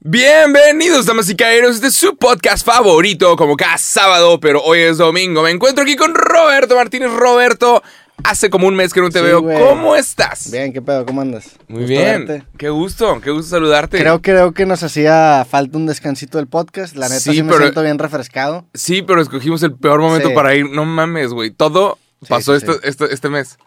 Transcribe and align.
Bienvenidos, 0.00 1.06
damas 1.06 1.28
y 1.28 1.34
caballeros, 1.34 1.74
este 1.74 1.88
es 1.88 1.94
su 1.96 2.16
podcast 2.16 2.64
favorito, 2.64 3.34
como 3.34 3.56
cada 3.56 3.76
sábado, 3.78 4.38
pero 4.38 4.62
hoy 4.62 4.78
es 4.78 4.96
domingo. 4.98 5.42
Me 5.42 5.50
encuentro 5.50 5.82
aquí 5.82 5.96
con 5.96 6.14
Roberto 6.14 6.76
Martínez. 6.76 7.10
Roberto, 7.10 7.82
hace 8.22 8.48
como 8.48 8.68
un 8.68 8.76
mes 8.76 8.92
que 8.94 9.00
no 9.00 9.10
te 9.10 9.18
Sí, 9.18 9.24
veo. 9.24 9.42
¿Cómo 9.42 9.96
estás? 9.96 10.52
Bien, 10.52 10.72
¿qué 10.72 10.80
pedo? 10.80 11.04
¿Cómo 11.04 11.20
andas? 11.20 11.50
Muy 11.66 11.80
Gusto 11.80 11.88
bien. 11.88 12.26
verte. 12.26 12.46
Qué 12.56 12.68
gusto, 12.68 13.20
qué 13.20 13.32
gusto 13.32 13.50
saludarte. 13.50 13.98
Creo, 13.98 14.22
creo 14.22 14.52
que 14.52 14.66
nos 14.66 14.84
hacía 14.84 15.44
falta 15.50 15.76
un 15.76 15.86
descansito 15.86 16.38
del 16.38 16.46
podcast. 16.46 16.94
La 16.94 17.08
neta 17.08 17.18
Sí, 17.20 17.32
sí, 17.32 17.42
me 17.42 17.50
pero- 17.50 17.64
siento 17.64 17.82
bien 17.82 17.98
refrescado. 17.98 18.66
Sí, 18.74 19.02
pero 19.02 19.20
escogimos 19.20 19.64
el 19.64 19.74
peor 19.74 19.98
momento 20.00 20.28
Sí. 20.28 20.34
para 20.34 20.54
ir. 20.54 20.70
No 20.70 20.84
mames, 20.84 21.30
güey. 21.32 21.50
Todo 21.50 21.98
pasó 22.28 22.54
este, 22.54 22.70
este, 22.84 23.12
este 23.12 23.28
mes. 23.30 23.58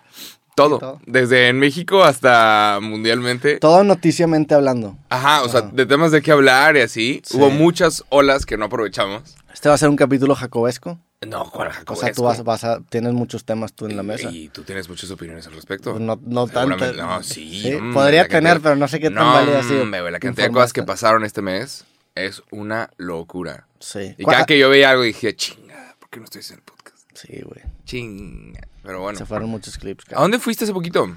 Todo. 0.69 0.79
todo. 0.79 1.01
Desde 1.05 1.47
en 1.47 1.59
México 1.59 2.03
hasta 2.03 2.79
mundialmente. 2.81 3.57
Todo 3.57 3.83
noticiamente 3.83 4.53
hablando. 4.53 4.97
Ajá, 5.09 5.43
o 5.43 5.49
sea, 5.49 5.61
de 5.61 5.85
temas 5.85 6.11
de 6.11 6.21
qué 6.21 6.31
hablar 6.31 6.77
y 6.77 6.81
así. 6.81 7.21
Sí. 7.25 7.37
Hubo 7.37 7.49
muchas 7.49 8.03
olas 8.09 8.45
que 8.45 8.57
no 8.57 8.66
aprovechamos. 8.66 9.35
Este 9.53 9.69
va 9.69 9.75
a 9.75 9.77
ser 9.77 9.89
un 9.89 9.95
capítulo 9.95 10.35
jacobesco. 10.35 10.99
No, 11.27 11.52
¿cuál 11.52 11.67
O 11.67 11.71
Jacob? 11.71 11.97
sea, 11.97 12.11
tú 12.13 12.23
vas, 12.23 12.43
vas 12.43 12.63
a, 12.63 12.81
tienes 12.89 13.13
muchos 13.13 13.45
temas 13.45 13.73
tú 13.73 13.85
en 13.85 13.95
la 13.95 14.02
mesa. 14.02 14.29
Y 14.31 14.49
tú 14.49 14.63
tienes 14.63 14.89
muchas 14.89 15.11
opiniones 15.11 15.45
al 15.45 15.53
respecto. 15.53 15.91
Pues 15.91 16.02
no, 16.02 16.19
no 16.25 16.47
tanto. 16.47 16.93
No, 16.93 17.21
sí. 17.21 17.61
Sí, 17.61 17.71
mm, 17.75 17.93
podría 17.93 18.23
cantidad- 18.27 18.39
tener, 18.39 18.61
pero 18.61 18.75
no 18.75 18.88
sé 18.88 18.99
qué 18.99 19.11
tan 19.11 19.23
no, 19.25 19.33
válida 19.33 19.59
ha 19.59 19.63
sido. 19.63 19.85
la 19.85 20.19
cantidad 20.19 20.47
de 20.47 20.52
cosas 20.53 20.73
que 20.73 20.81
pasaron 20.81 21.23
este 21.23 21.43
mes 21.43 21.85
es 22.16 22.41
una 22.49 22.89
locura. 22.97 23.67
Sí. 23.80 24.16
Y 24.17 24.23
¿Cuál- 24.23 24.33
cada 24.35 24.45
que 24.47 24.57
yo 24.57 24.69
veía 24.69 24.89
algo 24.89 25.03
dije, 25.03 25.35
chinga, 25.35 25.95
¿por 25.99 26.09
qué 26.09 26.19
no 26.19 26.25
estoy 26.25 26.41
en 26.49 26.55
el 26.55 26.61
podcast? 26.63 26.97
Sí, 27.13 27.41
güey. 27.43 27.61
Chinga. 27.85 28.62
Pero 28.84 29.02
bueno. 29.02 29.17
Se 29.17 29.26
fueron 29.26 29.49
muchos 29.49 29.77
clips. 29.77 30.05
¿A 30.13 30.22
dónde 30.22 30.39
fuiste 30.39 30.63
hace 30.63 30.73
poquito? 30.73 31.16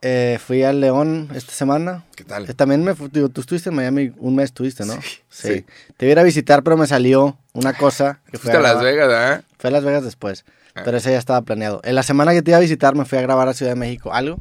Eh, 0.00 0.38
fui 0.44 0.62
al 0.62 0.80
León 0.80 1.28
esta 1.34 1.52
semana. 1.52 2.04
¿Qué 2.14 2.22
tal? 2.24 2.48
Eh, 2.48 2.54
También 2.54 2.84
me 2.84 2.94
fu- 2.94 3.08
digo, 3.08 3.28
tú 3.30 3.40
estuviste 3.40 3.70
en 3.70 3.74
Miami 3.76 4.12
un 4.18 4.36
mes, 4.36 4.46
estuviste, 4.46 4.84
¿no? 4.84 4.94
Sí, 5.02 5.18
sí. 5.28 5.66
Te 5.96 6.06
iba 6.06 6.10
a 6.10 6.12
ir 6.12 6.18
a 6.20 6.22
visitar, 6.22 6.62
pero 6.62 6.76
me 6.76 6.86
salió 6.86 7.36
una 7.52 7.72
cosa 7.72 8.20
que 8.30 8.38
fue 8.38 8.52
Fuiste 8.52 8.58
a 8.58 8.60
Las 8.74 8.82
Vegas, 8.82 9.10
¿ah? 9.12 9.42
Fue 9.58 9.68
a 9.68 9.72
Las 9.72 9.84
Vegas 9.84 10.04
después, 10.04 10.44
Ah. 10.76 10.82
pero 10.84 10.98
ese 10.98 11.10
ya 11.10 11.18
estaba 11.18 11.42
planeado. 11.42 11.80
En 11.82 11.96
la 11.96 12.04
semana 12.04 12.32
que 12.32 12.42
te 12.42 12.52
iba 12.52 12.58
a 12.58 12.60
visitar 12.60 12.94
me 12.94 13.04
fui 13.06 13.18
a 13.18 13.22
grabar 13.22 13.48
a 13.48 13.54
Ciudad 13.54 13.72
de 13.72 13.76
México 13.80 14.12
algo. 14.14 14.38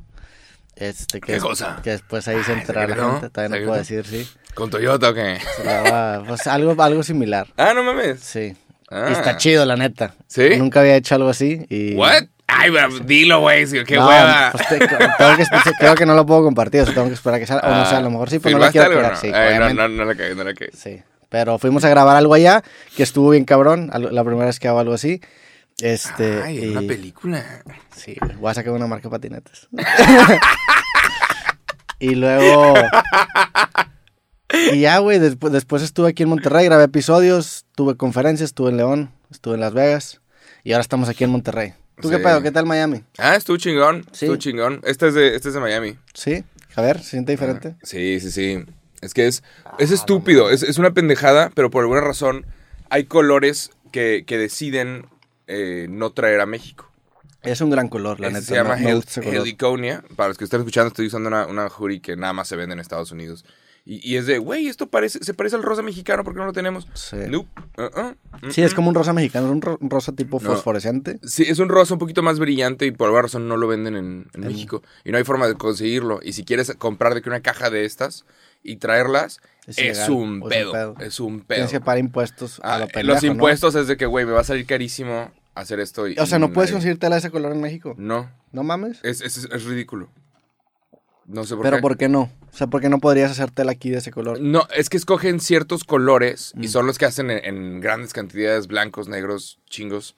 Este, 0.75 1.19
que 1.21 1.33
¿Qué 1.33 1.39
cosa? 1.39 1.79
Que 1.83 1.89
después 1.91 2.27
ahí 2.27 2.43
se 2.43 2.51
Ay, 2.53 2.59
enterará 2.59 2.87
la 2.87 2.93
¿secreto? 2.95 3.11
gente, 3.13 3.29
todavía 3.31 3.57
no 3.59 3.65
puedo 3.65 3.79
decir, 3.79 4.05
sí. 4.05 4.27
¿Con 4.53 4.69
Toyota 4.69 5.09
o 5.09 5.13
qué? 5.15 5.39
Se 5.55 5.63
graba, 5.63 6.23
pues 6.27 6.45
algo, 6.45 6.79
algo 6.83 7.01
similar, 7.01 7.47
Ah, 7.57 7.73
no 7.73 7.81
mames. 7.83 8.19
sí. 8.19 8.55
Ah. 8.89 9.07
Y 9.09 9.13
está 9.13 9.37
chido, 9.37 9.65
la 9.65 9.75
neta. 9.75 10.13
¿Sí? 10.27 10.49
Nunca 10.57 10.79
había 10.81 10.95
hecho 10.95 11.15
algo 11.15 11.29
así 11.29 11.65
y... 11.69 11.95
¿What? 11.95 12.23
Ay, 12.49 12.71
pero 12.71 12.87
dilo, 12.99 13.41
güey. 13.41 13.65
Qué 13.83 13.95
No, 13.97 14.07
hueva. 14.07 14.51
pues 14.53 14.67
te- 14.69 14.77
tengo 14.87 15.35
que, 15.35 15.45
creo 15.77 15.95
que 15.95 16.05
no 16.05 16.15
lo 16.15 16.25
puedo 16.25 16.43
compartir, 16.43 16.79
o 16.81 16.85
sea, 16.85 16.93
tengo 16.93 17.07
que 17.09 17.13
esperar 17.15 17.35
a 17.35 17.39
que 17.41 17.45
salga. 17.47 17.67
O 17.69 17.75
no 17.75 17.85
sé, 17.85 17.95
a 17.95 17.99
lo 17.99 18.09
mejor 18.09 18.29
sí, 18.29 18.39
pero 18.39 18.57
no 18.57 18.63
la 18.63 18.71
¿Filmaste 18.71 18.89
quiero 18.89 18.93
o 18.93 19.01
pegar. 19.01 19.13
no? 19.13 19.19
Sí, 19.19 19.31
Ay, 19.33 19.59
no, 19.59 19.73
no, 19.73 19.87
no 19.89 20.05
la 20.05 20.15
cagué, 20.15 20.33
no 20.33 20.45
la 20.45 20.53
cagué. 20.53 20.71
Sí. 20.73 21.01
Pero 21.27 21.57
fuimos 21.59 21.83
a 21.83 21.89
grabar 21.89 22.15
algo 22.15 22.33
allá, 22.33 22.63
que 22.95 23.03
estuvo 23.03 23.31
bien 23.31 23.43
cabrón, 23.43 23.91
la 23.93 24.23
primera 24.23 24.45
vez 24.45 24.59
que 24.61 24.69
hago 24.69 24.79
algo 24.79 24.93
así. 24.93 25.19
Este, 25.81 26.41
Ay, 26.41 26.63
y- 26.63 26.67
una 26.69 26.81
película. 26.81 27.43
Sí, 27.93 28.15
voy 28.39 28.49
a 28.49 28.53
sacar 28.53 28.71
una 28.71 28.87
marca 28.87 29.09
de 29.09 29.11
patinetes. 29.11 29.67
y 31.99 32.15
luego... 32.15 32.75
Y 34.71 34.79
ya, 34.81 34.99
güey, 34.99 35.19
después, 35.19 35.51
después 35.51 35.83
estuve 35.83 36.09
aquí 36.09 36.23
en 36.23 36.29
Monterrey, 36.29 36.65
grabé 36.65 36.85
episodios, 36.85 37.65
tuve 37.75 37.95
conferencias, 37.97 38.49
estuve 38.49 38.69
en 38.71 38.77
León, 38.77 39.11
estuve 39.29 39.55
en 39.55 39.59
Las 39.61 39.73
Vegas 39.73 40.21
y 40.63 40.71
ahora 40.71 40.81
estamos 40.81 41.09
aquí 41.09 41.23
en 41.23 41.31
Monterrey. 41.31 41.73
¿Tú 42.01 42.09
qué 42.09 42.19
pedo? 42.19 42.41
¿Qué 42.43 42.51
tal 42.51 42.65
Miami? 42.65 43.03
Ah, 43.17 43.35
estuvo 43.35 43.57
chingón. 43.57 44.03
Sí. 44.11 44.25
Estuvo 44.25 44.35
chingón. 44.37 44.81
Este 44.83 45.07
es 45.07 45.13
de, 45.15 45.35
este 45.35 45.49
es 45.49 45.53
de 45.55 45.59
Miami. 45.59 45.97
¿Sí? 46.13 46.43
A 46.75 46.81
ver, 46.81 46.99
¿se 46.99 47.09
siente 47.11 47.31
diferente? 47.31 47.75
Sí, 47.83 48.19
sí, 48.19 48.31
sí. 48.31 48.63
Es 49.01 49.13
que 49.13 49.27
es, 49.27 49.43
es 49.79 49.91
estúpido, 49.91 50.49
es, 50.51 50.63
es 50.63 50.77
una 50.77 50.91
pendejada, 50.91 51.51
pero 51.55 51.69
por 51.71 51.81
alguna 51.83 52.01
razón 52.01 52.45
hay 52.89 53.05
colores 53.05 53.71
que, 53.91 54.23
que 54.27 54.37
deciden 54.37 55.07
eh, 55.47 55.87
no 55.89 56.11
traer 56.11 56.39
a 56.39 56.45
México. 56.45 56.89
Es 57.43 57.61
un 57.61 57.69
gran 57.69 57.87
color, 57.89 58.19
la 58.19 58.29
neta. 58.29 58.41
se 58.41 58.55
llama 58.55 58.77
Hel- 58.77 59.03
color. 59.21 59.35
Heliconia. 59.35 60.03
Para 60.15 60.29
los 60.29 60.37
que 60.37 60.43
están 60.43 60.59
escuchando, 60.61 60.87
estoy 60.89 61.07
usando 61.07 61.27
una, 61.29 61.47
una 61.47 61.69
jury 61.69 61.99
que 61.99 62.15
nada 62.15 62.33
más 62.33 62.47
se 62.47 62.55
vende 62.55 62.73
en 62.73 62.79
Estados 62.79 63.11
Unidos. 63.11 63.43
Y, 63.89 64.01
y 64.13 64.17
es 64.17 64.25
de, 64.25 64.37
güey, 64.37 64.67
esto 64.67 64.87
parece, 64.87 65.23
se 65.23 65.33
parece 65.33 65.55
al 65.55 65.63
rosa 65.63 65.81
mexicano, 65.81 66.25
¿por 66.25 66.33
qué 66.33 66.39
no 66.41 66.45
lo 66.45 66.51
tenemos? 66.51 66.89
Sí. 66.93 67.15
Nope. 67.29 67.47
Uh-uh. 67.77 68.51
Sí, 68.51 68.61
es 68.61 68.73
como 68.73 68.89
un 68.89 68.95
rosa 68.95 69.13
mexicano, 69.13 69.49
un 69.49 69.61
ro- 69.61 69.77
un 69.79 69.89
rosa 69.89 70.11
tipo 70.11 70.41
No. 70.41 70.49
fosforescente. 70.51 71.19
Sí, 71.23 71.43
es 71.47 71.59
un 71.59 71.69
rosa 71.69 71.93
un 71.93 71.99
poquito 71.99 72.21
más 72.21 72.37
brillante 72.37 72.85
y 72.85 72.91
por 72.91 73.05
alguna 73.05 73.21
razón 73.21 73.47
no 73.47 73.55
lo 73.55 73.65
venden 73.67 73.95
en, 73.95 74.27
México. 74.35 74.83
Y 75.05 75.11
no 75.11 75.17
hay 75.17 75.23
forma 75.23 75.47
de 75.47 75.53
conseguirlo. 75.55 76.19
Y 76.21 76.33
si 76.33 76.43
quieres 76.43 76.73
comprar 76.77 77.13
de 77.15 77.21
que 77.21 77.29
una 77.29 77.39
caja 77.39 77.69
de 77.69 77.85
estas 77.85 78.25
y 78.61 78.75
traerlas, 78.75 79.39
Es 79.67 79.77
un, 79.77 79.85
o 79.85 79.91
es 79.91 80.09
un 80.09 80.49
pedo, 80.49 80.71
pedo. 80.73 80.95
Es 80.99 81.19
un 81.21 81.39
pedo. 81.39 81.55
Tienes 81.55 81.71
que 81.71 81.79
pagar 81.79 81.99
impuestos 81.99 82.59
a 82.63 82.75
Ah, 82.75 82.87
pendejo, 82.87 83.13
los 83.13 83.23
¿no? 83.23 83.31
impuestos 83.31 83.75
es 83.75 83.87
de 83.87 83.95
que, 83.95 84.05
güey, 84.05 84.25
me 84.25 84.33
va 84.33 84.41
a 84.41 84.43
salir 84.43 84.65
carísimo 84.65 85.31
hacer 85.55 85.79
esto. 85.79 86.09
Y, 86.09 86.17
O 86.19 86.25
sea, 86.25 86.39
no 86.39 86.51
puedes 86.51 86.73
conseguir 86.73 86.99
tela 86.99 87.15
de 87.15 87.19
ese 87.19 87.31
color 87.31 87.53
en 87.53 87.61
México. 87.61 87.95
No, 87.97 88.29
¿No 88.51 88.63
mames? 88.63 88.99
es, 89.03 89.21
es, 89.21 89.37
es 89.49 89.63
ridículo. 89.63 90.09
No 91.27 91.43
sé 91.43 91.55
por 91.55 91.63
Pero 91.63 91.77
qué. 91.77 91.81
¿por 91.81 91.97
qué 91.97 92.09
no? 92.09 92.21
O 92.51 92.57
sea, 92.57 92.67
¿por 92.67 92.81
qué 92.81 92.89
no 92.89 92.99
podrías 92.99 93.29
hacer 93.31 93.51
tela 93.51 93.73
aquí 93.73 93.89
de 93.89 93.97
ese 93.97 94.11
color? 94.11 94.39
No, 94.41 94.67
es 94.73 94.89
que 94.89 94.97
escogen 94.97 95.39
ciertos 95.39 95.83
colores 95.83 96.53
y 96.55 96.67
Mm. 96.67 96.69
son 96.69 96.87
los 96.87 96.97
que 96.97 97.05
hacen 97.05 97.29
en, 97.29 97.43
en 97.43 97.81
grandes 97.81 98.13
cantidades, 98.13 98.67
blancos, 98.67 99.07
negros, 99.09 99.59
chingos. 99.69 100.15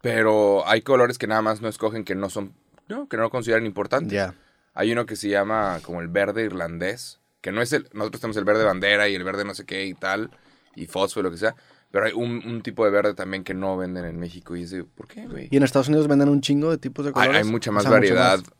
Pero 0.00 0.66
hay 0.68 0.82
colores 0.82 1.16
que 1.18 1.26
nada 1.26 1.42
más 1.42 1.60
no 1.60 1.68
escogen 1.68 2.04
que 2.04 2.14
no 2.14 2.28
son, 2.28 2.52
no, 2.88 3.08
que 3.08 3.16
no 3.16 3.22
lo 3.24 3.30
consideran 3.30 3.64
importantes. 3.66 4.12
Ya. 4.12 4.34
Hay 4.74 4.90
uno 4.92 5.06
que 5.06 5.16
se 5.16 5.28
llama 5.28 5.78
como 5.82 6.00
el 6.00 6.08
verde 6.08 6.42
irlandés, 6.44 7.20
que 7.40 7.52
no 7.52 7.62
es 7.62 7.72
el, 7.72 7.88
nosotros 7.92 8.20
tenemos 8.20 8.36
el 8.36 8.44
verde 8.44 8.64
bandera 8.64 9.08
y 9.08 9.14
el 9.14 9.22
verde 9.22 9.44
no 9.44 9.54
sé 9.54 9.64
qué 9.64 9.86
y 9.86 9.94
tal, 9.94 10.30
y 10.74 10.86
fósforo, 10.86 11.24
lo 11.28 11.30
que 11.30 11.38
sea. 11.38 11.54
Pero 11.92 12.06
hay 12.06 12.12
un, 12.14 12.42
un 12.46 12.62
tipo 12.62 12.84
de 12.84 12.90
verde 12.90 13.14
también 13.14 13.44
que 13.44 13.54
no 13.54 13.76
venden 13.76 14.06
en 14.06 14.18
México 14.18 14.56
y 14.56 14.62
es 14.62 14.70
de, 14.70 14.82
¿por 14.82 15.06
qué, 15.06 15.26
güey? 15.26 15.48
¿Y 15.50 15.56
en 15.56 15.62
Estados 15.62 15.88
Unidos 15.88 16.08
venden 16.08 16.30
un 16.30 16.40
chingo 16.40 16.70
de 16.70 16.78
tipos 16.78 17.04
de 17.04 17.12
colores? 17.12 17.44
hay 17.44 17.50
mucha 17.50 17.70
O 17.70 17.74
más 17.74 17.82
sea, 17.84 17.92
variedad. 17.92 18.38
más. 18.38 18.50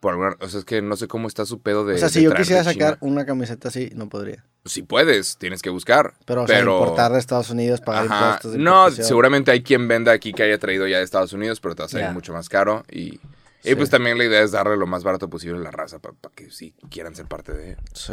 Por 0.00 0.12
alguna- 0.12 0.36
o 0.40 0.48
sea, 0.48 0.58
es 0.60 0.64
que 0.64 0.82
no 0.82 0.96
sé 0.96 1.08
cómo 1.08 1.28
está 1.28 1.46
su 1.46 1.60
pedo 1.60 1.84
de. 1.84 1.94
O 1.94 1.98
sea, 1.98 2.08
si 2.08 2.22
yo 2.22 2.34
quisiera 2.34 2.62
sacar 2.64 2.98
una 3.00 3.24
camiseta 3.24 3.68
así, 3.68 3.90
no 3.94 4.08
podría. 4.08 4.44
Si 4.66 4.82
puedes, 4.82 5.36
tienes 5.38 5.62
que 5.62 5.70
buscar. 5.70 6.14
Pero, 6.26 6.42
o 6.44 6.46
sea, 6.46 6.58
pero 6.58 6.78
importar 6.78 7.12
de 7.12 7.18
Estados 7.18 7.50
Unidos, 7.50 7.80
pagar 7.80 8.06
Ajá. 8.06 8.24
impuestos 8.26 8.52
de 8.52 8.58
No, 8.58 8.90
seguramente 8.90 9.50
hay 9.50 9.62
quien 9.62 9.88
venda 9.88 10.12
aquí 10.12 10.32
que 10.32 10.42
haya 10.42 10.58
traído 10.58 10.86
ya 10.86 10.98
de 10.98 11.04
Estados 11.04 11.32
Unidos, 11.32 11.60
pero 11.60 11.74
te 11.74 11.82
va 11.82 11.86
a 11.86 11.88
salir 11.90 12.10
mucho 12.10 12.32
más 12.32 12.48
caro. 12.48 12.82
Y, 12.90 13.20
y 13.62 13.74
pues 13.74 13.90
también 13.90 14.16
la 14.18 14.24
idea 14.24 14.42
es 14.42 14.52
darle 14.52 14.76
lo 14.76 14.86
más 14.86 15.04
barato 15.04 15.28
posible 15.28 15.58
a 15.58 15.62
la 15.62 15.70
raza 15.70 15.98
para 15.98 16.14
que 16.34 16.50
sí 16.50 16.74
quieran 16.90 17.14
ser 17.14 17.26
parte 17.26 17.52
de. 17.52 17.76
Sí. 17.92 18.12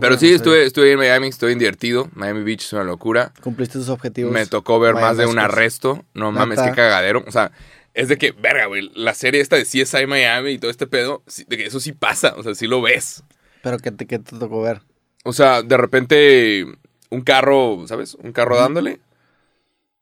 Pero 0.00 0.16
sí, 0.16 0.32
estuve, 0.32 0.64
estuve 0.64 0.92
en 0.92 0.98
Miami, 0.98 1.28
estuve 1.28 1.54
divertido. 1.56 2.08
Miami 2.14 2.44
Beach 2.44 2.62
es 2.64 2.72
una 2.72 2.84
locura. 2.84 3.32
Cumpliste 3.42 3.78
tus 3.78 3.88
objetivos. 3.88 4.32
Me 4.32 4.46
tocó 4.46 4.78
ver 4.78 4.94
más 4.94 5.16
de 5.16 5.26
un 5.26 5.38
arresto. 5.40 6.04
No 6.14 6.30
mames, 6.30 6.60
qué 6.60 6.70
cagadero. 6.70 7.24
O 7.26 7.32
sea, 7.32 7.50
es 7.94 8.08
de 8.08 8.18
que, 8.18 8.32
verga, 8.32 8.66
güey, 8.66 8.90
la 8.94 9.14
serie 9.14 9.40
esta 9.40 9.56
de 9.56 9.64
CSI 9.64 10.06
Miami 10.06 10.52
y 10.52 10.58
todo 10.58 10.70
este 10.70 10.86
pedo, 10.86 11.22
de 11.46 11.56
que 11.56 11.66
eso 11.66 11.80
sí 11.80 11.92
pasa. 11.92 12.34
O 12.36 12.42
sea, 12.42 12.54
sí 12.54 12.66
lo 12.66 12.80
ves. 12.80 13.24
Pero 13.62 13.78
¿qué 13.78 13.90
te, 13.90 14.06
qué 14.06 14.18
te 14.18 14.38
tocó 14.38 14.62
ver? 14.62 14.82
O 15.24 15.32
sea, 15.32 15.62
de 15.62 15.76
repente 15.76 16.66
un 17.10 17.22
carro, 17.22 17.86
¿sabes? 17.86 18.14
Un 18.14 18.32
carro 18.32 18.56
dándole. 18.56 19.00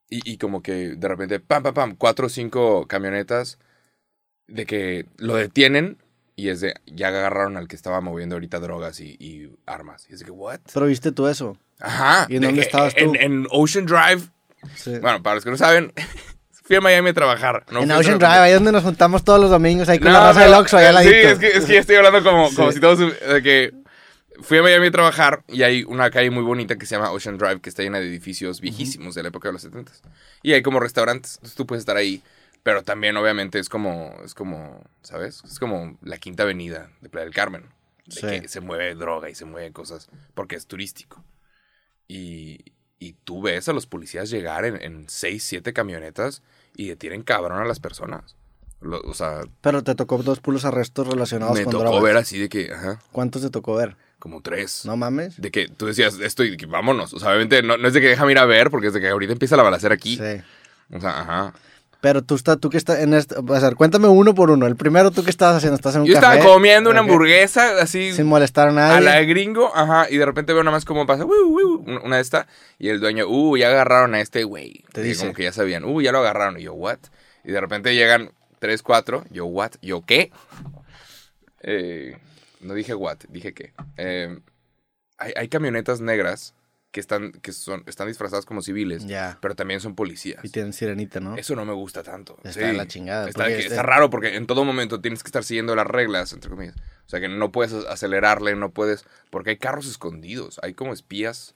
Y, 0.09 0.33
y 0.33 0.39
como 0.39 0.63
que 0.63 0.95
de 0.97 1.09
repente, 1.09 1.41
pam, 1.41 1.63
pam, 1.63 1.75
pam, 1.75 1.97
cuatro 1.97 2.27
o 2.27 2.31
cinco 2.31 2.87
camionetas 2.87 3.59
de 4.47 4.67
que 4.67 5.07
lo 5.19 5.35
detienen 5.35 5.99
y 6.37 6.49
es 6.49 6.61
de, 6.61 6.75
ya 6.87 7.09
agarraron 7.09 7.57
al 7.57 7.69
que 7.69 7.77
estaba 7.77 8.01
moviendo 8.01 8.37
ahorita 8.37 8.61
drogas 8.61 9.01
y, 9.01 9.17
y 9.19 9.53
armas. 9.67 10.07
Y 10.09 10.15
es 10.15 10.21
de 10.21 10.25
que, 10.25 10.31
¿what? 10.31 10.61
Pero 10.73 10.87
viste 10.87 11.13
tú 11.13 11.29
eso. 11.29 11.57
Ajá. 11.81 12.27
¿Y 12.29 12.37
en 12.37 12.43
de 12.43 12.47
dónde 12.49 12.63
que 12.63 12.67
estabas 12.67 12.95
tú? 12.95 13.01
En, 13.01 13.17
en 13.17 13.47
Ocean 13.51 13.87
Drive. 13.87 14.23
Sí. 14.75 14.99
Bueno, 15.01 15.23
para 15.23 15.35
los 15.35 15.45
que 15.45 15.51
no 15.51 15.57
saben, 15.57 15.93
fui 16.71 16.77
a 16.77 16.81
Miami 16.81 17.09
a 17.09 17.13
trabajar. 17.13 17.65
No 17.73 17.83
en 17.83 17.91
Ocean 17.91 18.17
Drive, 18.21 18.31
ahí 18.39 18.53
donde 18.53 18.71
nos 18.71 18.85
juntamos 18.85 19.25
todos 19.25 19.41
los 19.41 19.51
domingos, 19.51 19.89
ahí 19.89 19.99
con 19.99 20.07
No, 20.13 20.15
la 20.21 20.27
raza 20.29 20.45
del 20.45 20.55
Oxxo, 20.55 20.77
allá 20.77 20.91
al 20.91 21.03
Sí, 21.03 21.09
es 21.13 21.39
que, 21.41 21.49
es 21.49 21.65
que 21.65 21.73
ya 21.75 21.81
estoy 21.81 21.97
hablando 21.97 22.23
como, 22.23 22.55
como 22.55 22.69
Sí. 22.69 22.75
si 22.77 22.81
todos... 22.81 22.99
De 23.01 23.43
que 23.43 23.75
fui 24.41 24.59
a 24.59 24.63
Miami 24.63 24.87
a 24.87 24.91
trabajar 24.93 25.43
y 25.49 25.65
hay 25.65 25.83
una 25.83 26.11
calle 26.11 26.31
muy 26.31 26.45
bonita 26.45 26.77
que 26.77 26.87
se 26.87 26.95
llama 26.95 27.11
Ocean 27.11 27.39
Drive 27.39 27.61
que 27.61 27.69
está 27.71 27.83
llena 27.83 27.99
de 27.99 28.07
edificios 28.07 28.61
viejísimos 28.61 29.17
de 29.17 29.23
la 29.25 29.31
época 29.31 29.49
de 29.49 29.55
los 29.55 29.63
70 29.63 29.91
Y 30.45 30.53
hay 30.53 30.63
como 30.63 30.79
restaurantes, 30.79 31.35
entonces 31.39 31.57
tú 31.57 31.67
puedes 31.67 31.81
estar 31.81 31.97
ahí. 31.97 32.23
Pero 32.63 32.85
también 32.85 33.17
obviamente 33.17 33.59
es 33.59 33.69
como, 33.69 34.15
es 34.25 34.35
como, 34.35 34.85
¿sabes? 35.03 35.43
Es 35.45 35.59
como 35.59 35.99
la 36.03 36.19
quinta 36.19 36.45
avenida 36.45 36.91
de 37.01 37.09
Playa 37.09 37.25
del 37.25 37.35
Carmen. 37.35 37.65
De 38.07 38.15
Sí. 38.15 38.41
que 38.43 38.49
se 38.49 38.61
mueve 38.61 38.95
droga 38.95 39.29
y 39.29 39.35
se 39.35 39.45
mueve 39.45 39.73
cosas 39.73 40.09
porque 40.35 40.55
es 40.55 40.67
turístico. 40.69 41.25
Y, 42.07 42.61
y 42.99 43.15
tú 43.25 43.41
ves 43.43 43.69
a 43.69 43.73
los 43.73 43.87
policías 43.87 44.31
llegar 44.31 44.65
en, 44.65 44.81
en 44.83 45.09
seis, 45.09 45.43
siete 45.45 45.73
camionetas 45.73 46.43
y 46.77 46.89
detienen 46.89 47.23
cabrón 47.23 47.61
a 47.61 47.65
las 47.65 47.81
personas. 47.81 48.37
Lo- 48.81 49.01
o 49.03 49.13
sea, 49.15 49.43
Pero 49.61 49.83
te 49.85 49.95
tocó 49.95 50.19
dos 50.23 50.41
puros 50.41 50.65
arrestos 50.65 51.07
relacionados 51.07 51.55
me 51.59 51.65
con 51.65 51.73
tocó 51.73 51.85
drogas. 51.85 52.03
ver 52.03 52.17
así 52.17 52.39
de 52.39 52.49
que, 52.49 52.73
ajá, 52.73 52.99
¿Cuántos 53.13 53.43
te 53.43 53.51
tocó 53.51 53.75
ver? 53.75 53.97
como 54.19 54.43
tres. 54.43 54.85
No 54.85 54.97
mames. 54.97 55.41
De 55.41 55.51
que 55.51 55.69
tú 55.69 55.87
decías 55.87 56.19
esto 56.21 56.45
y 56.45 56.51
de 56.51 56.57
que 56.59 56.67
vámonos. 56.67 57.13
O 57.15 57.19
sea, 57.19 57.29
obviamente 57.31 57.63
no, 57.63 57.77
no 57.79 57.89
es 57.89 57.95
de 57.95 58.01
que 58.03 58.09
déjame 58.09 58.33
ir 58.33 58.39
a 58.39 58.45
ver, 58.45 58.71
porque 58.71 58.89
es 58.89 58.93
de 58.95 59.01
que 59.01 59.09
ahorita 59.09 59.33
empieza 59.33 59.57
la 59.57 59.63
balacera 59.63 59.95
aquí. 59.95 60.17
Sí. 60.17 60.43
O 60.95 61.01
sea, 61.01 61.21
ajá. 61.21 61.55
Pero 62.01 62.23
tú, 62.23 62.35
estás, 62.35 62.59
tú 62.59 62.71
que 62.71 62.79
estás 62.79 63.01
en 63.01 63.13
este... 63.13 63.35
O 63.37 63.61
sea, 63.61 63.71
cuéntame 63.73 64.09
uno 64.09 64.35
por 64.35 64.51
uno. 64.51 64.67
El 64.67 64.75
primero, 64.77 65.11
¿tú 65.11 65.23
qué 65.23 65.29
estabas 65.31 65.57
haciendo? 65.59 65.77
¿Estás 65.77 65.95
en 65.97 66.01
un 66.03 66.07
Yo 66.07 66.15
café? 66.15 66.39
estaba 66.39 66.55
comiendo 66.55 66.89
una 66.89 67.01
hamburguesa 67.01 67.81
así 67.83 68.13
Sin 68.15 68.27
molestar 68.27 68.69
a 68.69 68.73
nadie. 68.73 68.97
a 68.97 69.01
la 69.01 69.21
gringo, 69.23 69.71
ajá, 69.77 70.07
y 70.09 70.17
de 70.17 70.25
repente 70.25 70.55
veo 70.55 70.63
nada 70.63 70.75
más 70.77 70.87
cómo 70.87 71.07
pasa, 71.07 71.27
una 71.27 72.01
una 72.01 72.17
de 72.17 72.23
esta, 72.23 72.47
y 72.79 72.89
el 72.89 73.01
dueño, 73.01 73.27
uh, 73.29 73.57
ya 73.57 73.69
agarraron 73.69 74.15
a 74.15 74.21
este 74.21 74.45
güey. 74.45 74.83
Te 74.93 75.03
Y 75.03 75.05
dice. 75.05 75.21
Como 75.23 75.35
que 75.35 75.43
ya 75.43 75.53
sabían, 75.53 75.85
uh, 75.85 76.01
ya 76.01 76.11
lo 76.13 76.21
agarraron, 76.21 76.59
y 76.59 76.63
yo, 76.63 76.73
what? 76.73 76.99
Y 77.45 77.53
de 77.53 77.61
repente 77.61 77.95
llegan 77.95 78.31
tres, 78.61 78.83
cuatro, 78.83 79.25
yo, 79.31 79.45
what? 79.45 79.73
Yo, 79.83 80.01
¿qué? 80.01 80.33
Eh, 81.63 82.17
no 82.61 82.75
dije 82.75 82.95
what, 82.95 83.19
dije 83.29 83.53
qué. 83.53 83.73
Eh, 83.99 84.39
hay, 85.19 85.33
hay 85.37 85.49
camionetas 85.49 86.01
negras 86.01 86.55
que 86.93 86.99
están, 87.01 87.31
que 87.33 87.53
son, 87.53 87.85
están 87.87 88.09
disfrazadas 88.09 88.45
como 88.45 88.63
civiles, 88.63 89.07
Ya. 89.07 89.39
pero 89.41 89.55
también 89.55 89.81
son 89.81 89.95
policías. 89.95 90.45
Y 90.45 90.49
tienen 90.49 90.73
sirenita, 90.73 91.21
¿no? 91.21 91.37
Eso 91.37 91.55
no 91.55 91.65
me 91.65 91.73
gusta 91.73 92.03
tanto. 92.03 92.37
Está 92.43 92.67
de 92.67 92.73
la 92.73 92.87
chingada, 92.89 93.29
Está, 93.29 93.45
porque 93.45 93.69
raro 93.83 94.11
porque 94.11 94.35
en 94.37 94.47
todo 94.47 94.65
momento 94.65 95.01
tienes 95.01 95.23
que 95.23 95.29
estar 95.29 95.45
siguiendo 95.45 95.77
las 95.77 95.87
reglas, 95.87 96.33
entre 96.33 96.51
comillas. 96.51 96.75
O 97.07 97.09
sea 97.11 97.21
que 97.21 97.29
no 97.29 97.53
puedes 97.53 97.73
acelerarle, 97.73 98.57
no 98.57 98.71
puedes. 98.71 99.05
Porque 99.31 99.51
hay 99.51 99.57
carros 99.57 99.87
escondidos, 99.87 100.59
hay 100.63 100.75
como 100.75 100.93
espías 100.93 101.55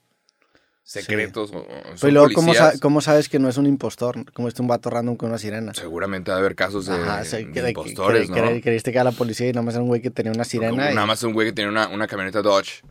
secretos. 0.82 1.50
o- 1.52 1.58
o 1.60 1.66
Pero 1.66 1.96
son 1.96 2.10
y 2.10 2.12
luego, 2.12 2.28
¿cómo, 2.34 2.54
sa- 2.54 2.78
cómo 2.78 3.00
sabes 3.00 3.28
que 3.28 3.38
no 3.38 3.48
es 3.48 3.56
un 3.56 3.66
impostor? 3.66 4.30
Como 4.34 4.48
es 4.48 4.58
un 4.60 4.68
vato 4.68 4.90
random 4.90 5.16
con 5.16 5.30
una 5.30 5.38
sirena. 5.38 5.72
Seguramente 5.74 6.30
ha 6.30 6.34
de 6.34 6.40
haber 6.40 6.54
casos 6.54 6.86
de, 6.86 6.94
Ajá, 6.94 7.22
de 7.22 7.44
de- 7.46 7.68
impostores, 7.70 8.30
que- 8.30 8.40
¿no? 8.40 8.60
Creíste 8.60 8.92
que 8.92 8.98
era 8.98 9.04
la 9.04 9.12
policía 9.12 9.48
y 9.48 9.52
nada 9.52 9.62
más 9.62 9.74
era 9.74 9.82
un 9.82 9.88
güey 9.88 10.00
que 10.02 10.10
tenía 10.10 10.32
una 10.32 10.44
sirena. 10.44 10.90
Y- 10.90 10.94
Nada 10.94 11.06
más 11.06 11.22
un 11.22 11.32
güey 11.32 11.48
que 11.48 11.52
tenía 11.54 11.70
una, 11.70 11.88
una 11.88 12.06
camioneta 12.06 12.42
Dodge 12.42 12.82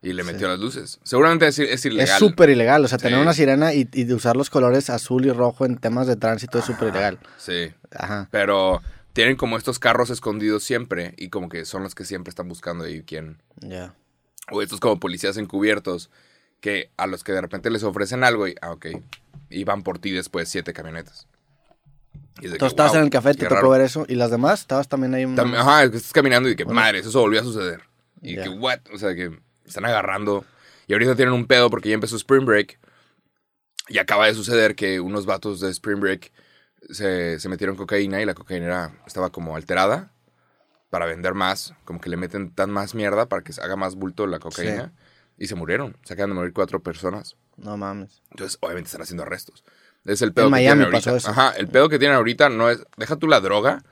y 0.00 0.12
le 0.12 0.22
metió 0.22 0.46
las 0.48 0.58
luces. 0.60 1.00
Seguramente 1.02 1.46
es, 1.48 1.58
es 1.58 1.70
Es 1.70 1.84
ilegal. 1.86 2.18
súper 2.18 2.50
ilegal, 2.50 2.84
o 2.84 2.88
sea, 2.88 2.98
tener 2.98 3.18
Sí. 3.18 3.22
una 3.22 3.32
sirena 3.32 3.74
y, 3.74 3.88
y 3.92 4.12
usar 4.12 4.36
los 4.36 4.48
colores 4.50 4.90
azul 4.90 5.26
y 5.26 5.32
rojo 5.32 5.66
en 5.66 5.76
temas 5.76 6.06
de 6.06 6.16
tránsito 6.16 6.58
es 6.58 6.64
súper 6.64 6.88
ilegal. 6.88 7.18
Sí. 7.36 7.72
Ajá. 7.96 8.28
Pero 8.30 8.80
tienen 9.12 9.36
como 9.36 9.56
estos 9.56 9.78
carros 9.80 10.10
escondidos 10.10 10.62
siempre 10.62 11.14
y 11.16 11.28
como 11.30 11.48
que 11.48 11.64
son 11.64 11.82
los 11.82 11.94
que 11.96 12.04
siempre 12.04 12.30
están 12.30 12.48
buscando 12.48 12.84
ahí 12.84 13.02
quién, 13.02 13.38
Ya. 13.60 13.94
O 14.50 14.62
estos 14.62 14.80
como 14.80 14.98
policías 14.98 15.36
encubiertos 15.36 16.10
que 16.60 16.90
a 16.96 17.06
los 17.06 17.22
que 17.22 17.32
de 17.32 17.40
repente 17.40 17.68
les 17.70 17.82
ofrecen 17.82 18.24
algo 18.24 18.48
y, 18.48 18.54
ah, 18.62 18.70
ok, 18.72 18.86
y 19.50 19.64
van 19.64 19.82
por 19.82 19.98
ti 19.98 20.10
después 20.12 20.48
siete 20.48 20.72
camionetas. 20.72 21.26
Y 22.40 22.48
Tú 22.56 22.66
estabas 22.66 22.92
wow, 22.92 23.00
en 23.00 23.04
el 23.06 23.10
café, 23.10 23.34
te 23.34 23.46
tocó 23.46 23.70
ver 23.70 23.80
eso. 23.80 24.06
¿Y 24.08 24.14
las 24.14 24.30
demás? 24.30 24.60
¿Estabas 24.60 24.88
también 24.88 25.12
ahí? 25.14 25.24
Tam- 25.24 25.54
Ajá, 25.56 25.82
estás 25.84 26.12
caminando 26.12 26.48
y 26.48 26.54
que, 26.56 26.62
Bueno. 26.64 26.80
madre, 26.80 27.00
eso 27.00 27.20
volvió 27.20 27.40
a 27.40 27.44
suceder. 27.44 27.80
Y 28.22 28.36
que, 28.36 28.48
what? 28.48 28.78
O 28.94 28.98
sea, 28.98 29.14
que 29.14 29.36
están 29.68 29.84
agarrando. 29.84 30.44
Y 30.86 30.92
ahorita 30.94 31.14
tienen 31.16 31.34
un 31.34 31.46
pedo 31.46 31.70
porque 31.70 31.88
ya 31.90 31.94
empezó 31.94 32.16
Spring 32.16 32.44
Break. 32.44 32.78
Y 33.88 33.98
acaba 33.98 34.26
de 34.26 34.34
suceder 34.34 34.74
que 34.74 35.00
unos 35.00 35.24
vatos 35.26 35.60
de 35.60 35.70
Spring 35.70 36.00
Break 36.00 36.32
se, 36.90 37.40
se 37.40 37.48
metieron 37.48 37.76
cocaína 37.76 38.20
y 38.20 38.26
la 38.26 38.34
cocaína 38.34 38.66
era- 38.66 38.92
estaba 39.06 39.30
como 39.30 39.56
alterada 39.56 40.12
para 40.90 41.06
vender 41.06 41.34
más. 41.34 41.74
Como 41.84 42.00
que 42.00 42.10
le 42.10 42.16
meten 42.16 42.50
tan 42.54 42.70
más 42.70 42.94
mierda 42.94 43.26
para 43.26 43.42
que 43.42 43.52
se 43.52 43.62
haga 43.62 43.76
más 43.76 43.94
bulto 43.94 44.26
la 44.26 44.38
cocaína. 44.38 44.92
Y 45.38 45.46
se 45.46 45.54
murieron. 45.54 45.96
Se 46.02 46.14
acaban 46.14 46.30
de 46.30 46.34
morir 46.36 46.52
cuatro 46.52 46.82
personas. 46.82 47.36
No 47.56 47.76
mames. 47.76 48.22
Entonces, 48.30 48.58
obviamente 48.60 48.88
están 48.88 49.02
haciendo 49.02 49.22
arrestos. 49.22 49.62
Es 50.04 50.20
el 50.22 50.32
pedo 50.32 50.46
En 50.46 50.50
que 50.50 50.60
Miami 50.60 50.80
tienen 50.80 50.92
pasó 50.92 51.10
ahorita. 51.10 51.30
eso. 51.30 51.40
Ajá, 51.40 51.56
el 51.56 51.68
pedo 51.68 51.88
que 51.88 51.98
tienen 51.98 52.16
ahorita 52.16 52.48
no 52.48 52.68
es. 52.70 52.84
Deja 52.96 53.16
tú 53.16 53.26
la 53.28 53.40
droga. 53.40 53.82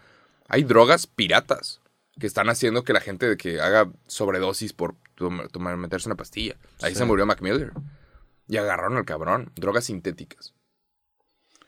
Hay 0.49 0.65
drogas 0.65 1.07
piratas 1.07 1.81
que 2.19 2.27
están 2.27 2.49
haciendo 2.49 2.83
que 2.85 2.93
la 2.93 3.01
gente 3.01 3.29
de 3.29 3.37
que 3.37 3.61
haga 3.61 3.91
sobredosis 4.07 4.73
por 4.73 4.95
tom- 5.17 5.47
tomar, 5.53 5.77
meterse 5.77 6.09
una 6.09 6.17
pastilla. 6.17 6.57
Ahí 6.83 6.93
Sí. 6.93 6.99
se 6.99 7.05
murió 7.05 7.27
Mac 7.27 7.41
Miller. 7.43 7.73
Y 8.49 8.57
agarraron 8.57 8.97
al 8.97 9.05
cabrón. 9.05 9.51
Drogas 9.57 9.85
sintéticas. 9.85 10.55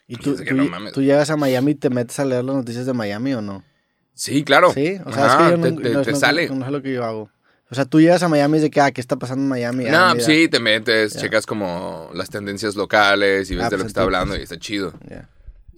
¿Y 0.06 0.16
tú, 0.16 0.32
Es 0.34 0.40
que 0.40 0.50
tú- 0.50 0.54
no 0.56 0.90
tú 0.92 1.02
llegas 1.02 1.28
a 1.30 1.36
Miami 1.36 1.72
y 1.72 1.74
te 1.74 1.90
metes 1.90 2.18
a 2.18 2.24
leer 2.24 2.44
las 2.44 2.56
noticias 2.56 2.86
de 2.86 2.94
Miami 2.94 3.34
o 3.34 3.42
no? 3.42 3.62
Sí, 4.14 4.42
claro. 4.42 4.72
Sí, 4.72 4.98
o 5.04 5.12
sea, 5.12 5.26
Ajá, 5.26 5.48
es 5.48 5.52
que 5.52 5.56
yo 5.58 5.62
te, 5.62 5.70
no, 5.72 5.82
te- 5.82 5.90
no- 5.90 6.02
te 6.02 6.10
no- 6.12 6.16
sale. 6.18 6.48
no 6.48 6.64
es 6.64 6.72
lo 6.72 6.82
que 6.82 6.92
yo 6.94 7.04
hago. 7.04 7.30
O 7.70 7.74
sea, 7.74 7.84
tú 7.84 8.00
llegas 8.00 8.22
a 8.22 8.28
Miami 8.28 8.56
y 8.58 8.60
de 8.62 8.70
que, 8.70 8.80
ah, 8.80 8.90
¿qué 8.92 9.02
está 9.02 9.16
pasando 9.16 9.42
en 9.42 9.48
Miami? 9.50 9.86
Ah, 9.88 9.90
No, 10.08 10.14
mira. 10.14 10.24
sí, 10.26 10.48
te 10.48 10.58
metes, 10.60 11.14
checas 11.18 11.44
como 11.44 12.10
las 12.14 12.30
tendencias 12.30 12.74
locales 12.76 13.50
y 13.50 13.56
ves 13.56 13.66
Ah, 13.66 13.68
de 13.68 13.76
lo 13.76 13.82
pues 13.82 13.84
que 13.84 13.88
está 13.88 14.02
hablando 14.02 14.34
y 14.36 14.40
está 14.42 14.58
chido. 14.58 14.94
Ya, 15.10 15.28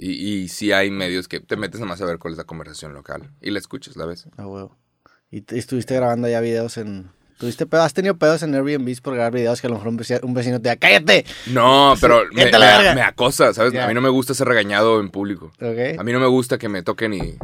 Y, 0.03 0.13
y 0.13 0.49
sí 0.49 0.73
hay 0.73 0.91
medios 0.91 1.29
que 1.29 1.41
te 1.41 1.57
metes 1.59 1.79
nomás 1.79 2.01
a 2.01 2.07
ver 2.07 2.19
cuál 2.19 2.33
es 2.33 2.39
la 2.39 2.45
conversación 2.45 2.95
local. 2.95 3.31
Y 3.43 3.51
la 3.51 3.59
escuchas, 3.59 3.97
la 3.97 4.07
ves. 4.07 4.27
a 4.39 4.47
huevo. 4.47 4.75
Y, 5.31 5.43
te- 5.43 5.57
y 5.57 5.59
estuviste 5.59 5.95
grabando 5.95 6.27
ya 6.29 6.41
videos 6.41 6.79
en... 6.79 7.11
¿Tuviste 7.39 7.67
pedo? 7.67 7.83
¿Has 7.83 7.93
tenido 7.95 8.17
pedos 8.17 8.43
en 8.43 8.55
Airbnb 8.55 9.01
por 9.03 9.15
grabar 9.15 9.33
videos 9.33 9.61
que 9.61 9.67
a 9.67 9.71
lo 9.71 9.77
mejor 9.77 9.89
un 9.89 9.97
vecino, 9.99 10.21
un 10.23 10.35
vecino 10.35 10.57
te 10.61 10.69
diga, 10.71 10.77
¡cállate! 10.77 11.25
No, 11.49 11.95
pero 12.01 12.23
me, 12.33 12.45
me- 12.47 13.03
acosa, 13.03 13.53
¿sabes? 13.55 13.75
A 13.79 13.87
mí 13.89 13.95
no 13.95 14.01
me 14.01 14.09
gusta 14.09 14.33
ser 14.35 14.47
regañado 14.49 15.01
en 15.01 15.11
público. 15.11 15.47
¿Ok? 15.61 15.99
A 15.99 16.03
mí 16.03 16.13
no 16.13 16.21
me 16.21 16.27
gusta 16.27 16.57
que 16.59 16.69
me 16.71 16.83
toquen 16.83 17.15
y... 17.15 17.37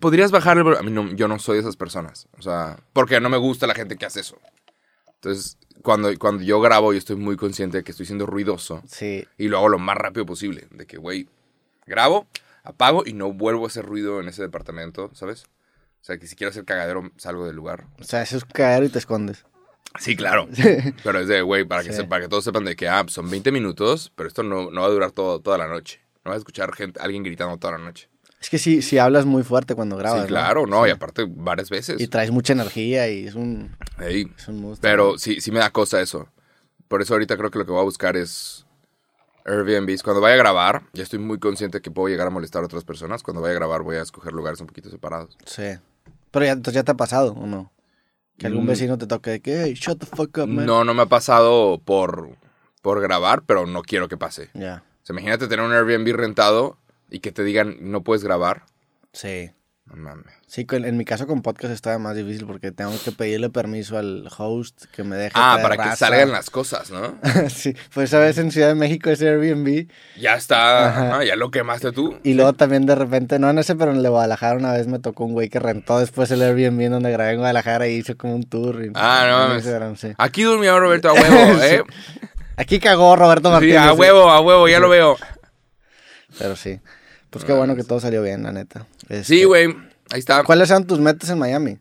¿Podrías 0.00 0.30
bajarle? 0.30 0.76
A 0.78 0.82
mí 0.82 0.90
no, 0.90 1.10
yo 1.14 1.28
no 1.28 1.38
soy 1.38 1.56
de 1.56 1.60
esas 1.62 1.76
personas. 1.76 2.28
O 2.38 2.42
sea, 2.42 2.78
porque 2.92 3.18
no 3.20 3.30
me 3.30 3.38
gusta 3.38 3.66
la 3.66 3.74
gente 3.74 3.96
que 3.96 4.04
hace 4.06 4.20
eso. 4.20 4.36
Entonces, 5.14 5.56
cuando, 5.82 6.16
cuando 6.18 6.42
yo 6.42 6.60
grabo, 6.60 6.92
yo 6.92 6.98
estoy 6.98 7.16
muy 7.16 7.36
consciente 7.36 7.78
de 7.78 7.84
que 7.84 7.90
estoy 7.92 8.04
siendo 8.06 8.26
ruidoso. 8.26 8.82
Sí. 8.86 9.26
Y 9.38 9.48
lo 9.48 9.56
hago 9.58 9.68
lo 9.70 9.78
más 9.78 9.96
rápido 9.96 10.26
posible. 10.26 10.66
De 10.70 10.86
que, 10.86 10.98
güey, 10.98 11.28
grabo, 11.90 12.26
apago 12.64 13.02
y 13.04 13.12
no 13.12 13.32
vuelvo 13.32 13.64
a 13.64 13.66
hacer 13.68 13.84
ruido 13.84 14.20
en 14.20 14.28
ese 14.28 14.40
departamento, 14.42 15.10
¿sabes? 15.14 15.44
O 16.00 16.04
sea, 16.04 16.16
que 16.16 16.26
si 16.26 16.34
quiero 16.36 16.50
hacer 16.50 16.64
cagadero, 16.64 17.10
salgo 17.18 17.44
del 17.46 17.56
lugar. 17.56 17.86
O 18.00 18.04
sea, 18.04 18.22
eso 18.22 18.38
es 18.38 18.44
caer 18.46 18.84
y 18.84 18.88
te 18.88 18.98
escondes. 18.98 19.44
Sí, 19.98 20.16
claro. 20.16 20.48
Pero 21.04 21.18
es 21.20 21.28
de, 21.28 21.42
güey, 21.42 21.64
para, 21.64 21.82
que 21.82 21.90
Sí. 21.90 21.96
se- 21.96 22.04
para 22.04 22.22
que 22.22 22.28
todos 22.28 22.44
sepan 22.44 22.64
de 22.64 22.76
que, 22.76 22.88
ah, 22.88 23.04
son 23.08 23.28
20 23.28 23.50
minutos, 23.52 24.12
pero 24.14 24.28
esto 24.28 24.42
no, 24.42 24.70
no 24.70 24.80
va 24.82 24.86
a 24.86 24.90
durar 24.90 25.10
todo, 25.10 25.40
toda 25.40 25.58
la 25.58 25.66
noche. 25.66 26.00
No 26.24 26.30
vas 26.30 26.36
a 26.36 26.38
escuchar 26.38 26.72
gente, 26.74 27.00
alguien 27.00 27.22
gritando 27.24 27.56
toda 27.58 27.76
la 27.76 27.84
noche. 27.84 28.08
Es 28.40 28.48
que 28.48 28.58
sí, 28.58 28.80
sí 28.82 28.96
hablas 28.98 29.26
muy 29.26 29.42
fuerte 29.42 29.74
cuando 29.74 29.96
grabas, 29.98 30.22
sí, 30.22 30.28
claro, 30.28 30.66
no, 30.66 30.84
Sí. 30.84 30.88
y 30.88 30.92
aparte 30.92 31.26
varias 31.28 31.68
veces. 31.70 32.00
Y 32.00 32.06
traes 32.08 32.30
mucha 32.30 32.52
energía 32.54 33.08
y 33.08 33.26
es 33.26 33.34
un... 33.34 33.76
Ey, 33.98 34.32
Es 34.38 34.48
un 34.48 34.60
monstruo. 34.62 34.80
pero 34.80 35.18
sí, 35.18 35.40
sí 35.42 35.50
me 35.50 35.58
da 35.58 35.70
cosa 35.70 36.00
eso. 36.00 36.28
Por 36.88 37.02
eso 37.02 37.12
ahorita 37.14 37.36
creo 37.36 37.50
que 37.50 37.58
lo 37.58 37.66
que 37.66 37.72
voy 37.72 37.80
a 37.80 37.84
buscar 37.84 38.16
es 38.16 38.64
Airbnbs. 39.44 40.02
Cuando 40.02 40.20
vaya 40.20 40.34
a 40.34 40.38
grabar, 40.38 40.82
ya 40.92 41.02
estoy 41.02 41.18
muy 41.18 41.38
consciente 41.38 41.80
que 41.80 41.90
puedo 41.90 42.08
llegar 42.08 42.26
a 42.26 42.30
molestar 42.30 42.62
a 42.62 42.66
otras 42.66 42.84
personas. 42.84 43.22
Cuando 43.22 43.40
vaya 43.40 43.52
a 43.52 43.56
grabar 43.56 43.82
voy 43.82 43.96
a 43.96 44.02
escoger 44.02 44.32
lugares 44.32 44.60
un 44.60 44.66
poquito 44.66 44.90
separados. 44.90 45.36
Sí. 45.46 45.78
Pero 46.30 46.44
ya, 46.46 46.52
entonces 46.52 46.74
ya 46.74 46.84
te 46.84 46.92
ha 46.92 46.96
pasado, 46.96 47.32
¿o 47.32 47.46
no? 47.46 47.72
Que 48.38 48.46
algún 48.46 48.64
Mm. 48.64 48.68
vecino 48.68 48.98
te 48.98 49.06
toque 49.06 49.30
de 49.30 49.40
que, 49.40 49.62
hey, 49.64 49.74
shut 49.74 49.98
the 49.98 50.06
fuck 50.06 50.36
up, 50.38 50.46
man. 50.46 50.64
No, 50.66 50.84
no 50.84 50.94
me 50.94 51.02
ha 51.02 51.06
pasado 51.06 51.78
por, 51.84 52.30
por 52.82 53.00
grabar, 53.00 53.42
pero 53.46 53.66
no 53.66 53.82
quiero 53.82 54.08
que 54.08 54.16
pase. 54.16 54.50
Ya. 54.54 54.82
O 55.02 55.06
sea, 55.06 55.14
imagínate 55.14 55.48
tener 55.48 55.64
un 55.64 55.72
Airbnb 55.72 56.14
rentado 56.16 56.78
y 57.10 57.20
que 57.20 57.32
te 57.32 57.42
digan 57.44 57.76
no 57.80 58.02
puedes 58.02 58.22
grabar. 58.24 58.64
Sí. 59.12 59.50
No 59.90 59.96
mames. 59.96 60.32
Sí, 60.46 60.66
en 60.70 60.96
mi 60.96 61.04
caso 61.04 61.26
con 61.26 61.42
podcast 61.42 61.72
está 61.74 61.98
más 61.98 62.14
difícil 62.16 62.46
porque 62.46 62.70
tengo 62.70 62.92
que 63.04 63.10
pedirle 63.10 63.50
permiso 63.50 63.98
al 63.98 64.28
host 64.38 64.84
que 64.92 65.02
me 65.02 65.16
deje. 65.16 65.32
Ah, 65.34 65.58
para 65.60 65.76
que 65.76 65.96
salgan 65.96 66.30
las 66.30 66.48
cosas, 66.48 66.90
¿no? 66.92 67.18
sí, 67.50 67.74
pues 67.92 68.10
sabes 68.10 68.38
en 68.38 68.52
Ciudad 68.52 68.68
de 68.68 68.76
México 68.76 69.10
ese 69.10 69.28
Airbnb 69.28 69.88
Ya 70.16 70.34
está, 70.36 70.88
ajá, 71.14 71.24
ya 71.24 71.34
lo 71.34 71.50
quemaste 71.50 71.90
tú. 71.90 72.18
y 72.22 72.34
luego 72.34 72.52
también 72.52 72.86
de 72.86 72.94
repente, 72.94 73.38
no 73.40 73.50
en 73.50 73.58
ese, 73.58 73.74
pero 73.74 73.90
en 73.90 73.96
el 73.96 74.02
de 74.04 74.08
Guadalajara 74.10 74.56
una 74.56 74.72
vez 74.72 74.86
me 74.86 75.00
tocó 75.00 75.24
un 75.24 75.32
güey 75.32 75.48
que 75.48 75.58
rentó 75.58 75.98
después 75.98 76.30
el 76.30 76.42
Airbnb 76.42 76.80
en 76.82 76.92
donde 76.92 77.10
grabé 77.10 77.32
en 77.32 77.38
Guadalajara 77.38 77.88
y 77.88 77.94
hizo 77.96 78.16
como 78.16 78.36
un 78.36 78.44
tour. 78.44 78.84
y- 78.84 78.90
Ah, 78.94 79.26
no 79.28 79.38
mames. 79.38 79.56
Instagram, 79.64 79.96
sí. 79.96 80.12
Aquí 80.18 80.44
durmió 80.44 80.78
Roberto 80.78 81.08
a 81.10 81.12
huevo, 81.14 81.62
¿eh? 81.64 81.82
Aquí 82.56 82.78
cagó 82.78 83.16
Roberto 83.16 83.48
Sí, 83.48 83.52
Martínez. 83.54 83.78
a 83.78 83.92
sí. 83.92 83.98
huevo, 83.98 84.30
a 84.30 84.40
huevo, 84.40 84.68
ya 84.68 84.78
lo 84.78 84.88
veo. 84.88 85.16
Pero 86.38 86.54
sí. 86.54 86.78
Pues 87.30 87.44
qué 87.44 87.52
bueno 87.52 87.76
que 87.76 87.84
todo 87.84 88.00
salió 88.00 88.22
bien, 88.22 88.42
la 88.42 88.50
neta. 88.52 88.86
Este, 89.10 89.24
Sí, 89.24 89.44
güey, 89.44 89.66
ahí 90.12 90.18
está. 90.20 90.42
¿Cuáles 90.44 90.70
eran 90.70 90.86
tus 90.86 90.98
metas 91.00 91.28
en 91.30 91.38
Miami? 91.38 91.78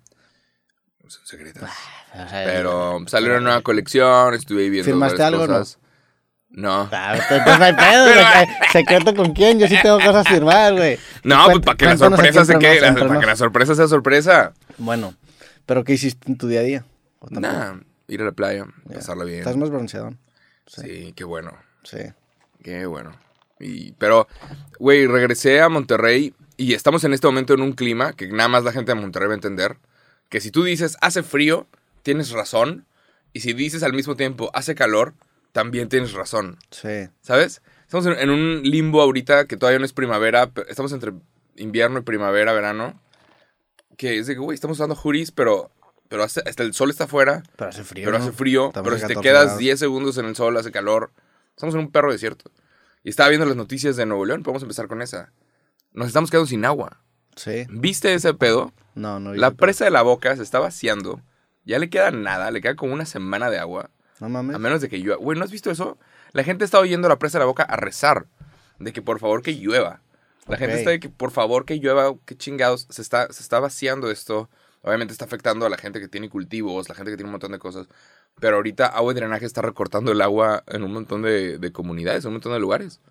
Son 1.07 1.25
secretas. 1.25 1.69
O 2.13 2.27
sea, 2.27 2.43
Pero 2.45 2.99
salió 3.07 3.29
una 3.29 3.39
nueva 3.39 3.61
colección, 3.61 4.33
estuve 4.33 4.63
ahí 4.63 4.69
viendo 4.71 4.85
¿Firmaste 4.85 5.21
algo 5.23 5.45
no? 5.47 5.63
No. 6.51 6.89
Ah, 6.91 7.13
entonces 7.15 7.59
no 7.59 7.63
hay 7.65 7.73
pedo, 7.75 8.03
güey. 8.05 8.47
¿Secreto 8.71 9.15
con 9.15 9.33
quién? 9.33 9.59
Yo 9.59 9.67
sí 9.67 9.77
tengo 9.81 9.97
cosas 9.97 10.25
a 10.25 10.29
firmar, 10.29 10.73
güey. 10.73 10.97
No, 11.23 11.45
pues 11.45 11.59
para 11.59 11.77
que 11.77 11.85
la 11.85 11.97
sorpresa 11.97 12.43
se 12.45 12.57
quede, 12.57 12.91
para 12.93 13.19
que 13.19 13.25
la 13.27 13.35
sorpresa 13.35 13.75
sea 13.75 13.87
sorpresa. 13.87 14.53
Bueno, 14.79 15.13
¿pero 15.67 15.83
qué 15.83 15.93
hiciste 15.93 16.31
en 16.31 16.37
tu 16.39 16.47
día 16.47 16.61
a 16.61 16.63
día? 16.63 16.85
Nah, 17.29 17.75
ir 18.07 18.21
a 18.21 18.25
la 18.25 18.31
playa, 18.31 18.65
Ya. 18.85 18.95
pasarla 18.95 19.25
bien. 19.25 19.39
Estás 19.39 19.57
más 19.57 19.69
bronceadón. 19.69 20.17
Sí, 20.65 21.13
qué 21.15 21.23
bueno, 21.23 21.51
Sí. 21.83 21.99
qué 22.63 22.87
bueno. 22.87 23.11
Y, 23.59 23.91
pero, 23.93 24.27
güey, 24.79 25.05
regresé 25.05 25.61
a 25.61 25.69
Monterrey 25.69 26.33
y 26.63 26.73
estamos 26.73 27.03
en 27.03 27.13
este 27.13 27.27
momento 27.27 27.53
en 27.53 27.61
un 27.61 27.71
clima 27.73 28.13
que 28.13 28.27
nada 28.27 28.49
más 28.49 28.63
la 28.63 28.71
gente 28.71 28.91
de 28.93 28.99
Monterrey 28.99 29.27
va 29.27 29.33
a 29.33 29.35
entender. 29.35 29.77
Que 30.29 30.41
si 30.41 30.51
tú 30.51 30.63
dices 30.63 30.97
hace 31.01 31.23
frío, 31.23 31.67
tienes 32.03 32.31
razón. 32.31 32.85
Y 33.33 33.39
si 33.41 33.53
dices 33.53 33.81
al 33.83 33.93
mismo 33.93 34.15
tiempo 34.15 34.51
hace 34.53 34.75
calor, 34.75 35.13
también 35.51 35.89
tienes 35.89 36.13
razón. 36.13 36.57
Sí. 36.71 37.09
¿Sabes? 37.21 37.61
Estamos 37.83 38.05
en, 38.05 38.13
en 38.19 38.29
un 38.29 38.61
limbo 38.63 39.01
ahorita 39.01 39.45
que 39.45 39.57
todavía 39.57 39.79
no 39.79 39.85
es 39.85 39.93
primavera. 39.93 40.51
pero 40.51 40.67
Estamos 40.69 40.91
entre 40.91 41.13
invierno 41.55 41.99
y 41.99 42.01
primavera, 42.03 42.53
verano. 42.53 42.99
Que 43.97 44.17
es 44.19 44.27
de 44.27 44.33
que, 44.35 44.39
güey, 44.39 44.55
estamos 44.55 44.77
usando 44.77 44.95
juris, 44.95 45.31
pero, 45.31 45.71
pero 46.07 46.23
hace- 46.23 46.41
hasta 46.45 46.63
el 46.63 46.73
sol 46.73 46.89
está 46.89 47.05
afuera. 47.05 47.43
Pero 47.55 47.69
hace 47.69 47.83
frío. 47.83 48.05
Pero 48.05 48.17
hace 48.17 48.31
frío. 48.31 48.71
Pero 48.73 48.95
si 48.97 49.01
te 49.07 49.07
14 49.15 49.21
quedas 49.21 49.43
grados. 49.45 49.59
10 49.59 49.79
segundos 49.79 50.17
en 50.17 50.25
el 50.25 50.35
sol, 50.35 50.55
hace 50.57 50.71
calor. 50.71 51.11
Estamos 51.55 51.75
en 51.75 51.81
un 51.81 51.91
perro 51.91 52.11
desierto. 52.11 52.51
Y 53.03 53.09
estaba 53.09 53.29
viendo 53.29 53.45
las 53.45 53.55
noticias 53.55 53.95
de 53.95 54.05
Nuevo 54.05 54.25
León. 54.25 54.43
Podemos 54.43 54.61
empezar 54.61 54.87
con 54.87 55.01
esa. 55.01 55.31
Nos 55.93 56.07
estamos 56.07 56.29
quedando 56.29 56.47
sin 56.47 56.65
agua. 56.65 57.01
Sí. 57.35 57.65
¿Viste 57.69 58.13
ese 58.13 58.33
pedo? 58.33 58.73
No, 58.95 59.19
no. 59.19 59.33
La 59.33 59.51
presa 59.51 59.85
de 59.85 59.91
la 59.91 60.01
boca 60.01 60.35
se 60.35 60.43
está 60.43 60.59
vaciando. 60.59 61.21
Ya 61.65 61.79
le 61.79 61.89
queda 61.89 62.11
nada, 62.11 62.51
le 62.51 62.61
queda 62.61 62.75
como 62.75 62.93
una 62.93 63.05
semana 63.05 63.49
de 63.49 63.59
agua. 63.59 63.91
No 64.19 64.29
mames. 64.29 64.55
A 64.55 64.59
menos 64.59 64.81
de 64.81 64.89
que 64.89 64.97
llueva. 64.99 65.21
Güey, 65.21 65.37
¿no 65.37 65.45
has 65.45 65.51
visto 65.51 65.71
eso? 65.71 65.97
La 66.33 66.43
gente 66.43 66.65
está 66.65 66.79
oyendo 66.79 67.07
la 67.07 67.19
presa 67.19 67.37
de 67.37 67.43
la 67.43 67.47
boca 67.47 67.63
a 67.63 67.75
rezar. 67.75 68.27
De 68.79 68.91
que 68.93 69.01
por 69.01 69.19
favor 69.19 69.41
que 69.41 69.55
llueva. 69.55 70.01
La 70.47 70.57
gente 70.57 70.77
está 70.77 70.89
de 70.89 70.99
que 70.99 71.09
por 71.09 71.31
favor 71.31 71.65
que 71.65 71.79
llueva. 71.79 72.15
Que 72.25 72.35
chingados. 72.35 72.87
Se 72.89 73.01
está, 73.01 73.31
se 73.31 73.41
está 73.41 73.59
vaciando 73.59 74.11
esto. 74.11 74.49
Obviamente 74.81 75.11
está 75.11 75.25
afectando 75.25 75.65
a 75.65 75.69
la 75.69 75.77
gente 75.77 75.99
que 75.99 76.07
tiene 76.07 76.29
cultivos, 76.29 76.87
la 76.87 76.95
gente 76.95 77.11
que 77.11 77.17
tiene 77.17 77.27
un 77.27 77.33
montón 77.33 77.51
de 77.51 77.59
cosas. 77.59 77.87
Pero 78.39 78.55
ahorita 78.55 78.87
agua 78.87 79.11
y 79.11 79.15
drenaje 79.15 79.45
está 79.45 79.61
recortando 79.61 80.11
el 80.11 80.21
agua 80.21 80.63
en 80.67 80.83
un 80.83 80.93
montón 80.93 81.21
de, 81.21 81.57
de 81.57 81.71
comunidades, 81.71 82.23
en 82.23 82.29
un 82.29 82.35
montón 82.35 82.53
de 82.53 82.59
lugares. 82.59 83.01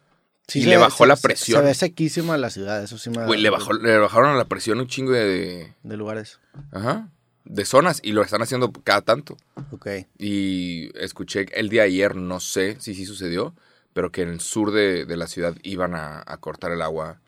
Sí 0.49 0.61
y 0.61 0.63
se 0.63 0.69
le 0.71 0.77
bajó 0.79 1.05
se- 1.05 1.09
la 1.09 1.17
presión. 1.17 1.61
Se, 1.61 1.67
ve 1.67 1.75
sequísima 1.75 2.37
la 2.39 2.51
ciudad, 2.51 2.83
eso 2.83 2.97
sí 2.99 3.11
me 3.11 3.25
Güey, 3.27 3.41
le, 3.41 3.51
bajó, 3.51 3.73
le 3.75 3.99
bajaron 3.99 4.37
la 4.39 4.47
presión 4.47 4.81
un 4.81 4.87
chingo 4.89 5.13
de, 5.13 5.75
de- 5.83 5.97
lugares. 5.97 6.41
Ajá. 6.73 7.09
De 7.45 7.65
zonas. 7.65 8.01
Y 8.03 8.13
lo 8.13 8.23
están 8.23 8.43
haciendo 8.43 8.73
cada 8.73 9.03
tanto. 9.03 9.37
Ok. 9.73 9.87
Y 10.19 10.91
escuché 10.99 11.47
el 11.53 11.69
día 11.69 11.83
de 11.83 11.89
ayer, 11.89 12.17
no 12.17 12.41
sé 12.41 12.77
si 12.81 12.95
sí 12.95 13.05
sucedió, 13.07 13.55
pero 13.93 14.11
que 14.11 14.23
en 14.23 14.31
el 14.31 14.41
sur 14.41 14.71
de, 14.73 15.05
de 15.05 15.17
la 15.17 15.27
ciudad 15.27 15.55
iban 15.63 15.95
a, 15.95 16.23
a 16.27 16.37
cortar 16.39 16.73
el 16.73 16.83
agua 16.83 17.21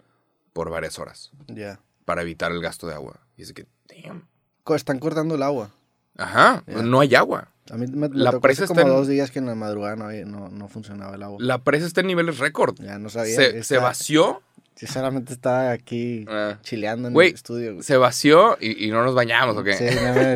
por 0.53 0.71
varias 0.71 0.99
horas 0.99 1.31
Ya. 1.47 1.81
para 2.05 2.23
evitar 2.23 2.53
el 2.53 2.61
gasto 2.61 2.87
de 2.87 2.95
agua. 2.95 3.21
Y 3.37 3.43
es 3.43 3.53
que, 3.53 3.67
damn. 3.89 4.27
Están 4.75 4.99
cortando 4.99 5.35
el 5.35 5.43
agua. 5.43 5.73
Ajá, 6.17 6.62
Ya. 6.67 6.83
no 6.83 7.00
hay 7.00 7.15
agua. 7.15 7.49
A 7.71 7.77
mí 7.77 7.87
me, 7.87 8.09
me 8.09 8.17
La 8.17 8.31
tocó 8.33 8.43
presa 8.43 8.65
hace 8.65 8.73
está 8.73 8.83
como 8.83 8.93
en- 8.93 8.99
dos 8.99 9.09
días 9.09 9.31
que 9.31 9.39
en 9.39 9.47
la 9.47 9.55
madrugada 9.55 9.97
no, 9.97 10.11
no, 10.27 10.49
no 10.49 10.69
funcionaba 10.69 11.15
el 11.15 11.23
agua. 11.23 11.39
La 11.41 11.59
presa 11.59 11.87
está 11.87 12.00
en 12.00 12.09
niveles 12.09 12.39
récord. 12.39 12.75
Ya 12.81 12.99
no 12.99 13.09
sabía. 13.11 13.35
Se, 13.37 13.47
Está- 13.49 13.62
se 13.65 13.79
vació, 13.79 14.43
Sinceramente 14.77 15.35
estaba 15.35 15.73
aquí 15.73 16.25
Ah. 16.27 16.57
chileando 16.62 17.09
en 17.09 17.15
el 17.17 17.35
estudio. 17.35 17.83
se 17.83 17.99
vació 17.99 18.57
y, 18.61 18.87
y 18.87 18.91
no 18.91 19.03
nos 19.05 19.15
bañamos, 19.15 19.55
¿o 19.59 19.62
qué? 19.62 19.75
Sí, 19.75 19.85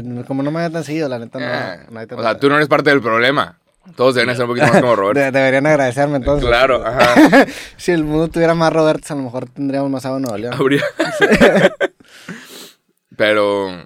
no 0.05 0.23
como 0.27 0.43
no 0.43 0.51
me 0.51 0.59
había 0.61 0.71
tan 0.71 0.85
seguido, 0.85 1.09
la 1.09 1.19
neta 1.19 1.39
no. 1.39 1.47
Ah, 1.47 1.79
no 1.91 1.99
hay 1.99 2.07
o 2.11 2.21
sea, 2.23 2.39
tú 2.39 2.51
no 2.51 2.57
eres 2.57 2.69
parte 2.69 2.91
del 2.91 3.01
problema. 3.01 3.59
Todos 3.97 4.15
deben 4.15 4.35
ser 4.37 4.45
un 4.45 4.51
poquito 4.51 4.67
más 4.67 4.81
como 4.83 4.97
Robert. 4.97 5.19
De- 5.19 5.31
deberían 5.31 5.67
agradecerme 5.67 6.17
entonces. 6.17 6.47
Claro, 6.47 6.83
ajá. 6.87 7.47
si 7.79 7.93
el 7.93 8.05
mundo 8.05 8.29
tuviera 8.29 8.55
más 8.55 8.71
Roberts, 8.73 9.11
a 9.11 9.15
lo 9.15 9.23
mejor 9.23 9.49
tendríamos 9.49 9.91
más 9.91 10.05
agua 10.05 10.19
en 10.19 10.23
Nuevo 10.25 10.37
León. 10.39 10.55
Habría. 10.55 10.83
Pero. 13.17 13.85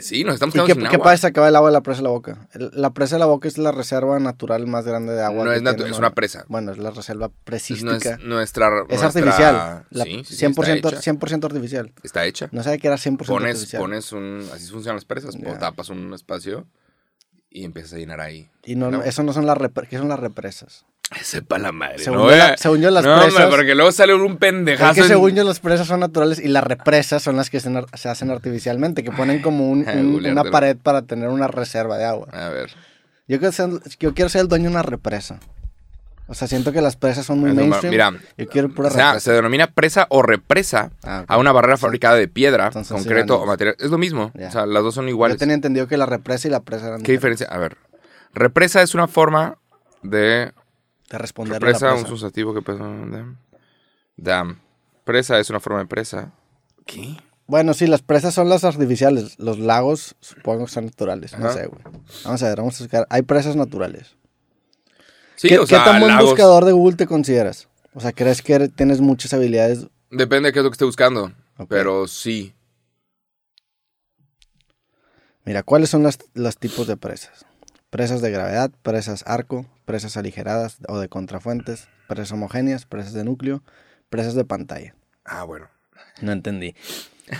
Sí, 0.00 0.22
nos 0.24 0.34
estamos 0.34 0.54
¿Y 0.54 0.58
quedando 0.58 0.66
qué, 0.68 0.72
sin 0.74 0.88
qué 0.90 0.96
agua. 0.96 1.04
pasa 1.04 1.16
se 1.22 1.26
acaba 1.26 1.48
el 1.48 1.56
agua 1.56 1.70
de 1.70 1.72
la 1.74 1.82
presa 1.82 1.98
de 1.98 2.02
la 2.04 2.10
boca? 2.10 2.48
La 2.54 2.90
presa 2.94 3.16
de 3.16 3.20
la 3.20 3.26
boca 3.26 3.48
es 3.48 3.58
la 3.58 3.72
reserva 3.72 4.18
natural 4.20 4.66
más 4.66 4.84
grande 4.86 5.12
de 5.12 5.22
agua. 5.22 5.44
No 5.44 5.50
que 5.50 5.56
es, 5.56 5.62
natu- 5.62 5.76
tiene 5.76 5.90
es 5.90 5.98
una 5.98 6.14
presa. 6.14 6.44
Bueno, 6.48 6.72
es 6.72 6.78
la 6.78 6.90
reserva 6.90 7.26
Es, 7.26 7.32
presística. 7.44 7.88
no 7.88 7.96
es 7.96 8.24
nuestra. 8.24 8.68
Es 8.88 9.00
nuestra- 9.00 9.06
artificial. 9.22 9.86
La- 9.90 10.04
sí, 10.04 10.22
sí, 10.24 10.34
sí, 10.36 10.46
100%, 10.46 10.74
está 10.76 10.88
hecha. 10.98 11.00
100% 11.12 11.44
artificial. 11.46 11.92
Está 12.02 12.24
hecha. 12.26 12.48
No 12.52 12.62
sabía 12.62 12.78
que 12.78 12.86
era 12.86 12.96
100% 12.96 13.26
Pones, 13.26 13.50
artificial. 13.56 13.80
pones 13.82 14.12
un. 14.12 14.48
Así 14.54 14.70
funcionan 14.70 14.96
las 14.96 15.04
presas. 15.04 15.34
Ya. 15.36 15.58
Tapas 15.58 15.88
un 15.90 16.14
espacio 16.14 16.66
y 17.50 17.64
empiezas 17.64 17.94
a 17.94 17.96
llenar 17.96 18.20
ahí. 18.20 18.48
y 18.64 18.76
no, 18.76 18.90
no. 18.90 19.02
eso 19.02 19.22
no 19.22 19.32
son 19.32 19.46
las 19.46 19.56
repre- 19.58 19.88
¿qué 19.88 19.96
son 19.98 20.08
las 20.08 20.20
represas. 20.20 20.84
Sepa 21.22 21.58
la 21.58 21.72
madre. 21.72 21.98
Según, 22.00 22.18
no, 22.18 22.30
yo, 22.30 22.36
la- 22.36 22.56
según 22.58 22.80
yo, 22.82 22.90
las 22.90 23.02
no, 23.04 23.16
presas. 23.16 23.34
hombre, 23.44 23.56
porque 23.56 23.74
luego 23.74 23.92
sale 23.92 24.14
un 24.14 24.32
es 24.32 24.38
pendejazo. 24.38 24.94
que 24.94 25.00
en- 25.00 25.08
según 25.08 25.34
yo 25.34 25.42
las 25.44 25.58
presas 25.58 25.86
son 25.86 26.00
naturales 26.00 26.38
y 26.38 26.48
las 26.48 26.62
represas 26.64 27.22
son 27.22 27.36
las 27.36 27.48
que 27.48 27.60
se, 27.60 27.70
se 27.94 28.08
hacen 28.10 28.30
artificialmente, 28.30 29.02
que 29.02 29.10
ponen 29.10 29.40
como 29.40 29.70
un- 29.70 29.84
Ay, 29.88 29.98
un- 30.00 30.24
una 30.26 30.44
pared 30.44 30.76
para 30.76 31.02
tener 31.02 31.28
una 31.30 31.48
reserva 31.48 31.96
de 31.96 32.04
agua. 32.04 32.28
A 32.32 32.50
ver. 32.50 32.70
Yo 33.26 33.38
quiero, 33.38 33.52
ser, 33.52 33.68
yo 33.98 34.14
quiero 34.14 34.28
ser 34.28 34.42
el 34.42 34.48
dueño 34.48 34.64
de 34.64 34.70
una 34.70 34.82
represa. 34.82 35.40
O 36.30 36.34
sea, 36.34 36.46
siento 36.46 36.72
que 36.72 36.82
las 36.82 36.96
presas 36.96 37.24
son 37.24 37.38
muy 37.38 37.50
Es 37.50 37.56
mainstream. 37.56 37.90
mira, 37.90 38.12
yo 38.36 38.46
quiero 38.48 38.68
pura 38.68 38.88
O 38.88 38.92
sea, 38.92 39.18
se 39.18 39.32
denomina 39.32 39.66
presa 39.68 40.06
o 40.10 40.20
represa 40.20 40.90
Ah, 41.02 41.24
a 41.26 41.38
una 41.38 41.52
barrera 41.52 41.78
fabricada 41.78 42.16
de 42.16 42.28
piedra, 42.28 42.66
Entonces, 42.66 42.92
concreto 42.94 43.40
o 43.40 43.46
material. 43.46 43.76
Es 43.78 43.90
lo 43.90 43.96
mismo. 43.96 44.30
O 44.38 44.50
sea, 44.50 44.66
las 44.66 44.82
dos 44.82 44.94
son 44.94 45.06
Yo 45.06 45.10
iguales. 45.10 45.38
tenía 45.38 45.54
entendido 45.54 45.88
que 45.88 45.96
la 45.96 46.04
represa 46.04 46.46
y 46.48 46.50
la 46.50 46.60
presa 46.60 46.88
eran 46.88 47.02
¿Qué 47.02 47.12
diferencia? 47.12 47.46
A 47.50 47.56
ver. 47.56 47.78
Represa 48.34 48.82
es 48.82 48.94
una 48.94 49.08
forma 49.08 49.56
de. 50.02 50.52
De 51.10 51.18
responder 51.18 51.56
a 51.56 51.60
la 51.60 51.66
Represa, 51.66 51.88
un 51.88 51.94
presa. 52.00 52.08
sustantivo 52.08 52.54
que 52.54 52.62
pesa. 52.62 52.78
Dam. 52.84 53.36
Dam. 54.16 54.60
Presa 55.04 55.38
es 55.38 55.48
una 55.50 55.60
forma 55.60 55.78
de 55.80 55.86
presa. 55.86 56.32
¿Qué? 56.86 57.16
Bueno, 57.46 57.72
sí, 57.72 57.86
las 57.86 58.02
presas 58.02 58.34
son 58.34 58.48
las 58.50 58.64
artificiales. 58.64 59.38
Los 59.38 59.58
lagos 59.58 60.16
supongo 60.20 60.66
que 60.66 60.70
son 60.72 60.84
naturales. 60.86 61.38
No 61.38 61.50
sé, 61.52 61.66
güey. 61.66 61.82
Vamos 62.24 62.42
a 62.42 62.48
ver, 62.48 62.58
vamos 62.58 62.78
a 62.80 62.84
buscar. 62.84 63.06
Hay 63.08 63.22
presas 63.22 63.56
naturales. 63.56 64.16
Sí, 65.36 65.48
¿Qué, 65.48 65.58
o 65.58 65.62
qué 65.62 65.68
sea, 65.68 65.84
tan 65.84 66.00
buen 66.00 66.12
lagos- 66.12 66.30
buscador 66.30 66.64
de 66.66 66.72
Google 66.72 66.96
te 66.96 67.06
consideras? 67.06 67.68
O 67.94 68.00
sea, 68.00 68.12
¿crees 68.12 68.42
que 68.42 68.68
tienes 68.68 69.00
muchas 69.00 69.32
habilidades? 69.32 69.86
Depende 70.10 70.48
de 70.48 70.52
qué 70.52 70.58
es 70.58 70.64
lo 70.64 70.70
que 70.70 70.74
esté 70.74 70.84
buscando. 70.84 71.32
Pero 71.68 72.06
sí. 72.06 72.54
Mira, 75.44 75.62
¿cuáles 75.62 75.88
son 75.90 76.02
las- 76.02 76.18
los 76.34 76.58
tipos 76.58 76.86
de 76.86 76.96
presas? 76.96 77.46
Presas 77.90 78.20
de 78.20 78.30
gravedad, 78.30 78.70
presas 78.82 79.24
arco, 79.26 79.64
presas 79.86 80.18
aligeradas 80.18 80.76
o 80.88 80.98
de 80.98 81.08
contrafuentes, 81.08 81.88
presas 82.06 82.32
homogéneas, 82.32 82.84
presas 82.84 83.14
de 83.14 83.24
núcleo, 83.24 83.62
presas 84.10 84.34
de 84.34 84.44
pantalla. 84.44 84.94
Ah, 85.24 85.44
bueno. 85.44 85.68
No 86.20 86.32
entendí. 86.32 86.74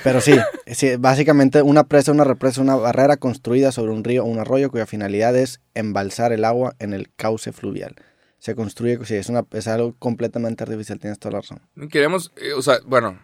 Pero 0.04 0.20
sí, 0.22 0.38
sí, 0.66 0.96
básicamente 0.96 1.60
una 1.60 1.84
presa, 1.84 2.12
una 2.12 2.24
represa, 2.24 2.62
una 2.62 2.76
barrera 2.76 3.18
construida 3.18 3.72
sobre 3.72 3.92
un 3.92 4.04
río 4.04 4.24
o 4.24 4.26
un 4.26 4.38
arroyo 4.38 4.70
cuya 4.70 4.86
finalidad 4.86 5.36
es 5.36 5.60
embalsar 5.74 6.32
el 6.32 6.44
agua 6.44 6.74
en 6.78 6.94
el 6.94 7.10
cauce 7.14 7.52
fluvial. 7.52 7.96
Se 8.38 8.54
construye, 8.54 9.04
sí, 9.04 9.16
es, 9.16 9.28
una, 9.28 9.44
es 9.50 9.68
algo 9.68 9.96
completamente 9.98 10.62
artificial, 10.62 10.98
tienes 10.98 11.18
toda 11.18 11.32
la 11.32 11.40
razón. 11.40 11.60
Queremos, 11.90 12.32
eh, 12.36 12.52
o 12.52 12.62
sea, 12.62 12.78
bueno, 12.86 13.18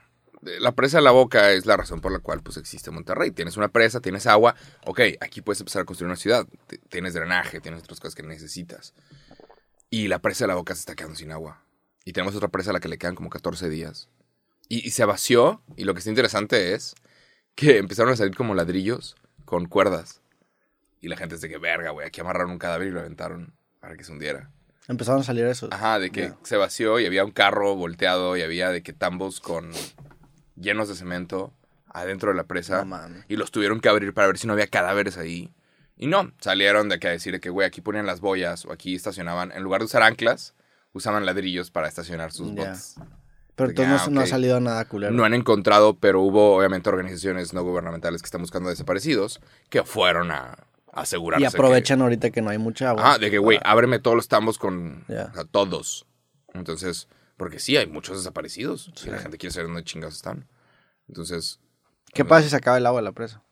la 0.60 0.72
presa 0.72 0.98
de 0.98 1.02
la 1.04 1.10
boca 1.10 1.52
es 1.52 1.66
la 1.66 1.76
razón 1.76 2.00
por 2.00 2.12
la 2.12 2.18
cual 2.18 2.42
pues 2.42 2.56
existe 2.56 2.90
Monterrey. 2.90 3.30
Tienes 3.30 3.56
una 3.56 3.68
presa, 3.68 4.00
tienes 4.00 4.26
agua, 4.26 4.54
ok, 4.86 5.00
aquí 5.20 5.40
puedes 5.40 5.60
empezar 5.60 5.82
a 5.82 5.84
construir 5.84 6.06
una 6.08 6.16
ciudad. 6.16 6.46
T- 6.66 6.78
Tienes 6.88 7.14
drenaje, 7.14 7.60
tienes 7.60 7.82
otras 7.82 8.00
cosas 8.00 8.14
que 8.14 8.22
necesitas. 8.22 8.94
Y 9.90 10.08
la 10.08 10.18
presa 10.20 10.44
de 10.44 10.48
la 10.48 10.54
boca 10.56 10.74
se 10.74 10.80
está 10.80 10.94
quedando 10.94 11.16
sin 11.16 11.32
agua. 11.32 11.62
Y 12.04 12.12
tenemos 12.12 12.34
otra 12.34 12.48
presa 12.48 12.70
a 12.70 12.72
la 12.72 12.80
que 12.80 12.88
le 12.88 12.98
quedan 12.98 13.14
como 13.14 13.30
14 13.30 13.68
días. 13.68 14.08
Y, 14.68 14.86
y 14.86 14.90
se 14.90 15.04
vació, 15.04 15.62
y 15.76 15.84
lo 15.84 15.94
que 15.94 15.98
está 15.98 16.10
interesante 16.10 16.74
es 16.74 16.94
que 17.54 17.78
empezaron 17.78 18.12
a 18.12 18.16
salir 18.16 18.34
como 18.36 18.54
ladrillos 18.54 19.16
con 19.44 19.66
cuerdas. 19.66 20.20
Y 21.00 21.08
la 21.08 21.16
gente 21.16 21.34
es 21.34 21.40
de 21.42 21.48
que, 21.48 21.58
verga, 21.58 21.90
güey, 21.90 22.06
aquí 22.06 22.20
amarraron 22.20 22.50
un 22.50 22.58
cadáver 22.58 22.88
y 22.88 22.90
lo 22.90 23.00
aventaron 23.00 23.54
para 23.80 23.96
que 23.96 24.04
se 24.04 24.12
hundiera. 24.12 24.50
Empezaron 24.88 25.20
a 25.20 25.24
salir 25.24 25.44
eso. 25.46 25.68
Ajá, 25.70 25.98
de 25.98 26.10
que 26.10 26.32
se 26.42 26.56
vació 26.56 26.98
y 27.00 27.06
había 27.06 27.24
un 27.24 27.30
carro 27.30 27.74
volteado 27.76 28.36
y 28.36 28.42
había 28.42 28.70
de 28.70 28.82
que 28.82 28.92
tambos 28.92 29.40
con 29.40 29.70
llenos 30.56 30.88
de 30.88 30.94
cemento 30.94 31.52
adentro 31.88 32.30
de 32.30 32.36
la 32.36 32.44
presa. 32.44 32.84
No 32.84 32.98
y 33.28 33.36
los 33.36 33.50
tuvieron 33.50 33.80
que 33.80 33.88
abrir 33.88 34.12
para 34.14 34.26
ver 34.28 34.38
si 34.38 34.46
no 34.46 34.52
había 34.52 34.66
cadáveres 34.66 35.16
ahí. 35.16 35.52
Y 35.96 36.06
no, 36.08 36.32
salieron 36.40 36.88
de 36.88 36.98
que 36.98 37.06
a 37.08 37.10
decir 37.12 37.32
de 37.32 37.40
que, 37.40 37.50
güey, 37.50 37.66
aquí 37.66 37.80
ponían 37.80 38.04
las 38.06 38.20
boyas 38.20 38.64
o 38.64 38.72
aquí 38.72 38.94
estacionaban. 38.96 39.52
En 39.52 39.62
lugar 39.62 39.80
de 39.80 39.84
usar 39.86 40.02
anclas, 40.02 40.54
usaban 40.92 41.24
ladrillos 41.24 41.70
para 41.70 41.86
estacionar 41.88 42.32
sus 42.32 42.48
Ya. 42.54 42.64
botes. 42.64 42.96
Pero 43.54 43.70
entonces 43.70 44.00
ah, 44.04 44.10
no, 44.10 44.20
ha 44.20 44.26
salido 44.26 44.58
nada 44.58 44.84
culero. 44.86 45.12
No 45.12 45.22
han 45.24 45.32
encontrado, 45.34 45.94
pero 45.96 46.20
hubo 46.22 46.56
obviamente 46.56 46.88
organizaciones 46.88 47.52
no 47.54 47.62
gubernamentales 47.62 48.20
que 48.20 48.26
están 48.26 48.40
buscando 48.40 48.68
desaparecidos 48.68 49.40
que 49.68 49.84
fueron 49.84 50.32
a 50.32 50.58
asegurarse. 50.92 51.46
y 51.46 51.48
que- 51.48 51.56
aprovechan 51.56 52.02
ahorita 52.02 52.30
que 52.30 52.42
no 52.42 52.50
hay 52.50 52.58
mucha 52.58 52.90
agua. 52.90 53.02
Ajá, 53.10 53.18
de 53.18 53.30
que, 53.30 53.38
güey, 53.38 53.58
para- 53.58 53.70
ábreme 53.70 54.00
todos 54.00 54.16
los 54.16 54.26
tambos 54.26 54.58
con 54.58 55.04
Ya. 55.06 55.28
o 55.30 55.34
sea, 55.34 55.44
todos. 55.44 56.06
Entonces, 56.52 57.06
porque 57.36 57.58
sí, 57.58 57.76
hay 57.76 57.86
muchos 57.86 58.16
desaparecidos. 58.18 58.90
Sí. 58.94 59.08
Y 59.08 59.10
la 59.12 59.18
gente 59.18 59.38
quiere 59.38 59.52
saber 59.52 59.68
dónde 59.68 59.84
chingados 59.84 60.14
están. 60.16 60.46
Entonces, 61.08 61.60
¿Qué 62.12 62.24
pasa 62.24 62.44
si 62.44 62.50
se 62.50 62.56
acaba 62.56 62.78
el 62.78 62.86
agua 62.86 63.00
de 63.00 63.04
la 63.04 63.12
presa? 63.12 63.42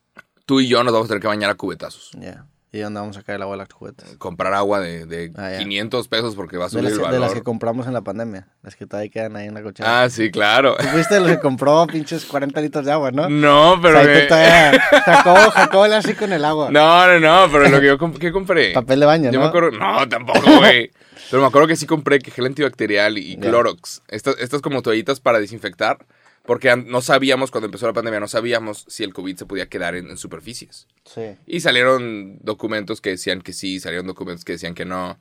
tú 0.45 0.59
y 0.59 0.67
yo 0.67 0.83
nos 0.83 0.91
vamos 0.93 1.05
a 1.05 1.09
tener 1.09 1.21
que 1.21 1.27
bañar 1.27 1.49
a 1.49 1.55
cubetazos. 1.55 2.11
Ya. 2.19 2.45
¿Y 2.73 2.79
dónde 2.79 2.99
vamos 2.99 3.15
a 3.15 3.19
sacar 3.19 3.35
el 3.35 3.43
agua 3.43 3.53
de 3.55 3.59
las 3.59 3.71
juguetes? 3.71 4.15
Comprar 4.17 4.51
agua 4.55 4.79
de, 4.79 5.05
de 5.05 5.31
Ah, 5.37 5.51
ya. 5.51 5.59
500 5.59 6.07
pesos 6.07 6.33
porque 6.35 6.57
va 6.57 6.65
a 6.65 6.67
De 6.67 6.71
subir 6.71 6.83
las, 6.85 6.93
el 6.93 6.97
de 6.97 7.03
valor. 7.03 7.19
las 7.21 7.33
que 7.33 7.43
compramos 7.43 7.85
en 7.85 7.93
la 7.93 8.01
pandemia. 8.01 8.47
Las 8.63 8.75
que 8.75 8.87
todavía 8.87 9.11
quedan 9.11 9.35
ahí 9.35 9.45
en 9.47 9.53
la 9.53 9.61
cochera. 9.61 10.01
Ah, 10.03 10.09
sí, 10.09 10.31
claro. 10.31 10.75
Tú 10.77 10.87
fuiste 10.87 11.13
de 11.13 11.19
los 11.21 11.29
que 11.29 11.39
compró 11.39 11.85
pinches 11.85 12.25
40 12.25 12.59
litros 12.61 12.83
de 12.83 12.91
agua, 12.91 13.11
¿no? 13.11 13.29
No, 13.29 13.79
pero... 13.79 13.99
O 13.99 14.03
sea, 14.03 14.13
que- 14.13 14.21
todavía- 14.27 14.81
Jacobo, 15.05 15.51
Jacobo 15.51 15.87
le 15.87 15.95
así 15.95 16.13
con 16.15 16.33
el 16.33 16.43
agua. 16.43 16.71
No, 16.71 17.07
no, 17.07 17.19
no, 17.19 17.51
pero 17.51 17.69
lo 17.69 17.79
que 17.79 17.85
yo 17.85 17.97
comp- 17.99 18.17
¿qué 18.17 18.31
compré? 18.31 18.73
Papel 18.73 18.99
de 19.01 19.05
baño, 19.05 19.25
Yo 19.31 19.33
¿no? 19.39 19.41
me 19.41 19.49
acuerdo, 19.49 19.71
no, 19.77 20.09
tampoco, 20.09 20.41
güey. 20.57 20.89
Pero 21.29 21.41
me 21.41 21.47
acuerdo 21.47 21.67
que 21.67 21.75
sí 21.75 21.85
compré 21.85 22.19
que 22.19 22.31
gel 22.31 22.45
antibacterial 22.45 23.17
y. 23.17 23.37
Clorox. 23.37 24.01
Estas, 24.07 24.37
estas 24.39 24.61
como 24.61 24.81
toallitas 24.81 25.19
para 25.19 25.39
desinfectar. 25.39 26.05
Porque 26.45 26.75
no 26.75 27.01
sabíamos, 27.01 27.51
cuando 27.51 27.67
empezó 27.67 27.87
la 27.87 27.93
pandemia, 27.93 28.19
no 28.19 28.27
sabíamos 28.27 28.83
si 28.89 29.05
el 29.05 29.13
COVID 29.13 29.37
se 29.37 29.45
podía 29.45 29.69
quedar 29.69 29.95
en, 29.95 30.09
en 30.09 30.17
superficies. 30.17 30.87
Sí. 31.05 31.37
Y 31.47 31.61
salieron 31.61 32.37
documentos 32.41 32.99
que 32.99 33.11
decían 33.11 33.41
que 33.41 33.53
sí, 33.53 33.79
salieron 33.79 34.07
documentos 34.07 34.43
que 34.43 34.51
decían 34.51 34.73
que 34.75 34.83
no. 34.83 35.17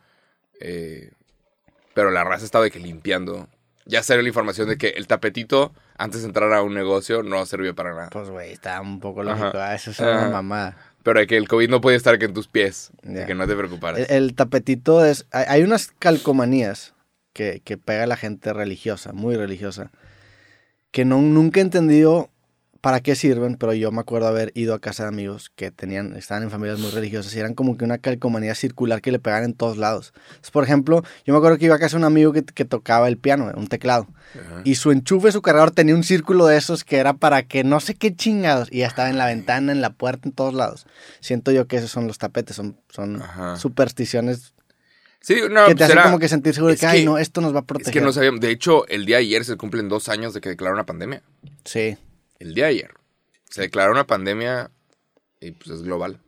eh, 0.59 1.13
pero 1.95 2.11
la 2.11 2.25
raza 2.25 2.45
estaba 2.45 2.65
de 2.65 2.71
que 2.73 2.81
limpiando. 2.81 3.49
Ya 3.85 4.03
salió 4.03 4.23
la 4.23 4.29
información 4.29 4.69
de 4.69 4.79
que 4.79 4.89
el 4.91 5.07
tapetito, 5.07 5.73
antes 5.99 6.23
de 6.23 6.27
entrar 6.29 6.53
a 6.53 6.63
un 6.63 6.73
negocio, 6.75 7.23
no 7.23 7.45
sirvió 7.47 7.75
para 7.75 7.91
nada. 7.95 8.11
Pues, 8.11 8.31
güey, 8.31 8.53
está 8.53 8.81
un 8.81 8.99
poco 8.99 9.23
lógico. 9.23 9.59
Ah, 9.59 9.75
Eso 9.75 9.91
es 9.91 9.99
una 10.01 10.29
mamada. 10.29 10.77
Pero 11.03 11.27
que 11.27 11.37
el 11.37 11.49
COVID 11.49 11.69
no 11.69 11.81
podía 11.81 11.97
estar 11.97 12.15
aquí 12.15 12.25
en 12.25 12.35
tus 12.35 12.49
pies. 12.49 12.91
Que 13.03 13.35
no 13.35 13.47
te 13.47 13.57
preocuparas. 13.57 14.09
El, 14.09 14.17
el 14.25 14.35
tapetito 14.35 15.05
es... 15.05 15.27
Hay, 15.33 15.45
hay 15.49 15.63
unas 15.63 15.89
calcomanías 15.99 16.95
que, 17.33 17.61
que 17.65 17.77
pega 17.79 18.07
la 18.07 18.17
gente 18.17 18.53
religiosa, 18.53 19.13
muy 19.13 19.37
religiosa. 19.37 19.91
que 20.93 21.05
no, 21.05 21.21
nunca 21.21 21.61
he 21.61 21.63
entendido 21.63 22.31
para 22.83 23.01
qué 23.01 23.15
sirven, 23.15 23.57
pero 23.57 23.73
yo 23.73 23.91
me 23.93 24.01
acuerdo 24.01 24.27
haber 24.27 24.51
ido 24.55 24.75
a 24.75 24.81
casa 24.81 25.05
de 25.05 25.09
amigos 25.09 25.51
que 25.55 25.71
tenían, 25.71 26.17
estaban 26.17 26.43
en 26.43 26.51
familias 26.51 26.79
muy 26.81 26.91
religiosas 26.91 27.33
y 27.35 27.39
eran 27.39 27.55
como 27.55 27.79
que 27.79 27.85
una 27.85 27.97
calcomanía 27.99 28.55
circular 28.57 29.01
que 29.01 29.13
le 29.13 29.19
pegaban 29.21 29.45
en 29.45 29.55
todos 29.55 29.77
lados. 29.79 30.13
Entonces, 30.27 30.51
por 30.51 30.65
ejemplo, 30.65 31.03
yo 31.25 31.33
me 31.33 31.39
acuerdo 31.39 31.59
que 31.59 31.67
iba 31.67 31.77
a 31.77 31.79
casa 31.79 31.97
de 31.97 32.01
un 32.01 32.05
amigo 32.05 32.33
que, 32.33 32.43
que 32.45 32.65
tocaba 32.65 33.07
el 33.09 33.17
piano, 33.19 33.51
un 33.57 33.69
teclado, 33.69 34.09
Ajá. 34.35 34.63
y 34.65 34.75
su 34.75 34.91
enchufe, 34.91 35.31
su 35.31 35.43
cargador 35.43 35.71
tenía 35.71 35.95
un 35.95 36.03
círculo 36.03 36.45
de 36.47 36.57
esos 36.59 36.83
que 36.83 36.97
era 36.97 37.15
para 37.15 37.45
que 37.45 37.63
no 37.65 37.79
sé 37.79 37.95
qué 37.95 38.15
chingados, 38.17 38.69
y 38.73 38.79
ya 38.79 38.89
estaba 38.89 39.09
en 39.09 39.17
la 39.17 39.27
ventana, 39.27 39.71
en 39.71 39.81
la 39.81 39.91
puerta, 39.93 40.29
en 40.29 40.33
todos 40.35 40.53
lados. 40.53 40.85
Siento 41.21 41.53
yo 41.53 41.69
que 41.69 41.77
esos 41.77 41.91
son 41.93 42.09
los 42.09 42.19
tapetes, 42.19 42.57
son, 42.57 42.77
son 42.91 43.23
Ajá. 43.23 43.57
supersticiones 43.59 44.55
Sí, 45.21 45.37
no, 45.49 45.67
que 45.67 45.71
te 45.71 45.77
pues 45.77 45.83
hacen 45.85 45.93
era- 45.99 46.03
como 46.03 46.19
que 46.19 46.29
sentir 46.29 46.53
seguro 46.53 46.71
de 46.71 46.75
es 46.75 46.81
que, 46.81 46.87
ay, 46.89 47.05
no, 47.05 47.17
esto 47.17 47.41
nos 47.41 47.55
va 47.55 47.59
a 47.59 47.61
Es 47.61 47.67
proteger. 47.67 47.93
que 47.93 48.01
no 48.01 48.13
sabíamos. 48.13 48.41
De 48.41 48.51
hecho, 48.51 48.89
el 48.89 49.07
día 49.07 49.19
de 49.19 49.23
ayer 49.23 49.45
se 49.45 49.57
cumplen 49.57 49.89
dos 49.89 50.09
años 50.09 50.35
de 50.35 50.41
que 50.41 50.49
declararon 50.49 50.79
una 50.79 50.87
pandemia. 50.87 51.23
Sí. 51.65 51.97
El 52.43 52.55
día 52.55 52.65
de 52.65 52.71
ayer. 52.71 52.91
Se 53.49 53.63
declaró 53.63 53.93
una 53.93 54.07
pandemia 54.07 54.71
y 55.41 55.53
pues 55.53 55.71
es 55.71 55.83
global. 55.83 56.19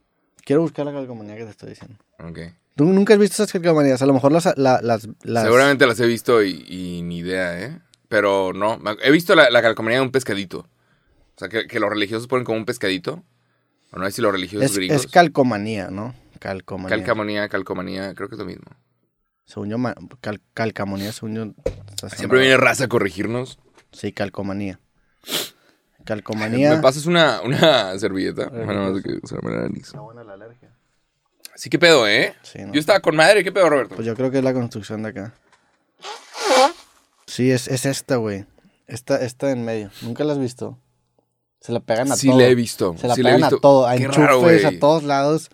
Quiero 0.45 0.63
buscar 0.63 0.87
la 0.87 0.93
calcomanía 0.93 1.37
que 1.37 1.45
te 1.45 1.51
estoy 1.51 1.71
diciendo. 1.71 1.97
Ok. 2.19 2.39
¿Tú 2.77 2.85
nunca 2.85 3.15
has 3.15 3.21
visto 3.21 3.35
esas 3.43 3.53
calcomanías? 3.53 4.01
A 4.03 4.07
lo 4.07 4.13
mejor 4.15 4.31
las... 4.33 4.45
la- 4.57 4.81
las, 4.83 5.09
las- 5.23 5.45
Seguramente 5.45 5.87
las 5.87 5.99
he 6.01 6.07
visto 6.07 6.43
y, 6.43 6.65
y 6.69 7.03
ni 7.03 7.19
idea, 7.19 7.61
¿eh? 7.61 7.81
Pero 8.09 8.53
no. 8.53 8.79
He 9.03 9.11
visto 9.11 9.35
la, 9.35 9.51
la 9.51 9.63
calcomanía 9.63 9.99
de 9.99 10.05
un 10.05 10.13
pescadito. 10.13 10.59
O 10.61 11.39
sea, 11.39 11.49
que, 11.49 11.67
que 11.67 11.81
los 11.81 11.91
religiosos 11.91 12.29
ponen 12.29 12.45
como 12.45 12.59
un 12.59 12.65
pescadito. 12.65 13.25
O 13.93 13.99
no 13.99 14.05
sé 14.07 14.13
si 14.13 14.23
los 14.23 14.33
religiosos 14.33 14.71
Es, 14.77 14.79
es 14.79 15.07
calcomanía, 15.09 15.89
¿no? 15.91 16.15
Calcomanía. 16.39 16.97
Calcamonía, 16.97 17.49
calcomanía, 17.49 18.15
creo 18.15 18.29
que 18.29 18.35
es 18.35 18.39
lo 18.39 18.45
mismo. 18.45 18.65
Según 19.47 19.71
yo, 19.71 19.77
cal- 20.21 20.41
calcamonía, 20.53 21.13
según 21.13 21.35
yo... 21.35 22.09
Siempre 22.17 22.41
viene 22.41 22.57
raza 22.57 22.85
a 22.85 22.89
corregirnos. 22.89 23.59
Sí, 23.93 24.13
calcomanía. 24.13 24.79
Calcomanía... 26.05 26.75
¿Me 26.77 26.83
pasas 26.83 27.07
una, 27.07 27.41
una 27.43 27.99
servilleta? 27.99 28.45
Eh, 28.45 28.63
Bueno, 28.65 28.91
pues. 28.93 29.03
que 29.05 29.27
se 29.27 29.35
me 29.43 29.51
la 29.55 29.63
nariz. 29.63 29.87
Está 29.87 30.01
buena 30.01 30.23
la 30.25 30.35
alergia. 30.35 30.71
Así 31.55 31.71
que 31.71 31.79
pedo, 31.79 32.07
¿eh? 32.09 32.35
Sí, 32.43 32.59
¿no? 32.63 32.73
Yo 32.73 32.81
estaba 32.81 33.01
con 33.01 33.15
madre. 33.17 33.45
¿Qué 33.45 33.53
pedo, 33.53 33.69
Roberto? 33.71 33.95
Pues 33.95 34.07
yo 34.07 34.15
creo 34.15 34.31
que 34.31 34.39
es 34.39 34.45
la 34.45 34.53
construcción 34.53 35.03
de 35.05 35.11
acá. 35.11 35.35
Sí, 37.27 37.51
es, 37.51 37.69
es 37.69 37.87
esta, 37.87 38.17
güey. 38.17 38.45
Esta, 38.87 39.17
esta 39.25 39.51
en 39.51 39.65
medio. 39.65 39.91
¿Nunca 40.03 40.25
la 40.25 40.33
has 40.35 40.39
visto? 40.39 40.79
Se 41.61 41.73
la 41.73 41.81
pegan 41.81 42.13
a 42.13 42.17
sí 42.17 42.29
todo. 42.29 42.39
la 42.39 42.47
he 42.47 42.55
visto. 42.55 42.95
Se 42.99 43.09
la 43.09 43.15
sí 43.15 43.23
la 43.23 43.31
he 43.31 43.35
pegan 43.37 43.55
a 43.55 43.57
todo. 43.59 43.87
A 43.87 43.97
Qué 43.97 44.05
enchufes, 44.05 44.25
raro, 44.27 44.41
güey. 44.41 44.65
a 44.65 44.79
todos 44.79 45.05
lados. 45.05 45.49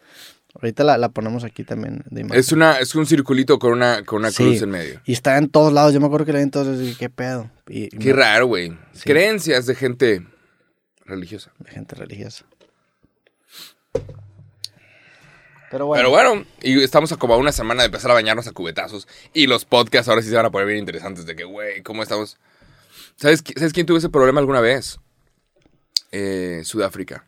Ahorita 0.54 0.82
la, 0.82 0.98
la 0.98 1.10
ponemos 1.10 1.44
aquí 1.44 1.62
también. 1.62 2.02
de 2.10 2.22
imagen. 2.22 2.40
Es, 2.40 2.50
una, 2.52 2.78
es 2.80 2.94
un 2.96 3.06
circulito 3.06 3.58
con 3.58 3.72
una, 3.72 4.02
con 4.04 4.18
una 4.18 4.30
Sí. 4.30 4.42
cruz 4.42 4.62
en 4.62 4.70
medio. 4.70 5.00
Y 5.04 5.12
está 5.12 5.38
en 5.38 5.48
todos 5.48 5.72
lados. 5.72 5.92
Yo 5.94 6.00
me 6.00 6.06
acuerdo 6.06 6.26
que 6.26 6.32
la 6.32 6.38
vi 6.38 6.42
en 6.44 6.50
todos 6.50 6.66
lados 6.66 6.82
y 6.82 6.86
dije, 6.86 6.98
¿qué 6.98 7.10
pedo? 7.10 7.50
Y, 7.68 7.84
y 7.84 7.88
Qué 7.90 8.12
me- 8.12 8.20
raro, 8.20 8.46
güey. 8.46 8.76
Sí. 8.92 9.02
Creencias 9.04 9.66
de 9.66 9.74
gente 9.76 10.26
religiosa. 11.10 11.52
de 11.58 11.70
gente 11.70 11.94
religiosa. 11.96 12.44
Pero 15.70 15.86
bueno. 15.86 16.00
Pero 16.00 16.10
bueno, 16.10 16.46
y 16.62 16.82
estamos 16.82 17.12
a 17.12 17.16
como 17.16 17.34
a 17.34 17.36
una 17.36 17.52
semana 17.52 17.82
de 17.82 17.86
empezar 17.86 18.10
a 18.10 18.14
bañarnos 18.14 18.46
a 18.48 18.52
cubetazos. 18.52 19.06
Y 19.32 19.46
los 19.46 19.64
podcasts 19.64 20.08
ahora 20.08 20.22
sí 20.22 20.28
se 20.28 20.34
van 20.36 20.46
a 20.46 20.50
poner 20.50 20.66
bien 20.66 20.80
interesantes. 20.80 21.26
De 21.26 21.36
que, 21.36 21.44
güey, 21.44 21.82
¿cómo 21.82 22.02
estamos? 22.02 22.38
¿Sabes, 23.16 23.44
qui- 23.44 23.56
¿Sabes 23.56 23.72
quién 23.72 23.86
tuvo 23.86 23.98
ese 23.98 24.08
problema 24.08 24.40
alguna 24.40 24.60
vez? 24.60 24.98
Eh, 26.10 26.62
Sudáfrica. 26.64 27.24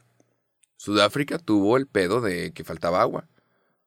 Sudáfrica 0.76 1.38
tuvo 1.38 1.76
el 1.76 1.86
pedo 1.86 2.20
de 2.20 2.52
que 2.52 2.64
faltaba 2.64 3.00
agua. 3.00 3.28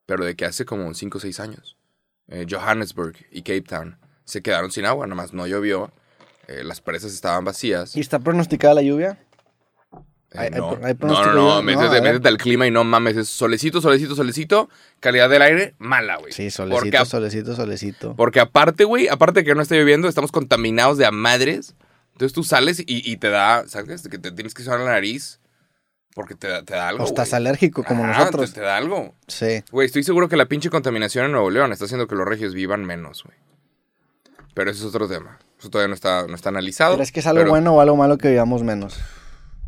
Pero 0.05 0.23
de 0.23 0.35
que 0.35 0.45
hace 0.45 0.63
como 0.65 0.93
5 0.93 1.17
o 1.17 1.21
6 1.21 1.39
años. 1.41 1.75
Eh, 2.29 2.45
Johannesburg 2.49 3.17
y 3.31 3.41
Cape 3.41 3.61
Town 3.63 3.97
se 4.23 4.41
quedaron 4.41 4.71
sin 4.71 4.85
agua. 4.85 5.05
Nada 5.05 5.15
más 5.21 5.33
no 5.33 5.47
llovió. 5.47 5.91
eh, 6.47 6.63
las 6.63 6.79
presas 6.79 7.11
estaban 7.11 7.43
vacías. 7.43 7.95
¿Y 7.97 7.99
está 8.01 8.19
pronosticada 8.19 8.75
la 8.75 8.83
lluvia? 8.83 9.17
Eh, 10.35 10.49
hay 10.53 10.59
no. 10.59 10.77
hay 10.83 10.93
no, 10.99 11.07
no, 11.07 11.25
no? 11.25 11.33
No, 11.33 11.61
métete, 11.61 12.01
métete 12.01 12.27
al 12.27 12.37
clima 12.37 12.67
y 12.67 12.71
no 12.71 12.83
mames, 12.83 13.17
es 13.17 13.27
solecito, 13.29 13.81
solecito, 13.81 14.15
solecito, 14.15 14.69
calidad 14.99 15.29
del 15.29 15.41
aire, 15.41 15.75
mala, 15.79 16.17
güey. 16.17 16.31
Sí, 16.33 16.43
Porque, 16.43 16.51
solecito, 16.51 16.97
a- 16.99 17.05
solecito, 17.05 17.55
solecito. 17.55 18.15
porque 18.15 18.39
aparte, 18.39 18.83
güey, 18.83 19.07
aparte 19.07 19.41
de 19.41 19.45
que 19.45 19.55
no 19.55 19.61
está 19.61 19.75
lloviendo, 19.75 20.07
estamos 20.07 20.31
contaminados 20.31 20.97
de 20.97 21.05
a 21.05 21.11
madres. 21.11 21.75
Entonces 22.13 22.33
tú 22.33 22.43
sales 22.43 22.79
y, 22.79 22.85
y 22.87 23.17
te 23.17 23.29
da, 23.29 23.67
¿sabes? 23.67 24.07
Que 24.07 24.17
te 24.17 24.31
tienes 24.31 24.53
que 24.53 24.63
sonar 24.63 24.79
la 24.81 24.91
nariz 24.91 25.39
porque 26.13 26.33
te 26.33 26.47
da, 26.47 26.63
te 26.63 26.73
da 26.73 26.87
algo, 26.87 27.03
O 27.03 27.07
estás 27.07 27.33
alérgico 27.33 27.83
como 27.83 28.05
Ajá, 28.05 28.19
nosotros. 28.19 28.53
Te, 28.53 28.61
te 28.61 28.65
da 28.65 28.77
algo. 28.77 29.13
Sí. 29.27 29.63
Güey, 29.69 29.87
estoy 29.87 30.03
seguro 30.03 30.29
que 30.29 30.37
la 30.37 30.45
pinche 30.45 30.69
contaminación 30.69 31.25
en 31.25 31.33
Nuevo 31.33 31.49
León 31.49 31.73
está 31.73 31.83
haciendo 31.85 32.07
que 32.07 32.15
los 32.15 32.25
regios 32.25 32.53
vivan 32.53 32.85
menos, 32.85 33.23
güey. 33.25 33.35
Pero 34.53 34.71
eso 34.71 34.87
es 34.87 34.95
otro 34.95 35.09
tema. 35.09 35.37
Eso 35.59 35.69
todavía 35.69 35.89
no 35.89 35.93
está, 35.95 36.25
no 36.27 36.35
está 36.35 36.47
analizado. 36.47 36.95
¿Crees 36.95 37.11
que 37.11 37.19
es 37.19 37.27
algo 37.27 37.41
pero- 37.41 37.49
bueno 37.49 37.73
o 37.73 37.81
algo 37.81 37.97
malo 37.97 38.17
que 38.17 38.29
vivamos 38.29 38.63
menos? 38.63 38.97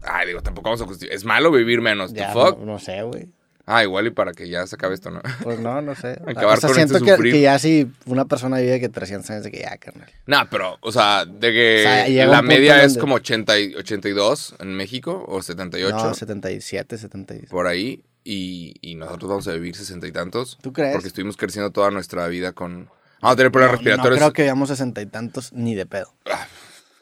Ay, 0.03 0.27
digo, 0.27 0.41
tampoco 0.41 0.69
vamos 0.69 0.81
a 0.81 0.85
justificar. 0.85 1.15
Es 1.15 1.25
malo 1.25 1.51
vivir 1.51 1.81
menos. 1.81 2.13
¿The 2.13 2.19
Ya, 2.21 2.33
fuck? 2.33 2.59
no, 2.59 2.65
no 2.65 2.79
sé, 2.79 3.01
güey. 3.03 3.27
Ah, 3.69 3.83
igual 3.83 4.07
y 4.07 4.11
para 4.11 4.31
que 4.31 4.47
ya 4.47 4.65
se 4.65 4.75
acabe 4.75 4.93
esto, 4.95 5.11
¿no? 5.11 5.21
Pues 5.43 5.59
no, 5.59 5.81
no 5.81 5.93
sé. 5.93 6.11
Acabar 6.25 6.57
o 6.57 6.61
sea, 6.61 6.69
con 6.69 6.75
siento 6.75 6.93
este 6.95 7.05
que, 7.05 7.11
sufrir. 7.15 7.33
que 7.33 7.41
ya 7.41 7.59
si 7.59 7.91
una 8.05 8.23
persona 8.23 8.59
vive 8.59 8.79
que 8.79 8.87
300 8.87 9.29
años, 9.29 9.43
de 9.43 9.51
que 9.51 9.59
ya, 9.59 9.75
carnal. 9.77 10.09
Nah, 10.25 10.45
pero, 10.49 10.77
o 10.79 10.91
sea, 10.93 11.25
de 11.25 11.51
que 11.51 11.79
O 11.79 11.83
sea, 11.83 12.07
llega 12.07 12.25
la 12.27 12.31
un 12.31 12.37
punto 12.45 12.53
media 12.55 12.77
es 12.83 12.93
donde- 12.93 12.99
como 13.01 13.15
80 13.15 13.59
y 13.59 13.75
82 13.75 14.55
en 14.59 14.73
México 14.73 15.25
o 15.27 15.41
78, 15.41 15.95
No, 15.97 16.13
77, 16.13 16.97
76. 16.97 17.49
por 17.49 17.67
ahí, 17.67 18.03
y, 18.23 18.75
y 18.81 18.95
nosotros 18.95 19.27
vamos 19.29 19.47
a 19.49 19.53
vivir 19.53 19.75
60 19.75 20.07
y 20.07 20.11
tantos. 20.13 20.57
¿Tú 20.61 20.71
crees? 20.71 20.93
Porque 20.93 21.07
estuvimos 21.09 21.35
creciendo 21.35 21.71
toda 21.71 21.91
nuestra 21.91 22.25
vida 22.29 22.53
con... 22.53 22.87
Vamos 23.21 23.33
a 23.33 23.35
tener 23.35 23.51
problemas 23.51 23.73
No, 23.73 23.81
no 23.81 23.83
respiratorios. 23.89 24.17
creo 24.19 24.31
que 24.33 24.41
vivamos 24.43 24.69
60 24.69 25.01
y 25.01 25.05
tantos 25.07 25.51
ni 25.51 25.75
de 25.75 25.85
pedo. 25.85 26.13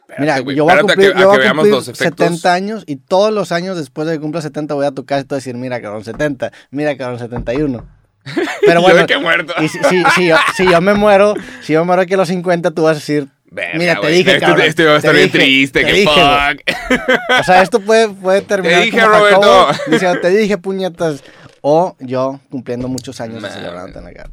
Espérate, 0.08 0.44
Mira, 0.44 0.56
yo 0.56 0.64
voy 0.66 0.74
a 0.74 0.80
cumplir, 0.82 1.14
que, 1.14 1.20
yo 1.20 1.28
voy 1.30 1.46
a 1.46 1.50
cumplir 1.52 1.74
los 1.74 1.88
efectos. 1.88 2.28
70 2.28 2.54
años 2.54 2.84
y 2.86 2.96
todos 2.98 3.34
los 3.34 3.52
años 3.52 3.76
después 3.78 4.08
de 4.08 4.14
que 4.14 4.20
cumpla 4.20 4.42
70 4.42 4.74
voy 4.74 4.86
a 4.86 4.92
tu 4.92 5.06
casa 5.06 5.22
y 5.22 5.24
te 5.24 5.30
voy 5.30 5.38
a 5.38 5.40
decir, 5.40 5.56
mira, 5.56 5.82
cabrón, 5.82 6.04
70, 6.04 6.52
mira, 6.72 6.96
cabrón, 6.98 7.20
71. 7.20 7.86
Pero 8.66 8.74
Yo 8.76 8.82
bueno, 8.82 9.06
que 9.08 9.18
muerto. 9.18 9.54
y 9.62 9.68
si, 9.68 9.80
si- 9.90 10.04
si 10.16 10.28
yo, 10.28 10.36
si 10.56 10.66
yo 10.70 10.82
me 10.82 10.94
muero, 10.94 11.34
si 11.62 11.74
yo 11.74 11.80
me 11.82 11.86
muero 11.88 12.02
aquí 12.04 12.14
a 12.14 12.18
los 12.18 12.28
50, 12.28 12.72
tú 12.72 12.84
vas 12.84 12.92
a 12.98 13.00
decir, 13.00 13.28
Verga, 13.52 13.78
mira, 13.78 13.94
te 13.96 14.00
güey, 14.02 14.14
dije, 14.24 14.40
cabrón. 14.40 14.62
Esto 14.62 14.86
va 14.86 14.92
a 14.94 14.98
estar 14.98 15.12
te 15.12 15.18
bien 15.18 15.32
dije, 15.32 15.38
triste, 15.40 15.80
te 15.82 15.86
que 15.86 15.94
dije, 15.94 16.06
güey". 16.14 16.58
fuck. 16.58 17.40
O 17.40 17.44
sea, 17.44 17.62
esto 17.62 17.80
puede, 17.80 18.10
puede 18.10 18.42
terminar 18.44 18.84
dije, 18.84 19.00
como 19.00 19.12
Roberto. 19.18 19.42
Jacobo 19.42 19.72
diciendo, 19.92 20.20
te 20.22 20.30
dije, 20.30 20.58
puñetas. 20.58 21.24
O 21.62 21.96
yo 22.00 22.40
cumpliendo 22.52 22.88
muchos 22.88 23.20
años 23.22 23.44
celebrándote 23.52 23.98
en 24.00 24.06
la 24.06 24.14
cara. 24.14 24.30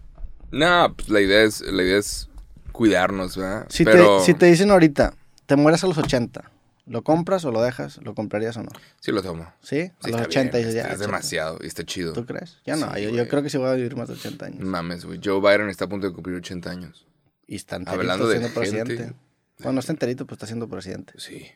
no, 0.51 0.95
pues 0.95 1.09
la 1.09 1.21
idea 1.21 1.43
es, 1.43 1.61
la 1.63 1.83
idea 1.83 1.99
es 1.99 2.29
cuidarnos, 2.73 3.37
¿verdad? 3.37 3.67
Si, 3.69 3.85
Pero 3.85 4.19
te, 4.19 4.25
si 4.27 4.35
te 4.35 4.47
dicen 4.47 4.71
ahorita, 4.71 5.15
te 5.47 5.57
mueres 5.57 5.83
a 5.85 5.87
los 5.87 5.99
80, 5.99 6.51
¿lo 6.87 7.03
compras 7.03 7.45
o 7.45 7.51
lo 7.51 7.63
dejas? 7.63 7.99
¿Lo 7.99 8.15
comprarías 8.15 8.57
o 8.57 8.63
no? 8.63 8.71
sí 9.01 9.13
lo 9.13 9.23
tomo. 9.23 9.53
¿Sí? 9.63 9.81
A 9.81 9.85
Sí, 10.05 10.11
los 10.11 10.21
está 10.21 10.23
80 10.29 10.59
bien, 10.59 10.69
dices, 10.69 10.75
ya. 10.75 10.83
Es 10.83 10.87
échate". 10.89 11.03
demasiado 11.07 11.59
y 11.63 11.67
está 11.67 11.85
chido. 11.85 12.13
¿Tú 12.13 12.25
crees? 12.27 12.59
Ya 12.65 12.77
no, 12.77 12.93
Sí, 12.95 13.13
yo, 13.13 13.29
creo 13.29 13.43
que 13.43 13.51
sí 13.51 13.59
voy 13.59 13.69
a 13.69 13.75
vivir 13.75 13.97
más 13.97 14.09
de 14.09 14.15
80 14.15 14.47
años. 14.47 14.61
Mames, 14.61 15.05
güey. 15.05 15.21
Joe 15.23 15.41
Biden 15.41 15.69
está 15.69 15.85
a 15.87 15.89
punto 15.89 16.07
de 16.09 16.13
cumplir 16.13 16.37
80 16.37 16.71
años. 16.71 17.07
Y 17.47 17.57
está 17.57 17.77
enterito 17.77 18.01
Hablando 18.01 18.29
de 18.29 18.39
siendo 18.39 18.55
presidente. 18.55 19.13
Bueno, 19.59 19.73
no 19.75 19.81
está 19.81 19.93
enterito, 19.93 20.27
pues 20.27 20.37
está 20.37 20.47
siendo 20.47 20.69
presidente. 20.69 21.13
Sí, 21.19 21.47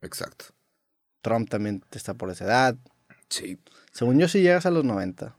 exacto. 0.00 0.46
Trump 1.22 1.48
también 1.50 1.82
está 1.90 2.14
por 2.14 2.30
esa 2.30 2.44
edad. 2.44 2.76
Sí. 3.28 3.58
Según 3.92 4.18
yo, 4.18 4.28
si 4.28 4.40
llegas 4.42 4.66
a 4.66 4.70
los 4.70 4.84
90. 4.84 5.34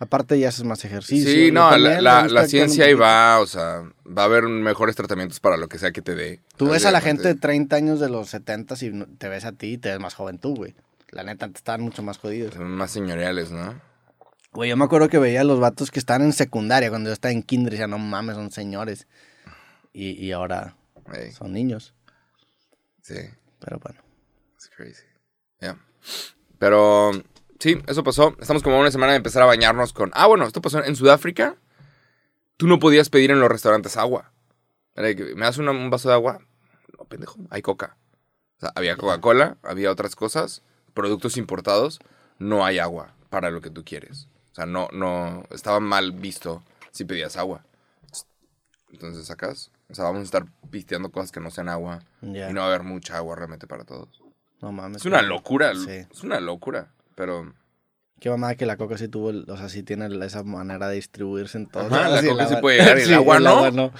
Aparte 0.00 0.38
ya 0.38 0.48
haces 0.50 0.64
más 0.64 0.84
ejercicio. 0.84 1.28
Sí, 1.30 1.50
no, 1.50 1.76
la, 1.76 2.00
la- 2.00 2.28
la 2.28 2.46
ciencia 2.46 2.84
ahí 2.84 2.94
va, 2.94 3.40
o 3.40 3.46
sea, 3.46 3.82
va 4.06 4.22
a 4.22 4.24
haber 4.26 4.44
mejores 4.44 4.94
tratamientos 4.94 5.40
para 5.40 5.56
lo 5.56 5.68
que 5.68 5.78
sea 5.78 5.90
que 5.90 6.02
te 6.02 6.14
dé. 6.14 6.40
Tú 6.56 6.68
ves 6.68 6.84
a 6.86 6.92
la 6.92 7.00
gente 7.00 7.26
de 7.26 7.34
30 7.34 7.74
años 7.74 7.98
de 7.98 8.08
los 8.08 8.28
70 8.30 8.76
y 8.80 9.04
te 9.18 9.28
ves 9.28 9.44
a 9.44 9.52
ti 9.52 9.72
y 9.72 9.78
te 9.78 9.88
ves 9.90 9.98
más 9.98 10.14
joven 10.14 10.38
tú, 10.38 10.54
güey. 10.54 10.76
La 11.10 11.24
neta, 11.24 11.46
antes 11.46 11.60
estaban 11.60 11.80
mucho 11.80 12.02
más 12.02 12.18
jodidos. 12.18 12.54
Son 12.54 12.70
más 12.70 12.90
señoriales, 12.92 13.50
¿no? 13.50 13.80
Güey, 14.52 14.70
yo 14.70 14.76
me 14.76 14.84
acuerdo 14.84 15.08
que 15.08 15.18
veía 15.18 15.40
a 15.40 15.44
los 15.44 15.58
vatos 15.58 15.90
que 15.90 15.98
estaban 15.98 16.22
en 16.22 16.32
secundaria 16.32 16.90
cuando 16.90 17.10
yo 17.10 17.14
estaba 17.14 17.32
en 17.32 17.42
kinder 17.42 17.72
y 17.72 17.76
decía, 17.76 17.86
no 17.88 17.98
mames, 17.98 18.36
son 18.36 18.50
señores. 18.52 19.06
Y, 19.92 20.10
y 20.12 20.30
ahora 20.32 20.76
son 21.36 21.52
niños. 21.52 21.92
sí, 23.02 23.14
Pero 23.58 23.78
bueno. 23.80 24.00
it's 24.54 24.70
crazy. 24.76 25.02
Yeah. 25.60 25.76
Pero, 26.58 27.10
sí, 27.58 27.80
eso 27.86 28.02
pasó. 28.04 28.34
Estamos 28.40 28.62
como 28.62 28.76
a 28.76 28.80
una 28.80 28.90
semana 28.90 29.12
de 29.12 29.18
empezar 29.18 29.42
a 29.42 29.46
bañarnos 29.46 29.92
con... 29.92 30.10
Ah, 30.14 30.26
bueno, 30.26 30.46
esto 30.46 30.60
pasó 30.60 30.82
en 30.82 30.96
Sudáfrica. 30.96 31.56
Tú 32.56 32.66
no 32.66 32.78
podías 32.78 33.08
pedir 33.10 33.30
en 33.30 33.40
los 33.40 33.48
restaurantes 33.50 33.96
agua. 33.96 34.32
¿Me 34.96 35.14
das 35.14 35.58
una- 35.58 35.70
un 35.70 35.90
vaso 35.90 36.08
de 36.08 36.14
agua? 36.14 36.40
No, 36.98 37.04
pendejo, 37.04 37.38
hay 37.50 37.62
coca. 37.62 37.96
O 38.56 38.60
sea, 38.60 38.72
había 38.74 38.96
Coca-Cola, 38.96 39.56
había 39.62 39.92
otras 39.92 40.16
cosas, 40.16 40.62
productos 40.94 41.36
importados. 41.36 42.00
No 42.40 42.64
hay 42.64 42.80
agua 42.80 43.14
para 43.30 43.50
lo 43.50 43.60
que 43.60 43.70
tú 43.70 43.84
quieres. 43.84 44.26
O 44.52 44.54
sea, 44.56 44.66
no, 44.66 44.88
no, 44.92 45.44
estaba 45.50 45.78
mal 45.78 46.10
visto 46.12 46.64
si 46.90 47.04
pedías 47.04 47.36
agua. 47.36 47.64
Entonces 48.90 49.26
sacas, 49.26 49.70
o 49.90 49.94
sea, 49.94 50.04
vamos 50.04 50.20
a 50.20 50.24
estar 50.24 50.46
pisteando 50.70 51.10
cosas 51.12 51.30
que 51.30 51.40
no 51.40 51.50
sean 51.50 51.68
agua. 51.68 52.00
Y 52.22 52.26
no 52.26 52.60
va 52.60 52.64
a 52.64 52.68
haber 52.68 52.82
mucha 52.82 53.16
agua 53.16 53.36
realmente 53.36 53.66
para 53.66 53.84
todos. 53.84 54.22
No 54.60 54.72
mames. 54.72 55.02
Es 55.02 55.06
una 55.06 55.22
locura, 55.22 55.74
Sí. 55.74 55.90
es 56.10 56.22
una 56.24 56.40
locura. 56.40 56.88
Pero 57.18 57.52
Qué 58.20 58.30
mamada 58.30 58.54
que 58.56 58.64
la 58.66 58.76
coca 58.76 58.96
sí 58.98 59.08
tuvo, 59.08 59.30
el- 59.30 59.44
o 59.48 59.56
sea, 59.56 59.68
sí 59.68 59.82
tiene 59.82 60.06
el- 60.06 60.22
esa 60.22 60.42
manera 60.44 60.88
de 60.88 60.94
distribuirse 60.96 61.58
en 61.58 61.66
todos 61.66 61.92
Ajá, 61.92 62.08
la 62.08 62.20
el 62.20 62.28
coca 62.28 62.44
sí 62.46 62.50
agua- 62.54 62.60
puede 62.60 62.78
llegar 62.78 62.98
y 62.98 63.02
el 63.02 63.14
agua 63.14 63.38
no. 63.40 63.70
no. 63.70 63.92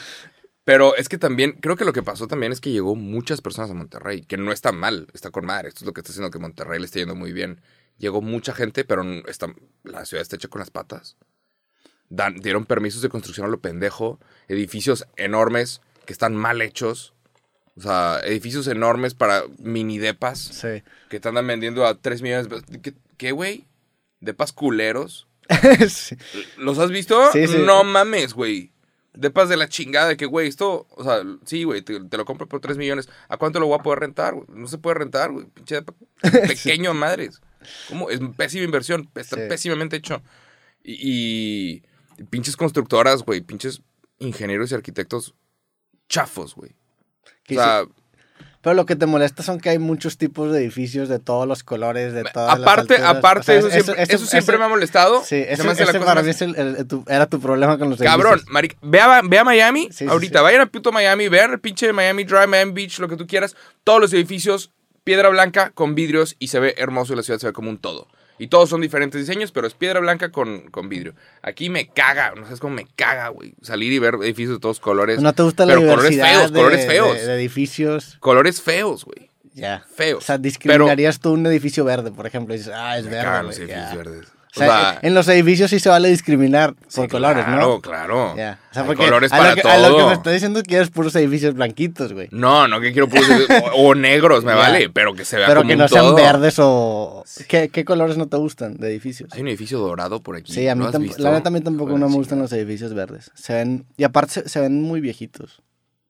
Pero 0.64 0.96
es 0.96 1.08
que 1.08 1.18
también, 1.18 1.52
creo 1.60 1.76
que 1.76 1.84
lo 1.84 1.92
que 1.92 2.02
pasó 2.02 2.26
también 2.26 2.52
es 2.52 2.60
que 2.60 2.70
llegó 2.72 2.94
muchas 2.94 3.40
personas 3.40 3.70
a 3.70 3.74
Monterrey, 3.74 4.22
que 4.22 4.36
no 4.36 4.52
está 4.52 4.70
mal, 4.72 5.08
está 5.14 5.30
con 5.30 5.46
madre. 5.46 5.68
Esto 5.68 5.80
es 5.80 5.86
lo 5.86 5.92
que 5.92 6.00
está 6.00 6.10
haciendo 6.12 6.30
que 6.30 6.38
Monterrey 6.38 6.78
le 6.78 6.84
esté 6.86 6.98
yendo 7.00 7.14
muy 7.14 7.32
bien. 7.32 7.60
Llegó 7.98 8.20
mucha 8.22 8.52
gente, 8.54 8.84
pero 8.84 9.02
está, 9.28 9.46
la 9.84 10.04
ciudad 10.04 10.22
está 10.22 10.36
hecha 10.36 10.48
con 10.48 10.58
las 10.60 10.70
patas. 10.70 11.16
Dan- 12.10 12.36
dieron 12.40 12.64
permisos 12.66 13.02
de 13.02 13.08
construcción 13.08 13.46
a 13.46 13.50
lo 13.50 13.60
pendejo, 13.60 14.18
edificios 14.48 15.06
enormes 15.16 15.80
que 16.06 16.12
están 16.12 16.34
mal 16.34 16.60
hechos. 16.62 17.14
O 17.76 17.80
sea, 17.82 18.20
edificios 18.24 18.66
enormes 18.66 19.14
para 19.14 19.42
mini 19.58 19.98
depas 19.98 20.38
Sí. 20.40 20.82
que 21.08 21.20
te 21.20 21.28
andan 21.28 21.46
vendiendo 21.46 21.86
a 21.86 21.94
3 22.00 22.20
millones. 22.22 22.48
de- 22.48 22.80
¿Qué- 22.80 22.94
¿Qué, 23.18 23.32
güey? 23.32 23.66
Depas 24.20 24.52
culeros. 24.52 25.26
Sí. 25.88 26.16
¿Los 26.56 26.78
has 26.78 26.90
visto? 26.90 27.32
Sí, 27.32 27.46
sí. 27.46 27.56
No 27.64 27.82
mames, 27.84 28.34
güey. 28.34 28.70
Depas 29.14 29.48
de 29.48 29.56
la 29.56 29.68
chingada 29.68 30.08
de 30.08 30.16
que, 30.16 30.26
güey, 30.26 30.46
esto, 30.46 30.86
o 30.90 31.02
sea, 31.02 31.22
sí, 31.44 31.64
güey, 31.64 31.82
te, 31.82 31.98
te 32.00 32.16
lo 32.16 32.24
compro 32.24 32.46
por 32.46 32.60
3 32.60 32.76
millones. 32.76 33.08
¿A 33.28 33.36
cuánto 33.38 33.58
lo 33.58 33.66
voy 33.66 33.78
a 33.78 33.82
poder 33.82 34.00
rentar? 34.00 34.34
güey? 34.34 34.46
No 34.48 34.68
se 34.68 34.78
puede 34.78 34.94
rentar, 34.94 35.32
güey. 35.32 35.46
Pinche 35.46 35.76
depa 35.76 35.94
pequeño 36.46 36.90
a 36.90 36.94
madres. 36.94 37.40
¿Cómo? 37.88 38.10
Es 38.10 38.20
pésima 38.36 38.64
inversión. 38.64 39.10
Está 39.14 39.36
pésimamente 39.48 39.96
hecho. 39.96 40.22
Y, 40.84 41.82
y 42.16 42.24
pinches 42.30 42.56
constructoras, 42.56 43.22
güey. 43.24 43.40
Pinches 43.40 43.82
ingenieros 44.18 44.70
y 44.70 44.74
arquitectos 44.74 45.34
chafos, 46.08 46.54
güey. 46.54 46.76
O 47.50 47.54
sea. 47.54 47.84
Pero 48.60 48.74
lo 48.74 48.86
que 48.86 48.96
te 48.96 49.06
molesta 49.06 49.42
son 49.44 49.60
que 49.60 49.68
hay 49.70 49.78
muchos 49.78 50.18
tipos 50.18 50.52
de 50.52 50.58
edificios 50.58 51.08
de 51.08 51.20
todos 51.20 51.46
los 51.46 51.62
colores, 51.62 52.12
de 52.12 52.24
todas 52.24 52.58
aparte, 52.58 52.94
las 52.94 53.02
alturas. 53.02 53.16
aparte, 53.16 53.40
O 53.40 53.44
sea, 53.44 53.58
eso, 53.58 53.70
siempre, 53.70 54.02
eso 54.02 54.26
siempre 54.26 54.58
me 54.58 54.64
ha 54.64 54.68
molestado. 54.68 55.22
Sí, 55.24 55.36
eso, 55.46 55.62
la 55.62 55.72
ese 55.72 55.84
cosa 55.84 56.00
para 56.04 56.22
mí 56.22 56.30
es 56.30 56.42
el- 56.42 56.56
el- 56.56 56.86
tu- 56.86 57.04
era 57.06 57.26
tu 57.26 57.38
problema 57.40 57.78
con 57.78 57.88
los 57.88 58.00
Cabrón, 58.00 58.32
edificios. 58.32 58.52
marica, 58.52 58.76
ve 58.82 59.00
a, 59.00 59.22
ve 59.22 59.38
a 59.38 59.44
Miami, 59.44 59.88
Sí, 59.92 60.06
ahorita, 60.08 60.40
sí. 60.40 60.42
vayan 60.42 60.60
al 60.62 60.70
puto 60.70 60.90
Miami, 60.90 61.28
vean 61.28 61.52
el 61.52 61.60
pinche 61.60 61.92
Miami 61.92 62.24
Drive, 62.24 62.48
Miami 62.48 62.72
Beach, 62.72 62.98
lo 62.98 63.08
que 63.08 63.16
tú 63.16 63.26
quieras, 63.28 63.54
todos 63.84 64.00
los 64.00 64.12
edificios, 64.12 64.72
piedra 65.04 65.28
blanca 65.28 65.70
con 65.70 65.94
vidrios 65.94 66.34
y 66.40 66.48
se 66.48 66.58
ve 66.58 66.74
hermoso 66.78 67.12
y 67.12 67.16
la 67.16 67.22
ciudad 67.22 67.38
se 67.38 67.46
ve 67.46 67.52
como 67.52 67.70
un 67.70 67.78
todo. 67.78 68.08
Y 68.38 68.46
todos 68.48 68.68
son 68.70 68.80
diferentes 68.80 69.20
diseños, 69.20 69.50
pero 69.52 69.66
es 69.66 69.74
piedra 69.74 70.00
blanca 70.00 70.30
con, 70.30 70.70
con 70.70 70.88
vidrio. 70.88 71.14
Aquí 71.42 71.70
me 71.70 71.88
caga, 71.88 72.32
no 72.36 72.44
sabes 72.44 72.60
cómo 72.60 72.74
me 72.74 72.86
caga, 72.96 73.28
güey, 73.28 73.54
salir 73.62 73.92
y 73.92 73.98
ver 73.98 74.14
edificios 74.22 74.54
de 74.56 74.60
todos 74.60 74.78
colores. 74.80 75.20
¿No 75.20 75.32
te 75.32 75.42
gusta 75.42 75.66
la 75.66 75.74
pero 75.74 75.88
colores 75.88 76.10
diversidad 76.10 76.38
feos, 76.38 76.52
de, 76.52 76.58
colores 76.58 76.86
feos. 76.86 77.14
de- 77.20 77.26
de 77.26 77.34
edificios? 77.34 78.16
Colores 78.20 78.62
feos, 78.62 79.04
güey. 79.04 79.28
Ya. 79.54 79.84
Feos. 79.92 80.22
O 80.22 80.26
sea, 80.26 80.38
discriminarías 80.38 81.18
tú 81.18 81.32
un 81.32 81.44
edificio 81.46 81.84
verde, 81.84 82.12
por 82.12 82.26
ejemplo. 82.26 82.54
Y 82.54 82.58
dices, 82.58 82.72
ah, 82.74 82.96
es 82.96 83.04
Me 83.06 83.10
verde. 83.10 83.24
cagan 83.24 83.46
los 83.46 83.58
edificios 83.58 83.96
verdes. 83.96 84.28
O 84.56 84.58
sea, 84.58 84.98
en 85.02 85.14
los 85.14 85.28
edificios 85.28 85.70
sí 85.70 85.78
se 85.78 85.88
vale 85.88 86.08
discriminar 86.08 86.74
por 86.94 87.08
colores, 87.08 87.44
claro, 87.44 87.60
¿no? 87.60 87.80
Claro. 87.80 88.32
O 88.32 88.34
sea, 88.34 88.58
Hay 88.74 88.82
porque 88.86 89.04
colores 89.04 89.32
a 89.32 89.36
para 89.36 89.50
lo 89.50 89.56
que, 89.56 89.62
todo. 89.62 89.72
A 89.72 89.78
lo 89.78 89.96
que 89.96 90.04
me 90.04 90.12
está 90.14 90.30
diciendo 90.30 90.58
es 90.58 90.62
que 90.64 90.68
quieres 90.70 90.90
puros 90.90 91.14
edificios 91.16 91.54
blanquitos, 91.54 92.12
güey. 92.14 92.28
No, 92.32 92.66
no 92.66 92.80
que 92.80 92.92
quiero 92.92 93.08
puros 93.08 93.28
o, 93.74 93.88
o 93.88 93.94
negros, 93.94 94.44
me 94.44 94.54
vale, 94.54 94.88
pero 94.90 95.14
que 95.14 95.24
se 95.24 95.36
vea 95.36 95.46
Pero 95.46 95.60
como 95.60 95.68
que 95.68 95.74
un 95.74 95.78
no 95.80 95.88
sean 95.88 96.04
todo. 96.06 96.14
verdes 96.16 96.54
o... 96.58 97.24
¿Qué, 97.46 97.68
qué 97.68 97.84
colores 97.84 98.16
no 98.16 98.26
te 98.26 98.36
gustan 98.38 98.78
de 98.78 98.88
edificios? 98.88 99.30
Hay 99.32 99.42
un 99.42 99.48
edificio 99.48 99.78
dorado 99.78 100.20
por 100.22 100.34
aquí. 100.36 100.52
Sí, 100.52 100.66
a 100.66 100.74
mí 100.74 100.82
¿lo 100.82 100.88
has 100.88 100.94
tamp- 100.94 101.02
visto? 101.02 101.22
la 101.22 101.32
neta 101.32 101.48
a 101.50 101.52
mí 101.52 101.60
tampoco 101.60 101.98
no 101.98 102.06
me 102.06 102.12
sí. 102.12 102.18
gustan 102.18 102.38
los 102.40 102.52
edificios 102.52 102.94
verdes. 102.94 103.30
Se 103.34 103.52
ven... 103.54 103.84
Y 103.96 104.04
aparte 104.04 104.32
se, 104.32 104.48
se 104.48 104.60
ven 104.60 104.80
muy 104.82 105.00
viejitos. 105.00 105.62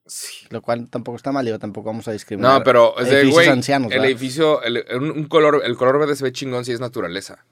Sí. 0.07 0.47
Lo 0.49 0.61
cual 0.63 0.87
tampoco 0.89 1.17
está 1.17 1.31
mal, 1.31 1.45
digo, 1.45 1.59
tampoco 1.59 1.89
vamos 1.89 2.07
a 2.07 2.11
discriminar. 2.13 2.53
No, 2.59 2.63
pero 2.63 2.97
es 2.97 3.05
de, 3.09 3.17
edificios 3.17 3.33
güey, 3.35 3.49
ancianos, 3.49 3.91
el 3.91 3.99
¿verdad? 3.99 4.09
edificio, 4.09 4.63
el, 4.63 4.83
un, 4.95 5.11
un 5.11 5.25
color, 5.25 5.61
el 5.63 5.75
color 5.77 5.99
verde 5.99 6.15
se 6.15 6.23
ve 6.23 6.31
chingón 6.31 6.65
si 6.65 6.71
es 6.71 6.79
naturaleza. 6.79 7.45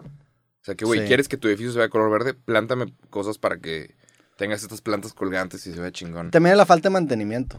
O 0.68 0.70
sea 0.70 0.76
que, 0.76 0.84
güey, 0.84 1.00
Sí. 1.02 1.06
¿quieres 1.08 1.30
que 1.30 1.38
tu 1.38 1.48
edificio 1.48 1.72
se 1.72 1.80
vea 1.80 1.88
color 1.88 2.12
verde? 2.12 2.34
Plántame 2.34 2.94
cosas 3.10 3.38
para 3.38 3.58
que 3.58 3.96
tengas 4.36 4.62
estas 4.64 4.82
plantas 4.82 5.14
colgantes 5.14 5.66
y 5.66 5.72
se 5.72 5.80
vea 5.80 5.92
chingón. 5.94 6.30
También 6.32 6.58
la 6.58 6.66
falta 6.66 6.90
de 6.90 6.94
mantenimiento. 6.94 7.58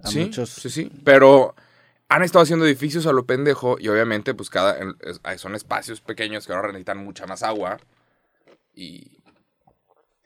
A 0.00 0.06
Sí, 0.06 0.20
muchos- 0.20 0.50
sí, 0.50 0.70
sí. 0.70 0.92
Pero 1.04 1.56
han 2.08 2.22
estado 2.22 2.44
haciendo 2.44 2.66
edificios 2.66 3.06
a 3.06 3.12
lo 3.12 3.26
pendejo 3.26 3.78
y 3.80 3.88
obviamente, 3.88 4.32
pues, 4.32 4.48
cada... 4.48 4.78
son 5.38 5.56
espacios 5.56 6.00
pequeños 6.00 6.46
que 6.46 6.52
ahora 6.52 6.68
necesitan 6.68 6.98
mucha 6.98 7.26
más 7.26 7.42
agua 7.42 7.78
y... 8.74 9.18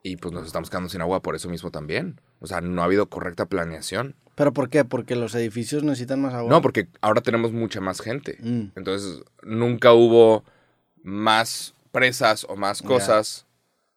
Y 0.04 0.16
pues 0.16 0.34
nos 0.34 0.44
estamos 0.46 0.68
quedando 0.68 0.88
sin 0.90 1.00
agua 1.00 1.22
por 1.22 1.36
eso 1.36 1.48
mismo 1.48 1.70
también. 1.70 2.20
O 2.40 2.46
sea, 2.48 2.60
no 2.60 2.82
ha 2.82 2.86
habido 2.86 3.06
correcta 3.08 3.46
planeación. 3.46 4.16
¿Pero 4.34 4.52
por 4.52 4.68
qué? 4.68 4.84
Porque 4.84 5.14
los 5.16 5.32
edificios 5.36 5.84
necesitan 5.84 6.20
más 6.20 6.34
agua. 6.34 6.50
No, 6.50 6.60
porque 6.60 6.88
ahora 7.00 7.20
tenemos 7.22 7.52
mucha 7.52 7.80
más 7.80 8.00
gente. 8.02 8.36
Mm. 8.40 8.72
Entonces, 8.74 9.22
nunca 9.42 9.92
hubo 9.92 10.44
más 11.02 11.74
presas 11.90 12.44
o 12.48 12.56
más 12.56 12.82
cosas 12.82 13.46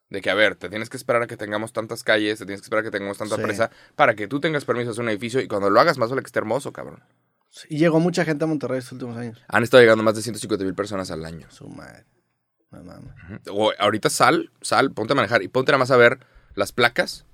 de 0.09 0.21
que, 0.21 0.29
a 0.29 0.33
ver, 0.35 0.55
te 0.55 0.69
tienes 0.69 0.89
que 0.89 0.97
esperar 0.97 1.23
a 1.23 1.27
que 1.27 1.37
tengamos 1.37 1.73
tantas 1.73 2.03
calles, 2.03 2.39
te 2.39 2.45
tienes 2.45 2.61
que 2.61 2.65
esperar 2.65 2.81
a 2.81 2.83
que 2.85 2.91
tengamos 2.91 3.17
tanta 3.17 3.35
Sí. 3.37 3.41
presa 3.41 3.71
para 3.95 4.15
que 4.15 4.27
tú 4.27 4.39
tengas 4.39 4.65
permiso 4.65 4.87
de 4.87 4.91
hacer 4.91 5.03
un 5.03 5.09
edificio 5.09 5.39
y 5.41 5.47
cuando 5.47 5.69
lo 5.69 5.79
hagas 5.79 5.97
más 5.97 6.09
vale 6.09 6.21
que 6.21 6.27
esté 6.27 6.39
hermoso, 6.39 6.71
cabrón. 6.71 7.03
Y 7.69 7.77
llegó 7.77 7.99
mucha 7.99 8.25
gente 8.25 8.43
a 8.43 8.47
Monterrey 8.47 8.79
estos 8.79 8.93
últimos 8.93 9.17
años. 9.17 9.41
Han 9.47 9.63
estado 9.63 9.81
llegando 9.81 10.03
más 10.03 10.15
de 10.15 10.21
150 10.21 10.63
mil 10.65 10.75
personas 10.75 11.09
al 11.09 11.23
año. 11.25 11.47
Su 11.49 11.67
madre. 11.69 12.03
No 12.71 12.83
mames. 12.83 13.13
O 13.49 13.71
ahorita 13.79 14.09
sal, 14.09 14.51
sal, 14.61 14.91
ponte 14.91 15.13
a 15.13 15.15
manejar 15.15 15.41
y 15.41 15.47
ponte 15.47 15.71
nada 15.71 15.79
más 15.79 15.91
a 15.91 15.97
ver 15.97 16.19
las 16.53 16.73
placas 16.73 17.25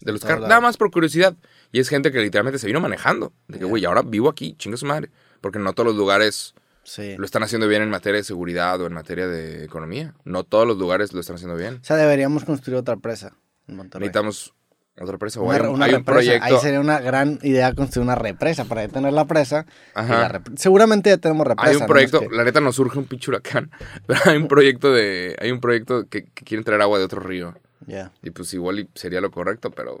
de 0.00 0.12
los 0.12 0.22
carros. 0.22 0.48
Nada 0.48 0.62
más 0.62 0.78
por 0.78 0.90
curiosidad. 0.90 1.36
Y 1.72 1.80
es 1.80 1.88
gente 1.90 2.10
que 2.10 2.20
literalmente 2.20 2.58
se 2.58 2.66
vino 2.66 2.80
manejando. 2.80 3.34
De 3.48 3.58
que, 3.58 3.66
güey, 3.66 3.84
ahora 3.84 4.00
vivo 4.02 4.30
aquí, 4.30 4.54
chinga 4.56 4.78
su 4.78 4.86
madre. 4.86 5.10
Porque 5.42 5.58
no 5.58 5.74
todos 5.74 5.88
los 5.88 5.96
lugares 5.96 6.54
Sí. 6.90 7.14
lo 7.16 7.24
están 7.24 7.44
haciendo 7.44 7.68
bien 7.68 7.82
en 7.82 7.88
materia 7.90 8.16
de 8.18 8.24
seguridad 8.24 8.80
o 8.80 8.86
en 8.88 8.92
materia 8.94 9.28
de 9.28 9.62
economía. 9.64 10.14
No 10.24 10.42
todos 10.42 10.66
los 10.66 10.76
lugares 10.76 11.12
lo 11.12 11.20
están 11.20 11.36
haciendo 11.36 11.56
bien. 11.56 11.74
O 11.80 11.84
sea, 11.84 11.96
deberíamos 11.96 12.44
construir 12.44 12.76
otra 12.78 12.96
presa 12.96 13.36
en 13.68 13.76
Monterrey. 13.76 14.08
Necesitamos 14.08 14.54
otra 15.00 15.16
presa. 15.16 15.38
o 15.40 15.44
Una, 15.44 15.54
hay 15.54 15.60
un, 15.62 15.68
una 15.68 15.84
hay 15.86 15.94
un 15.94 16.04
proyecto. 16.04 16.44
Ahí 16.44 16.58
sería 16.58 16.80
una 16.80 16.98
gran 16.98 17.38
idea 17.42 17.72
construir 17.74 18.02
una 18.04 18.16
represa 18.16 18.64
para 18.64 18.80
detener 18.80 19.12
la 19.12 19.24
presa. 19.26 19.66
Ajá. 19.94 20.18
la 20.18 20.28
repre- 20.32 20.56
Seguramente 20.56 21.10
ya 21.10 21.18
tenemos 21.18 21.46
represa. 21.46 21.70
Hay 21.70 21.76
un 21.76 21.86
proyecto, 21.86 22.22
la 22.28 22.42
neta 22.42 22.60
nos 22.60 22.74
surge 22.74 22.98
un 22.98 23.04
pinche 23.04 23.30
huracán, 23.30 23.70
pero 24.08 24.18
hay 24.24 24.36
un 24.36 24.48
proyecto 24.48 24.92
de, 24.92 25.36
hay 25.40 25.52
un 25.52 25.60
proyecto 25.60 26.08
que, 26.08 26.24
que 26.24 26.44
quieren 26.44 26.64
traer 26.64 26.82
agua 26.82 26.98
de 26.98 27.04
otro 27.04 27.20
río. 27.20 27.54
Ya. 27.86 28.10
Y 28.22 28.30
pues 28.30 28.52
igual 28.52 28.88
sería 28.96 29.20
lo 29.20 29.30
correcto, 29.30 29.70
pero 29.70 30.00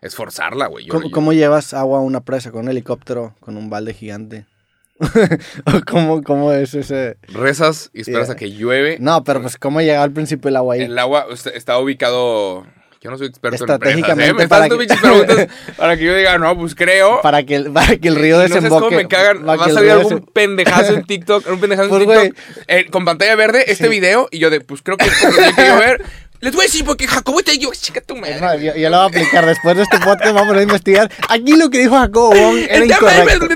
esforzarla, 0.00 0.66
güey. 0.66 0.86
Yo- 0.86 0.92
¿Cómo, 0.94 1.04
yo- 1.08 1.10
cómo 1.12 1.32
llevas 1.32 1.74
agua 1.74 1.98
a 1.98 2.02
una 2.02 2.20
presa? 2.20 2.50
¿Con 2.50 2.62
un 2.62 2.68
helicóptero? 2.70 3.34
¿Con 3.40 3.56
un 3.56 3.70
balde 3.70 3.94
gigante? 3.94 4.46
¿O 5.66 5.80
cómo, 5.90 6.22
¿Cómo 6.22 6.52
es 6.52 6.74
ese...? 6.74 7.16
Rezas 7.28 7.90
y 7.92 8.02
esperas 8.02 8.26
Yeah. 8.28 8.34
a 8.34 8.36
que 8.36 8.50
llueve. 8.52 8.96
No, 9.00 9.24
pero 9.24 9.40
pues 9.42 9.56
¿cómo 9.56 9.80
llega 9.80 10.02
al 10.02 10.12
principio 10.12 10.48
el 10.48 10.56
agua 10.56 10.74
ahí? 10.74 10.82
El 10.82 10.98
agua 10.98 11.26
está, 11.54 11.78
ubicado. 11.78 12.64
Yo 13.00 13.10
no 13.10 13.18
soy 13.18 13.26
experto 13.26 13.64
en 13.64 13.70
empresas, 13.70 13.98
¿eh? 13.98 14.00
Estratégicamente 14.00 14.34
Me 14.44 14.48
para 14.48 14.60
dando 14.68 14.78
que- 14.78 14.86
preguntas 14.86 15.48
para 15.76 15.96
que 15.96 16.04
yo 16.04 16.14
diga, 16.14 16.38
no, 16.38 16.56
pues 16.56 16.76
creo. 16.76 17.20
Para 17.20 17.42
que, 17.42 17.56
el- 17.56 17.72
para 17.72 17.96
que 17.96 18.06
el 18.08 18.14
río 18.14 18.36
No 18.36 18.42
sabes 18.46 18.54
desemboque. 18.62 18.84
cómo 18.84 18.96
me 18.96 19.08
cagan. 19.08 19.48
Va 19.48 19.54
a 19.54 19.66
que 19.66 19.72
salir 19.72 19.90
algún 19.90 20.20
desem- 20.20 20.32
pendejazo 20.32 20.94
en 20.94 21.02
TikTok. 21.06 21.46
Un 21.50 21.58
pendejazo 21.60 21.88
en 21.88 21.90
Pues, 21.90 22.04
güey. 22.04 22.30
TikTok. 22.30 22.64
eh, 22.68 22.86
con 22.92 23.04
pantalla 23.04 23.34
verde, 23.34 23.64
este 23.66 23.84
Sí. 23.84 23.90
video. 23.90 24.28
Y 24.30 24.38
yo 24.38 24.50
de, 24.50 24.60
pues 24.60 24.82
creo 24.82 24.96
que 24.96 25.06
es 25.06 25.12
porque 25.20 25.40
yo 25.48 25.54
quiero 25.56 25.76
ver. 25.78 26.02
Les 26.40 26.52
voy 26.52 26.62
a 26.62 26.66
decir 26.66 26.84
porque 26.84 27.06
Jacobo 27.06 27.40
te 27.42 27.52
digo, 27.52 27.70
chica 27.72 28.00
tu 28.00 28.16
madre. 28.16 28.40
Más, 28.40 28.60
yo, 28.60 28.74
yo 28.74 28.90
lo 28.90 28.96
voy 28.96 29.04
a 29.04 29.08
aplicar 29.08 29.46
después 29.46 29.76
de 29.76 29.82
este 29.84 29.98
podcast, 30.00 30.34
vamos 30.34 30.56
a 30.56 30.62
investigar. 30.62 31.08
Aquí 31.28 31.56
lo 31.56 31.70
que 31.70 31.78
dijo 31.78 31.94
Jacobo 31.96 32.30
Wong 32.30 32.56
era 32.68 32.84
incorrecto. 32.84 33.46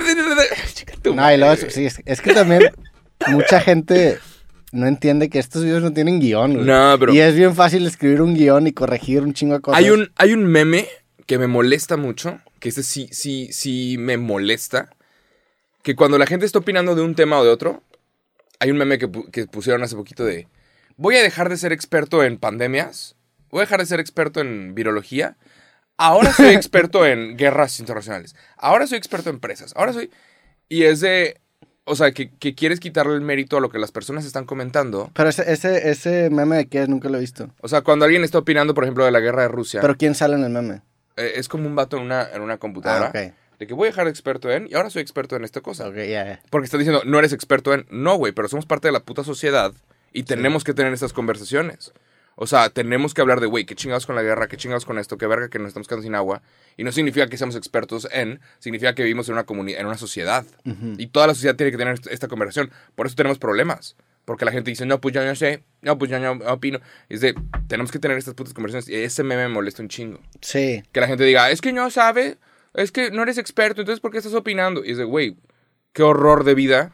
No, 1.14 1.32
y 1.32 1.36
luego, 1.36 1.54
madre. 1.54 1.70
sí, 1.70 1.86
es, 1.86 2.00
es 2.04 2.20
que 2.20 2.34
también 2.34 2.62
mucha 3.28 3.60
gente 3.60 4.18
no 4.72 4.86
entiende 4.86 5.30
que 5.30 5.38
estos 5.38 5.62
videos 5.64 5.82
no 5.82 5.92
tienen 5.92 6.18
guion. 6.20 6.54
güey. 6.54 6.66
No, 6.66 6.96
pero- 6.98 7.14
Y 7.14 7.20
es 7.20 7.34
bien 7.34 7.54
fácil 7.54 7.86
escribir 7.86 8.20
un 8.22 8.34
guion 8.34 8.66
y 8.66 8.72
corregir 8.72 9.22
un 9.22 9.32
chingo 9.32 9.54
de 9.54 9.60
cosas. 9.60 9.78
Hay 9.78 9.90
un, 9.90 10.10
hay 10.16 10.32
un 10.32 10.44
meme 10.44 10.88
que 11.26 11.38
me 11.38 11.46
molesta 11.46 11.96
mucho, 11.96 12.40
que 12.60 12.68
este 12.68 12.82
sí, 12.82 13.08
sí, 13.12 13.48
sí 13.52 13.96
me 13.98 14.16
molesta, 14.16 14.90
que 15.82 15.94
cuando 15.94 16.18
la 16.18 16.26
gente 16.26 16.44
está 16.46 16.58
opinando 16.58 16.94
de 16.94 17.02
un 17.02 17.14
tema 17.14 17.38
o 17.38 17.44
de 17.44 17.50
otro, 17.50 17.82
hay 18.58 18.70
un 18.70 18.76
meme 18.78 18.98
que, 18.98 19.08
que 19.32 19.46
pusieron 19.46 19.82
hace 19.82 19.94
poquito 19.96 20.24
de, 20.24 20.48
voy 20.96 21.16
a 21.16 21.22
dejar 21.22 21.48
de 21.48 21.56
ser 21.56 21.72
experto 21.72 22.24
en 22.24 22.38
pandemias, 22.38 23.14
voy 23.50 23.60
a 23.60 23.62
dejar 23.62 23.80
de 23.80 23.86
ser 23.86 24.00
experto 24.00 24.40
en 24.40 24.74
virología, 24.74 25.36
ahora 25.96 26.32
soy 26.32 26.48
experto 26.54 27.06
en 27.06 27.36
guerras 27.36 27.78
internacionales, 27.80 28.34
ahora 28.56 28.86
soy 28.86 28.98
experto 28.98 29.30
en 29.30 29.38
presas, 29.40 29.72
ahora 29.76 29.92
soy... 29.92 30.10
Y 30.68 30.84
es 30.84 31.00
de, 31.00 31.40
o 31.84 31.94
sea, 31.96 32.12
que, 32.12 32.30
que 32.30 32.54
quieres 32.54 32.80
quitarle 32.80 33.14
el 33.14 33.20
mérito 33.20 33.56
a 33.56 33.60
lo 33.60 33.68
que 33.70 33.78
las 33.78 33.92
personas 33.92 34.24
están 34.24 34.44
comentando. 34.44 35.10
Pero 35.14 35.28
ese, 35.28 35.50
ese, 35.52 35.90
ese 35.90 36.30
meme 36.30 36.56
de 36.56 36.66
qué 36.66 36.82
es, 36.82 36.88
nunca 36.88 37.08
lo 37.08 37.18
he 37.18 37.20
visto. 37.20 37.50
O 37.60 37.68
sea, 37.68 37.82
cuando 37.82 38.04
alguien 38.04 38.24
está 38.24 38.38
opinando, 38.38 38.74
por 38.74 38.84
ejemplo, 38.84 39.04
de 39.04 39.10
la 39.10 39.20
guerra 39.20 39.42
de 39.42 39.48
Rusia, 39.48 39.80
Pero 39.80 39.96
¿quién 39.96 40.14
sale 40.14 40.34
en 40.34 40.44
el 40.44 40.50
meme? 40.50 40.82
eh, 41.16 41.32
es 41.36 41.48
como 41.48 41.66
un 41.66 41.74
vato 41.74 41.96
en 41.96 42.02
una, 42.02 42.28
en 42.32 42.42
una 42.42 42.58
computadora. 42.58 43.12
Ah. 43.14 43.32
De 43.58 43.66
que 43.66 43.72
voy 43.72 43.86
a 43.86 43.90
dejar 43.90 44.04
de 44.04 44.10
experto 44.10 44.50
en 44.50 44.66
y 44.68 44.74
ahora 44.74 44.90
soy 44.90 45.00
experto 45.00 45.34
en 45.34 45.44
esta 45.44 45.62
cosa. 45.62 45.90
Porque 46.50 46.64
estás 46.66 46.78
diciendo, 46.78 47.02
no 47.06 47.18
eres 47.18 47.32
experto 47.32 47.72
en. 47.72 47.86
No, 47.88 48.16
güey, 48.16 48.32
pero 48.32 48.48
somos 48.48 48.66
parte 48.66 48.88
de 48.88 48.92
la 48.92 49.00
puta 49.00 49.24
sociedad 49.24 49.72
y 50.12 50.24
tenemos 50.24 50.62
que 50.62 50.74
tener 50.74 50.92
estas 50.92 51.14
conversaciones. 51.14 51.92
O 52.38 52.46
sea, 52.46 52.68
tenemos 52.68 53.14
que 53.14 53.22
hablar 53.22 53.40
de, 53.40 53.46
güey, 53.46 53.64
qué 53.64 53.74
chingados 53.74 54.04
con 54.06 54.14
la 54.14 54.22
guerra, 54.22 54.46
qué 54.46 54.56
chingados 54.58 54.84
con 54.84 54.98
esto, 54.98 55.16
qué 55.16 55.26
verga 55.26 55.48
que 55.48 55.58
nos 55.58 55.68
estamos 55.68 55.88
quedando 55.88 56.02
sin 56.02 56.14
agua. 56.14 56.42
Y 56.76 56.84
no 56.84 56.92
significa 56.92 57.26
que 57.28 57.38
seamos 57.38 57.56
expertos 57.56 58.06
en, 58.12 58.40
significa 58.58 58.94
que 58.94 59.02
vivimos 59.02 59.28
en 59.28 59.32
una 59.34 59.44
comunidad, 59.44 59.80
en 59.80 59.86
una 59.86 59.96
sociedad. 59.96 60.44
Y 60.98 61.06
toda 61.08 61.26
la 61.28 61.34
sociedad 61.34 61.56
tiene 61.56 61.72
que 61.72 61.78
tener 61.78 61.94
est- 61.94 62.06
esta 62.08 62.28
conversación. 62.28 62.70
Por 62.94 63.06
eso 63.06 63.16
tenemos 63.16 63.38
problemas. 63.38 63.96
Porque 64.26 64.44
la 64.44 64.50
gente 64.52 64.70
dice, 64.70 64.84
no, 64.86 65.00
pues 65.00 65.14
yo 65.14 65.24
no 65.24 65.34
sé, 65.36 65.62
no, 65.82 65.96
pues 65.98 66.10
yo 66.10 66.18
no 66.18 66.32
opino. 66.52 66.80
Y 67.08 67.14
es 67.14 67.20
de, 67.20 67.34
tenemos 67.68 67.90
que 67.92 67.98
tener 68.00 68.18
estas 68.18 68.34
putas 68.34 68.52
conversaciones. 68.52 68.88
Y 68.88 69.02
ese 69.02 69.22
meme 69.22 69.44
me 69.48 69.54
molesta 69.54 69.82
un 69.82 69.88
chingo. 69.88 70.20
Sí. 70.42 70.82
Que 70.92 71.00
la 71.00 71.06
gente 71.06 71.24
diga, 71.24 71.50
es 71.50 71.60
que 71.60 71.72
no 71.72 71.90
sabe, 71.90 72.36
es 72.74 72.90
que 72.92 73.10
no 73.12 73.22
eres 73.22 73.38
experto, 73.38 73.80
entonces 73.80 74.00
¿por 74.00 74.10
qué 74.10 74.18
estás 74.18 74.34
opinando? 74.34 74.84
Y 74.84 74.90
es 74.90 74.98
de, 74.98 75.04
güey, 75.04 75.36
qué 75.94 76.02
horror 76.02 76.42
de 76.44 76.54
vida. 76.54 76.92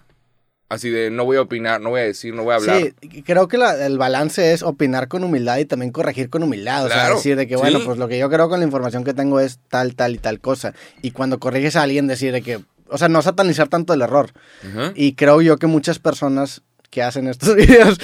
Así 0.72 0.88
de, 0.88 1.10
no 1.10 1.26
voy 1.26 1.36
a 1.36 1.42
opinar, 1.42 1.82
no 1.82 1.90
voy 1.90 2.00
a 2.00 2.04
decir, 2.04 2.32
no 2.32 2.44
voy 2.44 2.54
a 2.54 2.56
hablar. 2.56 2.80
Sí, 2.80 3.22
creo 3.24 3.46
que 3.46 3.58
la- 3.58 3.84
el 3.84 3.98
balance 3.98 4.54
es 4.54 4.62
opinar 4.62 5.06
con 5.08 5.22
humildad 5.22 5.58
y 5.58 5.66
también 5.66 5.92
corregir 5.92 6.30
con 6.30 6.42
humildad. 6.42 6.86
O 6.86 6.88
sea, 6.88 6.96
Claro, 6.96 7.16
decir 7.16 7.36
de 7.36 7.46
que, 7.46 7.56
bueno, 7.56 7.78
sí. 7.80 7.84
pues 7.84 7.98
lo 7.98 8.08
que 8.08 8.18
yo 8.18 8.30
creo 8.30 8.48
con 8.48 8.58
la 8.60 8.64
información 8.64 9.04
que 9.04 9.12
tengo 9.12 9.38
es 9.38 9.58
tal, 9.68 9.94
tal 9.94 10.14
y 10.14 10.18
tal 10.18 10.40
cosa. 10.40 10.72
Y 11.02 11.10
cuando 11.10 11.38
corriges 11.38 11.76
a 11.76 11.82
alguien, 11.82 12.06
decir 12.06 12.32
de 12.32 12.40
que, 12.40 12.60
o 12.88 12.96
sea, 12.96 13.08
no 13.08 13.20
satanizar 13.20 13.68
tanto 13.68 13.92
el 13.92 14.00
error. 14.00 14.30
Ujú. 14.66 14.92
Y 14.94 15.12
creo 15.12 15.42
yo 15.42 15.58
que 15.58 15.66
muchas 15.66 15.98
personas 15.98 16.62
que 16.88 17.02
hacen 17.02 17.26
estos 17.28 17.54
videos 17.56 17.98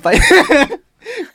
pa- 0.00 0.12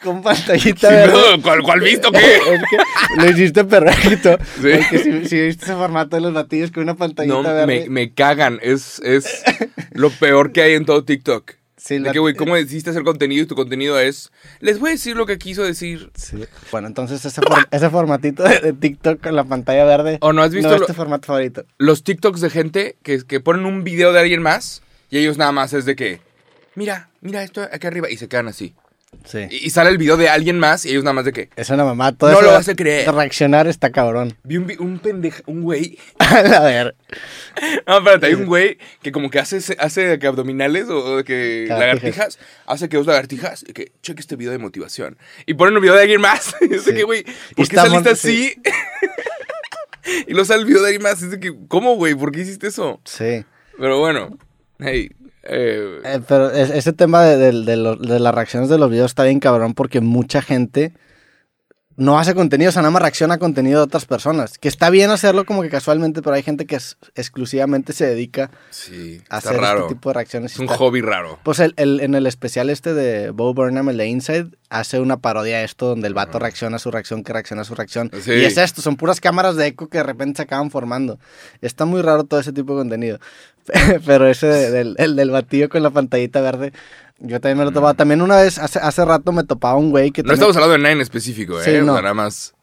con 0.04 0.22
pantallita 0.22 0.90
verde. 0.92 1.42
¿Cuál, 1.42 1.62
cuál 1.64 1.80
visto 1.82 2.12
qué? 2.12 2.40
Lo 3.18 3.30
hiciste 3.30 3.64
perfecto. 3.66 4.38
Sí. 4.62 4.70
Porque 4.74 5.00
si, 5.00 5.26
si 5.30 5.42
viste 5.42 5.66
ese 5.66 5.74
formato 5.76 6.16
de 6.16 6.22
los 6.22 6.34
batillos 6.34 6.72
con 6.72 6.84
una 6.84 6.96
pantallita 6.96 7.36
No, 7.36 7.44
verde. 7.44 7.66
me, 7.66 7.90
me 7.90 8.14
cagan. 8.14 8.60
Es, 8.62 9.00
es 9.00 9.44
lo 9.92 10.10
peor 10.10 10.52
que 10.52 10.62
hay 10.62 10.74
en 10.74 10.86
todo 10.86 11.04
TikTok. 11.04 11.54
Sí, 11.80 12.00
De 12.00 12.12
que, 12.12 12.20
güey, 12.20 12.34
¿cómo 12.34 12.56
decidiste 12.56 12.90
hacer 12.90 13.04
contenido 13.04 13.44
y 13.44 13.46
tu 13.46 13.56
contenido 13.56 13.98
es... 14.00 14.32
Les 14.60 14.80
voy 14.80 14.90
a 14.90 14.92
decir 14.94 15.16
lo 15.16 15.26
que 15.26 15.38
quiso 15.38 15.64
decir. 15.64 16.10
Sí. 16.16 16.44
Bueno, 16.72 16.88
entonces 16.88 17.24
ese, 17.24 17.40
for- 17.42 17.68
ese 17.72 17.90
formatito 17.90 18.44
de, 18.44 18.60
de 18.60 18.74
TikTok 18.74 19.22
con 19.22 19.36
la 19.36 19.44
pantalla 19.46 19.86
verde. 19.86 20.18
¿O 20.22 20.34
no 20.34 20.42
has 20.42 20.52
visto 20.52 20.68
No 20.70 20.76
es 20.76 20.82
lo- 20.82 20.88
tu 20.88 20.94
formato 20.94 21.28
favorito. 21.28 21.66
los 21.78 22.04
TikToks 22.04 22.42
de 22.42 22.50
gente 22.50 22.98
que, 23.04 23.24
que 23.26 23.40
ponen 23.40 23.66
un 23.66 23.84
video 23.84 24.12
de 24.12 24.20
alguien 24.20 24.42
más 24.42 24.82
y 25.12 25.20
ellos 25.20 25.38
nada 25.38 25.52
más 25.54 25.72
es 25.74 25.86
de 25.86 25.96
que, 25.96 26.20
mira, 26.76 27.10
mira 27.22 27.44
esto 27.44 27.66
aquí 27.72 27.88
arriba 27.88 28.10
y 28.10 28.18
se 28.18 28.28
quedan 28.28 28.48
así. 28.50 28.74
Sí. 29.26 29.40
Y, 29.50 29.66
y 29.68 29.70
sale 29.72 29.90
el 29.90 29.98
video 29.98 30.16
de 30.18 30.30
alguien 30.30 30.58
más 30.60 30.86
y 30.86 30.90
ellos 30.90 31.04
nada 31.04 31.14
más 31.14 31.26
de 31.26 31.34
que, 31.34 31.50
Es 31.56 31.70
una 31.70 31.84
mamá. 31.84 32.16
Todo 32.16 32.32
No 32.32 32.38
eso 32.38 32.46
lo 32.46 32.52
vas 32.54 32.68
a 32.70 32.76
creer. 32.76 33.12
reaccionar 33.12 33.68
está 33.68 33.92
cabrón. 33.92 34.38
vi 34.44 34.58
un, 34.58 34.72
un 34.80 35.00
pendeja, 35.00 35.42
un 35.48 35.62
güey, 35.64 35.98
A 36.20 36.62
ver. 36.62 36.96
no, 37.88 37.98
espérate, 37.98 38.28
hay 38.28 38.34
un 38.36 38.46
güey 38.46 38.78
que 39.02 39.12
como 39.12 39.30
que 39.30 39.40
hace, 39.40 39.60
hace 39.80 40.20
que 40.20 40.28
abdominales 40.28 40.88
o, 40.90 40.98
o 41.04 41.18
de 41.18 41.24
que 41.24 41.66
Lagartijas. 41.68 42.38
lagartijas, 42.38 42.40
hace 42.66 42.90
que 42.90 42.98
dos 42.98 43.08
lagartijas 43.08 43.66
y 43.68 43.74
que 43.74 43.92
cheque 44.02 44.22
este 44.22 44.36
video 44.36 44.52
de 44.52 44.58
motivación. 44.60 45.18
Y 45.46 45.54
ponen 45.56 45.76
un 45.76 45.82
video 45.82 45.96
de 45.96 46.02
alguien 46.02 46.22
más. 46.22 46.56
Y 46.62 46.80
Sí. 46.80 46.94
que, 46.94 47.04
güey, 47.04 47.26
Y 47.52 47.56
¿por 47.56 47.68
qué 47.68 47.76
saliste 47.76 48.10
así? 48.12 48.56
y 50.28 50.32
luego 50.32 50.46
sale 50.46 50.62
el 50.62 50.68
video 50.68 50.82
de 50.82 50.88
alguien 50.88 51.02
más. 51.04 51.22
Es 51.22 51.32
de 51.32 51.40
que, 51.40 51.54
¿cómo, 51.68 51.96
güey? 51.96 52.16
¿Por 52.16 52.32
qué 52.32 52.42
hiciste 52.42 52.68
eso? 52.68 53.02
Sí. 53.06 53.44
Pero 53.80 54.00
bueno, 54.00 54.38
hey, 54.80 55.12
eh, 55.48 56.02
Eh, 56.04 56.20
pero 56.28 56.52
es- 56.52 56.70
ese 56.70 56.94
tema 56.94 57.24
de, 57.24 57.38
de- 57.38 57.64
de 57.64 57.78
lo- 57.78 57.96
de 57.96 58.20
las 58.20 58.36
reacciones 58.36 58.70
de 58.70 58.78
los 58.78 58.90
videos 58.92 59.12
está 59.12 59.24
bien 59.24 59.40
cabrón 59.40 59.74
porque 59.74 60.02
mucha 60.02 60.42
gente 60.42 60.94
no 62.00 62.20
hace 62.20 62.36
contenido, 62.36 62.70
o 62.70 62.72
sea, 62.72 62.84
nada 62.84 62.92
más 62.92 63.02
reacciona 63.02 63.34
a 63.34 63.38
contenido 63.40 63.80
de 63.80 63.86
otras 63.86 64.06
personas. 64.06 64.60
Que 64.60 64.68
está 64.68 64.92
bien 64.92 65.10
hacerlo 65.10 65.46
como 65.46 65.64
que 65.64 65.70
casualmente, 65.70 66.22
pero 66.22 66.36
hay 66.36 66.44
gente 66.44 66.68
que 66.68 66.76
es- 66.76 66.96
exclusivamente 67.16 67.92
se 67.92 68.06
dedica 68.06 68.52
sí, 68.70 69.20
a 69.32 69.38
hacer 69.38 69.58
raro. 69.58 69.82
este 69.86 69.96
tipo 69.96 70.10
de 70.10 70.14
reacciones. 70.14 70.52
Es 70.54 70.60
un 70.60 70.66
Está- 70.66 70.78
hobby 70.78 71.02
raro. 71.02 71.40
Pues 71.42 71.60
el, 71.60 71.74
el- 71.78 72.00
en 72.02 72.14
el 72.14 72.28
especial 72.28 72.70
este 72.70 72.94
de 72.94 73.32
Bo 73.32 73.52
Burnham, 73.56 73.90
el 73.90 73.98
de 73.98 74.06
Inside, 74.06 74.50
hace 74.70 75.00
una 75.00 75.18
parodia 75.18 75.58
a 75.58 75.64
esto 75.64 75.88
donde 75.88 76.08
el 76.08 76.14
vato 76.14 76.38
reacciona 76.38 76.76
a 76.76 76.80
su 76.80 76.92
reacción, 76.92 77.24
que 77.24 77.34
reacciona 77.34 77.64
a 77.64 77.66
su 77.66 77.74
reacción. 77.74 78.12
Sí. 78.22 78.32
Y 78.32 78.46
es 78.46 78.58
esto, 78.60 78.84
son 78.84 78.96
puras 78.96 79.20
cámaras 79.20 79.56
de 79.56 79.66
eco 79.66 79.88
que 79.90 79.98
de 79.98 80.04
repente 80.04 80.38
se 80.38 80.44
acaban 80.44 80.70
formando. 80.70 81.18
Está 81.62 81.86
muy 81.86 82.04
raro 82.04 82.26
todo 82.26 82.40
ese 82.40 82.54
tipo 82.54 82.74
de 82.74 82.82
contenido. 82.82 83.18
Pero 84.06 84.28
ese 84.28 84.48
de- 84.48 84.72
del, 84.72 84.96
el 84.98 85.16
del 85.16 85.32
batillo 85.32 85.70
con 85.70 85.84
la 85.84 85.90
pantallita 85.90 86.42
verde, 86.42 86.74
yo 87.20 87.40
también 87.42 87.58
me 87.60 87.66
lo 87.66 87.72
topaba. 87.72 87.94
También 87.94 88.22
una 88.22 88.38
vez, 88.38 88.58
hace, 88.60 88.80
hace 88.80 89.04
rato 89.06 89.32
me 89.32 89.44
topaba 89.44 89.76
un 89.78 89.92
güey 89.92 90.12
que 90.12 90.22
No 90.24 90.28
también- 90.30 90.36
estamos 90.36 90.56
hablando 90.58 90.74
de 90.74 90.80
nada 90.80 90.94
en 90.94 91.02
específico, 91.02 91.60
¿eh? 91.62 91.64
Sí, 91.66 91.72
no. 91.86 91.94
nada 91.96 92.14
más. 92.14 92.54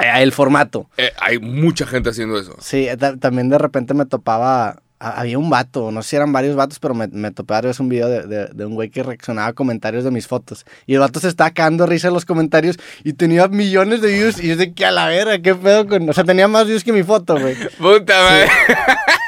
Eh, 0.00 0.22
El 0.22 0.32
formato. 0.32 0.88
eh, 0.96 1.12
hay 1.20 1.38
mucha 1.38 1.86
gente 1.86 2.10
haciendo 2.10 2.38
eso. 2.38 2.56
Sí, 2.60 2.88
ta- 2.98 3.16
también 3.16 3.48
de 3.48 3.58
repente 3.58 3.94
me 3.94 4.06
topaba. 4.06 4.82
Había 5.02 5.38
un 5.38 5.48
vato, 5.48 5.90
no 5.90 6.02
sé 6.02 6.10
si 6.10 6.16
eran 6.16 6.30
varios 6.30 6.56
vatos, 6.56 6.78
pero 6.78 6.92
me, 6.92 7.08
me 7.08 7.30
topé 7.30 7.54
varias 7.54 7.80
un 7.80 7.88
video 7.88 8.06
de, 8.06 8.26
de- 8.26 8.48
de 8.48 8.64
un 8.66 8.74
güey 8.74 8.90
que 8.90 9.02
reaccionaba 9.02 9.48
a 9.48 9.52
comentarios 9.54 10.04
de 10.04 10.10
mis 10.10 10.26
fotos. 10.26 10.66
Y 10.86 10.92
el 10.92 11.00
vato 11.00 11.20
se 11.20 11.28
estaba 11.28 11.50
cagando 11.52 11.86
risa 11.86 12.08
en 12.08 12.14
los 12.14 12.26
comentarios 12.26 12.76
y 13.02 13.14
tenía 13.14 13.48
millones 13.48 14.02
de 14.02 14.08
views. 14.12 14.38
Y 14.44 14.48
yo 14.48 14.56
de 14.56 14.74
que 14.74 14.84
a 14.84 14.90
la 14.90 15.06
verga, 15.06 15.38
qué 15.40 15.54
pedo 15.54 15.86
con. 15.88 16.06
O 16.06 16.12
sea, 16.12 16.24
tenía 16.24 16.48
más 16.48 16.66
views 16.66 16.84
que 16.84 16.92
mi 16.92 17.02
foto, 17.02 17.38
güey. 17.40 17.56
Puta 17.78 18.12
madre, 18.22 18.48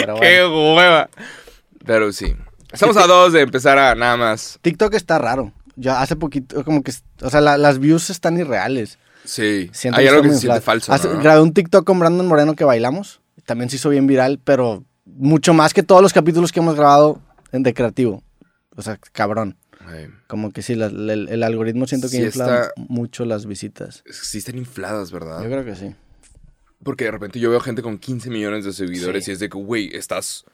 Pero 0.00 0.14
qué 0.20 0.42
bueno. 0.44 0.74
hueva. 0.74 1.10
Pero 1.84 2.12
sí. 2.12 2.34
Estamos 2.72 2.96
a 2.96 3.06
dos 3.06 3.32
de 3.32 3.40
empezar 3.42 3.78
a 3.78 3.94
nada 3.94 4.16
más. 4.16 4.58
TikTok 4.62 4.94
está 4.94 5.18
raro. 5.18 5.52
Yo 5.76 5.92
hace 5.92 6.16
poquito, 6.16 6.64
como 6.64 6.82
que. 6.82 6.92
O 7.22 7.30
sea, 7.30 7.40
la- 7.40 7.58
las 7.58 7.78
views 7.78 8.10
están 8.10 8.38
irreales. 8.38 8.98
Sí. 9.24 9.70
Siento 9.72 9.98
hay 9.98 10.04
que 10.06 10.10
algo 10.10 10.22
que 10.22 10.30
se 10.30 10.38
siente 10.38 10.60
falso. 10.60 10.92
Hace- 10.92 11.08
¿no? 11.08 11.20
Grabé 11.20 11.40
un 11.42 11.52
TikTok 11.52 11.84
con 11.84 11.98
Brandon 11.98 12.26
Moreno 12.26 12.54
que 12.54 12.64
bailamos. 12.64 13.20
También 13.46 13.70
se 13.70 13.76
hizo 13.76 13.88
bien 13.88 14.06
viral, 14.06 14.40
pero 14.42 14.84
mucho 15.04 15.52
más 15.54 15.74
que 15.74 15.82
todos 15.82 16.02
los 16.02 16.12
capítulos 16.12 16.52
que 16.52 16.60
hemos 16.60 16.74
grabado 16.76 17.20
en 17.52 17.62
de 17.62 17.74
creativo. 17.74 18.22
O 18.76 18.82
sea, 18.82 18.98
cabrón. 19.12 19.56
Como 20.26 20.50
que 20.52 20.62
sí, 20.62 20.74
la- 20.74 20.88
la- 20.88 21.12
el, 21.12 21.28
el 21.28 21.42
algoritmo 21.42 21.86
siento 21.86 22.06
que 22.08 22.16
Sí 22.16 22.22
infla 22.22 22.44
está- 22.62 22.72
mucho 22.76 23.24
las 23.24 23.44
visitas. 23.46 24.02
es 24.06 24.20
que 24.20 24.26
sí 24.26 24.38
están 24.38 24.56
infladas, 24.56 25.10
¿verdad? 25.10 25.42
Yo 25.42 25.50
creo 25.50 25.64
que 25.64 25.74
sí. 25.76 25.94
Porque 26.82 27.04
de 27.04 27.10
repente 27.12 27.38
yo 27.38 27.50
veo 27.50 27.60
gente 27.60 27.82
con 27.82 27.98
15 27.98 28.30
millones 28.30 28.64
de 28.64 28.72
seguidores 28.72 29.24
Sí. 29.24 29.30
y 29.30 29.34
es 29.34 29.38
de 29.40 29.48
que, 29.48 29.58
güey, 29.58 29.94
estás. 29.94 30.44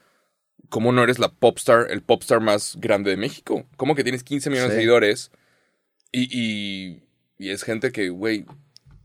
¿Cómo 0.69 0.93
no 0.93 1.03
eres 1.03 1.19
la 1.19 1.29
popstar, 1.31 1.87
el 1.91 2.03
popstar 2.03 2.41
más 2.41 2.77
grande 2.79 3.11
de 3.11 3.17
México? 3.17 3.65
¿Cómo 3.77 3.95
que 3.95 4.03
tienes 4.03 4.23
15 4.25 4.51
millones 4.51 4.71
de 4.71 4.77
seguidores? 4.77 5.31
Y, 6.13 6.29
y, 6.31 7.03
y 7.39 7.51
es 7.51 7.63
gente 7.63 7.93
que, 7.93 8.11
güey, 8.11 8.45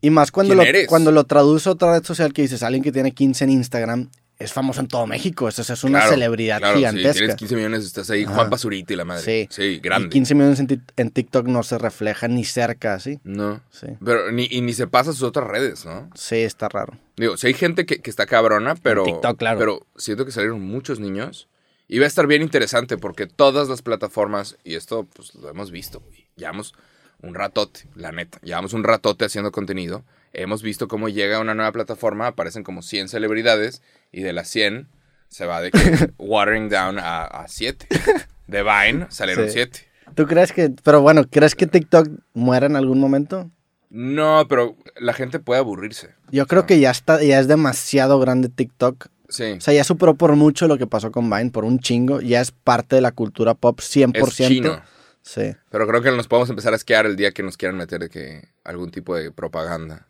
Y 0.02 0.10
más 0.10 0.32
cuando 0.32 0.54
¿Quién 0.54 0.58
lo, 0.66 0.70
eres? 0.70 0.88
cuando 0.88 1.12
lo 1.12 1.24
traduce 1.26 1.70
a 1.70 1.74
otra 1.74 1.94
red 1.94 2.04
social 2.04 2.34
que 2.34 2.42
dices, 2.42 2.64
alguien 2.64 2.84
que 2.84 2.92
tiene 2.92 3.14
15 3.14 3.44
en 3.46 3.50
Instagram 3.52 4.10
es 4.44 4.54
famoso 4.54 4.82
en 4.82 4.88
todo 4.88 5.08
México. 5.08 5.48
Eso 5.48 5.62
es 5.62 5.84
una 5.84 6.00
Claro, 6.00 6.14
celebridad 6.14 6.60
claro, 6.60 6.78
gigantesca. 6.78 7.14
tienes 7.14 7.36
15 7.36 7.56
millones, 7.56 7.86
estás 7.86 8.10
ahí, 8.10 8.24
Ajá. 8.24 8.34
Juan 8.36 8.50
Pazurita 8.50 8.94
y 8.94 8.96
la 8.96 9.06
madre. 9.06 9.24
Sí. 9.24 9.48
Sí, 9.50 9.62
y 9.64 9.80
grande. 9.80 10.10
15 10.10 10.36
millones 10.36 10.60
en, 10.60 10.84
en 10.98 11.10
TikTok 11.12 11.48
no 11.48 11.64
se 11.64 11.78
refleja 11.78 12.28
ni 12.28 12.44
cerca, 12.44 13.00
¿sí? 13.00 13.20
No. 13.24 13.62
Sí. 13.72 13.88
Pero 14.04 14.32
ni, 14.32 14.48
y 14.50 14.62
ni 14.62 14.74
se 14.74 14.88
pasa 14.88 15.12
a 15.12 15.14
sus 15.14 15.24
otras 15.24 15.48
redes, 15.48 15.86
¿no? 15.86 16.10
Sí, 16.16 16.38
está 16.38 16.70
raro. 16.70 16.98
Digo, 17.18 17.38
si 17.38 17.48
hay 17.48 17.54
gente 17.54 17.86
que, 17.86 18.00
que 18.02 18.10
está 18.10 18.26
cabrona, 18.26 18.76
pero. 18.76 19.04
TikTok, 19.04 19.38
claro. 19.38 19.60
Pero 19.60 19.88
siento 19.96 20.26
que 20.26 20.32
salieron 20.32 20.62
muchos 20.62 21.00
niños. 21.00 21.48
Y 21.88 22.00
va 22.00 22.06
a 22.06 22.08
estar 22.08 22.26
bien 22.28 22.42
interesante 22.42 22.98
porque 22.98 23.28
todas 23.28 23.68
las 23.68 23.82
plataformas, 23.82 24.58
y 24.64 24.76
esto 24.76 25.06
pues 25.16 25.36
lo 25.36 25.50
hemos 25.50 25.70
visto, 25.70 26.00
güey. 26.00 26.26
Llevamos 26.38 26.74
un 27.22 27.36
ratote, 27.36 27.82
la 27.96 28.12
neta. 28.12 28.40
Llevamos 28.42 28.74
un 28.74 28.84
ratote 28.84 29.26
haciendo 29.26 29.52
contenido. 29.52 30.04
Hemos 30.32 30.64
visto 30.64 30.88
cómo 30.88 31.10
llega 31.10 31.40
una 31.40 31.54
nueva 31.54 31.72
plataforma, 31.72 32.26
aparecen 32.28 32.64
como 32.64 32.82
100 32.82 33.10
celebridades, 33.10 33.84
y 34.14 34.22
de 34.22 34.32
las 34.32 34.48
100 34.48 34.88
se 35.28 35.46
va 35.46 35.60
de 35.62 35.72
que 35.72 35.80
watering 36.18 36.70
down 36.70 36.98
a 37.00 37.46
7. 37.48 37.88
De 38.48 38.64
Vine 38.64 39.08
salieron 39.10 39.46
Sí. 39.48 39.54
7. 39.54 39.80
¿Tú 40.16 40.28
crees 40.28 40.52
que, 40.52 40.70
pero 40.84 41.02
bueno, 41.02 41.24
¿crees 41.30 41.56
que 41.56 41.66
TikTok 41.66 42.08
muera 42.34 42.68
en 42.68 42.76
algún 42.76 43.00
momento? 43.00 43.50
No, 43.90 44.46
pero 44.48 44.76
la 45.00 45.14
gente 45.14 45.40
puede 45.40 45.60
aburrirse. 45.60 46.14
Yo 46.32 46.46
creo 46.48 46.66
que 46.66 46.80
ya 46.80 46.92
está, 46.92 47.22
ya 47.24 47.40
es 47.40 47.48
demasiado 47.48 48.20
grande 48.20 48.50
TikTok. 48.50 49.08
Sí. 49.30 49.54
O 49.58 49.62
sea, 49.62 49.74
ya 49.74 49.84
superó 49.84 50.14
por 50.16 50.36
mucho 50.36 50.68
lo 50.68 50.78
que 50.78 50.86
pasó 50.88 51.12
con 51.12 51.30
Vine, 51.30 51.50
por 51.52 51.66
un 51.66 51.80
chingo. 51.80 52.22
Ya 52.22 52.42
es 52.42 52.52
parte 52.52 52.96
de 52.96 53.02
la 53.02 53.12
cultura 53.12 53.56
pop 53.56 53.80
100%. 53.80 54.28
Es 54.28 54.36
chino. 54.36 54.82
Sí. 55.24 55.56
Pero 55.70 55.88
creo 55.88 56.02
que 56.02 56.12
nos 56.12 56.28
podemos 56.28 56.50
empezar 56.50 56.74
a 56.74 56.76
esquiar 56.76 57.06
el 57.06 57.16
día 57.16 57.32
que 57.32 57.42
nos 57.44 57.56
quieran 57.58 57.78
meter 57.78 58.00
de 58.02 58.10
que 58.10 58.50
algún 58.64 58.92
tipo 58.92 59.16
de 59.16 59.32
propaganda. 59.32 60.08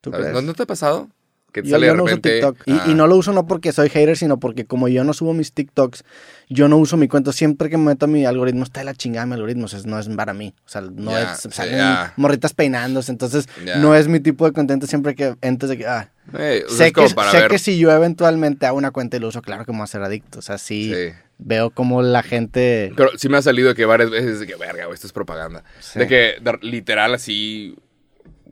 ¿Tú 0.00 0.10
crees? 0.10 0.32
¿No, 0.32 0.42
no 0.42 0.52
te 0.52 0.64
ha 0.64 0.66
pasado? 0.66 1.08
Que 1.52 1.62
te 1.62 1.68
Yo, 1.68 1.74
sale 1.76 1.86
yo 1.86 1.92
de 1.92 1.98
no 1.98 2.04
uso. 2.04 2.18
TikTok. 2.18 2.56
Y, 2.66 2.72
ah, 2.72 2.84
y 2.88 2.94
no 2.94 3.06
lo 3.06 3.14
uso 3.16 3.32
no 3.32 3.46
porque 3.46 3.72
soy 3.72 3.90
hater, 3.90 4.16
sino 4.16 4.40
porque 4.40 4.64
como 4.64 4.88
yo 4.88 5.04
no 5.04 5.12
subo 5.12 5.34
mis 5.34 5.52
TikToks, 5.52 6.02
yo 6.48 6.66
no 6.68 6.78
uso 6.78 6.96
mi 6.96 7.08
cuenta. 7.08 7.30
Siempre 7.32 7.68
que 7.68 7.76
me 7.76 7.84
meto 7.84 8.06
a 8.06 8.08
mi 8.08 8.24
algoritmo, 8.24 8.64
está 8.64 8.80
de 8.80 8.84
la 8.86 8.94
chingada 8.94 9.26
mi 9.26 9.34
algoritmo. 9.34 9.66
o 9.66 9.68
sea, 9.68 9.80
no 9.84 9.98
es 9.98 10.08
para 10.08 10.32
mí. 10.32 10.54
O 10.64 10.68
sea, 10.68 10.80
no 10.80 11.16
es. 11.16 11.46
Salen 11.50 12.10
morritas 12.16 12.54
peinándose. 12.54 13.12
Entonces, 13.12 13.48
no 13.78 13.94
es 13.94 14.08
mi 14.08 14.18
tipo 14.20 14.46
de 14.46 14.52
contenido. 14.52 14.86
Siempre 14.86 15.14
que 15.14 15.36
entres 15.42 15.68
de 15.68 15.76
que. 15.78 15.86
Ah, 15.86 16.10
o 16.32 16.36
sea, 16.38 16.68
sé 16.86 16.92
que, 16.92 17.06
para 17.14 17.30
sé 17.32 17.40
ver. 17.40 17.48
que 17.50 17.58
si 17.58 17.78
yo 17.78 17.92
eventualmente 17.92 18.64
hago 18.64 18.78
una 18.78 18.90
cuenta 18.90 19.18
y 19.18 19.20
lo 19.20 19.28
uso, 19.28 19.42
claro 19.42 19.66
que 19.66 19.72
me 19.72 19.78
voy 19.78 19.84
a 19.84 19.88
ser 19.88 20.02
adicto. 20.02 20.38
O 20.38 20.42
sea, 20.42 20.56
sí, 20.56 20.90
Sí. 20.94 21.12
veo 21.38 21.68
como 21.70 22.00
la 22.00 22.22
gente. 22.22 22.92
Pero 22.96 23.10
sí 23.18 23.28
me 23.28 23.36
ha 23.36 23.42
salido 23.42 23.74
que 23.74 23.84
varias 23.84 24.08
veces 24.10 24.40
de 24.40 24.46
que, 24.46 24.54
verga, 24.56 24.86
esto 24.94 25.06
es 25.06 25.12
propaganda. 25.12 25.64
Sí. 25.80 25.98
De 25.98 26.06
que 26.06 26.36
de- 26.40 26.58
literal 26.62 27.12
así, 27.12 27.76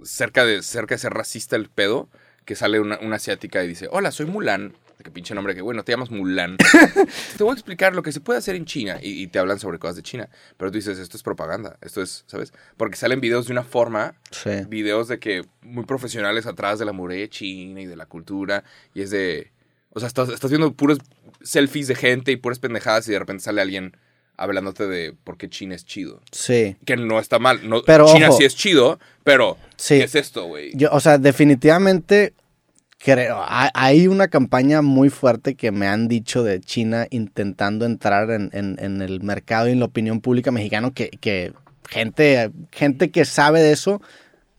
cerca 0.02 0.44
de, 0.44 0.62
cerca 0.62 0.94
de 0.94 0.98
ser 0.98 1.12
racista 1.12 1.56
el 1.56 1.68
pedo, 1.70 2.08
que 2.44 2.55
sale 2.57 2.81
una, 2.81 2.98
una 3.00 3.16
asiática 3.16 3.62
y 3.64 3.68
dice, 3.68 3.88
hola, 3.90 4.11
soy 4.11 4.26
Mulan. 4.26 4.74
Que 5.03 5.11
pinche 5.11 5.35
nombre, 5.35 5.55
que 5.55 5.62
bueno, 5.62 5.83
te 5.83 5.92
llamas 5.92 6.11
Mulan. 6.11 6.59
te 7.38 7.42
voy 7.42 7.53
a 7.53 7.55
explicar 7.55 7.94
lo 7.94 8.03
que 8.03 8.12
se 8.12 8.20
puede 8.20 8.38
hacer 8.38 8.55
en 8.55 8.66
China. 8.66 8.98
Y, 9.00 9.22
y 9.22 9.29
te 9.29 9.38
hablan 9.38 9.59
sobre 9.59 9.79
cosas 9.79 9.96
de 9.96 10.03
China. 10.03 10.29
Pero 10.59 10.70
tú 10.70 10.76
dices, 10.76 10.98
esto 10.98 11.16
es 11.16 11.22
propaganda. 11.22 11.79
Esto 11.81 12.03
es, 12.03 12.24
¿sabes? 12.26 12.53
Porque 12.76 12.96
salen 12.96 13.18
videos 13.22 13.46
de 13.46 13.53
una 13.53 13.62
forma 13.62 14.14
Sí. 14.31 14.50
videos 14.68 15.09
de 15.09 15.18
que 15.18 15.46
muy 15.62 15.87
profesionales 15.87 16.44
atrás 16.44 16.79
de 16.79 16.85
la 16.85 16.92
muralla 16.92 17.26
china 17.29 17.81
y 17.81 17.87
de 17.87 17.96
la 17.96 18.05
cultura. 18.05 18.62
Y 18.92 19.00
es 19.00 19.11
de. 19.11 19.53
O 19.92 20.00
sea, 20.00 20.07
estás, 20.07 20.29
estás 20.29 20.50
viendo 20.50 20.70
puros 20.74 20.98
selfies 21.42 21.88
de 21.88 21.94
gente 21.94 22.31
y 22.31 22.37
puras 22.37 22.59
pendejadas 22.59 23.09
y 23.09 23.12
de 23.12 23.18
repente 23.20 23.42
sale 23.42 23.62
alguien 23.62 23.96
hablándote 24.40 24.87
de 24.87 25.12
por 25.24 25.37
qué 25.37 25.48
China 25.48 25.74
es 25.74 25.85
chido. 25.85 26.20
Sí. 26.33 26.76
Que 26.85 26.96
no 26.96 27.18
está 27.20 27.38
mal. 27.38 27.68
No, 27.68 27.83
Pero, 27.83 28.07
China 28.12 28.29
ojo. 28.31 28.38
sí 28.38 28.44
es 28.44 28.57
chido, 28.57 28.98
pero 29.24 29.57
Sí. 29.76 29.98
¿qué 29.98 30.05
es 30.05 30.14
esto, 30.14 30.46
güey? 30.46 30.72
O 30.90 31.00
sea, 31.00 31.18
definitivamente 31.18 32.35
creo, 32.98 33.37
ha- 33.42 33.70
hay 33.74 34.07
una 34.09 34.29
campaña 34.29 34.83
muy 34.83 35.09
fuerte 35.11 35.55
que 35.55 35.70
me 35.72 35.87
han 35.87 36.07
dicho 36.09 36.42
de 36.42 36.61
China 36.61 37.07
intentando 37.11 37.87
entrar 37.87 38.31
en, 38.31 38.50
en- 38.53 38.76
en 38.81 39.00
el 39.03 39.22
mercado 39.22 39.68
y 39.68 39.72
en 39.72 39.79
la 39.81 39.87
opinión 39.87 40.20
pública 40.20 40.50
mexicano 40.50 40.92
que, 40.92 41.09
que 41.09 41.53
gente, 41.88 42.50
gente 42.72 43.11
que 43.11 43.24
sabe 43.24 43.61
de 43.62 43.72
eso 43.72 44.00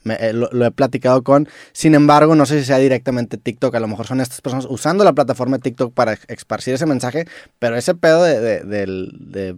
me- 0.04 0.16
eh, 0.16 0.34
lo, 0.34 0.50
lo 0.52 0.66
he 0.66 0.72
platicado 0.72 1.24
con. 1.24 1.48
Sin 1.74 1.94
embargo, 1.94 2.34
no 2.36 2.48
sé 2.48 2.60
si 2.60 2.66
sea 2.66 2.80
directamente 2.80 3.38
TikTok. 3.38 3.76
A 3.76 3.80
lo 3.80 3.88
mejor 3.88 4.08
son 4.08 4.20
estas 4.20 4.42
personas 4.42 4.66
usando 4.68 5.04
la 5.04 5.14
plataforma 5.14 5.58
de 5.58 5.62
TikTok 5.62 5.94
para 5.94 6.18
esparcir 6.28 6.74
ese 6.74 6.88
mensaje. 6.88 7.26
Pero 7.60 7.76
ese 7.78 7.94
pedo 7.94 8.24
de, 8.24 8.40
de- 8.40 8.64
del- 8.64 9.12
de 9.20 9.58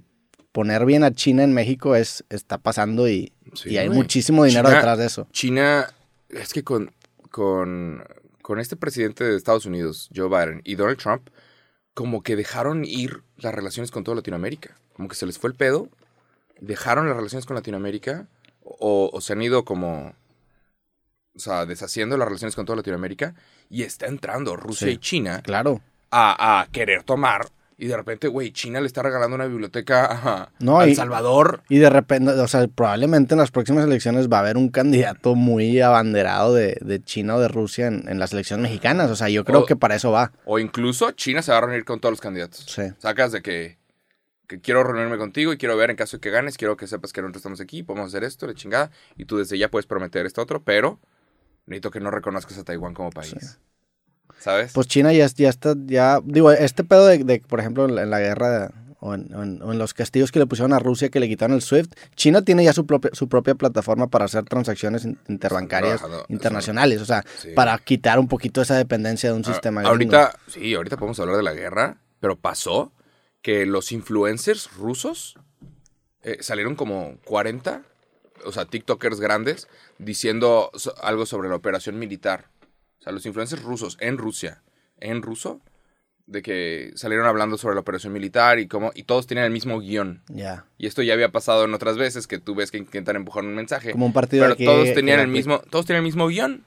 poner 0.54 0.86
bien 0.86 1.04
a 1.04 1.14
China 1.14 1.44
en 1.44 1.54
México 1.54 1.96
es, 1.98 2.24
está 2.30 2.58
pasando 2.58 3.10
y, 3.10 3.34
Sí, 3.54 3.72
y 3.72 3.78
hay 3.78 3.88
güey. 3.88 3.98
muchísimo 4.00 4.46
dinero 4.46 4.70
China- 4.70 4.78
detrás 4.78 4.98
de 5.00 5.06
eso. 5.08 5.28
China, 5.32 5.90
es 6.30 6.54
que 6.54 6.64
con, 6.64 6.94
con, 7.30 8.04
con 8.42 8.60
este 8.60 8.76
presidente 8.78 9.24
de 9.26 9.36
Estados 9.36 9.66
Unidos, 9.66 10.10
Joe 10.16 10.30
Biden, 10.30 10.62
y 10.64 10.76
Donald 10.76 10.98
Trump, 10.98 11.28
como 11.94 12.24
que 12.24 12.36
dejaron 12.36 12.86
ir 12.86 13.22
las 13.38 13.54
relaciones 13.54 13.92
con 13.92 14.04
toda 14.06 14.16
Latinoamérica. 14.16 14.76
Como 14.94 15.10
que 15.10 15.16
se 15.16 15.26
les 15.26 15.38
fue 15.38 15.50
el 15.50 15.56
pedo, 15.56 15.90
dejaron 16.62 17.08
las 17.08 17.18
relaciones 17.18 17.46
con 17.46 17.56
Latinoamérica, 17.56 18.28
o, 18.64 19.10
o 19.12 19.22
se 19.22 19.34
han 19.34 19.42
ido 19.42 19.66
como, 19.66 20.14
o 21.36 21.40
sea, 21.40 21.66
deshaciendo 21.66 22.16
las 22.18 22.28
relaciones 22.28 22.56
con 22.56 22.66
toda 22.66 22.78
Latinoamérica, 22.78 23.36
y 23.70 23.84
está 23.84 24.06
entrando 24.08 24.56
Rusia 24.56 24.88
Sí. 24.88 24.94
y 24.94 24.98
China 24.98 25.42
Claro. 25.44 25.82
a, 26.12 26.62
a 26.62 26.68
querer 26.68 27.04
tomar, 27.04 27.48
y 27.78 27.88
de 27.88 27.98
repente, 27.98 28.28
güey, 28.28 28.52
China 28.52 28.80
le 28.82 28.88
está 28.88 29.02
regalando 29.02 29.36
una 29.36 29.46
biblioteca 29.46 30.06
a, 30.06 30.52
No, 30.60 30.80
a 30.80 30.84
El 30.86 30.92
y- 30.92 30.96
Salvador. 30.96 31.64
Y 31.70 31.80
de 31.80 31.90
repente, 31.90 32.32
o 32.32 32.48
sea, 32.48 32.68
probablemente 32.68 33.34
en 33.34 33.40
las 33.40 33.52
próximas 33.52 33.84
elecciones 33.86 34.28
va 34.32 34.38
a 34.38 34.40
haber 34.42 34.58
un 34.58 34.70
candidato 34.70 35.36
muy 35.36 35.80
abanderado 35.82 36.54
de, 36.54 36.78
de 36.82 37.02
China 37.04 37.36
o 37.36 37.40
de 37.40 37.48
Rusia 37.48 37.88
en, 37.88 38.08
en 38.08 38.20
las 38.20 38.34
elecciones 38.34 38.64
mexicanas. 38.64 39.10
O 39.12 39.16
sea, 39.16 39.30
yo 39.30 39.44
creo 39.44 39.62
O- 39.62 39.66
que 39.66 39.76
para 39.76 39.96
eso 39.96 40.12
va. 40.12 40.32
O 40.46 40.60
incluso 40.60 41.12
China 41.12 41.42
se 41.42 41.52
va 41.52 41.58
a 41.58 41.62
reunir 41.62 41.84
con 41.86 42.00
todos 42.00 42.12
los 42.14 42.22
candidatos. 42.22 42.66
Sí. 42.68 42.84
Sacas 43.00 43.32
de 43.32 43.42
que, 43.42 43.78
que 44.48 44.60
quiero 44.62 44.84
reunirme 44.84 45.18
contigo 45.18 45.52
y 45.54 45.58
quiero 45.58 45.76
ver 45.78 45.90
en 45.90 45.96
caso 45.96 46.18
de 46.18 46.22
que 46.22 46.30
ganes, 46.30 46.58
quiero 46.58 46.78
que 46.78 46.86
sepas 46.88 47.12
que 47.14 47.22
nosotros 47.22 47.40
estamos 47.42 47.60
aquí, 47.62 47.82
podemos 47.84 48.10
hacer 48.10 48.24
esto, 48.24 48.46
la 48.48 48.54
chingada, 48.54 48.92
y 49.18 49.26
tú 49.26 49.38
desde 49.38 49.58
ya 49.58 49.70
puedes 49.72 49.88
prometer 49.88 50.26
esto 50.26 50.42
otro, 50.42 50.62
pero 50.64 51.00
necesito 51.66 51.92
que 51.92 52.00
no 52.02 52.12
reconozcas 52.12 52.58
a 52.58 52.64
Taiwán 52.64 52.94
como 52.94 53.10
país. 53.10 53.36
Sí. 53.40 53.48
¿Sabes? 54.44 54.74
Pues 54.74 54.88
China 54.88 55.14
ya, 55.14 55.26
ya 55.28 55.48
está, 55.50 55.74
ya, 55.86 56.20
digo, 56.24 56.52
este 56.52 56.84
pedo 56.84 57.06
de, 57.08 57.24
de, 57.24 57.40
por 57.40 57.62
ejemplo, 57.62 57.86
en 57.88 58.10
la, 58.10 58.20
guerra 58.20 58.72
o, 59.00 59.14
en, 59.14 59.34
o 59.34 59.42
en- 59.44 59.62
o 59.62 59.72
en 59.72 59.78
los 59.78 59.94
castigos 59.94 60.32
que 60.34 60.40
le 60.40 60.46
pusieron 60.46 60.74
a 60.74 60.80
Rusia 60.80 61.08
que 61.10 61.22
le 61.22 61.30
quitaron 61.30 61.56
el 61.56 61.62
SWIFT, 61.62 61.94
China 62.16 62.42
tiene 62.42 62.64
ya 62.66 62.74
su 62.74 62.86
propia, 62.86 63.12
su 63.14 63.30
propia 63.30 63.56
plataforma 63.56 64.08
para 64.08 64.26
hacer 64.26 64.44
transacciones 64.44 65.06
in- 65.06 65.18
interbancarias 65.30 66.00
trabajando, 66.02 66.26
internacionales. 66.28 67.02
O 67.02 67.06
sea, 67.06 67.24
Sí. 67.42 67.50
para 67.56 67.78
quitar 67.78 68.20
un 68.20 68.28
poquito 68.28 68.62
esa 68.62 68.76
dependencia 68.76 69.30
de 69.32 69.36
un 69.38 69.44
A- 69.44 69.46
sistema. 69.46 69.80
gringo. 69.82 69.92
ahorita, 70.18 70.38
sí, 70.48 70.74
ahorita 70.74 70.98
podemos 70.98 71.20
hablar 71.22 71.38
de 71.38 71.44
la 71.44 71.54
guerra, 71.54 71.98
pero 72.20 72.36
pasó 72.36 72.92
que 73.42 73.66
los 73.66 73.92
influencers 73.94 74.72
rusos 74.76 75.36
eh, 76.24 76.38
salieron 76.42 76.76
como 76.76 77.16
40, 77.26 77.84
o 78.46 78.52
sea, 78.52 78.66
TikTokers 78.66 79.20
grandes, 79.22 79.68
diciendo 80.00 80.70
algo 81.02 81.26
sobre 81.26 81.48
la 81.50 81.56
operación 81.56 81.98
militar. 82.00 82.48
O 83.04 83.06
sea, 83.06 83.12
los 83.12 83.26
influencers 83.26 83.62
rusos 83.62 83.98
en 84.00 84.18
Rusia, 84.18 84.64
en 84.98 85.22
ruso, 85.22 85.60
de 86.26 86.42
que 86.42 86.94
salieron 86.96 87.28
hablando 87.28 87.58
sobre 87.58 87.76
la 87.76 87.82
operación 87.82 88.14
militar 88.14 88.60
y 88.60 88.68
cómo, 88.70 88.92
y 88.96 89.04
todos 89.04 89.28
tenían 89.28 89.46
el 89.46 89.52
mismo 89.52 89.82
guion. 89.82 90.24
Ya. 90.30 90.68
Y 90.78 90.88
esto 90.88 91.02
ya 91.02 91.14
había 91.14 91.30
pasado 91.30 91.66
en 91.66 91.74
otras 91.74 91.98
veces, 91.98 92.28
que 92.28 92.40
tú 92.40 92.56
ves 92.56 92.72
que 92.72 92.78
intentan 92.78 93.18
empujar 93.18 93.44
un 93.44 93.56
mensaje. 93.56 93.92
Como 93.92 94.06
un 94.06 94.14
partido 94.14 94.44
Pero 94.44 94.54
aquí 94.54 94.64
todos 94.64 94.86
que 94.86 94.94
tenían 94.94 95.20
el 95.20 95.28
mismo, 95.28 95.60
todos 95.70 95.86
tenían 95.86 96.00
el 96.00 96.06
mismo 96.06 96.28
guion. 96.28 96.64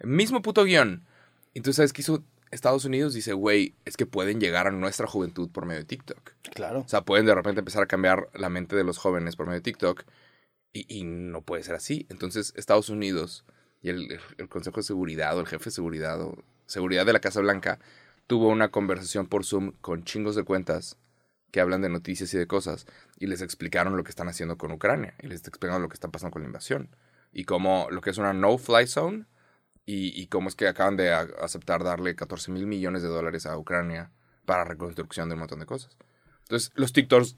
El 0.00 0.10
mismo 0.10 0.42
puto 0.42 0.64
guion. 0.64 1.06
Y 1.54 1.62
tú 1.62 1.72
sabes 1.72 1.94
qué 1.94 2.02
hizo 2.02 2.22
Estados 2.50 2.84
Unidos? 2.84 3.14
Dice, 3.14 3.32
güey, 3.32 3.74
es 3.86 3.96
que 3.96 4.04
pueden 4.04 4.38
llegar 4.38 4.66
a 4.66 4.70
nuestra 4.70 5.06
juventud 5.06 5.48
por 5.48 5.64
medio 5.64 5.80
de 5.80 5.86
TikTok. 5.86 6.32
Claro. 6.52 6.80
O 6.80 6.88
sea, 6.88 7.00
pueden 7.00 7.24
de 7.24 7.34
repente 7.34 7.60
empezar 7.60 7.82
a 7.82 7.86
cambiar 7.86 8.28
la 8.34 8.50
mente 8.50 8.76
de 8.76 8.84
los 8.84 8.98
jóvenes 8.98 9.34
por 9.34 9.46
medio 9.46 9.60
de 9.60 9.64
TikTok. 9.64 10.04
Y, 10.74 10.84
y 10.94 11.04
no 11.04 11.40
puede 11.40 11.62
ser 11.62 11.74
así. 11.74 12.06
Entonces, 12.10 12.52
Estados 12.54 12.90
Unidos 12.90 13.46
y 13.82 13.88
el, 13.88 14.20
Consejo 14.48 14.76
de 14.76 14.82
Seguridad 14.82 15.36
o 15.36 15.40
el 15.40 15.46
jefe 15.46 15.66
de 15.66 15.70
seguridad 15.70 16.20
o 16.20 16.36
seguridad 16.66 17.06
de 17.06 17.12
la 17.12 17.20
Casa 17.20 17.40
Blanca 17.40 17.78
tuvo 18.26 18.48
una 18.48 18.70
conversación 18.70 19.26
por 19.26 19.44
Zoom 19.44 19.72
con 19.80 20.04
chingos 20.04 20.36
de 20.36 20.44
cuentas 20.44 20.96
que 21.50 21.60
hablan 21.60 21.82
de 21.82 21.88
noticias 21.88 22.32
y 22.34 22.38
de 22.38 22.46
cosas 22.46 22.86
y 23.18 23.26
les 23.26 23.42
explicaron 23.42 23.96
lo 23.96 24.04
que 24.04 24.10
están 24.10 24.28
haciendo 24.28 24.56
con 24.56 24.70
Ucrania 24.70 25.14
y 25.20 25.26
les 25.26 25.40
explicaron 25.40 25.82
lo 25.82 25.88
que 25.88 25.94
está 25.94 26.08
pasando 26.08 26.32
con 26.32 26.42
la 26.42 26.46
invasión 26.46 26.88
y 27.32 27.44
cómo 27.44 27.88
lo 27.90 28.00
que 28.00 28.10
es 28.10 28.18
una 28.18 28.32
no-fly 28.32 28.86
zone 28.86 29.24
y, 29.92 30.28
cómo 30.28 30.48
es 30.48 30.54
que 30.54 30.68
acaban 30.68 30.96
de 30.96 31.12
aceptar 31.12 31.82
darle 31.82 32.14
14 32.14 32.52
mil 32.52 32.64
millones 32.64 33.02
de 33.02 33.08
dólares 33.08 33.44
a 33.46 33.58
Ucrania 33.58 34.12
para 34.44 34.62
reconstrucción 34.62 35.28
de 35.28 35.34
un 35.34 35.40
montón 35.40 35.58
de 35.58 35.66
cosas. 35.66 35.96
Entonces, 36.42 36.70
los, 36.76 36.92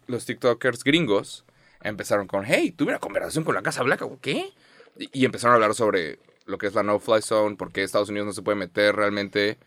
los 0.07 0.27
TikTokers 0.27 0.85
gringos 0.85 1.47
empezaron 1.81 2.27
con, 2.27 2.45
hey, 2.45 2.73
tuve 2.73 2.91
una 2.91 2.99
conversación 2.99 3.45
con 3.45 3.55
la 3.55 3.63
Casa 3.63 3.83
Blanca, 3.83 4.07
¿qué? 4.21 4.53
Y 4.99 5.25
empezaron 5.25 5.53
a 5.53 5.55
hablar 5.55 5.75
sobre 5.75 6.19
lo 6.47 6.59
que 6.59 6.67
es 6.67 6.75
la 6.75 6.83
no-fly 6.83 7.23
zone, 7.23 7.57
por 7.57 7.73
qué 7.73 7.83
Estados 7.83 8.09
Unidos 8.09 8.27
no 8.27 8.33
se 8.33 8.43
puede 8.43 8.57
meter 8.57 8.95
realmente. 8.95 9.59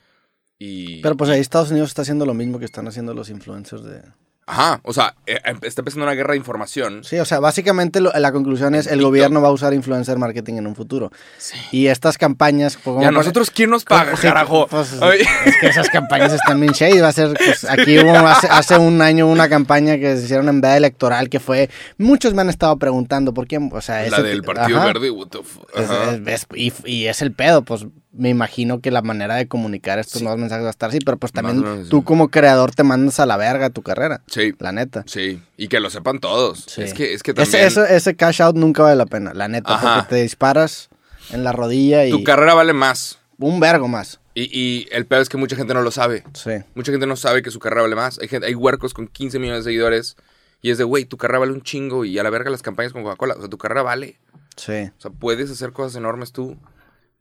Y, 0.58 1.02
Pero 1.02 1.18
pues 1.18 1.30
ahí 1.30 1.40
Estados 1.40 1.72
Unidos 1.72 1.90
está 1.90 2.04
haciendo 2.04 2.26
lo 2.26 2.34
mismo 2.34 2.60
que 2.60 2.66
están 2.66 2.88
haciendo 2.88 3.14
los 3.14 3.30
influencers 3.30 3.84
de... 3.84 4.04
Ajá, 4.48 4.80
o 4.84 4.94
sea, 4.94 5.16
eh, 5.26 5.40
em- 5.44 5.58
está 5.64 5.82
empezando 5.82 6.06
una 6.06 6.14
guerra 6.14 6.34
de 6.34 6.38
información. 6.38 7.04
Sí, 7.04 7.18
o 7.18 7.26
sea, 7.26 7.40
básicamente 7.40 8.00
lo- 8.00 8.12
la 8.14 8.32
conclusión 8.32 8.76
es 8.76 8.86
el 8.86 8.94
TikTok. 8.94 9.06
gobierno 9.08 9.42
va 9.42 9.48
a 9.48 9.52
usar 9.52 9.74
influencer 9.74 10.20
marketing 10.20 10.56
en 10.58 10.68
un 10.68 10.76
futuro. 10.76 11.12
Y 11.72 11.88
estas 11.88 12.20
campañas... 12.20 12.78
pues, 12.84 13.02
¿Y 13.02 13.06
a 13.06 13.12
nosotros 13.12 13.50
quién 13.50 13.72
nos 13.72 13.86
paga, 13.86 14.16
Sí, 14.16 14.22
carajo? 14.22 14.68
pues, 14.68 14.94
es 14.94 15.58
que 15.60 15.68
esas 15.68 15.90
campañas 15.90 16.32
están 16.32 16.60
bien 16.62 16.74
shady. 16.74 17.00
Va 17.00 17.08
a 17.08 17.12
ser, 17.12 17.34
pues, 17.36 17.64
aquí 17.70 17.98
hubo 17.98 18.16
hace, 18.16 18.48
hace 18.48 18.78
un 18.78 19.02
año 19.02 19.26
una 19.28 19.50
campaña 19.50 19.98
que 19.98 20.16
se 20.16 20.26
hicieron 20.26 20.48
en 20.48 20.62
veda 20.62 20.78
electoral 20.78 21.28
que 21.30 21.40
fue... 21.40 21.72
Muchos 21.98 22.36
me 22.36 22.42
han 22.42 22.50
estado 22.50 22.78
preguntando 22.78 23.34
por 23.34 23.48
qué... 23.48 23.58
O 23.58 23.82
sea, 23.82 24.02
la 24.02 24.18
ese- 24.18 24.24
del 24.24 24.44
Partido 24.44 24.78
ajá. 24.78 24.86
Verde, 24.86 25.10
what 25.10 25.30
the 25.30 25.40
fu- 25.42 25.66
Es- 25.74 25.90
ajá. 25.90 26.12
es- 26.28 26.28
es- 26.28 26.48
y, 26.54 26.72
y 26.86 27.08
es 27.08 27.22
el 27.24 27.32
pedo, 27.34 27.64
pues 27.64 27.88
me 28.18 28.30
imagino 28.30 28.80
que 28.82 28.92
la 28.92 29.02
manera 29.02 29.36
de 29.36 29.48
comunicar 29.48 30.00
estos 30.00 30.20
Sí. 30.20 30.24
nuevos 30.24 30.40
mensajes 30.40 30.64
va 30.64 30.70
a 30.70 30.72
estar 30.72 30.90
así, 30.90 31.00
pero 31.00 31.18
pues 31.18 31.32
también 31.32 31.62
menos, 31.62 31.90
tú 31.90 32.00
sí. 32.00 32.04
como 32.06 32.30
creador 32.30 32.72
te 32.74 32.84
mandas 32.84 33.20
a 33.20 33.26
la 33.26 33.38
verga 33.38 33.70
tu 33.70 33.82
carrera, 33.82 34.22
Sí, 34.28 34.54
la 34.60 34.72
neta. 34.72 35.04
sí, 35.08 35.42
y 35.58 35.68
que 35.68 35.80
lo 35.80 35.90
sepan 35.90 36.20
todos. 36.20 36.64
Sí. 36.68 36.82
Es 36.82 36.94
que, 36.94 37.14
es 37.14 37.24
que 37.24 37.34
también 37.34 37.64
ese, 37.66 37.82
ese, 37.82 37.96
ese 37.96 38.16
cash 38.16 38.42
out 38.42 38.56
nunca 38.56 38.84
vale 38.84 38.96
la 38.96 39.06
pena, 39.06 39.34
la 39.34 39.48
neta, 39.48 39.76
Ajá. 39.76 39.96
porque 40.04 40.16
te 40.16 40.22
disparas 40.22 40.90
en 41.32 41.44
la 41.44 41.52
rodilla 41.52 42.06
y 42.06 42.12
tu 42.12 42.24
carrera 42.24 42.54
vale 42.54 42.74
más. 42.74 43.20
un 43.38 43.60
vergo 43.60 43.88
más. 43.88 44.20
Y, 44.34 44.50
y 44.52 44.88
el 44.92 45.06
peor 45.06 45.22
es 45.22 45.30
que 45.30 45.38
mucha 45.38 45.56
gente 45.56 45.74
no 45.74 45.82
lo 45.82 45.92
sabe. 45.92 46.24
Sí. 46.34 46.52
Mucha 46.74 46.92
gente 46.92 47.08
no 47.08 47.16
sabe 47.16 47.42
que 47.42 47.52
su 47.52 47.60
carrera 47.60 47.84
vale 47.84 47.96
más. 47.96 48.20
Hay, 48.20 48.28
gente, 48.28 48.48
hay 48.48 48.54
huercos 48.56 48.94
con 48.94 49.08
15 49.08 49.40
millones 49.40 49.64
de 49.64 49.70
seguidores 49.72 50.18
y 50.62 50.72
es 50.72 50.78
de, 50.78 50.84
güey, 50.84 51.06
tu 51.06 51.16
carrera 51.18 51.40
vale 51.40 51.54
un 51.54 51.62
chingo 51.62 52.04
y 52.06 52.20
a 52.20 52.24
la 52.24 52.30
verga 52.30 52.50
las 52.50 52.62
campañas 52.62 52.92
con 52.92 53.04
Coca-Cola. 53.04 53.36
O 53.36 53.40
sea, 53.40 53.50
tu 53.50 53.58
carrera 53.58 53.82
vale. 53.82 54.18
Sí. 54.58 54.92
O 54.98 55.02
sea, 55.02 55.12
puedes 55.12 55.50
hacer 55.52 55.72
cosas 55.72 55.96
enormes 55.96 56.32
tú, 56.34 56.58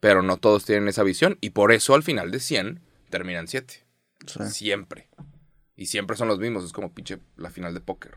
pero 0.05 0.23
no 0.23 0.37
todos 0.37 0.65
tienen 0.67 0.87
esa 0.89 1.03
visión 1.03 1.39
y 1.41 1.51
por 1.51 1.73
eso 1.73 1.95
al 1.95 2.03
final 2.03 2.31
de 2.31 2.39
100 2.41 2.81
terminan 3.09 3.49
7. 3.49 3.85
sí. 4.27 4.39
Siempre. 4.51 5.09
Y 5.77 5.87
siempre 5.87 6.17
son 6.17 6.29
los 6.29 6.39
mismos. 6.39 6.63
Es 6.65 6.73
como 6.73 6.93
pinche 6.93 7.19
la 7.37 7.51
final 7.51 7.73
de 7.73 7.81
póker. 7.81 8.15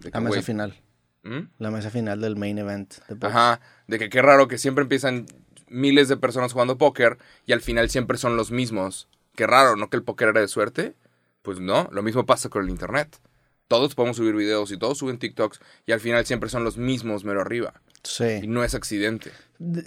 De 0.00 0.10
La 0.10 0.20
mesa 0.20 0.42
final. 0.42 0.80
¿Mm? 1.22 1.40
La 1.58 1.70
mesa 1.70 1.90
final 1.90 2.20
del 2.20 2.36
main 2.36 2.58
event. 2.58 2.94
de. 3.08 3.26
Ajá, 3.26 3.60
de 3.86 3.98
que 3.98 4.10
qué 4.10 4.20
raro 4.22 4.48
que 4.48 4.58
siempre 4.58 4.82
empiezan 4.82 5.26
miles 5.68 6.08
de 6.08 6.16
personas 6.18 6.52
jugando 6.52 6.76
póker 6.78 7.16
y 7.46 7.52
al 7.52 7.62
final 7.62 7.88
siempre 7.90 8.18
son 8.18 8.36
los 8.36 8.50
mismos. 8.50 9.08
Qué 9.34 9.46
raro, 9.46 9.76
¿no? 9.76 9.88
Que 9.90 9.96
el 9.96 10.02
póker 10.02 10.28
era 10.28 10.40
de 10.40 10.48
suerte. 10.48 10.94
Pues 11.42 11.58
no, 11.58 11.88
lo 11.90 12.02
mismo 12.02 12.26
pasa 12.26 12.48
con 12.50 12.64
el 12.64 12.70
internet. 12.70 13.18
Todos 13.66 13.94
podemos 13.94 14.18
subir 14.18 14.34
videos 14.34 14.70
y 14.72 14.78
todos 14.78 14.98
suben 14.98 15.18
TikToks 15.18 15.60
y 15.86 15.92
al 15.92 16.00
final 16.00 16.26
siempre 16.26 16.48
son 16.50 16.64
los 16.64 16.76
mismos 16.78 17.24
mero 17.24 17.40
arriba. 17.40 17.74
Y 18.04 18.08
Sí. 18.08 18.46
no 18.46 18.62
es 18.62 18.74
accidente. 18.74 19.32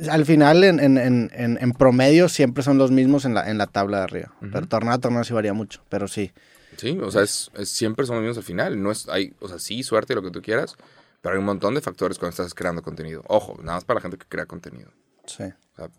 Al 0.09 0.25
final, 0.25 0.63
en, 0.63 0.79
en, 0.79 0.97
en, 0.97 1.31
en, 1.33 1.57
en 1.61 1.71
promedio, 1.73 2.27
siempre 2.27 2.61
son 2.63 2.77
los 2.77 2.91
mismos 2.91 3.23
en 3.25 3.33
la, 3.33 3.49
en 3.49 3.57
la 3.57 3.67
tabla 3.67 3.97
de 3.99 4.03
arriba. 4.03 4.33
Pero 4.51 4.67
torneo 4.67 4.93
a 4.93 4.97
torneo 4.97 5.23
sí 5.23 5.33
varía 5.33 5.53
mucho, 5.53 5.81
pero 5.89 6.07
sí. 6.07 6.31
Sí, 6.77 6.97
o 7.01 7.09
sea, 7.11 7.21
es, 7.23 7.51
es- 7.55 7.69
siempre 7.69 8.05
son 8.05 8.15
los 8.17 8.23
mismos 8.23 8.37
al 8.37 8.43
final. 8.43 8.81
No 8.81 8.91
es, 8.91 9.07
hay, 9.07 9.33
o 9.39 9.47
sea, 9.47 9.59
sí, 9.59 9.83
suerte, 9.83 10.13
lo 10.15 10.21
que 10.23 10.31
tú 10.31 10.41
quieras, 10.41 10.75
pero 11.21 11.33
hay 11.35 11.39
un 11.39 11.45
montón 11.45 11.73
de 11.75 11.81
factores 11.81 12.17
cuando 12.19 12.31
estás 12.31 12.53
creando 12.53 12.81
contenido. 12.81 13.23
Ojo, 13.27 13.55
nada 13.61 13.75
más 13.75 13.85
para 13.85 13.99
la 13.99 14.01
gente 14.01 14.17
que 14.17 14.25
crea 14.27 14.45
contenido. 14.45 14.89
Sí. 15.25 15.43
O 15.43 15.75
sea, 15.75 15.89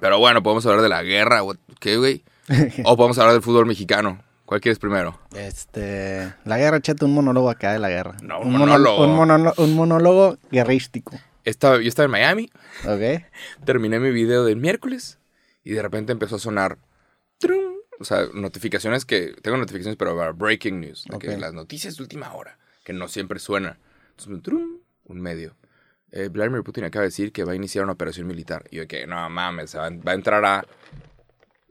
pero 0.00 0.18
bueno, 0.18 0.42
podemos 0.42 0.64
hablar 0.66 0.82
de 0.82 0.88
la 0.88 1.02
guerra, 1.02 1.40
¿qué, 1.80 1.96
güey? 1.96 2.22
o 2.84 2.96
podemos 2.96 3.18
hablar 3.18 3.32
del 3.34 3.42
fútbol 3.42 3.66
mexicano. 3.66 4.22
¿Cuál 4.44 4.60
quieres 4.60 4.78
primero? 4.78 5.18
Este, 5.36 6.32
la 6.44 6.58
guerra, 6.58 6.80
cheto, 6.80 7.06
un 7.06 7.14
monólogo 7.14 7.50
acá 7.50 7.72
de 7.72 7.78
la 7.78 7.88
guerra. 7.88 8.16
No, 8.22 8.40
un 8.40 8.52
monólogo. 8.52 8.98
monólogo. 8.98 9.04
Un, 9.04 9.16
monólogo, 9.16 9.64
un 9.64 9.74
monólogo 9.74 10.38
guerrístico. 10.50 11.16
Estaba, 11.44 11.80
yo 11.80 11.88
estaba 11.88 12.04
en 12.06 12.10
Miami, 12.10 12.50
¿Ok? 12.86 13.24
terminé 13.64 13.98
mi 13.98 14.10
video 14.10 14.44
del 14.44 14.56
miércoles 14.56 15.18
y 15.64 15.72
de 15.72 15.82
repente 15.82 16.12
empezó 16.12 16.36
a 16.36 16.38
sonar. 16.38 16.78
trum, 17.38 17.74
O 17.98 18.04
sea, 18.04 18.26
notificaciones 18.34 19.04
que. 19.04 19.34
Tengo 19.42 19.56
notificaciones, 19.56 19.96
pero 19.96 20.16
para 20.16 20.32
breaking 20.32 20.80
news. 20.80 21.04
De 21.04 21.18
que 21.18 21.30
Ok. 21.34 21.38
las 21.40 21.52
noticias 21.54 21.96
de 21.96 22.02
última 22.02 22.32
hora. 22.34 22.58
que 22.84 22.92
no 22.94 23.08
siempre 23.08 23.38
suena. 23.38 23.78
Entonces, 24.10 24.42
trum, 24.42 24.78
un 25.04 25.20
medio. 25.20 25.54
Eh, 26.12 26.28
Vladimir 26.28 26.62
Putin 26.62 26.84
acaba 26.84 27.02
de 27.02 27.08
decir 27.08 27.30
que 27.30 27.44
va 27.44 27.52
a 27.52 27.54
iniciar 27.54 27.84
una 27.84 27.92
operación 27.92 28.26
militar. 28.26 28.64
Y 28.70 28.76
yo 28.76 28.88
que 28.88 29.06
no 29.06 29.28
mames, 29.30 29.76
va, 29.76 29.90
va 29.90 30.12
a 30.12 30.14
entrar 30.14 30.44
a 30.44 30.66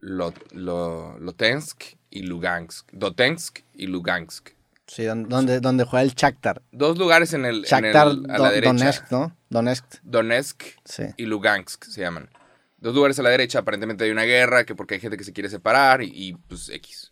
Lo- 0.01 0.33
Lo- 0.51 1.17
Lotensk 1.19 1.83
y 2.11 2.21
Lugansk. 2.23 2.89
Dotensk 2.93 3.59
y 3.73 3.87
Lugansk. 3.87 4.49
Sí, 4.89 5.03
don- 5.05 5.29
donde, 5.29 5.59
donde 5.59 5.83
juega 5.85 6.01
el 6.03 6.13
Shakhtar. 6.15 6.61
Dos 6.71 6.97
lugares 6.97 7.33
en 7.33 7.45
el, 7.45 7.57
en 7.57 7.61
el- 7.63 7.63
Shakhtar 7.65 8.07
a 8.07 8.37
la 8.39 8.51
derecha. 8.51 8.73
Donetsk, 8.73 9.11
¿no? 9.11 9.37
Donetsk. 9.49 9.85
Donetsk 10.03 10.63
Sí. 10.83 11.03
y 11.15 11.25
Lugansk 11.25 11.85
se 11.85 12.01
llaman. 12.01 12.29
Dos 12.77 12.95
lugares 12.95 13.19
a 13.19 13.23
la 13.23 13.29
derecha, 13.29 13.59
aparentemente 13.59 14.05
hay 14.05 14.11
una 14.11 14.23
guerra, 14.23 14.63
que 14.65 14.73
porque 14.73 14.95
hay 14.95 14.99
gente 15.01 15.17
que 15.17 15.23
se 15.23 15.33
quiere 15.33 15.49
separar 15.49 16.01
y, 16.01 16.11
y, 16.13 16.33
pues 16.33 16.69
X. 16.69 17.11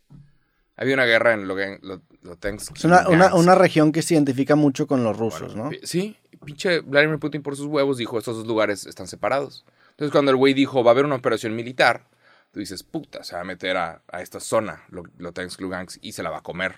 Había 0.75 0.93
una 0.93 1.05
guerra 1.05 1.33
en 1.33 1.47
Logan- 1.47 1.79
Lo- 1.81 2.01
Lotensk. 2.21 2.75
Es 2.77 2.83
una, 2.85 3.07
una, 3.09 3.25
Lugansk. 3.27 3.35
una 3.37 3.55
región 3.55 3.91
que 3.91 4.01
se 4.01 4.13
identifica 4.13 4.55
mucho 4.55 4.87
con 4.87 5.03
los 5.03 5.17
rusos, 5.17 5.53
Bueno, 5.55 5.71
¿no? 5.71 5.77
Sí, 5.83 6.15
pinche 6.45 6.79
Vladimir 6.79 7.19
Putin 7.19 7.41
por 7.41 7.55
sus 7.55 7.65
huevos 7.67 7.97
dijo, 7.97 8.17
estos 8.17 8.37
dos 8.37 8.47
lugares 8.47 8.85
están 8.85 9.07
separados. 9.07 9.65
Entonces 9.91 10.11
cuando 10.11 10.31
el 10.31 10.37
güey 10.37 10.53
dijo, 10.53 10.83
va 10.83 10.91
a 10.91 10.93
haber 10.93 11.05
una 11.05 11.15
operación 11.15 11.55
militar, 11.55 12.05
tú 12.51 12.59
dices, 12.59 12.83
puta, 12.83 13.23
se 13.23 13.35
va 13.35 13.41
a 13.41 13.45
meter 13.45 13.75
a, 13.77 14.01
a 14.11 14.21
esta 14.21 14.39
zona, 14.39 14.83
Lo- 14.89 15.03
Lotensk, 15.17 15.59
Lugansk, 15.61 15.97
y 16.01 16.11
se 16.13 16.23
la 16.23 16.29
va 16.29 16.37
a 16.37 16.41
comer. 16.43 16.75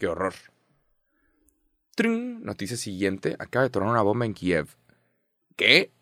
Qué 0.00 0.08
horror. 0.08 0.32
Trin, 1.94 2.42
noticia 2.42 2.78
siguiente, 2.78 3.36
acaba 3.38 3.64
de 3.64 3.70
tronar 3.70 3.92
una 3.92 4.00
bomba 4.00 4.24
en 4.24 4.32
Kiev. 4.32 4.66
¿Qué? 5.56 5.92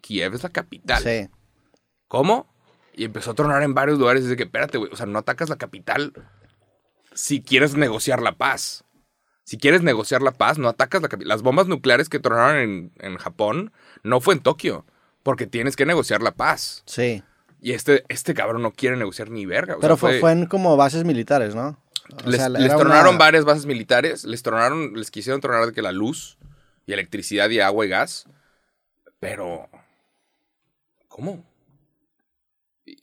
Kiev 0.00 0.34
es 0.34 0.44
la 0.44 0.50
capital. 0.50 1.02
Sí. 1.02 1.28
¿Cómo? 2.06 2.46
Y 2.94 3.04
empezó 3.04 3.32
a 3.32 3.34
tronar 3.34 3.64
en 3.64 3.74
varios 3.74 3.98
lugares. 3.98 4.22
Dice 4.22 4.36
que, 4.36 4.44
espérate, 4.44 4.78
güey, 4.78 4.92
o 4.92 4.96
sea, 4.96 5.06
no 5.06 5.18
atacas 5.18 5.48
la 5.48 5.56
capital 5.56 6.12
si 7.14 7.42
quieres 7.42 7.74
negociar 7.74 8.22
la 8.22 8.36
paz. 8.36 8.84
Si 9.42 9.58
quieres 9.58 9.82
negociar 9.82 10.22
la 10.22 10.30
paz, 10.30 10.58
no 10.58 10.68
atacas 10.68 11.02
la 11.02 11.08
capital. 11.08 11.28
Las 11.28 11.42
bombas 11.42 11.66
nucleares 11.66 12.08
que 12.08 12.20
tronaron 12.20 12.56
en, 12.58 12.92
en 13.00 13.16
Japón 13.16 13.72
no 14.04 14.20
fue 14.20 14.34
en 14.34 14.40
Tokio, 14.40 14.86
porque 15.24 15.48
tienes 15.48 15.74
que 15.74 15.84
negociar 15.84 16.22
la 16.22 16.36
paz. 16.36 16.84
Sí. 16.86 17.24
Y 17.60 17.72
este, 17.72 18.04
este 18.08 18.34
cabrón 18.34 18.62
no 18.62 18.70
quiere 18.70 18.96
negociar 18.96 19.30
ni 19.30 19.46
verga. 19.46 19.76
o 19.76 19.80
Pero 19.80 19.96
sea, 19.96 20.00
fue, 20.00 20.20
fue 20.20 20.30
en 20.30 20.46
como 20.46 20.76
bases 20.76 21.04
militares, 21.04 21.56
¿no? 21.56 21.81
O 22.24 22.28
les, 22.28 22.36
sea, 22.40 22.48
les 22.48 22.68
tronaron 22.76 23.10
una- 23.14 23.18
varias 23.18 23.44
bases 23.44 23.66
militares, 23.66 24.24
les 24.24 24.42
tronaron, 24.42 24.94
les 24.94 25.10
quisieron 25.10 25.40
tronar 25.40 25.66
de 25.66 25.72
que 25.72 25.82
la 25.82 25.92
luz 25.92 26.36
y 26.86 26.92
electricidad 26.92 27.48
y 27.50 27.60
agua 27.60 27.86
y 27.86 27.88
gas, 27.88 28.26
pero 29.20 29.68
¿cómo? 31.08 31.44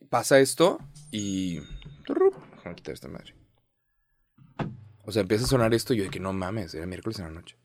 Pasa 0.09 0.39
esto 0.39 0.79
y 1.11 1.59
déjame 2.55 2.75
quitar 2.75 2.93
esta 2.93 3.07
madre. 3.07 3.35
O 5.05 5.11
sea, 5.11 5.21
empieza 5.21 5.45
a 5.45 5.47
sonar 5.47 5.73
esto 5.73 5.93
y 5.93 5.97
yo 5.97 6.03
de 6.03 6.09
que 6.09 6.19
no 6.19 6.33
mames, 6.33 6.73
era 6.75 6.85
miércoles 6.85 7.17
en 7.19 7.25
la 7.25 7.31
noche. 7.31 7.55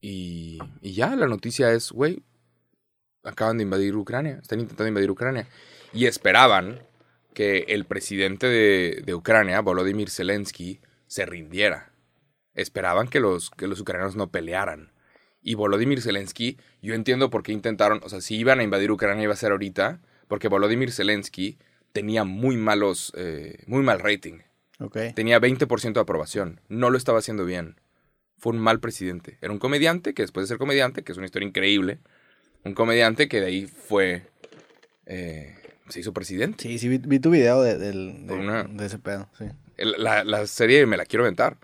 Y, 0.00 0.58
y 0.80 0.94
ya, 0.94 1.14
la 1.16 1.26
noticia 1.26 1.72
es, 1.72 1.90
güey, 1.92 2.22
acaban 3.22 3.58
de 3.58 3.64
invadir 3.64 3.94
Ucrania, 3.96 4.38
están 4.40 4.60
intentando 4.60 4.88
invadir 4.88 5.10
Ucrania. 5.10 5.46
Y 5.92 6.06
esperaban 6.06 6.80
que 7.34 7.64
el 7.68 7.84
presidente 7.84 8.46
de, 8.46 9.02
de 9.04 9.14
Ucrania, 9.14 9.60
Volodymyr 9.60 10.10
Zelensky, 10.10 10.80
se 11.06 11.26
rindiera. 11.26 11.92
Esperaban 12.54 13.08
que 13.08 13.20
los, 13.20 13.50
que 13.50 13.66
los 13.66 13.80
ucranianos 13.80 14.16
no 14.16 14.30
pelearan. 14.30 14.92
Y 15.42 15.54
Volodymyr 15.54 16.02
Zelensky, 16.02 16.58
yo 16.82 16.94
entiendo 16.94 17.30
por 17.30 17.42
qué 17.42 17.52
intentaron, 17.52 18.00
o 18.02 18.08
sea, 18.08 18.20
si 18.20 18.36
iban 18.36 18.60
a 18.60 18.62
invadir 18.62 18.90
Ucrania 18.90 19.24
iba 19.24 19.32
a 19.32 19.36
ser 19.36 19.52
ahorita, 19.52 20.00
porque 20.28 20.48
Volodymyr 20.48 20.92
Zelensky 20.92 21.58
tenía 21.92 22.24
muy 22.24 22.56
malos, 22.56 23.12
eh, 23.16 23.62
muy 23.66 23.82
mal 23.82 24.00
rating. 24.00 24.40
Ok. 24.78 24.98
Tenía 25.14 25.40
20% 25.40 25.92
de 25.92 26.00
aprobación. 26.00 26.60
No 26.68 26.90
lo 26.90 26.98
estaba 26.98 27.18
haciendo 27.18 27.44
bien. 27.44 27.80
Fue 28.36 28.52
un 28.52 28.58
mal 28.58 28.80
presidente. 28.80 29.38
Era 29.40 29.52
un 29.52 29.58
comediante 29.58 30.14
que 30.14 30.22
después 30.22 30.44
de 30.44 30.48
ser 30.48 30.58
comediante, 30.58 31.02
que 31.02 31.12
es 31.12 31.18
una 31.18 31.26
historia 31.26 31.48
increíble, 31.48 31.98
un 32.64 32.74
comediante 32.74 33.28
que 33.28 33.40
de 33.40 33.46
ahí 33.46 33.66
fue... 33.66 34.22
eh, 35.06 35.54
se 35.90 36.00
hizo 36.00 36.12
presidente. 36.12 36.62
Sí, 36.62 36.78
sí, 36.78 36.88
vi, 36.88 36.98
vi 36.98 37.18
tu 37.20 37.30
video 37.30 37.62
de, 37.62 37.76
del- 37.78 38.26
de- 38.26 38.34
Una- 38.34 38.64
de 38.64 38.86
ese 38.86 38.98
pedo, 38.98 39.28
sí. 39.38 39.44
La, 39.76 40.24
la 40.24 40.46
serie 40.46 40.84
me 40.86 40.96
la 40.96 41.04
quiero 41.06 41.24
aventar. 41.24 41.56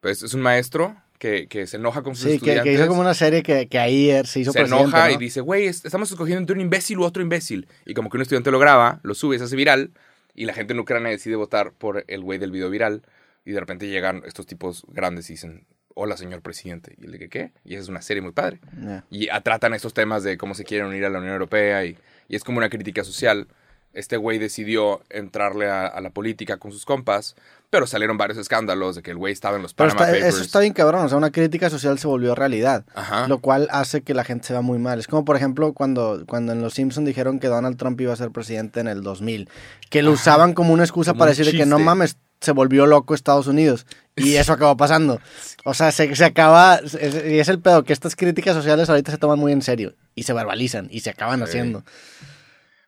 Pues 0.00 0.22
es 0.22 0.34
un 0.34 0.40
maestro 0.40 0.96
que, 1.18 1.46
que 1.48 1.66
se 1.66 1.78
enoja 1.78 2.02
con 2.02 2.14
sus 2.14 2.22
Sí, 2.24 2.28
que, 2.30 2.34
estudiantes. 2.36 2.64
que 2.64 2.72
hizo 2.74 2.86
como 2.86 3.00
una 3.00 3.14
serie 3.14 3.42
que, 3.42 3.66
que 3.68 3.78
ahí 3.78 4.08
er- 4.10 4.26
se 4.26 4.40
hizo 4.40 4.52
se 4.52 4.60
presidente, 4.60 4.84
enoja 4.88 5.08
¿no? 5.08 5.14
y 5.14 5.16
dice, 5.16 5.40
güey, 5.40 5.66
es- 5.66 5.84
estamos 5.84 6.10
escogiendo 6.10 6.40
entre 6.40 6.54
un 6.54 6.60
imbécil 6.60 6.98
u 6.98 7.04
otro 7.04 7.22
imbécil. 7.22 7.66
Y 7.84 7.94
como 7.94 8.08
que 8.10 8.16
un 8.18 8.22
estudiante 8.22 8.50
lo 8.50 8.58
graba, 8.58 9.00
lo 9.02 9.14
sube, 9.14 9.38
se 9.38 9.44
hace 9.44 9.56
viral, 9.56 9.90
y 10.34 10.44
la 10.44 10.52
gente 10.52 10.74
en 10.74 10.78
Ucrania 10.80 11.10
decide 11.10 11.34
votar 11.36 11.72
por 11.72 12.04
el 12.06 12.20
güey 12.22 12.38
del 12.38 12.50
video 12.52 12.70
viral. 12.70 13.02
Y 13.44 13.52
de 13.52 13.60
repente 13.60 13.88
llegan 13.88 14.22
estos 14.26 14.46
tipos 14.46 14.84
grandes 14.88 15.30
y 15.30 15.32
dicen, 15.34 15.64
hola, 15.94 16.16
señor 16.16 16.42
presidente. 16.42 16.94
Y 17.00 17.06
él 17.06 17.12
dice, 17.12 17.28
¿qué? 17.30 17.52
Y 17.64 17.74
esa 17.74 17.82
es 17.84 17.88
una 17.88 18.02
serie 18.02 18.20
muy 18.20 18.32
padre. 18.32 18.60
Ya. 18.80 19.04
Y 19.10 19.28
tratan 19.42 19.72
estos 19.72 19.94
temas 19.94 20.22
de 20.22 20.36
cómo 20.36 20.54
se 20.54 20.64
quieren 20.64 20.86
unir 20.88 21.04
a 21.06 21.10
la 21.10 21.18
Unión 21.18 21.32
Europea 21.32 21.84
y, 21.86 21.96
y 22.28 22.36
es 22.36 22.44
como 22.44 22.58
una 22.58 22.68
crítica 22.68 23.02
social. 23.02 23.48
Este 23.96 24.16
güey 24.16 24.38
decidió 24.38 25.00
entrarle 25.10 25.68
a, 25.68 25.86
a 25.86 26.00
la 26.00 26.10
política 26.10 26.58
con 26.58 26.70
sus 26.70 26.84
compas, 26.84 27.34
pero 27.70 27.86
salieron 27.86 28.16
varios 28.18 28.38
escándalos 28.38 28.94
de 28.96 29.02
que 29.02 29.10
el 29.10 29.16
güey 29.16 29.32
estaba 29.32 29.56
en 29.56 29.62
los 29.62 29.74
Pero 29.74 29.88
Panama 29.90 30.06
está- 30.06 30.18
Papers. 30.18 30.34
eso 30.36 30.44
está 30.44 30.60
bien 30.60 30.72
cabrón, 30.72 31.04
o 31.04 31.08
sea, 31.08 31.18
una 31.18 31.30
crítica 31.32 31.68
social 31.70 31.98
se 31.98 32.06
volvió 32.06 32.34
realidad. 32.34 32.84
Ajá. 32.94 33.26
Lo 33.26 33.38
cual 33.38 33.68
hace 33.70 34.02
que 34.02 34.14
la 34.14 34.22
gente 34.24 34.46
se 34.46 34.52
vea 34.52 34.62
muy 34.62 34.78
mal. 34.78 34.98
Es 35.00 35.06
como, 35.08 35.24
por 35.24 35.34
ejemplo, 35.36 35.72
cuando, 35.72 36.22
cuando 36.28 36.52
en 36.52 36.62
Los 36.62 36.74
Simpsons 36.74 37.06
dijeron 37.06 37.38
que 37.40 37.48
Donald 37.48 37.76
Trump 37.76 38.00
iba 38.00 38.12
a 38.12 38.16
ser 38.16 38.30
presidente 38.30 38.80
en 38.80 38.86
el 38.88 39.02
2000. 39.02 39.48
Que 39.90 40.02
lo 40.02 40.12
Ajá. 40.12 40.20
usaban 40.20 40.52
como 40.54 40.72
una 40.72 40.84
excusa 40.84 41.12
Como 41.12 41.20
para 41.20 41.30
un 41.32 41.36
decir 41.36 41.52
de 41.52 41.58
que 41.58 41.66
no 41.66 41.78
mames, 41.78 42.18
se 42.40 42.52
volvió 42.52 42.86
loco 42.86 43.14
Estados 43.14 43.46
Unidos. 43.46 43.86
Y 44.14 44.36
eso 44.36 44.52
acabó 44.52 44.76
pasando. 44.76 45.20
O 45.64 45.72
sea, 45.74 45.90
se, 45.90 46.14
se 46.14 46.24
acaba... 46.24 46.76
es- 46.76 46.94
y 47.26 47.38
es 47.38 47.48
el 47.48 47.60
pedo, 47.60 47.82
que 47.82 47.92
estas 47.94 48.14
críticas 48.14 48.54
sociales 48.54 48.88
ahorita 48.90 49.10
se 49.10 49.18
toman 49.18 49.38
muy 49.38 49.52
en 49.52 49.62
serio. 49.62 49.94
Y 50.14 50.22
se 50.24 50.32
verbalizan. 50.34 50.88
Y 50.90 51.00
se 51.00 51.10
acaban 51.10 51.38
Sí. 51.40 51.44
haciendo. 51.44 51.82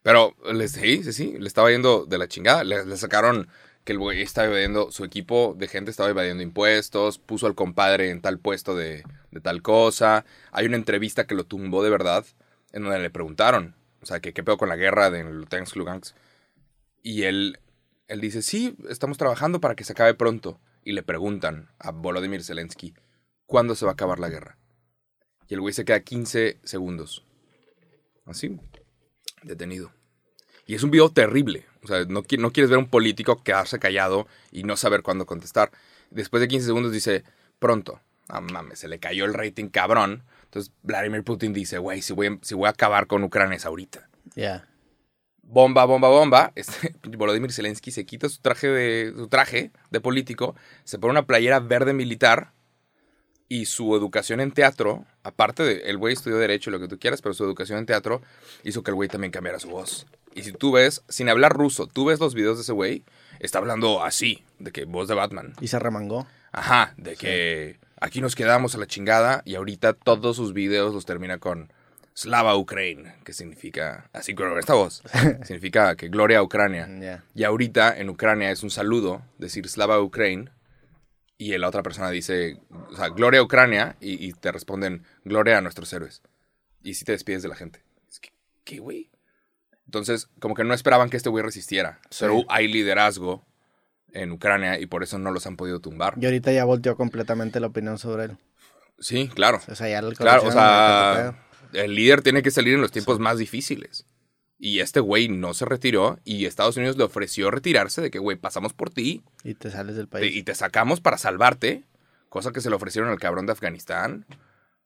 Pero 0.09 0.35
les, 0.55 0.73
sí, 0.73 1.05
sí, 1.05 1.13
sí, 1.13 1.37
le 1.39 1.47
estaba 1.47 1.71
yendo 1.71 2.07
de 2.07 2.17
la 2.17 2.29
chingada. 2.29 2.65
Le, 2.65 2.97
sacaron 2.97 3.47
que 3.85 3.93
el 3.93 3.99
güey 3.99 4.23
estaba 4.23 4.47
evadiendo, 4.47 4.91
su 4.91 5.05
equipo 5.05 5.55
de 5.59 5.69
gente 5.69 5.91
estaba 5.91 6.09
evadiendo 6.09 6.43
impuestos, 6.43 7.19
puso 7.19 7.47
al 7.47 7.55
compadre 7.55 8.09
en 8.09 8.23
tal 8.23 8.39
puesto 8.39 8.75
de, 8.75 9.05
de 9.31 9.41
tal 9.43 9.61
cosa. 9.61 10.25
Hay 10.51 10.65
una 10.65 10.77
entrevista 10.77 11.27
que 11.27 11.35
lo 11.35 11.45
tumbó 11.45 11.83
de 11.83 11.91
verdad, 11.91 12.25
en 12.73 12.85
donde 12.85 13.01
le 13.01 13.11
preguntaron, 13.11 13.75
o 14.01 14.07
sea, 14.07 14.21
que 14.21 14.33
qué 14.33 14.43
pedo 14.43 14.57
con 14.57 14.71
la 14.71 14.77
guerra 14.77 15.11
de 15.11 15.25
Lutansk, 15.25 15.77
Lugansk. 15.77 16.17
Y 17.03 17.25
él, 17.25 17.59
él 18.07 18.23
dice, 18.23 18.41
sí, 18.41 18.79
estamos 18.89 19.19
trabajando 19.19 19.61
para 19.61 19.75
que 19.75 19.85
se 19.85 19.93
acabe 19.93 20.15
pronto. 20.15 20.59
Y 20.85 20.93
le 20.93 21.03
preguntan 21.03 21.69
a 21.79 21.91
Volodymyr 21.91 22.43
Zelensky, 22.43 22.95
¿cuándo 23.45 23.75
se 23.75 23.85
va 23.85 23.91
a 23.91 23.93
acabar 23.93 24.21
la 24.21 24.31
guerra? 24.31 24.57
Y 25.49 25.53
el 25.53 25.61
güey 25.61 25.75
se 25.75 25.85
queda 25.85 26.01
15 26.01 26.61
segundos. 26.65 27.27
Así, 28.25 28.59
detenido. 29.43 29.98
Y 30.69 30.75
es 30.77 30.83
un 30.85 30.91
video 30.93 31.09
terrible. 31.11 31.67
O 31.83 31.87
sea, 31.89 32.05
no, 32.05 32.23
qui- 32.23 32.39
no 32.39 32.53
quieres 32.53 32.71
ver 32.71 32.77
a 32.77 32.81
un 32.81 32.89
político 32.89 33.43
quedarse 33.43 33.79
callado 33.81 34.29
y 34.53 34.63
no 34.63 34.77
saber 34.77 35.03
cuándo 35.03 35.27
contestar. 35.27 35.73
Después 36.11 36.41
de 36.41 36.47
15 36.49 36.67
segundos 36.67 36.93
dice, 36.93 37.25
pronto. 37.59 38.01
Ah, 38.29 38.41
mames, 38.43 38.79
se 38.79 38.89
le 38.89 38.99
cayó 39.01 39.25
el 39.25 39.33
rating 39.35 39.69
cabrón. 39.69 40.23
Entonces 40.45 40.73
Vladimir 40.83 41.25
Putin 41.25 41.53
dice, 41.55 41.79
güey, 41.79 42.03
si 42.03 42.13
voy, 42.13 42.27
a- 42.29 42.39
si 42.43 42.55
voy 42.55 42.67
a 42.67 42.71
acabar 42.71 43.07
con 43.07 43.25
Ucrania 43.25 43.57
es 43.57 43.65
ahorita. 43.67 44.09
Ya. 44.37 44.69
Bomba, 45.43 45.87
bomba, 45.87 46.09
bomba. 46.09 46.53
Este, 46.57 46.95
Volodymyr 47.17 47.51
Zelensky 47.53 47.91
se 47.91 48.05
quita 48.05 48.29
su 48.29 48.41
traje, 48.43 48.69
de, 48.69 49.13
su 49.17 49.29
traje 49.29 49.71
de 49.91 50.01
político, 50.01 50.55
se 50.85 50.99
pone 50.99 51.13
una 51.13 51.27
playera 51.27 51.61
verde 51.61 51.95
militar 51.95 52.53
y 53.49 53.65
su 53.65 53.97
educación 53.97 54.41
en 54.41 54.53
teatro, 54.53 55.07
aparte 55.23 55.63
de, 55.63 55.77
el 55.89 55.97
güey 55.97 56.13
estudió 56.13 56.37
derecho, 56.37 56.71
lo 56.71 56.79
que 56.79 56.89
tú 56.89 56.99
quieras, 56.99 57.23
pero 57.23 57.33
su 57.35 57.45
educación 57.45 57.79
en 57.79 57.87
teatro 57.87 58.21
hizo 58.63 58.83
que 58.83 58.91
el 58.91 58.95
güey 58.97 59.09
también 59.09 59.31
cambiara 59.31 59.59
su 59.59 59.71
voz. 59.71 60.07
Y 60.39 60.45
si 60.45 60.53
tú 60.53 60.71
ves, 60.71 61.03
sin 61.09 61.29
hablar 61.29 61.53
ruso, 61.53 61.89
tú 61.89 62.05
ves 62.05 62.21
los 62.21 62.35
videos 62.35 62.59
de 62.59 62.63
ese 62.63 62.73
güey, 62.73 63.05
está 63.41 63.59
hablando 63.59 64.05
así, 64.05 64.45
de 64.61 64.71
que 64.71 64.85
voz 64.85 65.09
de 65.09 65.15
Batman. 65.15 65.55
Y 65.61 65.67
se 65.67 65.81
remangó. 65.81 66.29
Ajá, 66.53 66.95
de 66.97 67.17
que 67.17 67.81
aquí 68.01 68.21
nos 68.21 68.37
quedamos 68.37 68.75
a 68.77 68.79
la 68.79 68.87
chingada 68.87 69.43
y 69.45 69.57
ahorita 69.57 69.95
todos 69.95 70.37
sus 70.37 70.53
videos 70.53 70.95
los 70.95 71.07
termina 71.07 71.39
con 71.39 71.73
Slava 72.15 72.57
Ukraine, 72.57 73.17
que 73.25 73.33
significa, 73.33 74.11
así 74.13 74.37
con 74.37 74.57
esta 74.59 74.75
voz, 74.75 75.03
significa 75.43 75.97
que 75.97 76.09
gloria 76.09 76.39
a 76.39 76.43
Ucrania. 76.43 76.89
Ya. 77.01 77.25
Y 77.35 77.43
ahorita 77.43 77.99
en 77.99 78.09
Ucrania 78.09 78.53
es 78.53 78.63
un 78.63 78.71
saludo, 78.71 79.23
decir 79.39 79.69
Slava 79.69 80.01
Ukraine, 80.01 80.51
y 81.37 81.57
la 81.59 81.69
otra 81.69 81.83
persona 81.83 82.11
dice, 82.11 82.59
o 82.91 82.95
sea, 82.95 83.09
gloria 83.09 83.41
a 83.41 83.43
Ucrania, 83.43 83.97
y, 84.01 84.25
y 84.25 84.33
te 84.35 84.53
responden, 84.53 85.05
gloria 85.25 85.59
a 85.59 85.61
nuestros 85.61 85.93
héroes. 85.93 86.23
Y 86.83 86.95
si 86.95 87.05
te 87.05 87.13
despides 87.13 87.43
de 87.43 87.49
la 87.49 87.57
gente. 87.57 87.83
Es 88.09 88.21
que, 88.21 88.31
¿qué, 88.65 88.79
güey? 88.79 89.11
Entonces, 89.89 90.29
como 90.39 90.55
que 90.55 90.65
no 90.65 90.75
esperaban 90.75 91.09
que 91.09 91.17
este 91.17 91.31
güey 91.31 91.43
resistiera. 91.43 91.99
Sí. 92.11 92.19
Pero 92.21 92.45
hay 92.49 92.69
liderazgo 92.69 93.43
en 94.13 94.33
Ucrania 94.33 94.79
y 94.79 94.87
por 94.87 95.03
eso 95.03 95.19
no 95.19 95.31
los 95.31 95.47
han 95.47 95.57
podido 95.57 95.81
tumbar. 95.81 96.15
Y 96.21 96.27
ahorita 96.27 96.53
ya 96.53 96.65
volteó 96.65 96.95
completamente 96.97 97.59
la 97.59 97.69
opinión 97.69 97.99
sobre 97.99 98.25
él. 98.25 98.37
Sí, 98.99 99.29
claro. 99.35 99.61
O 99.69 99.75
sea, 99.75 99.89
ya 99.89 100.01
el 100.01 100.15
Claro, 100.15 100.43
o 100.47 100.53
sea, 100.53 101.35
el 101.73 101.95
líder 101.95 102.23
tiene 102.23 102.43
que 102.43 102.51
salir 102.51 102.75
en 102.75 102.81
los 102.83 102.93
tiempos 102.93 103.19
más 103.19 103.39
difíciles. 103.39 104.05
Y 104.59 104.81
este 104.81 105.01
güey 105.01 105.29
no 105.29 105.55
se 105.55 105.65
retiró 105.65 106.19
y 106.25 106.45
Estados 106.47 106.77
Unidos 106.77 106.97
le 106.99 107.05
ofreció 107.05 107.51
retirarse 107.51 108.03
de 108.03 108.11
que, 108.11 108.19
güey, 108.19 108.37
pasamos 108.37 108.73
por 108.73 108.91
ti 108.91 109.23
Y 109.45 109.55
te 109.55 109.71
sales 109.71 109.95
del 109.95 110.07
te- 110.09 110.13
país. 110.19 110.35
y 110.37 110.43
te 110.43 110.55
sacamos 110.55 111.01
para 111.01 111.17
salvarte 111.17 111.85
Cosa 112.29 112.53
que 112.53 112.61
se 112.61 112.69
le 112.69 112.77
ofrecieron 112.77 113.11
al 113.11 113.19
cabrón 113.21 113.47
de 113.47 113.53
Afganistán. 113.53 114.27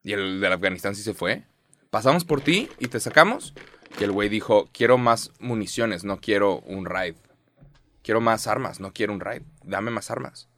Y 0.05 0.13
el 0.13 0.41
de 0.41 0.47
Afganistán 0.47 0.95
sí 0.95 1.03
se 1.03 1.13
fue. 1.15 1.43
Pasamos 1.91 2.25
por 2.25 2.41
ti 2.41 2.69
y 2.79 2.87
te 2.87 3.01
sacamos. 3.01 3.53
Y 4.01 4.05
el 4.05 4.13
güey 4.13 4.29
dijo, 4.29 4.69
quiero 4.73 4.99
más 4.99 5.31
municiones, 5.39 6.05
no 6.05 6.19
quiero 6.21 6.59
un 6.61 6.87
raid. 6.87 7.15
Quiero 8.03 8.21
más 8.21 8.47
armas, 8.47 8.81
no 8.81 8.93
quiero 8.93 9.13
un 9.13 9.21
raid. 9.21 9.43
Dame 9.65 9.91
más 9.91 10.11
armas. 10.11 10.49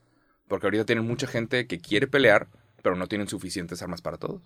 Porque 0.49 0.67
ahorita 0.67 0.85
tienen 0.87 1.07
mucha 1.07 1.27
gente 1.27 1.67
que 1.67 1.79
quiere 1.79 2.07
pelear, 2.07 2.49
pero 2.83 2.97
no 2.97 3.07
tienen 3.07 3.29
suficientes 3.29 3.83
armas 3.83 4.01
para 4.03 4.17
todos. 4.17 4.41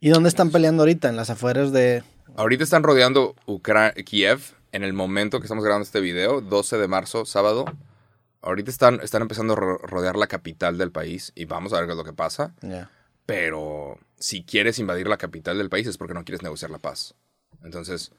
¿Y 0.00 0.10
dónde 0.10 0.28
están 0.28 0.50
peleando 0.50 0.82
ahorita? 0.82 1.08
En 1.08 1.16
las 1.16 1.30
afueras 1.30 1.72
de... 1.72 2.02
Ahorita 2.36 2.64
están 2.64 2.82
rodeando 2.82 3.34
Ukra 3.46 3.92
Kiev 3.92 4.40
en 4.72 4.82
el 4.84 4.92
momento 4.92 5.40
que 5.40 5.46
estamos 5.46 5.64
grabando 5.64 5.84
este 5.84 6.00
video, 6.00 6.40
12 6.40 6.76
de 6.78 6.88
marzo, 6.88 7.24
sábado. 7.24 7.64
Ahorita 8.42 8.70
están, 8.70 9.00
están 9.02 9.22
empezando 9.22 9.54
a 9.54 9.56
ro- 9.56 9.78
rodear 9.78 10.16
la 10.16 10.26
capital 10.26 10.76
del 10.78 10.92
país 10.92 11.32
y 11.34 11.46
vamos 11.46 11.72
a 11.72 11.76
ver 11.76 11.86
qué 11.86 11.92
es 11.92 11.98
lo 11.98 12.04
que 12.04 12.12
pasa. 12.12 12.54
Pero 13.24 13.98
si 14.18 14.44
quieres 14.44 14.78
invadir 14.78 15.08
la 15.08 15.16
capital 15.16 15.58
del 15.58 15.68
país 15.70 15.86
es 15.86 15.96
porque 15.98 16.14
no 16.14 16.24
quieres 16.24 16.42
negociar 16.42 16.70
la 16.70 16.78
paz. 16.78 17.14
Entonces, 17.62 18.12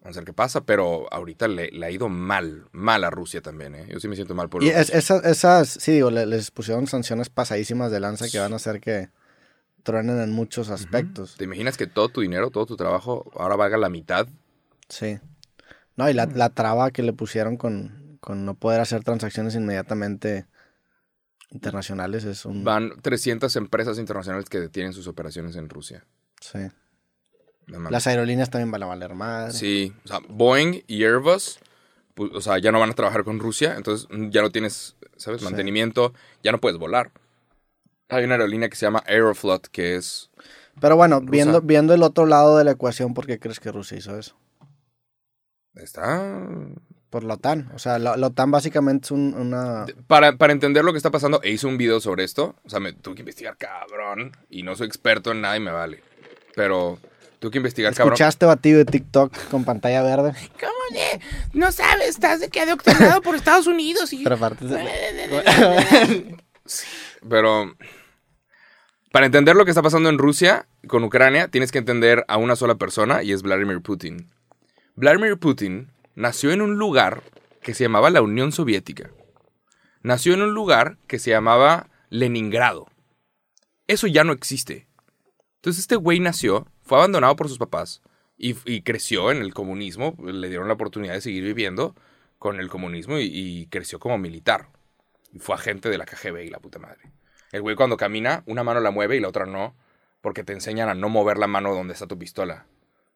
vamos 0.00 0.16
a 0.16 0.20
ver 0.20 0.26
qué 0.26 0.32
pasa. 0.32 0.62
Pero 0.62 1.12
ahorita 1.12 1.48
le, 1.48 1.70
le 1.70 1.86
ha 1.86 1.90
ido 1.90 2.08
mal, 2.08 2.68
mal 2.72 3.04
a 3.04 3.10
Rusia 3.10 3.40
también. 3.42 3.74
¿eh? 3.74 3.86
Yo 3.90 4.00
sí 4.00 4.08
me 4.08 4.14
siento 4.16 4.34
mal 4.34 4.48
por 4.48 4.62
Y 4.62 4.68
es- 4.70 4.90
esas, 4.90 5.24
esas, 5.24 5.68
sí, 5.68 5.92
digo, 5.92 6.10
le- 6.10 6.26
les 6.26 6.50
pusieron 6.50 6.86
sanciones 6.86 7.28
pasadísimas 7.30 7.90
de 7.90 8.00
lanza 8.00 8.28
que 8.28 8.38
van 8.38 8.52
a 8.52 8.56
hacer 8.56 8.80
que 8.80 9.10
truenen 9.82 10.20
en 10.20 10.32
muchos 10.32 10.70
aspectos. 10.70 11.36
¿Te 11.36 11.44
imaginas 11.44 11.76
que 11.76 11.86
todo 11.86 12.08
tu 12.10 12.20
dinero, 12.20 12.50
todo 12.50 12.66
tu 12.66 12.76
trabajo 12.76 13.30
ahora 13.36 13.56
valga 13.56 13.78
la 13.78 13.88
mitad? 13.88 14.26
Sí. 14.88 15.18
No, 15.96 16.08
y 16.10 16.12
la, 16.14 16.26
la 16.26 16.50
traba 16.50 16.90
que 16.90 17.02
le 17.02 17.12
pusieron 17.12 17.56
con, 17.56 18.18
con 18.20 18.44
no 18.44 18.54
poder 18.54 18.80
hacer 18.80 19.02
transacciones 19.02 19.54
inmediatamente 19.54 20.46
internacionales 21.50 22.24
es 22.24 22.44
un... 22.44 22.64
Van 22.64 22.92
300 23.00 23.56
empresas 23.56 23.98
internacionales 23.98 24.48
que 24.48 24.60
detienen 24.60 24.92
sus 24.92 25.06
operaciones 25.06 25.56
en 25.56 25.68
Rusia. 25.68 26.04
Sí. 26.40 26.58
No. 27.68 27.90
Las 27.90 28.06
aerolíneas 28.06 28.50
también 28.50 28.70
van 28.70 28.82
a 28.82 28.86
valer 28.86 29.14
madre. 29.14 29.52
Sí, 29.52 29.92
o 30.04 30.08
sea, 30.08 30.20
Boeing 30.28 30.82
y 30.86 31.04
Airbus, 31.04 31.58
pu- 32.16 32.30
o 32.34 32.40
sea, 32.40 32.58
ya 32.58 32.72
no 32.72 32.80
van 32.80 32.90
a 32.90 32.94
trabajar 32.94 33.24
con 33.24 33.38
Rusia, 33.38 33.74
entonces 33.76 34.08
mm, 34.10 34.30
ya 34.30 34.40
no 34.42 34.50
tienes, 34.50 34.96
¿sabes? 35.16 35.40
Sí. 35.40 35.44
Mantenimiento, 35.44 36.14
ya 36.42 36.50
no 36.52 36.58
puedes 36.58 36.78
volar. 36.78 37.10
Hay 38.08 38.24
una 38.24 38.34
aerolínea 38.36 38.70
que 38.70 38.76
se 38.76 38.86
llama 38.86 39.02
Aeroflot, 39.06 39.68
que 39.68 39.96
es... 39.96 40.30
Pero 40.80 40.96
bueno, 40.96 41.18
Rusa. 41.20 41.30
viendo, 41.30 41.60
viendo 41.60 41.92
el 41.92 42.02
otro 42.02 42.24
lado 42.24 42.56
de 42.56 42.64
la 42.64 42.70
ecuación, 42.70 43.12
¿por 43.12 43.26
qué 43.26 43.38
crees 43.38 43.60
que 43.60 43.70
Rusia 43.70 43.98
hizo 43.98 44.18
eso? 44.18 44.34
Está... 45.74 46.38
Por 47.10 47.24
la 47.24 47.34
OTAN. 47.34 47.70
O 47.74 47.78
sea, 47.78 47.98
la, 47.98 48.16
la 48.16 48.26
OTAN 48.28 48.50
básicamente 48.50 49.06
es 49.06 49.10
un- 49.10 49.34
una... 49.34 49.86
Para, 50.06 50.36
para 50.36 50.52
entender 50.52 50.84
lo 50.84 50.92
que 50.92 50.98
está 50.98 51.10
pasando, 51.10 51.40
e 51.42 51.50
hice 51.50 51.66
un 51.66 51.78
video 51.78 52.00
sobre 52.00 52.24
esto. 52.24 52.54
O 52.64 52.70
sea, 52.70 52.80
me 52.80 52.92
tuve 52.92 53.14
que 53.14 53.22
investigar 53.22 53.56
cabrón. 53.56 54.32
Y 54.50 54.62
no 54.62 54.76
soy 54.76 54.86
experto 54.86 55.32
en 55.32 55.40
nada 55.40 55.56
y 55.56 55.60
me 55.60 55.70
vale. 55.70 56.02
Pero 56.54 56.98
tuve 57.38 57.50
que 57.52 57.58
investigar 57.58 57.94
cabrón. 57.94 58.14
¿Escuchaste 58.14 58.46
batido 58.46 58.78
de 58.78 58.84
TikTok 58.84 59.32
con 59.50 59.64
pantalla 59.64 60.02
verde? 60.02 60.34
¿Cómo 60.60 60.72
de? 60.92 61.20
No 61.52 61.72
sabes, 61.72 62.08
estás 62.10 62.40
de 62.40 62.48
que 62.48 62.60
adoctrinado 62.60 63.22
por 63.22 63.34
Estados 63.34 63.66
Unidos 63.66 64.12
y... 64.12 64.24
Pero 64.24 64.36
aparte... 64.36 64.66
Pero 67.28 67.74
para 69.10 69.26
entender 69.26 69.56
lo 69.56 69.64
que 69.64 69.70
está 69.70 69.82
pasando 69.82 70.10
en 70.10 70.18
Rusia 70.18 70.68
con 70.86 71.02
Ucrania, 71.02 71.48
tienes 71.48 71.72
que 71.72 71.78
entender 71.78 72.24
a 72.28 72.36
una 72.36 72.56
sola 72.56 72.74
persona 72.74 73.22
y 73.22 73.32
es 73.32 73.42
Vladimir 73.42 73.80
Putin. 73.80 74.30
Vladimir 74.96 75.38
Putin 75.38 75.90
nació 76.14 76.52
en 76.52 76.60
un 76.60 76.76
lugar 76.76 77.22
que 77.62 77.74
se 77.74 77.84
llamaba 77.84 78.10
la 78.10 78.20
Unión 78.20 78.52
Soviética. 78.52 79.10
Nació 80.02 80.34
en 80.34 80.42
un 80.42 80.52
lugar 80.52 80.98
que 81.06 81.18
se 81.18 81.30
llamaba 81.30 81.88
Leningrado. 82.10 82.86
Eso 83.86 84.06
ya 84.06 84.24
no 84.24 84.32
existe. 84.32 84.86
Entonces 85.56 85.80
este 85.80 85.96
güey 85.96 86.20
nació, 86.20 86.66
fue 86.88 86.98
abandonado 86.98 87.36
por 87.36 87.48
sus 87.48 87.58
papás 87.58 88.02
y, 88.36 88.56
y 88.64 88.82
creció 88.82 89.30
en 89.30 89.38
el 89.38 89.52
comunismo. 89.52 90.16
Le 90.24 90.48
dieron 90.48 90.68
la 90.68 90.74
oportunidad 90.74 91.14
de 91.14 91.20
seguir 91.20 91.44
viviendo 91.44 91.94
con 92.38 92.58
el 92.58 92.68
comunismo 92.68 93.18
y, 93.18 93.24
y 93.24 93.66
creció 93.66 93.98
como 93.98 94.18
militar. 94.18 94.68
Y 95.32 95.38
fue 95.38 95.54
agente 95.54 95.90
de 95.90 95.98
la 95.98 96.06
KGB 96.06 96.44
y 96.44 96.50
la 96.50 96.58
puta 96.58 96.78
madre. 96.78 97.12
El 97.52 97.62
güey 97.62 97.76
cuando 97.76 97.96
camina, 97.96 98.42
una 98.46 98.64
mano 98.64 98.80
la 98.80 98.90
mueve 98.90 99.16
y 99.16 99.20
la 99.20 99.28
otra 99.28 99.46
no, 99.46 99.76
porque 100.20 100.44
te 100.44 100.52
enseñan 100.52 100.88
a 100.88 100.94
no 100.94 101.08
mover 101.08 101.38
la 101.38 101.46
mano 101.46 101.74
donde 101.74 101.92
está 101.92 102.06
tu 102.06 102.18
pistola. 102.18 102.66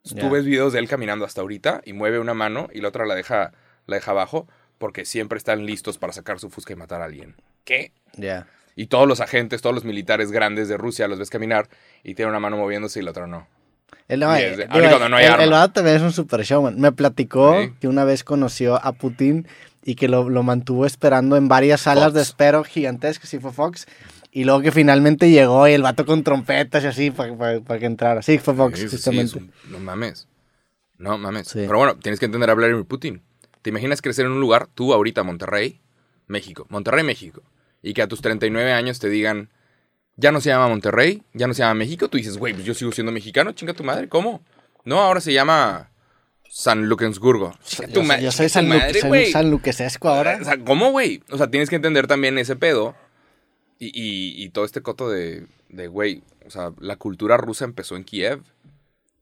Tú 0.02 0.30
ves 0.30 0.44
videos 0.44 0.72
de 0.72 0.80
él 0.80 0.88
caminando 0.88 1.24
hasta 1.24 1.40
ahorita 1.40 1.80
y 1.84 1.92
mueve 1.92 2.18
una 2.18 2.34
mano 2.34 2.68
y 2.72 2.80
la 2.80 2.88
otra 2.88 3.06
la 3.06 3.14
deja, 3.14 3.52
la 3.86 3.96
deja 3.96 4.10
abajo, 4.10 4.48
porque 4.78 5.04
siempre 5.04 5.38
están 5.38 5.64
listos 5.64 5.96
para 5.98 6.12
sacar 6.12 6.40
su 6.40 6.50
fusca 6.50 6.72
y 6.72 6.76
matar 6.76 7.02
a 7.02 7.04
alguien. 7.04 7.36
¿Qué? 7.64 7.92
Ya. 8.14 8.48
Y 8.74 8.86
todos 8.86 9.06
los 9.06 9.20
agentes, 9.20 9.62
todos 9.62 9.74
los 9.74 9.84
militares 9.84 10.32
grandes 10.32 10.68
de 10.68 10.76
Rusia 10.76 11.06
los 11.06 11.18
ves 11.18 11.30
caminar 11.30 11.68
y 12.02 12.14
tiene 12.14 12.30
una 12.30 12.40
mano 12.40 12.56
moviéndose 12.56 12.98
y 12.98 13.02
la 13.02 13.10
otra 13.10 13.26
no. 13.26 13.46
El, 14.08 14.20
no, 14.20 14.38
Y 14.38 14.42
es 14.42 14.56
de- 14.56 14.62
digo, 14.64 14.74
ahorita 14.74 14.90
cuando 14.90 15.08
no 15.08 15.16
hay 15.16 15.24
el- 15.26 15.32
arma. 15.32 15.64
el 15.64 15.72
también 15.72 15.96
es 15.96 16.02
un 16.02 16.12
super 16.12 16.42
showman. 16.42 16.78
Me 16.80 16.92
platicó 16.92 17.60
Sí. 17.62 17.72
que 17.80 17.88
una 17.88 18.04
vez 18.04 18.24
conoció 18.24 18.76
a 18.84 18.92
Putin 18.92 19.46
y 19.84 19.94
que 19.94 20.08
lo, 20.08 20.28
lo 20.28 20.42
mantuvo 20.42 20.86
esperando 20.86 21.36
en 21.36 21.48
varias 21.48 21.82
salas 21.82 22.04
Fox. 22.04 22.14
de 22.14 22.22
espero 22.22 22.64
gigantescas, 22.64 23.34
fue 23.40 23.52
Fox. 23.52 23.86
Y 24.30 24.44
luego 24.44 24.60
que 24.62 24.72
finalmente 24.72 25.30
llegó 25.30 25.66
y 25.68 25.72
el 25.72 25.82
vato 25.82 26.06
con 26.06 26.22
trompetas 26.24 26.84
y 26.84 26.86
así 26.86 27.10
para 27.10 27.78
que 27.78 27.86
entrara. 27.86 28.22
Sí, 28.22 28.38
fue 28.38 28.54
Fox, 28.54 28.78
Sí, 28.78 28.88
justamente. 28.88 29.38
un- 29.38 29.52
no 29.70 29.78
mames. 29.78 30.26
No 30.98 31.18
mames. 31.18 31.50
Pero 31.52 31.76
bueno, 31.78 31.96
tienes 31.96 32.18
que 32.20 32.26
entender 32.26 32.48
a 32.48 32.54
Vladimir 32.54 32.84
Putin. 32.84 33.22
¿Te 33.60 33.70
imaginas 33.70 34.00
crecer 34.02 34.24
en 34.26 34.32
un 34.32 34.40
lugar, 34.40 34.68
tú 34.74 34.92
ahorita, 34.94 35.22
Monterrey, 35.22 35.80
México, 36.28 36.66
Monterrey, 36.70 37.04
México, 37.04 37.42
y 37.82 37.92
que 37.94 38.02
a 38.02 38.08
tus 38.08 38.22
39 38.22 38.72
años 38.72 38.98
te 39.00 39.08
digan, 39.08 39.50
ya 40.22 40.32
no 40.32 40.40
se 40.40 40.48
llama 40.48 40.68
Monterrey, 40.68 41.22
ya 41.34 41.46
no 41.46 41.52
se 41.54 41.58
llama 41.62 41.74
México? 41.74 42.08
Tú 42.08 42.16
dices, 42.16 42.38
güey, 42.38 42.54
pues 42.54 42.64
yo 42.64 42.72
sigo 42.74 42.92
siendo 42.92 43.12
mexicano, 43.12 43.52
chinga 43.52 43.74
tu 43.74 43.84
madre, 43.84 44.08
¿cómo? 44.08 44.40
No, 44.84 45.00
ahora 45.00 45.20
se 45.20 45.32
llama 45.32 45.90
San 46.48 46.88
Lucensburgo. 46.88 47.54
Chinga 47.64 47.88
tu 47.88 48.00
Yo, 48.02 48.06
soy- 48.32 48.46
yo 48.46 48.48
San, 48.48 48.68
madre, 48.68 49.00
San- 49.00 49.08
güey. 49.10 49.30
San 49.32 49.50
Luquesesco 49.50 50.08
ahora. 50.08 50.38
O 50.40 50.44
sea, 50.44 50.56
¿cómo, 50.64 50.90
güey? 50.92 51.22
O 51.30 51.36
sea, 51.36 51.50
tienes 51.50 51.68
que 51.68 51.76
entender 51.76 52.06
también 52.06 52.38
ese 52.38 52.56
pedo. 52.56 52.94
Y, 53.78 53.86
y- 53.88 54.42
y 54.44 54.48
todo 54.50 54.64
este 54.64 54.80
coto 54.80 55.10
de, 55.10 55.46
de, 55.68 55.88
güey, 55.88 56.22
o 56.46 56.50
sea, 56.50 56.72
la 56.78 56.96
cultura 56.96 57.36
rusa 57.36 57.64
empezó 57.64 57.96
en 57.96 58.04
Kiev 58.04 58.42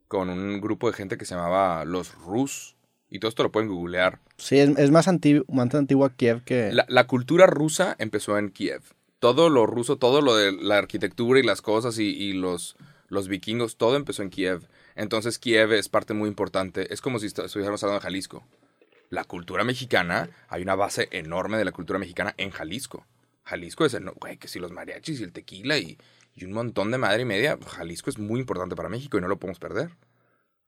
con 0.08 0.28
un 0.28 0.60
grupo 0.60 0.90
de 0.90 0.96
gente 0.96 1.16
que 1.16 1.24
se 1.24 1.34
llamaba 1.34 1.84
los 1.84 2.14
Rus. 2.16 2.76
Y 3.12 3.18
todo 3.18 3.28
esto 3.28 3.42
lo 3.42 3.50
pueden 3.50 3.68
googlear. 3.68 4.20
Sí, 4.36 4.58
es, 4.58 4.70
es 4.78 4.90
más, 4.90 5.08
antiguo, 5.08 5.44
más 5.48 5.74
antigua 5.74 6.10
Kiev 6.14 6.42
que... 6.44 6.70
La, 6.72 6.84
la 6.88 7.06
cultura 7.08 7.46
rusa 7.46 7.96
empezó 7.98 8.38
en 8.38 8.50
Kiev. 8.50 8.82
Todo 9.20 9.48
lo 9.50 9.66
ruso, 9.66 9.96
todo 9.96 10.20
lo 10.22 10.34
de 10.34 10.50
la 10.52 10.78
arquitectura 10.78 11.38
y 11.38 11.42
las 11.42 11.62
cosas 11.62 11.98
y, 11.98 12.08
y 12.08 12.32
los, 12.32 12.76
los 13.08 13.28
vikingos, 13.28 13.76
todo 13.76 13.96
empezó 13.96 14.22
en 14.22 14.30
Kiev. 14.30 14.66
Entonces 14.96 15.38
Kiev 15.38 15.72
es 15.72 15.88
parte 15.88 16.14
muy 16.14 16.28
importante. 16.28 16.92
Es 16.92 17.00
como 17.00 17.18
si 17.18 17.26
estu- 17.28 17.44
estuviéramos 17.44 17.82
hablando 17.84 18.00
de 18.00 18.04
Jalisco. 18.04 18.44
La 19.10 19.24
cultura 19.24 19.62
mexicana, 19.64 20.30
hay 20.48 20.62
una 20.62 20.74
base 20.74 21.08
enorme 21.12 21.58
de 21.58 21.64
la 21.64 21.72
cultura 21.72 21.98
mexicana 21.98 22.34
en 22.38 22.50
Jalisco. 22.50 23.06
Jalisco 23.44 23.84
es 23.84 23.94
el, 23.94 24.08
güey, 24.10 24.36
que 24.38 24.48
si 24.48 24.58
los 24.58 24.72
mariachis 24.72 25.20
y 25.20 25.24
el 25.24 25.32
tequila 25.32 25.78
y, 25.78 25.98
y 26.34 26.44
un 26.44 26.52
montón 26.52 26.90
de 26.90 26.98
madre 26.98 27.22
y 27.22 27.24
media, 27.24 27.58
Jalisco 27.66 28.08
es 28.10 28.18
muy 28.18 28.40
importante 28.40 28.76
para 28.76 28.88
México 28.88 29.18
y 29.18 29.20
no 29.20 29.28
lo 29.28 29.38
podemos 29.38 29.58
perder. 29.58 29.90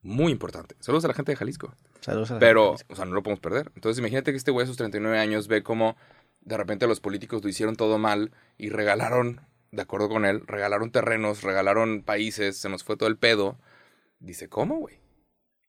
Muy 0.02 0.32
importante. 0.32 0.74
Saludos 0.80 1.04
a 1.04 1.08
la 1.08 1.14
gente 1.14 1.30
de 1.32 1.36
Jalisco. 1.36 1.72
Saludos 2.00 2.32
a 2.32 2.34
la 2.34 2.40
Pero, 2.40 2.76
gente. 2.76 2.92
o 2.92 2.96
sea, 2.96 3.04
no 3.04 3.12
lo 3.14 3.22
podemos 3.22 3.38
perder. 3.40 3.70
Entonces, 3.76 4.00
imagínate 4.00 4.32
que 4.32 4.36
este 4.36 4.50
güey 4.50 4.64
a 4.64 4.66
sus 4.66 4.76
39 4.76 5.16
años 5.20 5.46
ve 5.46 5.62
cómo 5.62 5.96
de 6.44 6.56
repente 6.56 6.86
los 6.86 7.00
políticos 7.00 7.42
lo 7.42 7.48
hicieron 7.48 7.76
todo 7.76 7.98
mal 7.98 8.32
y 8.58 8.68
regalaron, 8.70 9.40
de 9.70 9.82
acuerdo 9.82 10.08
con 10.08 10.24
él, 10.24 10.42
regalaron 10.46 10.90
terrenos, 10.90 11.42
regalaron 11.42 12.02
países, 12.02 12.56
se 12.58 12.68
nos 12.68 12.84
fue 12.84 12.96
todo 12.96 13.08
el 13.08 13.16
pedo. 13.16 13.58
Dice, 14.20 14.48
¿cómo, 14.48 14.78
güey? 14.78 14.98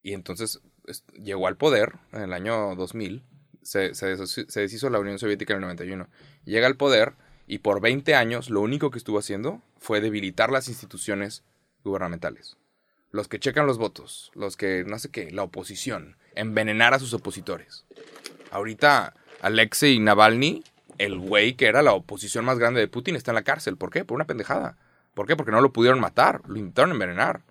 Y 0.01 0.13
entonces 0.13 0.61
es- 0.86 1.03
llegó 1.13 1.47
al 1.47 1.57
poder 1.57 1.93
en 2.11 2.21
el 2.24 2.34
año 2.34 2.76
2000, 2.76 3.24
se, 3.61 3.95
se, 3.95 4.15
deshizo- 4.17 4.49
se 4.49 4.59
deshizo 4.61 4.89
la 4.89 4.99
Unión 4.99 5.19
Soviética 5.19 5.53
en 5.53 5.57
el 5.59 5.61
91. 5.61 6.07
Llega 6.43 6.67
al 6.67 6.76
poder 6.76 7.13
y 7.47 7.59
por 7.59 7.80
20 7.82 8.15
años 8.15 8.49
lo 8.49 8.61
único 8.61 8.91
que 8.91 8.97
estuvo 8.97 9.19
haciendo 9.19 9.61
fue 9.78 10.01
debilitar 10.01 10.51
las 10.51 10.67
instituciones 10.67 11.43
gubernamentales. 11.84 12.57
Los 13.11 13.28
que 13.28 13.39
checan 13.39 13.67
los 13.67 13.78
votos, 13.78 14.32
los 14.34 14.57
que 14.57 14.84
no 14.86 14.97
sé 14.99 15.09
qué, 15.11 15.32
la 15.32 15.43
oposición, 15.43 16.17
envenenar 16.36 16.93
a 16.93 16.99
sus 16.99 17.13
opositores. 17.13 17.86
Ahorita 18.51 19.13
Alexei 19.43 19.99
Navalny, 19.99 20.63
el 20.97 21.17
güey 21.19 21.53
que 21.53 21.67
era 21.67 21.81
la 21.83 21.93
oposición 21.93 22.45
más 22.45 22.57
grande 22.59 22.79
de 22.79 22.87
Putin, 22.87 23.15
está 23.15 23.31
en 23.31 23.35
la 23.35 23.43
cárcel. 23.43 23.77
¿Por 23.77 23.89
qué? 23.91 24.03
Por 24.05 24.15
una 24.15 24.25
pendejada. 24.25 24.77
¿Por 25.13 25.27
qué? 25.27 25.35
Porque 25.35 25.51
no 25.51 25.61
lo 25.61 25.71
pudieron 25.71 25.99
matar, 25.99 26.41
lo 26.47 26.57
intentaron 26.57 26.91
envenenar. 26.91 27.41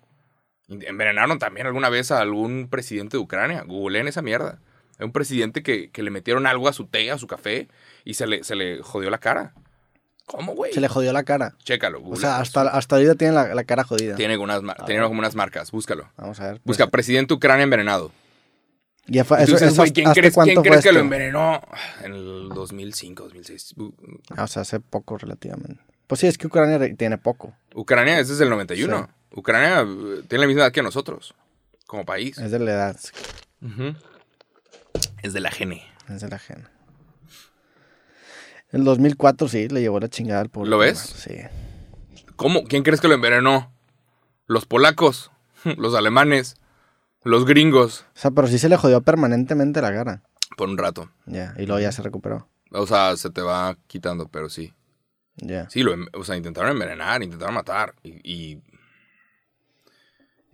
Envenenaron 0.69 1.39
también 1.39 1.67
alguna 1.67 1.89
vez 1.89 2.11
a 2.11 2.19
algún 2.19 2.67
presidente 2.69 3.17
de 3.17 3.23
Ucrania. 3.23 3.63
Googleen 3.65 4.07
esa 4.07 4.21
mierda. 4.21 4.59
Hay 4.97 5.05
un 5.05 5.11
presidente 5.11 5.61
que, 5.63 5.89
que 5.91 6.03
le 6.03 6.09
metieron 6.11 6.45
algo 6.47 6.67
a 6.67 6.73
su 6.73 6.85
té, 6.87 7.11
a 7.11 7.17
su 7.17 7.27
café, 7.27 7.67
y 8.05 8.13
se 8.15 8.27
le, 8.27 8.43
se 8.43 8.55
le 8.55 8.81
jodió 8.81 9.09
la 9.09 9.17
cara. 9.17 9.53
¿Cómo, 10.25 10.53
güey? 10.53 10.71
Se 10.73 10.79
le 10.81 10.87
jodió 10.87 11.11
la 11.11 11.23
cara. 11.23 11.53
Chécalo, 11.63 11.97
O 11.99 12.01
googlealo. 12.01 12.21
sea, 12.21 12.37
hasta, 12.39 12.61
hasta 12.61 12.95
ahorita 12.95 13.15
tiene 13.15 13.33
la, 13.33 13.53
la 13.53 13.63
cara 13.65 13.83
jodida. 13.83 14.15
Tiene, 14.15 14.37
unas, 14.37 14.61
mar- 14.63 14.77
A 14.79 14.85
tiene 14.85 15.03
como 15.03 15.19
unas 15.19 15.35
marcas, 15.35 15.69
búscalo. 15.71 16.09
Vamos 16.17 16.39
a 16.39 16.43
ver. 16.45 16.53
pues, 16.63 16.77
Busca 16.77 16.87
presidente 16.89 17.33
Ucrania 17.33 17.63
envenenado. 17.63 18.11
Y 19.05 19.19
eso, 19.19 19.35
eso 19.35 19.55
hasta- 19.65 19.83
¿quién 19.93 20.07
¿hasta 20.07 20.21
crees, 20.21 20.33
quién 20.35 20.81
que 20.81 20.91
lo 20.93 20.99
envenenó? 21.01 21.61
En 22.03 22.13
el 22.13 22.49
2005, 22.49 23.23
2006. 23.23 23.75
Bu- 23.75 23.93
Ah, 24.35 24.43
O 24.43 24.47
sea, 24.47 24.61
hace 24.61 24.79
poco 24.79 25.17
relativamente. 25.17 25.81
Pues 26.07 26.21
sí, 26.21 26.27
es 26.27 26.37
que 26.37 26.47
Ucrania 26.47 26.79
tiene 26.95 27.17
poco. 27.17 27.53
Ucrania 27.75 28.19
es 28.19 28.29
desde 28.29 28.43
el 28.45 28.49
91. 28.49 29.07
Sí. 29.31 29.37
Ucrania 29.39 29.81
eh, 29.81 30.23
tiene 30.27 30.43
la 30.43 30.47
misma 30.47 30.63
edad 30.63 30.71
que 30.71 30.83
nosotros, 30.83 31.33
como 31.87 32.05
país. 32.05 32.37
Es 32.37 32.51
de 32.51 32.59
la 32.59 32.71
edad. 32.71 32.97
Es 35.21 35.33
de 35.33 35.39
la 35.39 35.51
gene. 35.51 35.83
es 36.09 36.21
de 36.21 36.29
la 36.29 36.35
ajena. 36.37 36.69
El 38.71 38.83
2004 38.85 39.47
sí, 39.47 39.67
le 39.69 39.81
llevó 39.81 39.99
la 39.99 40.07
chingada 40.09 40.41
al 40.41 40.49
pobre. 40.49 40.69
¿Lo 40.69 40.77
ves? 40.77 40.97
Sí. 40.99 41.35
¿Cómo? 42.35 42.63
¿Quién 42.63 42.83
crees 42.83 42.99
que 43.01 43.07
lo 43.07 43.13
envenenó? 43.13 43.71
¿Los 44.47 44.65
polacos? 44.65 45.31
¿Los 45.77 45.93
alemanes? 45.95 46.55
¿Los 47.23 47.45
gringos? 47.45 48.05
O 48.15 48.19
sea, 48.19 48.31
pero 48.31 48.47
sí 48.47 48.57
se 48.59 48.69
le 48.69 48.77
jodió 48.77 49.01
permanentemente 49.01 49.81
la 49.81 49.93
cara. 49.93 50.21
Por 50.57 50.69
un 50.69 50.77
rato. 50.77 51.09
Ya, 51.25 51.53
y 51.57 51.65
luego 51.65 51.79
ya 51.81 51.91
se 51.91 52.01
recuperó. 52.03 52.47
O 52.71 52.85
sea, 52.87 53.15
se 53.17 53.29
te 53.29 53.41
va 53.41 53.77
quitando, 53.87 54.27
pero 54.27 54.49
sí. 54.49 54.73
Ya. 55.37 55.69
Sí, 55.69 55.81
lo, 55.83 55.95
o 56.13 56.23
sea, 56.23 56.35
intentaron 56.35 56.71
envenenar, 56.71 57.23
intentaron 57.23 57.55
matar. 57.55 57.95
Y, 58.03 58.19
y, 58.23 58.61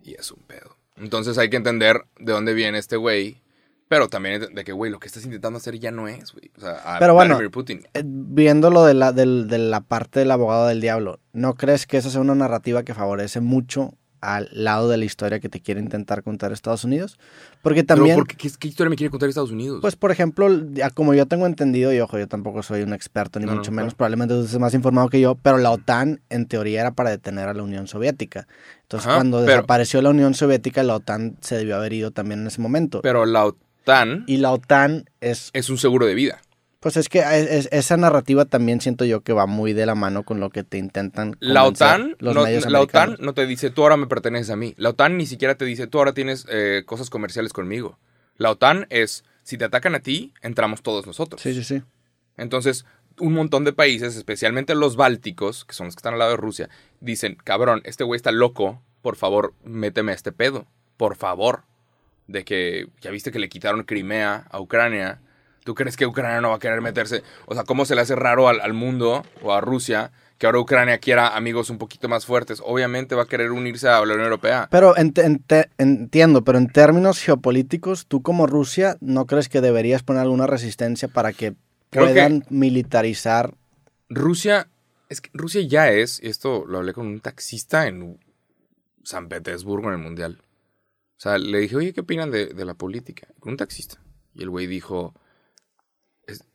y 0.02 0.14
es 0.14 0.30
un 0.30 0.42
pedo. 0.42 0.76
Entonces 0.96 1.38
hay 1.38 1.50
que 1.50 1.56
entender 1.56 2.04
de 2.18 2.32
dónde 2.32 2.54
viene 2.54 2.78
este 2.78 2.96
güey. 2.96 3.42
Pero 3.88 4.06
también 4.08 4.54
de 4.54 4.62
que, 4.64 4.70
güey, 4.70 4.92
lo 4.92 5.00
que 5.00 5.08
estás 5.08 5.24
intentando 5.24 5.56
hacer 5.56 5.76
ya 5.80 5.90
no 5.90 6.06
es, 6.06 6.32
güey. 6.32 6.52
O 6.56 6.60
sea, 6.60 6.74
a 6.96 7.00
Pero 7.00 7.12
bueno, 7.14 7.30
Vladimir 7.34 7.50
Putin. 7.50 7.88
Eh, 7.94 8.02
Viendo 8.04 8.70
lo 8.70 8.84
de 8.84 8.94
la, 8.94 9.10
del- 9.12 9.48
de 9.48 9.58
la 9.58 9.80
parte 9.80 10.20
del 10.20 10.30
abogado 10.30 10.68
del 10.68 10.80
diablo, 10.80 11.18
¿no 11.32 11.54
crees 11.54 11.88
que 11.88 11.96
esa 11.96 12.08
sea 12.08 12.20
una 12.20 12.36
narrativa 12.36 12.84
que 12.84 12.94
favorece 12.94 13.40
mucho 13.40 13.94
al 14.20 14.48
lado 14.52 14.88
de 14.88 14.96
la 14.96 15.04
historia 15.04 15.40
que 15.40 15.48
te 15.48 15.60
quiere 15.60 15.80
intentar 15.80 16.22
contar 16.22 16.52
Estados 16.52 16.84
Unidos? 16.84 17.18
Porque 17.62 17.82
también, 17.82 18.16
Pero, 18.16 18.26
¿por 18.26 18.36
qué, 18.36 18.68
historia 18.68 18.90
me 18.90 18.96
quiere 18.96 19.10
contar 19.10 19.28
Estados 19.28 19.50
Unidos? 19.50 19.78
pues 19.80 19.96
por 19.96 20.10
ejemplo, 20.10 20.48
como 20.94 21.14
yo 21.14 21.26
tengo 21.26 21.46
entendido, 21.46 21.92
y 21.92 22.00
ojo, 22.00 22.18
yo 22.18 22.28
tampoco 22.28 22.62
soy 22.62 22.82
un 22.82 22.92
experto, 22.92 23.38
ni 23.38 23.46
No, 23.46 23.52
no, 23.52 23.56
mucho 23.58 23.70
claro. 23.70 23.82
menos, 23.84 23.94
probablemente 23.94 24.34
tú 24.34 24.42
estés 24.44 24.58
más 24.58 24.74
informado 24.74 25.08
que 25.08 25.20
yo, 25.20 25.34
pero 25.34 25.58
la 25.58 25.70
OTAN 25.70 26.20
en 26.30 26.46
teoría 26.46 26.80
era 26.80 26.90
para 26.92 27.10
detener 27.10 27.48
a 27.48 27.54
la 27.54 27.62
Unión 27.62 27.86
Soviética. 27.86 28.46
Entonces 28.82 29.06
Ajá, 29.06 29.16
cuando 29.16 29.38
pero- 29.40 29.50
desapareció 29.52 30.02
la 30.02 30.10
Unión 30.10 30.34
Soviética, 30.34 30.82
la 30.82 30.96
OTAN 30.96 31.36
se 31.40 31.56
debió 31.56 31.76
haber 31.76 31.92
ido 31.92 32.10
también 32.10 32.40
en 32.40 32.46
ese 32.46 32.60
momento. 32.60 33.00
Pero 33.02 33.26
la 33.26 33.44
OTAN 33.46 34.24
y 34.26 34.36
la 34.38 34.52
OTAN 34.52 35.04
es 35.20 35.50
es 35.52 35.70
un 35.70 35.78
seguro 35.78 36.06
de 36.06 36.14
vida. 36.14 36.40
Pues 36.80 36.96
es 36.96 37.08
que 37.10 37.18
es- 37.20 37.50
es- 37.50 37.68
esa 37.72 37.96
narrativa 37.98 38.46
también 38.46 38.80
siento 38.80 39.04
yo 39.04 39.20
que 39.20 39.34
va 39.34 39.46
muy 39.46 39.74
de 39.74 39.84
la 39.84 39.94
mano 39.94 40.22
con 40.24 40.40
lo 40.40 40.48
que 40.50 40.64
te 40.64 40.78
intentan 40.78 41.36
La 41.38 41.64
OTAN, 41.64 42.16
los 42.18 42.34
no, 42.34 42.42
medios 42.44 42.64
la 42.70 42.80
OTAN 42.80 43.16
no 43.20 43.34
te 43.34 43.46
dice, 43.46 43.68
tú 43.70 43.82
ahora 43.82 43.98
me 43.98 44.06
perteneces 44.06 44.48
a 44.50 44.56
mí. 44.56 44.74
La 44.78 44.88
OTAN 44.90 45.18
ni 45.18 45.26
siquiera 45.26 45.54
te 45.56 45.66
dice, 45.66 45.86
tú 45.86 45.98
ahora 45.98 46.14
tienes 46.14 46.46
eh, 46.48 46.82
cosas 46.86 47.10
comerciales 47.10 47.52
conmigo. 47.52 47.98
La 48.38 48.50
OTAN 48.50 48.86
es, 48.88 49.24
si 49.42 49.58
te 49.58 49.66
atacan 49.66 49.94
a 49.94 50.00
ti, 50.00 50.32
entramos 50.40 50.82
todos 50.82 51.06
nosotros. 51.06 51.42
Sí, 51.42 51.52
sí, 51.52 51.64
sí. 51.64 51.82
Entonces, 52.38 52.86
un 53.18 53.34
montón 53.34 53.64
de 53.64 53.74
países, 53.74 54.16
especialmente 54.16 54.74
los 54.74 54.96
bálticos, 54.96 55.66
que 55.66 55.74
son 55.74 55.86
los 55.88 55.94
que 55.94 55.98
están 55.98 56.14
al 56.14 56.20
lado 56.20 56.30
de 56.30 56.36
Rusia, 56.38 56.70
dicen, 57.00 57.36
cabrón, 57.44 57.82
este 57.84 58.04
güey 58.04 58.16
está 58.16 58.32
loco, 58.32 58.80
por 59.02 59.16
favor, 59.16 59.52
méteme 59.64 60.12
a 60.12 60.14
este 60.14 60.32
pedo, 60.32 60.66
por 60.96 61.16
favor. 61.16 61.64
De 62.26 62.44
que, 62.46 62.86
ya 63.02 63.10
viste 63.10 63.32
que 63.32 63.38
le 63.38 63.50
quitaron 63.50 63.82
Crimea 63.82 64.46
a 64.50 64.60
Ucrania, 64.60 65.20
¿tú 65.70 65.74
crees 65.76 65.96
que 65.96 66.04
Ucrania 66.04 66.40
no 66.40 66.48
va 66.48 66.56
a 66.56 66.58
querer 66.58 66.80
meterse? 66.80 67.22
O 67.46 67.54
sea, 67.54 67.62
¿cómo 67.62 67.84
se 67.84 67.94
le 67.94 68.00
hace 68.00 68.16
raro 68.16 68.48
al, 68.48 68.60
al 68.60 68.72
mundo 68.72 69.22
o 69.40 69.52
a 69.52 69.60
Rusia 69.60 70.10
que 70.36 70.46
ahora 70.46 70.58
Ucrania 70.58 70.98
quiera 70.98 71.36
amigos 71.36 71.70
un 71.70 71.78
poquito 71.78 72.08
más 72.08 72.26
fuertes? 72.26 72.60
Obviamente 72.64 73.14
va 73.14 73.22
a 73.22 73.26
querer 73.26 73.52
unirse 73.52 73.86
a 73.86 73.92
la 73.98 74.02
Unión 74.02 74.22
Europea. 74.22 74.66
Pero 74.68 74.96
ent- 74.96 75.22
ent- 75.22 75.68
entiendo, 75.78 76.42
pero 76.42 76.58
en 76.58 76.66
términos 76.66 77.20
geopolíticos, 77.20 78.06
tú 78.08 78.20
como 78.20 78.48
Rusia, 78.48 78.96
¿no 79.00 79.26
crees 79.26 79.48
que 79.48 79.60
deberías 79.60 80.02
poner 80.02 80.22
alguna 80.22 80.48
resistencia 80.48 81.06
para 81.06 81.32
que 81.32 81.54
Creo 81.90 82.06
que- 82.06 82.12
puedan 82.14 82.44
militarizar? 82.50 83.54
Rusia, 84.08 84.66
es 85.08 85.20
que 85.20 85.30
Rusia 85.34 85.60
ya 85.62 85.88
es, 85.92 86.20
y 86.20 86.26
esto 86.26 86.64
lo 86.66 86.78
hablé 86.78 86.94
con 86.94 87.06
un 87.06 87.20
taxista 87.20 87.86
en 87.86 88.18
San 89.04 89.28
Petersburgo 89.28 89.86
en 89.88 89.94
el 89.94 90.00
Mundial. 90.00 90.38
O 90.42 91.22
sea, 91.22 91.38
le 91.38 91.58
dije, 91.58 91.76
oye, 91.76 91.92
¿qué 91.92 92.00
opinan 92.00 92.30
de, 92.30 92.46
de 92.46 92.64
la 92.64 92.74
política? 92.74 93.28
Con 93.38 93.52
un 93.52 93.56
taxista. 93.56 93.98
Y 94.34 94.42
el 94.42 94.48
güey 94.50 94.66
dijo, 94.66 95.14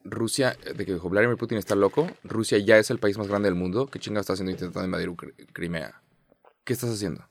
Rusia, 0.04 0.58
de 0.76 0.86
que 0.86 0.94
Vladimir 0.96 1.38
Putin 1.38 1.58
está 1.58 1.76
loco, 1.76 2.08
Rusia 2.24 2.58
ya 2.60 2.78
es 2.78 2.90
el 2.90 3.00
país 3.00 3.18
más 3.18 3.28
grande 3.28 3.48
del 3.48 3.56
mundo, 3.56 3.88
¿qué 3.88 4.00
chingados 4.00 4.24
está 4.24 4.34
haciendo 4.34 4.52
intentando 4.52 4.86
invadir 4.86 5.12
Crimea? 5.54 6.02
¿Qué 6.64 6.74
estás 6.74 6.92
haciendo? 6.92 7.28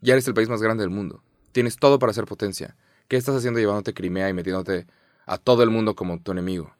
Ya 0.00 0.14
eres 0.14 0.28
el 0.28 0.34
país 0.34 0.48
más 0.48 0.62
grande 0.62 0.82
del 0.82 0.90
mundo. 0.90 1.22
Tienes 1.52 1.76
todo 1.76 1.98
para 1.98 2.12
ser 2.12 2.24
potencia. 2.26 2.76
¿Qué 3.08 3.16
estás 3.16 3.34
haciendo 3.36 3.58
llevándote 3.58 3.94
Crimea 3.94 4.28
y 4.28 4.32
metiéndote 4.32 4.86
a 5.26 5.38
todo 5.38 5.62
el 5.62 5.70
mundo 5.70 5.94
como 5.96 6.20
tu 6.20 6.32
enemigo? 6.32 6.74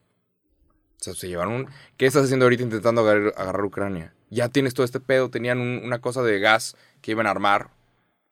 Se 0.97 1.13
llevaron. 1.27 1.67
¿Qué 1.97 2.05
estás 2.05 2.25
haciendo 2.25 2.45
ahorita 2.45 2.63
intentando 2.63 3.01
agarrar, 3.01 3.63
Ucrania? 3.63 4.13
Ya 4.29 4.49
tienes 4.49 4.73
todo 4.73 4.83
este 4.85 4.99
pedo. 4.99 5.29
Tenían 5.29 5.59
un- 5.59 5.81
una 5.83 5.99
cosa 5.99 6.21
de 6.23 6.39
gas 6.39 6.75
que 7.01 7.11
iban 7.11 7.25
a 7.25 7.31
armar 7.31 7.71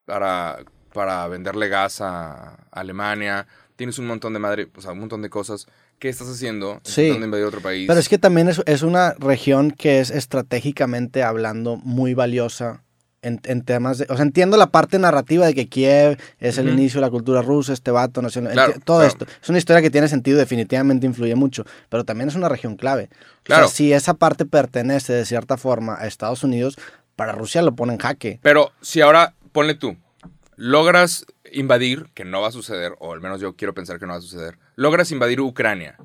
para, 0.05 0.63
para 0.93 1.28
venderle 1.28 1.69
gas 1.69 2.01
a 2.01 2.67
Alemania. 2.71 3.47
Tienes 3.78 3.99
un 3.99 4.07
montón 4.07 4.34
de 4.34 4.39
madre, 4.39 4.69
o 4.75 4.82
sea, 4.82 4.91
un 4.91 4.99
montón 4.99 5.21
de 5.21 5.30
cosas. 5.30 5.67
¿Qué 6.00 6.10
estás 6.10 6.28
haciendo? 6.28 6.80
Sí. 6.84 7.08
Invadir 7.08 7.45
otro 7.45 7.62
país. 7.62 7.88
Pero 7.88 8.00
es 8.00 8.08
que 8.08 8.18
también 8.18 8.48
es, 8.50 8.62
es 8.66 8.84
una 8.84 9.14
región 9.18 9.72
que 9.72 10.00
es 10.00 10.12
estratégicamente 10.12 11.24
hablando 11.24 11.78
muy 11.78 12.14
valiosa 12.14 12.84
en, 13.24 13.41
en 13.45 13.64
temas 13.64 13.98
de... 13.98 14.06
O 14.10 14.16
sea, 14.16 14.24
entiendo 14.24 14.58
la 14.58 14.68
parte 14.68 15.00
narrativa 15.00 15.48
de 15.48 15.56
que 15.56 15.68
Kiev 15.68 16.20
es 16.39 16.60
el 16.60 16.68
Ujú. 16.68 16.78
inicio 16.78 17.00
de 17.02 17.08
la 17.08 17.10
cultura 17.10 17.41
rusa, 17.41 17.74
este 17.74 17.89
vato 17.89 18.22
nacional... 18.22 18.54
Claro, 18.54 18.74
todo 18.86 19.00
claro. 19.00 19.08
esto. 19.08 19.26
Es 19.41 19.50
una 19.50 19.58
historia 19.58 19.82
que 19.82 19.89
tiene 19.89 20.08
sentido, 20.08 20.38
definitivamente 20.38 21.08
influye 21.08 21.34
mucho, 21.34 21.66
pero 21.89 22.06
también 22.06 22.30
es 22.30 22.36
una 22.36 22.48
región 22.48 22.76
clave. 22.76 23.10
Claro. 23.43 23.66
O 23.66 23.68
sea, 23.68 23.76
si 23.76 23.91
esa 23.91 24.14
parte 24.14 24.45
pertenece 24.45 25.14
de 25.14 25.26
cierta 25.26 25.58
forma 25.58 25.98
a 26.00 26.06
Estados 26.06 26.43
Unidos, 26.43 26.78
para 27.16 27.32
Rusia 27.32 27.64
lo 27.64 27.76
pone 27.76 27.93
en 27.93 28.00
jaque. 28.00 28.39
Pero 28.43 28.72
si 28.82 29.02
ahora, 29.02 29.34
ponle 29.52 29.74
tú, 29.74 29.98
logras 30.58 31.26
invadir, 31.53 32.08
que 32.14 32.26
no 32.26 32.41
va 32.41 32.49
a 32.49 32.51
suceder, 32.51 32.93
o 32.99 33.14
al 33.14 33.22
menos 33.22 33.39
yo 33.39 33.55
quiero 33.55 33.74
pensar 33.74 33.99
que 33.99 34.05
no 34.05 34.14
va 34.14 34.20
a 34.20 34.22
suceder, 34.22 34.58
logras 34.76 35.12
invadir 35.12 35.39
Ucrania. 35.39 35.95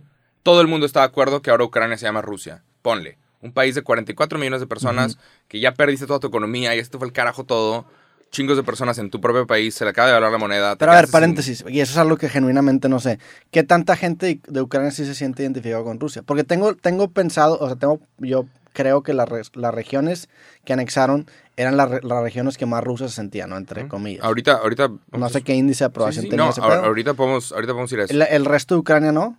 Todo 0.45 0.61
el 0.61 0.69
mundo 0.69 0.87
está 0.87 1.01
de 1.01 1.07
acuerdo 1.07 1.43
que 1.43 1.51
ahora 1.51 1.65
Ucrania 1.65 1.97
se 1.99 2.05
llama 2.07 2.23
Rusia. 2.23 2.63
Ponle, 2.83 3.19
un 3.41 3.53
país 3.53 3.75
de 3.75 3.83
44 3.83 4.39
millones 4.39 4.61
de 4.61 4.67
personas, 4.67 5.19
que 5.49 5.59
ya 5.59 5.75
perdiste 5.75 6.07
toda 6.07 6.21
tu 6.21 6.27
economía 6.29 6.75
y 6.77 6.79
esto 6.79 6.99
fue 6.99 7.07
el 7.09 7.13
carajo 7.13 7.45
todo. 7.45 7.87
Chingos 8.31 8.57
de 8.57 8.63
personas 8.63 8.97
en 8.99 9.11
tu 9.11 9.21
propio 9.21 9.47
país, 9.47 9.75
se 9.75 9.85
le 9.85 9.91
acaba 9.91 10.09
de 10.09 10.15
hablar 10.15 10.33
la 10.33 10.39
moneda. 10.39 10.77
Pero 10.77 10.93
a 10.93 10.95
ver, 10.97 11.05
sin- 11.05 11.13
paréntesis, 11.13 11.65
y 11.69 11.81
eso 11.81 11.93
es 11.93 11.99
algo 11.99 12.17
que 12.17 12.31
genuinamente 12.31 12.89
no 12.89 12.99
sé. 12.99 13.19
¿Qué 13.51 13.63
tanta 13.63 13.95
gente 13.95 14.41
de 14.49 14.61
Ucrania 14.63 14.91
sí 14.91 15.05
se 15.05 15.15
siente 15.15 15.43
identificado 15.43 15.85
con 15.85 16.01
Rusia? 16.01 16.23
Porque 16.23 16.43
tengo, 16.43 16.75
tengo 16.75 17.11
pensado, 17.11 17.59
o 17.61 17.67
sea, 17.67 17.77
tengo, 17.77 18.01
yo 18.19 18.47
creo 18.73 19.03
que 19.03 19.13
las 19.13 19.29
regiones 19.75 20.31
que 20.65 20.73
anexaron 20.73 21.27
eran 21.57 21.77
las, 21.77 21.91
re- 21.91 22.01
las 22.03 22.23
regiones 22.23 22.57
que 22.59 22.67
más 22.67 22.83
rusas 22.83 23.11
se 23.11 23.17
sentían, 23.17 23.51
¿no? 23.51 23.57
Entre 23.57 23.87
comillas. 23.89 24.25
Ahorita, 24.25 24.55
ahorita... 24.55 24.91
no 25.13 25.29
sé 25.29 25.43
qué 25.43 25.55
índice 25.55 25.85
de 25.85 25.89
aprobación 25.89 26.25
sí, 26.25 26.29
tenía 26.31 26.45
no, 26.47 26.51
ese 26.51 26.61
ahor- 26.61 26.71
pedo. 26.71 26.85
ahorita 26.85 27.15
podemos, 27.15 27.53
ahorita 27.53 27.73
podemos 27.73 27.93
ir 27.93 28.01
a 28.01 28.05
eso. 28.05 28.13
El, 28.15 28.23
el 28.23 28.45
resto 28.45 28.75
de 28.75 28.81
Ucrania 28.81 29.13
no. 29.13 29.39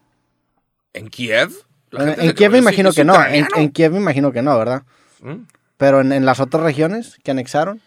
¿En 0.93 1.09
Kiev? 1.09 1.51
La 1.91 2.13
En, 2.13 2.33
Kiev 2.33 2.51
me 2.51 2.57
imagino 2.59 2.91
que 2.91 3.03
no. 3.03 3.15
En, 3.25 3.69
Kiev 3.71 3.91
me 3.91 3.99
imagino 3.99 4.31
que 4.31 4.41
no, 4.41 4.57
¿verdad? 4.57 4.83
¿Mm? 5.21 5.45
Pero 5.77 6.01
en, 6.01 6.11
en 6.11 6.25
las 6.25 6.39
otras 6.39 6.63
regiones 6.63 7.17
que 7.23 7.31
anexaron, 7.31 7.81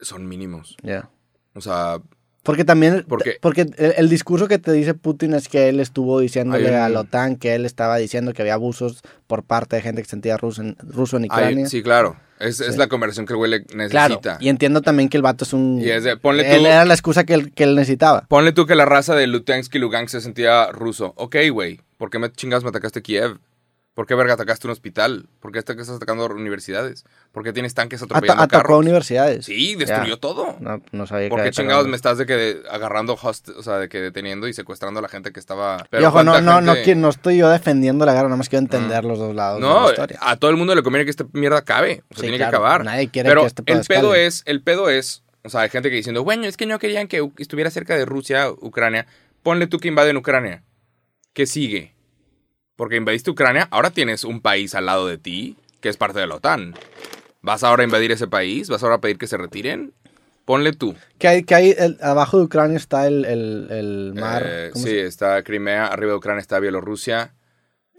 Son 0.00 0.26
mínimos. 0.28 0.76
ya. 0.82 1.08
O 1.54 1.60
sea, 1.60 1.98
Porque 2.44 2.64
también, 2.64 3.04
Porque- 3.08 3.38
porque 3.40 3.62
el, 3.62 3.94
el 3.96 4.08
discurso 4.08 4.46
que 4.46 4.58
te 4.58 4.70
dice 4.70 4.94
Putin 4.94 5.34
es 5.34 5.48
que 5.48 5.68
él 5.68 5.80
estuvo 5.80 6.20
diciéndole 6.20 6.68
un- 6.68 6.74
a 6.76 6.88
la 6.88 7.00
OTAN 7.00 7.34
que 7.36 7.54
él 7.56 7.64
estaba 7.66 7.96
diciendo 7.96 8.32
que 8.32 8.42
había 8.42 8.54
abusos 8.54 9.00
por 9.26 9.42
parte 9.42 9.74
de 9.76 9.82
gente 9.82 10.02
que 10.02 10.06
se 10.06 10.10
sentía 10.10 10.36
ruso 10.36 10.62
en, 10.62 10.76
ruso 10.78 11.16
en 11.16 11.24
hay- 11.24 11.28
Ucrania. 11.30 11.66
sí, 11.66 11.82
claro. 11.82 12.16
Es, 12.40 12.60
es 12.60 12.76
la 12.76 12.88
conversación 12.88 13.26
que 13.26 13.32
el 13.32 13.36
güey 13.38 13.50
le 13.50 13.64
claro, 13.64 14.08
necesita. 14.16 14.36
y 14.40 14.48
entiendo 14.50 14.82
también 14.82 15.08
que 15.08 15.16
el 15.16 15.22
vato 15.22 15.44
es 15.44 15.52
un... 15.52 15.80
Y 15.80 15.88
es 15.88 16.04
de, 16.04 16.16
ponle 16.16 16.52
él 16.54 16.60
tú- 16.62 16.66
era 16.66 16.84
la 16.84 16.92
excusa 16.92 17.24
que 17.24 17.32
él, 17.32 17.52
que 17.52 17.62
él 17.64 17.74
necesitaba. 17.76 18.26
Ponle 18.28 18.52
tú 18.52 18.66
que 18.66 18.74
la 18.74 18.84
raza 18.84 19.14
de 19.14 19.26
Lutensk 19.26 19.74
y 19.74 19.78
Lugansk 19.78 20.10
se 20.10 20.20
sentía 20.20 20.66
ruso. 20.72 21.14
Ok, 21.16 21.36
güey. 21.52 21.80
¿Por 21.96 22.10
qué 22.10 22.18
me 22.18 22.30
chingas 22.30 22.62
me 22.64 22.68
atacaste 22.70 23.00
Kiev? 23.02 23.38
¿Por 23.94 24.08
qué 24.08 24.16
verga 24.16 24.34
atacaste 24.34 24.66
un 24.66 24.72
hospital? 24.72 25.28
¿Por 25.38 25.52
qué 25.52 25.60
estás 25.60 25.88
atacando 25.88 26.26
universidades? 26.26 27.04
¿Por 27.30 27.44
qué 27.44 27.52
tienes 27.52 27.74
tanques 27.74 28.02
atropellando 28.02 28.42
atacó 28.42 28.58
a 28.58 28.62
carros? 28.62 28.78
universidades. 28.80 29.44
Sí, 29.44 29.76
destruyó 29.76 30.14
Ya. 30.14 30.20
todo. 30.20 30.56
No, 30.58 30.82
no 30.90 31.06
sabía 31.06 31.28
¿Por 31.28 31.44
qué 31.44 31.52
chingados 31.52 31.86
me 31.86 31.94
estás 31.94 32.18
de 32.18 32.26
que 32.26 32.60
agarrando 32.68 33.14
host, 33.20 33.50
o 33.50 33.62
sea, 33.62 33.78
de 33.78 33.88
que 33.88 34.00
deteniendo 34.00 34.48
y 34.48 34.52
secuestrando 34.52 34.98
a 34.98 35.02
la 35.02 35.08
gente 35.08 35.30
que 35.32 35.38
estaba... 35.38 35.86
Y 35.92 35.96
ojo, 36.02 36.24
no, 36.24 36.32
¿cuánta 36.32 36.40
no, 36.40 36.60
no, 36.60 36.74
qui- 36.74 36.96
no 36.96 37.08
estoy 37.08 37.36
yo 37.36 37.48
defendiendo 37.48 38.04
la 38.04 38.14
guerra, 38.14 38.24
nada 38.24 38.36
más 38.36 38.48
quiero 38.48 38.64
entender 38.64 39.04
los 39.04 39.16
dos 39.18 39.32
lados 39.32 39.60
de 39.60 39.66
No, 39.66 39.84
la 39.84 39.90
historia. 39.90 40.18
a 40.20 40.36
todo 40.38 40.50
el 40.50 40.56
mundo 40.56 40.74
le 40.74 40.82
conviene 40.82 41.04
que 41.04 41.10
esta 41.12 41.26
mierda 41.32 41.58
acabe. 41.58 42.02
O 42.10 42.14
sea, 42.14 42.16
Sí, 42.16 42.20
tiene 42.22 42.38
claro. 42.38 42.50
que 42.50 42.56
acabar. 42.56 42.84
Nadie 42.84 43.08
quiere 43.10 43.28
Pero 43.28 43.42
que 43.42 43.46
este 43.46 43.62
pedo 43.62 43.78
el 43.80 43.86
pedo 43.86 44.00
escale. 44.14 44.26
es, 44.26 44.42
el 44.46 44.60
pedo 44.60 44.90
es, 44.90 45.22
o 45.44 45.50
sea, 45.50 45.60
hay 45.60 45.70
gente 45.70 45.88
que 45.90 45.94
diciendo, 45.96 46.24
bueno, 46.24 46.46
es 46.46 46.56
que 46.56 46.66
no 46.66 46.80
querían 46.80 47.06
que 47.06 47.30
estuviera 47.38 47.70
cerca 47.70 47.96
de 47.96 48.04
Rusia, 48.06 48.50
Ucrania. 48.50 49.06
Ponle 49.44 49.68
tú 49.68 49.78
que 49.78 49.86
invaden 49.86 50.16
Ucrania. 50.16 50.64
¿Qué 51.32 51.46
sigue? 51.46 51.94
Porque 52.76 52.96
invadiste 52.96 53.30
Ucrania, 53.30 53.68
ahora 53.70 53.90
tienes 53.90 54.24
un 54.24 54.40
país 54.40 54.74
al 54.74 54.86
lado 54.86 55.06
de 55.06 55.18
ti 55.18 55.56
que 55.80 55.88
es 55.88 55.96
parte 55.96 56.18
de 56.18 56.26
la 56.26 56.36
OTAN. 56.36 56.74
¿Vas 57.42 57.62
ahora 57.62 57.82
a 57.82 57.84
invadir 57.84 58.10
ese 58.10 58.26
país? 58.26 58.68
¿Vas 58.70 58.82
ahora 58.82 58.96
a 58.96 59.00
pedir 59.00 59.18
que 59.18 59.26
se 59.26 59.36
retiren? 59.36 59.92
Ponle 60.46 60.72
tú. 60.72 60.94
Que 61.18 61.28
hay, 61.28 61.42
que 61.44 61.54
hay 61.54 61.74
el- 61.76 61.98
abajo 62.00 62.38
de 62.38 62.44
Ucrania 62.44 62.76
está 62.78 63.06
el, 63.06 63.24
el, 63.26 63.68
el 63.70 64.14
mar. 64.14 64.42
Eh, 64.46 64.70
¿cómo 64.72 64.84
sí, 64.84 64.90
se- 64.92 65.06
está 65.06 65.42
Crimea, 65.42 65.86
arriba 65.86 66.12
de 66.12 66.16
Ucrania 66.18 66.40
está 66.40 66.58
Bielorrusia, 66.58 67.34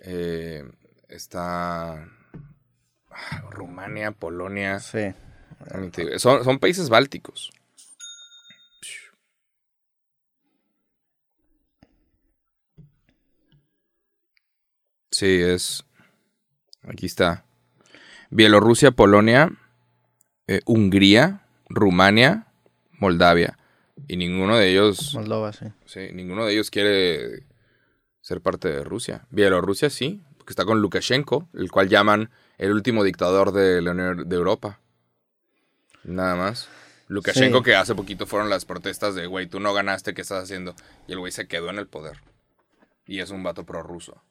eh, 0.03 0.63
está... 1.09 2.07
Rumania, 3.51 4.11
Polonia. 4.11 4.79
Sí. 4.79 5.13
son 6.17 6.59
países 6.59 6.89
bálticos. 6.89 7.51
Sí, 15.17 15.39
es. 15.41 15.85
Aquí 16.83 17.05
está. 17.05 17.45
Bielorrusia, 18.31 18.91
Polonia, 18.91 19.49
eh, 20.47 20.59
Hungría, 20.65 21.47
Rumania, 21.69 22.47
Moldavia. 22.99 23.57
Y 24.09 24.17
ninguno 24.17 24.57
de 24.57 24.71
ellos. 24.71 25.13
Moldova, 25.13 25.53
sí. 25.53 25.67
Sí, 25.85 26.09
ninguno 26.11 26.45
de 26.45 26.51
ellos 26.51 26.69
quiere 26.69 27.45
ser 28.19 28.41
parte 28.41 28.67
de 28.67 28.83
Rusia. 28.83 29.25
Bielorrusia 29.29 29.89
sí, 29.89 30.21
porque 30.37 30.51
está 30.51 30.65
con 30.65 30.81
Lukashenko, 30.81 31.47
el 31.53 31.71
cual 31.71 31.87
llaman 31.87 32.29
el 32.57 32.73
último 32.73 33.05
dictador 33.05 33.53
de 33.53 33.81
la 33.81 33.91
Unión 33.91 34.27
de 34.27 34.35
Europa. 34.35 34.81
Nada 36.03 36.35
más. 36.35 36.67
Lukashenko 37.07 37.59
Sí. 37.59 37.63
que 37.63 37.75
hace 37.75 37.95
poquito 37.95 38.25
fueron 38.25 38.49
las 38.49 38.65
protestas 38.65 39.15
de, 39.15 39.27
güey, 39.27 39.47
tú 39.47 39.61
no 39.61 39.73
ganaste, 39.73 40.13
¿qué 40.13 40.23
estás 40.23 40.43
haciendo? 40.43 40.75
Y 41.07 41.13
el 41.13 41.19
güey 41.19 41.31
se 41.31 41.47
quedó 41.47 41.69
en 41.69 41.77
el 41.79 41.87
poder. 41.87 42.17
Y 43.07 43.19
es 43.21 43.29
un 43.29 43.43
vato 43.43 43.63
prorruso. 43.65 44.21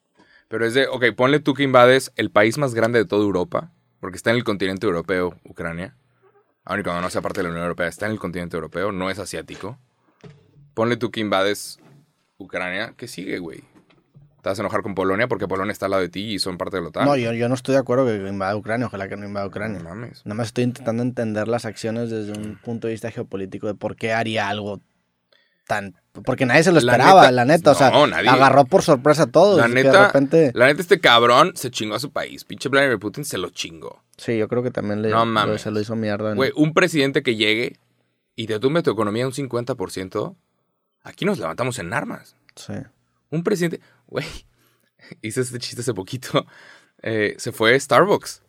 Pero 0.55 0.67
es 0.67 0.75
de, 0.75 0.87
ok, 0.87 1.07
ponle 1.17 1.41
tú 1.41 1.53
que 1.53 1.65
invades 1.65 2.13
el 2.15 2.31
país 2.31 2.59
más 2.59 2.75
grande 2.75 3.01
de 3.01 3.05
toda 3.05 3.25
Europa, 3.25 3.73
porque 3.99 4.17
está 4.17 4.31
en 4.31 4.37
el 4.37 4.45
continente 4.45 4.87
europeo, 4.87 5.35
Ucrania. 5.43 5.97
Aun 6.65 6.79
y 6.79 6.85
cuando 6.85 7.03
no 7.03 7.11
sea 7.11 7.23
parte 7.23 7.41
de 7.41 7.43
la 7.43 7.49
Unión 7.49 7.65
Europea, 7.65 7.89
está 7.89 8.07
en 8.07 8.13
el 8.13 8.21
continente 8.21 8.57
europeo, 8.57 8.93
no 8.93 9.11
es 9.11 9.19
asiático. 9.19 9.81
Ponle 10.75 10.97
tú 10.97 11.11
que 11.11 11.19
invades 11.19 11.81
Ucrania, 12.39 12.95
¿qué 12.97 13.09
sigue, 13.09 13.41
güey? 13.41 13.65
¿Te 14.43 14.49
vas 14.49 14.57
a 14.61 14.63
enojar 14.63 14.83
con 14.83 14.95
Polonia 14.95 15.27
porque 15.27 15.49
Polonia 15.49 15.73
está 15.73 15.87
al 15.87 15.91
lado 15.91 16.03
de 16.05 16.09
ti 16.09 16.35
y 16.35 16.39
son 16.39 16.57
parte 16.57 16.77
de 16.77 16.83
la 16.83 16.91
OTAN? 16.91 17.07
No, 17.07 17.17
yo, 17.17 17.33
yo 17.33 17.49
no 17.49 17.57
estoy 17.57 17.73
de 17.73 17.81
acuerdo 17.81 18.07
que 18.07 18.15
invada 18.15 18.55
Ucrania. 18.55 18.87
Ojalá 18.87 19.09
que 19.09 19.17
no 19.17 19.27
invada 19.27 19.49
Ucrania. 19.49 19.81
No 19.81 19.89
mames. 19.89 20.25
Nada 20.25 20.37
más 20.37 20.47
estoy 20.47 20.63
intentando 20.63 21.03
entender 21.03 21.49
las 21.49 21.65
acciones 21.65 22.11
desde 22.11 22.31
un 22.31 22.61
punto 22.63 22.87
de 22.87 22.93
vista 22.93 23.11
geopolítico 23.11 23.67
de 23.67 23.75
por 23.75 23.97
qué 23.97 24.13
haría 24.13 24.49
algo 24.49 24.81
tan... 25.67 25.95
Porque 26.25 26.47
nadie 26.47 26.63
se 26.63 26.71
lo 26.73 26.81
La 26.81 26.93
esperaba, 26.93 27.23
neta- 27.23 27.33
la 27.33 27.45
neta. 27.45 27.71
O 27.73 27.75
sea, 27.75 27.91
nadie. 28.07 28.29
agarró 28.29 28.65
por 28.67 28.83
sorpresa 28.83 29.25
a 29.25 29.27
todos. 29.27 29.59
La 29.59 29.67
neta, 29.69 29.91
de 29.93 30.07
repente... 30.07 30.53
la 30.55 30.67
neta, 30.67 30.81
este 30.83 31.01
cabrón 31.01 31.53
se 31.57 31.71
chingó 31.71 31.95
a 31.97 32.01
su 32.01 32.13
país. 32.13 32.45
Pinche 32.45 32.69
Vladimir 32.69 32.99
Putin 32.99 33.25
se 33.25 33.39
lo 33.39 33.51
chingó. 33.51 34.03
Sí, 34.17 34.37
yo 34.39 34.47
creo 34.49 34.63
que 34.63 34.71
también 34.71 35.03
le, 35.03 35.11
No 35.11 35.27
mames. 35.27 35.63
se 35.63 35.71
lo 35.71 35.81
hizo 35.81 35.97
mierda. 35.97 36.35
Güey, 36.35 36.53
un 36.55 36.73
presidente 36.73 37.23
que 37.23 37.35
llegue 37.37 37.79
y 38.37 38.47
te 38.47 38.59
tumbe 38.61 38.83
tu 38.83 38.91
economía 38.91 39.27
un 39.27 39.33
50%, 39.33 40.37
aquí 41.03 41.25
nos 41.25 41.39
levantamos 41.39 41.79
en 41.79 41.93
armas. 41.93 42.37
Sí. 42.57 42.75
Un 43.31 43.43
presidente, 43.43 43.81
güey, 44.07 44.25
hice 45.23 45.41
este 45.41 45.59
chiste 45.59 45.81
hace 45.81 45.95
poquito. 45.95 46.47
eh, 47.03 47.35
se 47.39 47.51
fue 47.53 47.79
Starbucks. 47.81 48.43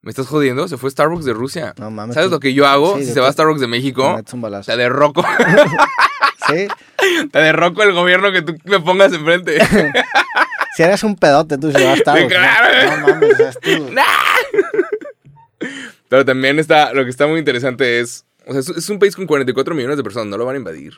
¿Me 0.00 0.10
estás 0.10 0.28
jodiendo? 0.28 0.68
Se 0.68 0.76
fue 0.76 0.90
Starbucks 0.90 1.24
de 1.24 1.32
Rusia. 1.34 1.74
No 1.78 1.90
mames, 1.90 2.14
¿Sabes 2.14 2.28
tú- 2.30 2.34
lo 2.36 2.40
que 2.40 2.54
yo 2.54 2.66
hago 2.66 2.96
Sí, 2.98 3.04
si 3.04 3.12
se 3.12 3.20
va 3.20 3.26
tú- 3.28 3.32
Starbucks 3.34 3.60
de 3.60 3.66
México? 3.66 4.14
metes 4.14 4.32
un 4.32 4.40
balazo. 4.40 4.70
Te 4.72 4.76
derroco. 4.78 5.22
Sí. 6.48 6.66
te 7.30 7.38
derroco 7.38 7.82
el 7.82 7.92
gobierno 7.92 8.32
que 8.32 8.42
tú 8.42 8.56
me 8.64 8.80
pongas 8.80 9.12
enfrente. 9.12 9.58
Si 10.76 10.84
eres 10.84 11.02
un 11.02 11.16
pedote, 11.16 11.58
tú 11.58 11.72
se 11.72 11.82
vas 11.82 11.94
a 11.94 11.94
estar. 11.94 12.28
claro. 12.28 12.96
No 13.00 13.08
mames, 13.08 13.40
es 13.40 13.58
tú. 13.58 13.90
Pero 16.08 16.24
también 16.24 16.58
está, 16.58 16.92
lo 16.92 17.04
que 17.04 17.10
está 17.10 17.26
muy 17.26 17.38
interesante 17.40 17.98
es, 18.00 18.24
o 18.46 18.52
sea, 18.52 18.74
es, 18.76 18.88
un 18.88 18.98
país 19.00 19.16
con 19.16 19.26
44 19.26 19.74
millones 19.74 19.96
de 19.96 20.04
personas, 20.04 20.28
no 20.28 20.38
lo 20.38 20.44
van 20.46 20.54
a 20.54 20.58
invadir. 20.58 20.94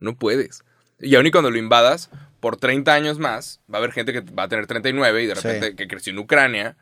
No 0.00 0.16
puedes. 0.16 0.64
Y 0.98 1.14
aún 1.14 1.26
y 1.26 1.30
cuando 1.30 1.50
lo 1.50 1.56
invadas, 1.58 2.10
por 2.40 2.56
30 2.56 2.92
años 2.92 3.18
más, 3.18 3.60
va 3.72 3.76
a 3.76 3.78
haber 3.78 3.92
gente 3.92 4.12
que 4.12 4.20
va 4.20 4.44
a 4.44 4.48
tener 4.48 4.66
39 4.66 5.22
y 5.22 5.26
de 5.26 5.36
Sí. 5.36 5.42
repente 5.42 5.76
que 5.76 5.86
creció 5.88 6.12
en 6.12 6.18
Ucrania, 6.18 6.76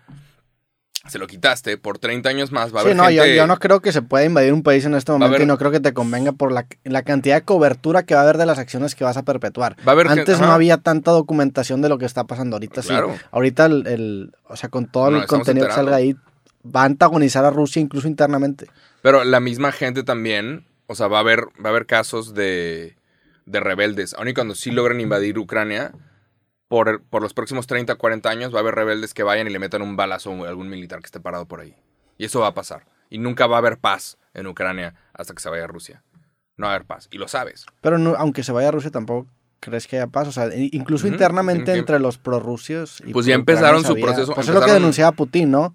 se 1.09 1.19
lo 1.19 1.27
quitaste, 1.27 1.79
por 1.79 1.99
30 1.99 2.29
años 2.29 2.53
más 2.53 2.75
va 2.75 2.81
a 2.81 2.83
Sí, 2.83 2.89
haber 2.89 2.97
no, 2.97 3.11
yo, 3.11 3.23
gente... 3.23 3.37
yo 3.37 3.47
no 3.47 3.59
creo 3.59 3.81
que 3.81 3.91
se 3.93 4.03
pueda 4.03 4.25
invadir 4.25 4.53
un 4.53 4.63
país 4.63 4.85
en 4.85 4.95
este 4.95 5.13
momento 5.13 5.29
haber- 5.35 5.43
y 5.43 5.47
no 5.47 5.57
creo 5.57 5.71
que 5.71 5.81
te 5.81 5.95
convenga 5.95 6.33
por 6.33 6.53
la, 6.53 6.67
la 6.85 7.03
cantidad 7.03 7.37
de 7.37 7.43
cobertura 7.43 8.03
que 8.03 8.15
va 8.15 8.21
a 8.21 8.25
haber 8.25 8.37
de 8.37 8.47
las 8.47 8.59
acciones 8.59 8.95
que 8.95 9.05
vas 9.05 9.17
a 9.17 9.23
perpetuar. 9.23 9.77
Va 9.87 9.93
a 9.93 9.95
haber 9.95 10.09
Antes 10.09 10.37
gente- 10.37 10.47
no 10.47 10.53
había 10.53 10.77
tanta 10.79 11.11
documentación 11.13 11.81
de 11.83 11.89
lo 11.89 11.97
que 11.99 12.05
está 12.05 12.25
pasando 12.25 12.57
ahorita, 12.57 12.83
Claro. 12.83 13.15
sí. 13.17 13.25
Ahorita 13.31 13.67
el, 13.67 13.87
el- 13.87 14.33
o 14.49 14.57
sea, 14.57 14.69
con 14.69 14.87
todo 14.87 15.11
No, 15.11 15.19
el 15.21 15.27
contenido 15.27 15.67
que 15.69 15.73
salga 15.73 15.97
ahí, 15.97 16.15
va 16.65 16.83
a 16.83 16.85
antagonizar 16.85 17.45
a 17.47 17.51
Rusia 17.51 17.81
incluso 17.81 18.07
internamente. 18.07 18.67
Pero 19.03 19.25
la 19.25 19.41
misma 19.41 19.73
gente 19.73 20.03
también, 20.03 20.67
o 20.87 20.95
sea, 20.95 21.07
va 21.09 21.17
a 21.17 21.21
haber, 21.21 21.45
va 21.65 21.67
a 21.67 21.69
haber 21.71 21.87
casos 21.87 22.35
de, 22.35 22.97
de 23.47 23.61
rebeldes. 23.61 24.13
Aun 24.15 24.29
y 24.29 24.35
cuando 24.35 24.55
sí 24.55 24.71
logren 24.71 25.01
invadir 25.01 25.39
Ucrania, 25.39 25.93
por, 26.71 27.03
por 27.03 27.21
los 27.21 27.35
próximos 27.35 27.67
30, 27.67 27.97
40 27.97 28.31
años 28.31 28.55
va 28.55 28.59
a 28.59 28.61
haber 28.61 28.77
rebeldes 28.77 29.13
que 29.13 29.25
vayan 29.25 29.49
y 29.49 29.51
le 29.51 29.59
metan 29.59 29.83
un 29.83 29.97
balazo 29.97 30.31
a 30.45 30.49
algún 30.49 30.69
militar 30.69 31.01
que 31.01 31.07
esté 31.07 31.19
parado 31.19 31.47
por 31.47 31.59
ahí. 31.61 31.75
Y 32.17 32.27
eso 32.27 32.39
va 32.39 32.47
a 32.47 32.55
pasar. 32.55 32.87
Y 33.11 33.19
nunca 33.19 33.49
va 33.49 33.57
a 33.57 33.59
haber 33.59 33.79
paz 33.79 34.19
en 34.35 34.47
Ucrania 34.47 34.95
hasta 35.13 35.35
que 35.35 35.43
se 35.43 35.51
vaya 35.51 35.65
a 35.65 35.67
Rusia. 35.67 36.05
No 36.57 36.67
va 36.67 36.73
a 36.73 36.77
haber 36.77 36.87
paz. 36.87 37.09
Y 37.11 37.19
lo 37.19 37.27
sabes. 37.27 37.67
Pero 37.81 37.99
no- 37.99 38.15
aunque 38.17 38.45
se 38.45 38.53
vaya 38.53 38.69
a 38.69 38.71
Rusia 38.71 38.93
tampoco 38.93 39.27
crees 39.59 39.89
que 39.89 39.97
haya 39.97 40.07
paz. 40.07 40.29
O 40.29 40.33
sea, 40.33 40.49
incluso 40.55 41.09
internamente 41.09 41.73
que- 41.73 41.79
entre 41.81 41.99
los 41.99 42.19
prorrusios. 42.19 43.03
y 43.05 43.13
Pues 43.13 43.27
ya 43.27 43.35
empezaron 43.35 43.83
su 43.83 43.91
había- 43.93 44.05
proceso, 44.07 44.33
Pues 44.33 44.47
es 44.47 44.55
lo 44.55 44.61
que 44.63 44.71
denunciaba 44.73 45.11
Putin, 45.11 45.51
¿no? 45.51 45.75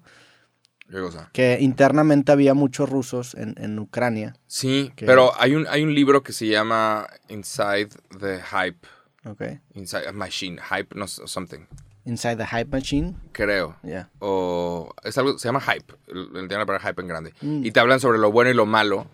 ¿Qué 0.88 0.98
cosa? 1.00 1.28
Que 1.32 1.58
internamente 1.60 2.32
había 2.32 2.54
muchos 2.54 2.88
rusos 2.88 3.34
en, 3.34 3.54
en 3.58 3.78
Ucrania. 3.78 4.34
Sí, 4.46 4.92
Que- 4.96 5.04
pero 5.04 5.32
hay 5.38 5.54
un, 5.56 5.66
hay 5.68 5.82
un 5.82 5.94
libro 5.94 6.22
que 6.22 6.32
se 6.32 6.46
llama 6.46 7.06
Inside 7.28 7.88
the 8.18 8.40
Hype. 8.40 8.78
Ok. 9.26 9.42
Inside 9.74 10.08
a 10.08 10.12
Machine. 10.12 10.60
Hype, 10.70 10.94
no 10.94 11.06
something. 11.08 11.66
Inside 12.04 12.36
the 12.36 12.46
Hype 12.46 12.68
Machine. 12.70 13.14
Creo. 13.32 13.76
Ya. 13.82 14.08
o 14.20 14.94
es 15.02 15.18
algo 15.18 15.38
se 15.38 15.48
llama 15.48 15.60
hype, 15.60 15.92
el- 16.06 16.32
la 16.48 16.64
palabra 16.66 16.80
hype 16.88 17.02
en 17.02 17.08
grande. 17.08 17.34
Mm. 17.40 17.64
Y 17.64 17.72
te 17.72 17.80
hablan 17.80 17.98
sobre 18.00 18.18
lo 18.18 18.30
bueno 18.30 18.50
y 18.50 18.54
lo 18.54 18.64
malo 18.66 19.06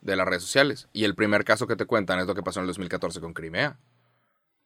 de 0.00 0.16
las 0.16 0.26
redes 0.26 0.42
sociales. 0.42 0.88
Y 0.92 1.04
el 1.04 1.14
primer 1.14 1.44
caso 1.44 1.66
que 1.66 1.76
te 1.76 1.84
cuentan 1.86 2.18
es 2.18 2.26
lo 2.26 2.34
que 2.34 2.42
pasó 2.42 2.58
en 2.60 2.64
el 2.64 2.68
2014 2.68 3.20
con 3.20 3.32
Crimea. 3.34 3.78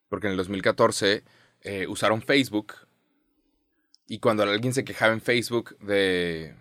Porque 0.08 0.28
en 0.28 0.32
el 0.32 0.36
2014 0.38 1.24
eh, 1.62 1.86
usaron 1.88 2.22
Facebook 2.22 2.74
y 4.06 4.18
cuando 4.18 4.42
alguien 4.44 4.72
se 4.74 4.84
quejaba 4.84 5.12
en 5.12 5.20
Facebook 5.20 5.76
de, 5.78 6.54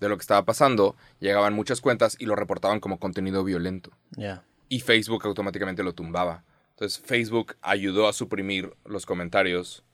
de 0.00 0.08
lo 0.08 0.16
que 0.16 0.22
estaba 0.22 0.44
pasando, 0.44 0.96
llegaban 1.20 1.52
muchas 1.52 1.80
cuentas 1.80 2.16
y 2.18 2.26
lo 2.26 2.36
reportaban 2.36 2.80
como 2.80 2.98
contenido 2.98 3.44
violento. 3.44 3.90
Y 4.68 4.80
Facebook 4.80 5.26
automáticamente 5.26 5.82
lo 5.82 5.92
tumbaba. 5.94 6.42
Entonces 6.74 7.00
Facebook 7.00 7.56
ayudó 7.62 8.08
a 8.08 8.12
suprimir 8.12 8.74
los 8.84 9.06
comentarios 9.06 9.84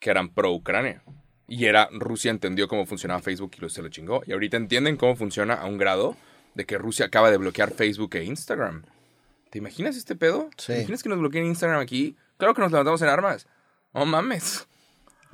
que 0.00 0.10
eran 0.10 0.28
pro 0.28 0.52
Ucrania. 0.52 1.02
Y 1.46 1.66
era, 1.66 1.88
Rusia 1.92 2.30
entendió 2.30 2.68
cómo 2.68 2.86
funcionaba 2.86 3.20
Facebook 3.20 3.52
y 3.56 3.60
lo, 3.60 3.68
se 3.68 3.82
lo 3.82 3.88
chingó. 3.88 4.22
Y 4.26 4.32
ahorita 4.32 4.56
entienden 4.56 4.96
cómo 4.96 5.14
funciona 5.14 5.54
a 5.54 5.66
un 5.66 5.78
grado 5.78 6.16
de 6.54 6.64
que 6.64 6.78
Rusia 6.78 7.06
acaba 7.06 7.30
de 7.30 7.36
bloquear 7.36 7.72
Facebook 7.72 8.16
e 8.16 8.24
Instagram. 8.24 8.84
¿Te 9.50 9.58
imaginas 9.58 9.96
este 9.96 10.16
pedo? 10.16 10.50
Sí. 10.56 10.68
¿Te 10.68 10.78
imaginas 10.78 11.02
que 11.02 11.08
nos 11.10 11.18
bloqueen 11.18 11.46
Instagram 11.46 11.80
aquí? 11.80 12.16
Claro 12.38 12.54
que 12.54 12.62
nos 12.62 12.72
levantamos 12.72 13.02
en 13.02 13.08
armas. 13.08 13.46
No 13.92 14.04
mames. 14.04 14.66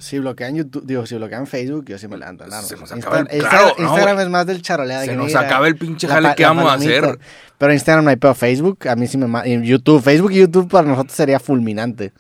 Si 0.01 0.19
bloquean 0.19 0.57
YouTube, 0.57 0.85
digo, 0.87 1.07
si 1.07 1.15
bloquean 1.15 1.47
Facebook, 1.47 1.85
yo 1.87 1.99
sí 1.99 2.09
me 2.09 2.17
levanto. 2.17 2.45
Claro. 2.47 2.67
Se 2.67 2.77
nos 2.77 2.91
Insta- 2.91 2.97
acaba 3.09 3.19
el- 3.21 3.29
Insta- 3.29 3.49
claro, 3.51 3.75
no, 3.79 3.85
Instagram 3.85 4.21
es 4.21 4.29
más 4.29 4.47
del 4.47 4.63
charolea. 4.63 5.01
de 5.01 5.05
Se 5.07 5.11
que 5.13 5.17
nos 5.17 5.27
mira, 5.27 5.41
acaba 5.41 5.69
el 5.69 5.77
pinche 5.77 6.09
la 6.09 6.15
jale 6.15 6.29
pa- 6.31 6.35
que 6.35 6.43
la 6.43 6.49
vamos 6.49 6.71
a 6.71 6.75
hacer. 6.75 7.19
Pero 7.59 7.73
Instagram 7.73 8.05
no 8.05 8.11
hay 8.11 8.17
pedo. 8.17 8.35
Facebook, 8.35 8.89
a 8.89 8.97
mí 8.97 9.07
sí 9.07 9.19
me... 9.19 9.27
ma- 9.27 9.47
y 9.47 9.61
YouTube, 9.63 10.03
Facebook 10.03 10.33
y 10.33 10.39
YouTube 10.39 10.69
para 10.71 10.89
nosotros 10.89 11.15
sería 11.15 11.39
fulminante. 11.39 12.13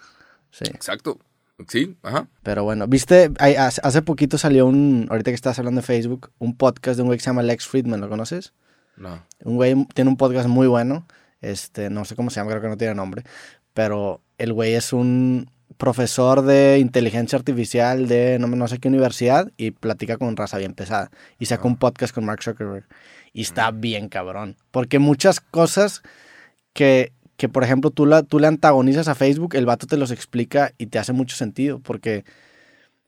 Sí. 0.50 0.64
Exacto. 0.66 1.18
Sí, 1.68 1.96
ajá. 2.02 2.26
Pero 2.42 2.64
bueno, 2.64 2.86
viste, 2.86 3.30
hace 3.38 4.02
poquito 4.02 4.38
salió 4.38 4.66
un, 4.66 5.06
ahorita 5.10 5.30
que 5.30 5.34
estás 5.34 5.58
hablando 5.58 5.80
de 5.82 5.86
Facebook, 5.86 6.30
un 6.38 6.56
podcast 6.56 6.96
de 6.96 7.02
un 7.02 7.08
güey 7.08 7.18
que 7.18 7.22
se 7.24 7.28
llama 7.30 7.42
Lex 7.42 7.66
Friedman, 7.66 8.00
¿lo 8.00 8.08
conoces? 8.08 8.54
No. 8.96 9.22
Un 9.44 9.56
güey 9.56 9.86
tiene 9.94 10.08
un 10.10 10.16
podcast 10.16 10.48
muy 10.48 10.66
bueno, 10.68 11.06
este, 11.42 11.90
no 11.90 12.04
sé 12.06 12.16
cómo 12.16 12.30
se 12.30 12.36
llama, 12.40 12.50
creo 12.50 12.62
que 12.62 12.68
no 12.68 12.76
tiene 12.78 12.94
nombre, 12.94 13.24
pero 13.74 14.22
el 14.38 14.52
güey 14.54 14.72
es 14.74 14.92
un 14.94 15.50
profesor 15.76 16.42
de 16.42 16.78
inteligencia 16.78 17.38
artificial 17.38 18.08
de 18.08 18.38
no, 18.38 18.46
no 18.48 18.68
sé 18.68 18.78
qué 18.78 18.88
universidad 18.88 19.50
y 19.56 19.70
platica 19.70 20.18
con 20.18 20.36
raza 20.36 20.58
bien 20.58 20.74
pesada. 20.74 21.10
Y 21.38 21.46
sacó 21.46 21.68
un 21.68 21.76
podcast 21.76 22.14
con 22.14 22.24
Mark 22.24 22.42
Zuckerberg. 22.42 22.86
Y 23.32 23.42
está 23.42 23.70
bien 23.70 24.08
cabrón. 24.08 24.56
Porque 24.70 24.98
muchas 24.98 25.40
cosas 25.40 26.02
que, 26.72 27.12
que 27.36 27.48
por 27.48 27.64
ejemplo, 27.64 27.90
tú, 27.90 28.06
la, 28.06 28.22
tú 28.22 28.38
le 28.38 28.46
antagonizas 28.46 29.08
a 29.08 29.14
Facebook, 29.14 29.54
el 29.54 29.66
vato 29.66 29.86
te 29.86 29.96
los 29.96 30.10
explica 30.10 30.72
y 30.78 30.86
te 30.86 30.98
hace 30.98 31.12
mucho 31.12 31.36
sentido. 31.36 31.78
Porque, 31.78 32.24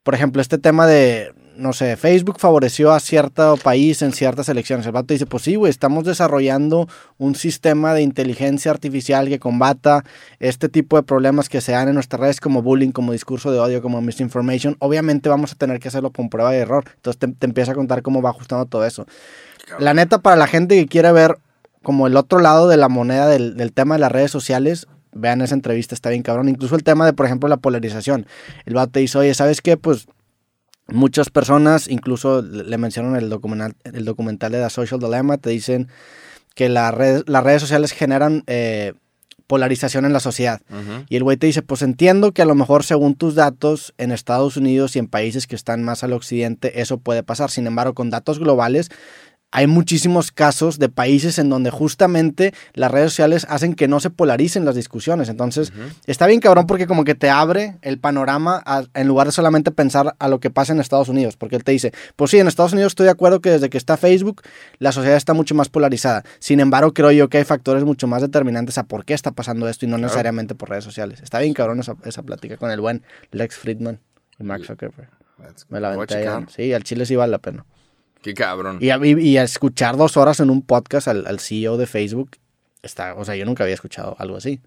por 0.02 0.14
ejemplo, 0.14 0.40
este 0.40 0.58
tema 0.58 0.86
de, 0.86 1.32
no 1.56 1.72
sé, 1.72 1.96
Facebook 1.96 2.38
favoreció 2.38 2.92
a 2.92 3.00
cierto 3.00 3.56
país 3.56 4.02
en 4.02 4.12
ciertas 4.12 4.48
elecciones. 4.48 4.86
El 4.86 4.92
vato 4.92 5.12
dice, 5.14 5.26
pues 5.26 5.42
sí, 5.42 5.56
güey, 5.56 5.70
estamos 5.70 6.04
desarrollando 6.04 6.88
un 7.18 7.34
sistema 7.34 7.94
de 7.94 8.02
inteligencia 8.02 8.70
artificial 8.70 9.28
que 9.28 9.38
combata 9.38 10.04
este 10.40 10.68
tipo 10.68 10.96
de 10.96 11.02
problemas 11.02 11.48
que 11.48 11.60
se 11.60 11.72
dan 11.72 11.88
en 11.88 11.94
nuestras 11.94 12.20
redes 12.20 12.40
como 12.40 12.62
bullying, 12.62 12.90
como 12.90 13.12
discurso 13.12 13.52
de 13.52 13.58
odio, 13.58 13.82
como 13.82 14.00
misinformation. 14.00 14.76
Obviamente 14.78 15.28
vamos 15.28 15.52
a 15.52 15.54
tener 15.54 15.80
que 15.80 15.88
hacerlo 15.88 16.10
con 16.10 16.28
prueba 16.28 16.50
de 16.50 16.58
error. 16.58 16.84
Entonces 16.96 17.18
te, 17.18 17.28
te 17.28 17.46
empieza 17.46 17.72
a 17.72 17.74
contar 17.74 18.02
cómo 18.02 18.22
va 18.22 18.30
ajustando 18.30 18.66
todo 18.66 18.84
eso. 18.84 19.06
La 19.78 19.94
neta, 19.94 20.18
para 20.18 20.36
la 20.36 20.46
gente 20.46 20.76
que 20.76 20.86
quiere 20.86 21.12
ver 21.12 21.38
como 21.82 22.06
el 22.06 22.16
otro 22.16 22.38
lado 22.38 22.68
de 22.68 22.76
la 22.76 22.88
moneda 22.88 23.28
del, 23.28 23.56
del 23.56 23.72
tema 23.72 23.94
de 23.96 24.00
las 24.00 24.12
redes 24.12 24.30
sociales, 24.30 24.86
vean 25.12 25.40
esa 25.42 25.54
entrevista, 25.54 25.94
está 25.94 26.10
bien 26.10 26.22
cabrón. 26.22 26.48
Incluso 26.48 26.74
el 26.74 26.84
tema 26.84 27.06
de, 27.06 27.12
por 27.12 27.26
ejemplo, 27.26 27.48
la 27.48 27.56
polarización. 27.56 28.26
El 28.64 28.74
vato 28.74 28.92
te 28.92 29.00
dice, 29.00 29.18
oye, 29.18 29.34
¿sabes 29.34 29.60
qué? 29.60 29.76
Pues 29.76 30.06
Muchas 30.88 31.30
personas, 31.30 31.88
incluso 31.88 32.42
le 32.42 32.76
mencionan 32.78 33.16
el 33.16 33.28
documental, 33.30 33.74
el 33.84 34.04
documental 34.04 34.52
de 34.52 34.62
The 34.62 34.70
Social 34.70 35.00
Dilemma, 35.00 35.38
te 35.38 35.50
dicen 35.50 35.88
que 36.54 36.68
la 36.68 36.90
red- 36.90 37.22
las 37.26 37.44
redes 37.44 37.62
sociales 37.62 37.92
generan 37.92 38.42
eh, 38.46 38.92
polarización 39.46 40.04
en 40.04 40.12
la 40.12 40.20
sociedad. 40.20 40.60
Y 41.08 41.16
el 41.16 41.22
güey 41.24 41.36
te 41.36 41.46
dice, 41.46 41.62
pues 41.62 41.82
entiendo 41.82 42.32
que 42.32 42.42
a 42.42 42.46
lo 42.46 42.54
mejor 42.54 42.84
según 42.84 43.14
tus 43.14 43.34
datos 43.34 43.92
en 43.98 44.10
Estados 44.12 44.56
Unidos 44.56 44.96
y 44.96 44.98
en 44.98 45.06
países 45.08 45.46
que 45.46 45.56
están 45.56 45.82
más 45.82 46.02
al 46.04 46.12
occidente 46.14 46.80
eso 46.80 46.98
puede 46.98 47.22
pasar. 47.22 47.50
Sin 47.50 47.66
embargo, 47.66 47.94
con 47.94 48.10
datos 48.10 48.38
globales 48.38 48.88
hay 49.52 49.66
muchísimos 49.66 50.32
casos 50.32 50.78
de 50.78 50.88
países 50.88 51.38
en 51.38 51.48
donde 51.50 51.70
justamente 51.70 52.52
las 52.74 52.90
redes 52.90 53.10
sociales 53.12 53.46
hacen 53.48 53.74
que 53.74 53.86
no 53.86 54.00
se 54.00 54.10
polaricen 54.10 54.64
las 54.64 54.74
discusiones. 54.74 55.28
Entonces, 55.28 55.72
está 56.06 56.26
bien 56.26 56.40
cabrón 56.40 56.66
porque 56.66 56.86
como 56.86 57.04
que 57.04 57.14
te 57.14 57.30
abre 57.30 57.76
el 57.82 57.98
panorama 57.98 58.62
a- 58.66 58.84
en 58.94 59.06
lugar 59.08 59.26
de 59.28 59.32
solamente 59.32 59.70
pensar 59.70 60.16
a 60.18 60.28
lo 60.28 60.40
que 60.40 60.50
pasa 60.50 60.72
en 60.72 60.80
Estados 60.80 61.08
Unidos. 61.08 61.36
Porque 61.36 61.56
él 61.56 61.64
te 61.64 61.72
dice, 61.72 61.92
pues 62.16 62.30
sí, 62.30 62.38
en 62.38 62.48
Estados 62.48 62.72
Unidos 62.72 62.92
estoy 62.92 63.04
de 63.04 63.10
acuerdo 63.12 63.40
que 63.40 63.50
desde 63.50 63.68
que 63.70 63.78
está 63.78 63.96
Facebook 63.96 64.42
la 64.78 64.90
sociedad 64.90 65.16
está 65.16 65.34
mucho 65.34 65.54
más 65.54 65.68
polarizada. 65.68 66.24
Sin 66.38 66.58
embargo, 66.58 66.92
creo 66.94 67.10
yo 67.12 67.28
que 67.28 67.38
hay 67.38 67.44
factores 67.44 67.84
mucho 67.84 68.06
más 68.06 68.22
determinantes 68.22 68.78
a 68.78 68.84
por 68.84 69.04
qué 69.04 69.14
está 69.14 69.32
pasando 69.32 69.68
esto 69.68 69.84
y 69.84 69.88
no 69.88 69.96
necesariamente 69.98 70.54
por 70.54 70.70
redes 70.70 70.84
sociales. 70.84 71.20
Está 71.22 71.38
bien 71.40 71.52
cabrón 71.54 71.78
esa, 71.80 71.94
esa 72.04 72.22
plática 72.22 72.56
con 72.56 72.70
el 72.70 72.80
buen 72.80 73.02
Lex 73.32 73.56
Friedman 73.56 74.00
y 74.38 74.44
Mark 74.44 74.64
Zuckerberg. 74.66 75.10
Me 75.68 75.78
la 75.80 75.88
aventé. 75.88 76.14
Sí, 76.48 76.72
al 76.72 76.84
chile 76.84 77.04
sí 77.04 77.16
vale 77.16 77.32
la 77.32 77.38
pena. 77.38 77.64
Qué 78.22 78.34
cabrón. 78.34 78.78
Y, 78.80 78.90
a- 78.90 79.00
y- 79.04 79.18
y 79.20 79.36
a 79.36 79.42
escuchar 79.42 79.96
dos 79.96 80.16
horas 80.16 80.40
en 80.40 80.50
un 80.50 80.62
podcast 80.62 81.08
al, 81.08 81.26
al 81.26 81.40
CEO 81.40 81.76
de 81.76 81.86
Facebook, 81.86 82.30
está, 82.82 83.14
o 83.14 83.24
sea, 83.24 83.36
yo 83.36 83.44
nunca 83.44 83.64
había 83.64 83.74
escuchado 83.74 84.16
algo 84.18 84.36
así. 84.36 84.60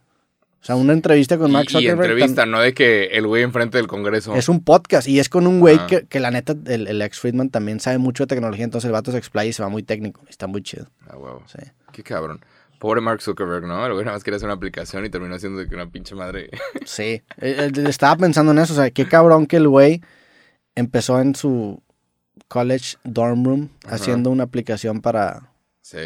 O 0.62 0.66
sea, 0.66 0.76
una 0.76 0.94
entrevista 0.94 1.38
con 1.38 1.52
Mark 1.52 1.68
Y- 1.70 1.72
y, 1.72 1.74
Zuckerberg. 1.74 2.10
entrevista, 2.12 2.42
tan- 2.42 2.52
no 2.52 2.60
de 2.60 2.74
que 2.74 3.06
el 3.06 3.28
güey 3.28 3.44
enfrente 3.44 3.78
del 3.78 3.86
Congreso. 3.88 4.36
Es 4.36 4.50
un 4.50 4.64
podcast 4.64 5.08
y 5.08 5.20
es 5.20 5.30
con 5.30 5.46
un 5.46 5.60
güey 5.60 5.78
Ah. 5.80 5.86
que, 5.88 6.06
que 6.08 6.20
la 6.20 6.32
neta, 6.32 6.56
el, 6.66 6.88
el 6.88 7.02
ex 7.04 7.20
Friedman 7.20 7.50
también 7.50 7.80
sabe 7.80 8.00
mucho 8.00 8.24
de 8.24 8.28
tecnología, 8.28 8.64
entonces 8.66 8.88
el 8.88 8.92
vato 8.92 9.12
se 9.12 9.18
explaya 9.20 9.50
y 9.50 9.54
se 9.54 9.62
va 9.62 9.70
muy 9.70 9.84
técnico. 9.84 10.22
Está 10.28 10.48
muy 10.48 10.64
chido. 10.64 10.88
Ah, 11.08 11.18
huevo. 11.18 11.44
Sí. 11.46 11.60
Qué 11.92 12.02
cabrón. 12.04 12.42
Pobre 12.80 13.00
Mark 13.00 13.22
Zuckerberg, 13.22 13.66
¿no? 13.66 13.86
El 13.86 13.94
güey 13.94 14.04
nada 14.06 14.18
más 14.18 14.24
quería 14.24 14.38
hacer 14.38 14.48
una 14.48 14.56
aplicación 14.56 15.06
y 15.06 15.10
terminó 15.10 15.36
haciendo 15.36 15.60
de 15.60 15.68
que 15.70 15.76
una 15.76 15.90
pinche 15.90 16.14
madre. 16.16 16.50
Sí. 16.86 17.04
Eh, 17.04 17.22
eh, 17.40 17.72
Estaba 17.88 18.16
pensando 18.18 18.52
en 18.52 18.58
eso. 18.60 18.74
O 18.74 18.76
sea, 18.76 18.90
qué 18.92 19.08
cabrón 19.08 19.46
que 19.46 19.58
el 19.58 19.68
güey 19.68 20.02
empezó 20.76 21.22
en 21.22 21.36
su 21.36 21.82
college 22.48 22.98
dorm 23.04 23.44
room 23.44 23.70
Ajá. 23.86 23.96
haciendo 23.96 24.30
una 24.30 24.44
aplicación 24.44 25.02
para, 25.02 25.52
sí. 25.82 25.98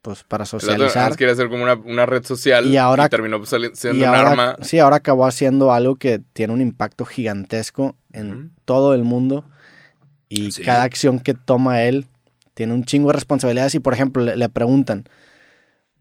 pues, 0.00 0.24
para 0.24 0.44
socializar. 0.46 1.14
quería 1.16 1.32
hacer 1.34 1.48
como 1.48 1.62
una, 1.62 1.74
una 1.74 2.06
red 2.06 2.24
social 2.24 2.66
Y 2.66 2.76
ahora- 2.76 3.08
terminó 3.08 3.44
sali- 3.46 3.70
siendo 3.74 3.98
Y 3.98 4.02
un 4.02 4.08
ahora, 4.14 4.30
arma. 4.30 4.56
sí, 4.62 4.78
ahora 4.78 4.96
acabó 4.96 5.26
haciendo 5.26 5.72
algo 5.72 5.96
que 5.96 6.20
tiene 6.32 6.52
un 6.52 6.60
impacto 6.60 7.04
gigantesco 7.04 7.94
en 8.12 8.52
todo 8.64 8.94
el 8.94 9.04
mundo. 9.04 9.44
Y 10.28 10.50
Sí. 10.52 10.62
cada 10.62 10.82
acción 10.84 11.20
que 11.20 11.34
toma 11.34 11.82
él 11.82 12.06
tiene 12.54 12.72
un 12.74 12.84
chingo 12.84 13.08
de 13.08 13.14
responsabilidades. 13.14 13.74
Y 13.74 13.80
por 13.80 13.92
ejemplo, 13.94 14.22
le, 14.24 14.36
le 14.36 14.48
preguntan, 14.48 15.04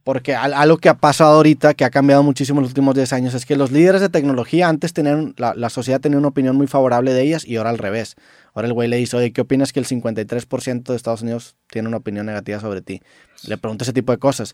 porque 0.03 0.35
al- 0.35 0.53
algo 0.53 0.77
que 0.77 0.89
ha 0.89 0.97
pasado 0.97 1.35
ahorita, 1.37 1.73
que 1.73 1.85
ha 1.85 1.89
cambiado 1.89 2.23
muchísimo 2.23 2.59
en 2.59 2.63
los 2.63 2.71
últimos 2.71 2.95
10 2.95 3.13
años, 3.13 3.33
es 3.33 3.45
que 3.45 3.55
los 3.55 3.71
líderes 3.71 4.01
de 4.01 4.09
tecnología 4.09 4.67
antes 4.67 4.93
tenían, 4.93 5.33
la, 5.37 5.53
la 5.55 5.69
sociedad 5.69 5.99
tenía 6.01 6.17
una 6.17 6.27
opinión 6.29 6.55
muy 6.55 6.67
favorable 6.67 7.13
de 7.13 7.21
ellas 7.21 7.45
y 7.45 7.57
ahora 7.57 7.69
al 7.69 7.77
revés. 7.77 8.15
Ahora 8.53 8.67
el 8.67 8.73
güey 8.73 8.87
le 8.89 8.97
dice, 8.97 9.15
oye, 9.17 9.31
¿qué 9.31 9.41
opinas 9.41 9.71
que 9.73 9.79
el 9.79 9.85
53% 9.85 10.83
de 10.93 10.95
Estados 10.97 11.21
Unidos 11.21 11.55
tiene 11.69 11.87
una 11.87 11.97
opinión 11.97 12.25
negativa 12.25 12.59
sobre 12.59 12.81
ti? 12.81 13.01
Le 13.47 13.57
pregunta 13.57 13.83
ese 13.83 13.93
tipo 13.93 14.11
de 14.11 14.17
cosas. 14.17 14.53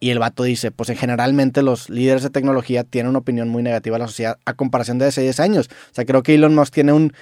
Y 0.00 0.10
el 0.10 0.18
vato 0.20 0.44
dice, 0.44 0.70
pues 0.70 0.90
en 0.90 0.96
generalmente 0.96 1.62
los 1.62 1.90
líderes 1.90 2.22
de 2.22 2.30
tecnología 2.30 2.84
tienen 2.84 3.10
una 3.10 3.18
opinión 3.18 3.48
muy 3.48 3.62
negativa 3.64 3.96
de 3.96 4.00
la 4.00 4.06
sociedad 4.06 4.38
a 4.44 4.54
comparación 4.54 4.98
de 4.98 5.06
hace 5.06 5.22
10 5.22 5.40
años. 5.40 5.68
O 5.90 5.94
sea, 5.94 6.04
creo 6.04 6.22
que 6.22 6.34
Elon 6.34 6.54
Musk 6.54 6.72
tiene 6.74 6.92
un 6.92 7.12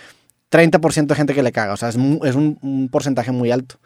30% 0.51 1.07
de 1.07 1.15
gente 1.15 1.35
que 1.35 1.43
le 1.43 1.53
caga. 1.53 1.73
O 1.73 1.77
sea, 1.77 1.89
es, 1.89 1.97
un, 1.97 2.59
un 2.63 2.89
porcentaje 2.91 3.33
muy 3.33 3.51
alto. 3.51 3.77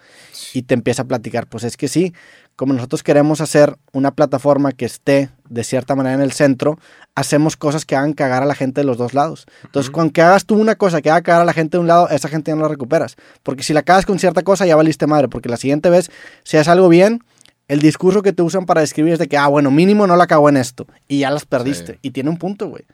Y 0.53 0.63
te 0.63 0.75
empieza 0.75 1.03
a 1.03 1.05
platicar, 1.07 1.47
pues 1.47 1.65
es 1.65 1.77
que 1.77 1.89
sí, 1.89 2.13
como 2.61 2.75
nosotros 2.75 3.03
queremos 3.03 3.41
hacer 3.41 3.79
una 3.93 4.11
plataforma 4.11 4.73
que 4.73 4.85
esté 4.85 5.31
de 5.49 5.65
cierta 5.65 5.95
manera 5.95 6.17
en 6.17 6.21
el 6.21 6.33
centro, 6.33 6.79
hacemos 7.15 7.57
cosas 7.57 7.87
que 7.87 7.97
hagan 7.97 8.13
cagar 8.13 8.43
a 8.43 8.47
la 8.47 8.55
gente 8.55 8.83
de 8.83 8.85
los 8.85 8.99
dos 8.99 9.15
lados. 9.15 9.47
Entonces, 9.65 9.91
con 9.91 10.11
que 10.11 10.21
hagas 10.21 10.45
tú 10.45 10.57
una 10.57 10.75
cosa 10.75 11.01
que 11.01 11.11
haga 11.11 11.23
cagar 11.23 11.41
a 11.41 11.45
la 11.47 11.55
gente 11.55 11.79
de 11.79 11.81
un 11.81 11.87
lado, 11.87 12.11
esa 12.11 12.29
gente 12.29 12.51
ya 12.51 12.57
no 12.57 12.61
la 12.61 12.69
recuperas. 12.69 13.17
Porque 13.43 13.63
si 13.63 13.73
la 13.73 13.83
cagas 13.83 14.05
con 14.05 14.19
cierta 14.19 14.43
cosa, 14.43 14.67
ya 14.67 14.77
valiste 14.77 15.07
madre. 15.07 15.29
Porque 15.29 15.49
la 15.49 15.57
siguiente 15.57 15.89
vez, 15.89 16.11
si 16.45 16.59
haces 16.59 16.69
algo 16.69 16.91
bien, 16.91 17.25
el 17.67 17.81
discurso 17.81 18.21
que 18.21 18.35
te 18.35 18.43
usan 18.43 18.67
para 18.67 18.83
describir 18.83 19.15
es 19.15 19.19
de 19.19 19.27
que, 19.27 19.39
ah, 19.39 19.47
bueno, 19.47 19.71
mínimo 19.71 20.07
no 20.07 20.17
la 20.17 20.27
cago 20.27 20.49
en 20.51 20.59
esto. 20.59 20.87
Y 21.09 21.21
ya 21.21 21.31
las 21.31 21.47
perdiste. 21.47 21.95
Sí. 21.95 21.99
Y 22.03 22.11
tiene 22.11 22.29
un 22.29 22.37
punto, 22.37 22.69
güey. 22.69 22.85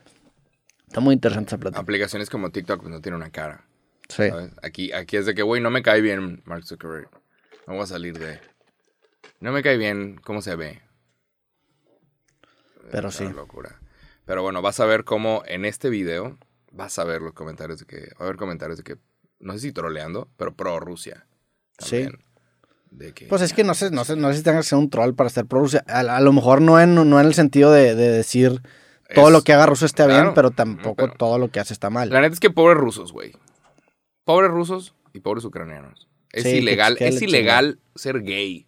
Está 0.86 1.00
muy 1.00 1.14
interesante 1.14 1.48
esa 1.48 1.58
plática. 1.58 1.80
Aplicaciones 1.80 2.30
como 2.30 2.50
TikTok 2.50 2.80
pues, 2.80 2.90
no 2.90 3.00
tiene 3.00 3.16
una 3.16 3.30
cara. 3.30 3.64
Sí. 4.08 4.28
¿sabes? 4.28 4.52
Aquí, 4.62 4.92
aquí 4.92 5.16
es 5.16 5.26
de 5.26 5.34
que, 5.34 5.42
güey, 5.42 5.60
no 5.60 5.70
me 5.70 5.82
cae 5.82 6.00
bien 6.00 6.42
Mark 6.44 6.64
Zuckerberg. 6.64 7.10
No 7.66 7.74
voy 7.74 7.82
a 7.82 7.86
salir 7.86 8.18
de... 8.18 8.40
No 9.40 9.52
me 9.52 9.62
cae 9.62 9.76
bien 9.76 10.16
cómo 10.24 10.40
se 10.42 10.54
ve. 10.56 10.80
Pero 12.90 13.08
Es 13.08 13.16
sí. 13.16 13.24
locura. 13.28 13.80
Pero 14.24 14.42
bueno, 14.42 14.62
vas 14.62 14.78
a 14.80 14.86
ver 14.86 15.04
cómo 15.04 15.42
en 15.46 15.64
este 15.64 15.90
video 15.90 16.38
vas 16.70 16.98
a 16.98 17.04
ver 17.04 17.20
los 17.20 17.32
comentarios 17.34 17.80
de 17.80 17.86
que... 17.86 18.00
Va 18.14 18.20
a 18.20 18.24
haber 18.24 18.36
comentarios 18.36 18.78
de 18.78 18.84
que... 18.84 18.96
No 19.40 19.52
sé 19.52 19.58
si 19.58 19.72
troleando, 19.72 20.30
pero 20.36 20.54
pro 20.54 20.78
Rusia. 20.80 21.26
Sí. 21.78 22.08
De 22.90 23.12
que, 23.12 23.26
Pues 23.26 23.42
es 23.42 23.52
que 23.52 23.64
no 23.64 23.74
sé, 23.74 23.90
no 23.90 24.04
sé, 24.04 24.16
no 24.16 24.30
sé 24.30 24.38
si 24.38 24.42
tengas 24.44 24.64
que 24.64 24.70
ser 24.70 24.78
un 24.78 24.88
troll 24.88 25.14
para 25.14 25.26
estar 25.26 25.44
pro 25.46 25.60
Rusia. 25.60 25.84
A, 25.88 26.00
a 26.00 26.20
lo 26.20 26.32
mejor 26.32 26.62
no 26.62 26.80
en, 26.80 26.94
no 26.94 27.20
en 27.20 27.26
el 27.26 27.34
sentido 27.34 27.70
de, 27.72 27.94
de 27.94 28.10
decir 28.10 28.62
todo 29.14 29.26
Es- 29.28 29.32
lo 29.32 29.42
que 29.42 29.52
haga 29.52 29.66
Rusia 29.66 29.86
está 29.86 30.06
bien, 30.06 30.32
pero 30.34 30.50
tampoco 30.50 31.06
pero- 31.06 31.14
todo 31.14 31.38
lo 31.38 31.48
que 31.50 31.60
hace 31.60 31.72
está 31.72 31.90
mal. 31.90 32.10
La 32.10 32.20
neta 32.20 32.34
es 32.34 32.40
que 32.40 32.50
pobres 32.50 32.78
rusos, 32.78 33.12
güey. 33.12 33.32
Pobres 34.24 34.50
rusos 34.50 34.94
y 35.12 35.20
pobres 35.20 35.44
ucranianos. 35.44 36.08
Es 36.32 36.42
Sí, 36.44 36.56
ilegal, 36.56 36.96
que 36.96 37.08
es 37.08 37.20
le 37.20 37.26
ilegal 37.28 37.78
ser 37.94 38.22
gay 38.22 38.66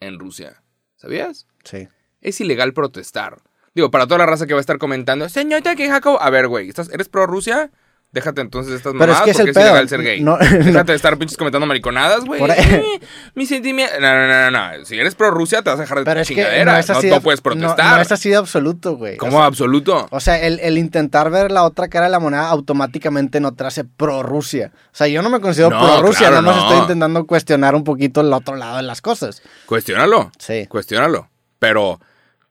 en 0.00 0.18
Rusia. 0.18 0.62
¿Sabías? 0.96 1.46
Sí. 1.64 1.88
Es 2.20 2.40
ilegal 2.40 2.72
protestar. 2.74 3.38
Digo, 3.74 3.90
para 3.90 4.06
toda 4.06 4.18
la 4.18 4.26
raza 4.26 4.46
que 4.46 4.52
va 4.52 4.58
a 4.58 4.60
estar 4.60 4.78
comentando, 4.78 5.28
señorita 5.28 5.74
que 5.76 5.88
Jacob, 5.88 6.18
a 6.20 6.28
ver, 6.30 6.48
güey, 6.48 6.68
¿estás- 6.68 6.90
¿eres 6.92 7.08
pro 7.08 7.26
Rusia? 7.26 7.70
Déjate 8.12 8.40
entonces 8.40 8.72
de 8.72 8.76
estas 8.78 8.92
Pero 8.92 9.04
es 9.04 9.08
mamadas 9.20 9.24
que 9.24 9.30
es 9.30 9.36
porque 9.36 9.50
el 9.50 9.50
es, 9.50 9.54
pedo. 9.56 9.66
ilegal 9.68 9.88
ser 9.88 10.02
gay. 10.02 10.20
No- 10.20 10.36
Déjate 10.64 10.92
de 10.92 10.96
estar 10.96 11.16
pinches 11.16 11.36
comentando 11.38 11.64
mariconadas, 11.66 12.24
güey. 12.24 12.40
Por 12.40 12.50
ahí- 12.50 12.58
Eh, 12.58 13.00
Mi 13.36 13.46
sentimiento. 13.46 13.94
No, 14.00 14.12
no, 14.16 14.26
no, 14.26 14.50
no, 14.50 14.78
no. 14.78 14.84
Si 14.84 14.98
eres 14.98 15.14
pro 15.14 15.30
Rusia, 15.30 15.62
te 15.62 15.70
vas 15.70 15.78
a 15.78 15.82
dejar 15.82 15.98
de 15.98 16.04
Pero 16.04 16.20
es 16.20 16.26
que 16.28 16.34
chingadera. 16.34 16.72
no 16.72 16.78
es 16.78 16.90
así. 16.90 17.06
no, 17.06 17.10
de- 17.14 17.16
no 17.18 17.22
puedes 17.22 17.38
no- 17.38 17.42
protestar. 17.44 17.96
No, 17.96 18.02
es 18.02 18.10
así 18.10 18.28
de 18.30 18.36
absoluto, 18.36 18.96
güey. 18.96 19.16
¿Cómo 19.16 19.36
sea, 19.38 19.44
absoluto? 19.46 20.08
o 20.10 20.18
sea, 20.18 20.40
el, 20.44 20.58
el 20.58 20.76
intentar 20.76 21.30
ver 21.30 21.52
la 21.52 21.62
otra 21.62 21.86
cara 21.88 22.06
de 22.06 22.10
la 22.10 22.18
moneda 22.18 22.48
automáticamente 22.48 23.38
no 23.38 23.52
te 23.54 23.62
hace 23.64 23.84
pro 23.84 24.24
Rusia. 24.24 24.72
O 24.86 24.96
sea, 24.96 25.06
yo 25.06 25.22
no 25.22 25.30
me 25.30 25.40
considero 25.40 25.70
No, 25.70 25.78
pro 25.80 26.02
Rusia, 26.02 26.28
claro, 26.30 26.42
nada 26.42 26.46
más 26.48 26.56
no. 26.56 26.62
estoy 26.68 26.80
intentando 26.82 27.26
cuestionar 27.26 27.76
un 27.76 27.84
poquito 27.84 28.20
el 28.22 28.32
otro 28.32 28.56
lado 28.56 28.78
de 28.78 28.82
las 28.82 29.00
cosas. 29.02 29.40
Cuestiónalo. 29.66 30.32
Sí. 30.38 30.66
Cuestiónalo. 30.68 31.28
Pero 31.60 32.00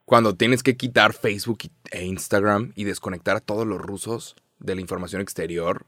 cuando 0.06 0.34
tienes 0.34 0.62
que 0.62 0.76
quitar 0.78 1.12
Facebook 1.12 1.58
y- 1.64 1.70
e 1.90 2.04
Instagram 2.06 2.72
y 2.76 2.84
desconectar 2.84 3.36
a 3.36 3.40
todos 3.40 3.66
los 3.66 3.78
rusos 3.78 4.36
de 4.60 4.74
la 4.74 4.80
información 4.80 5.20
exterior, 5.20 5.84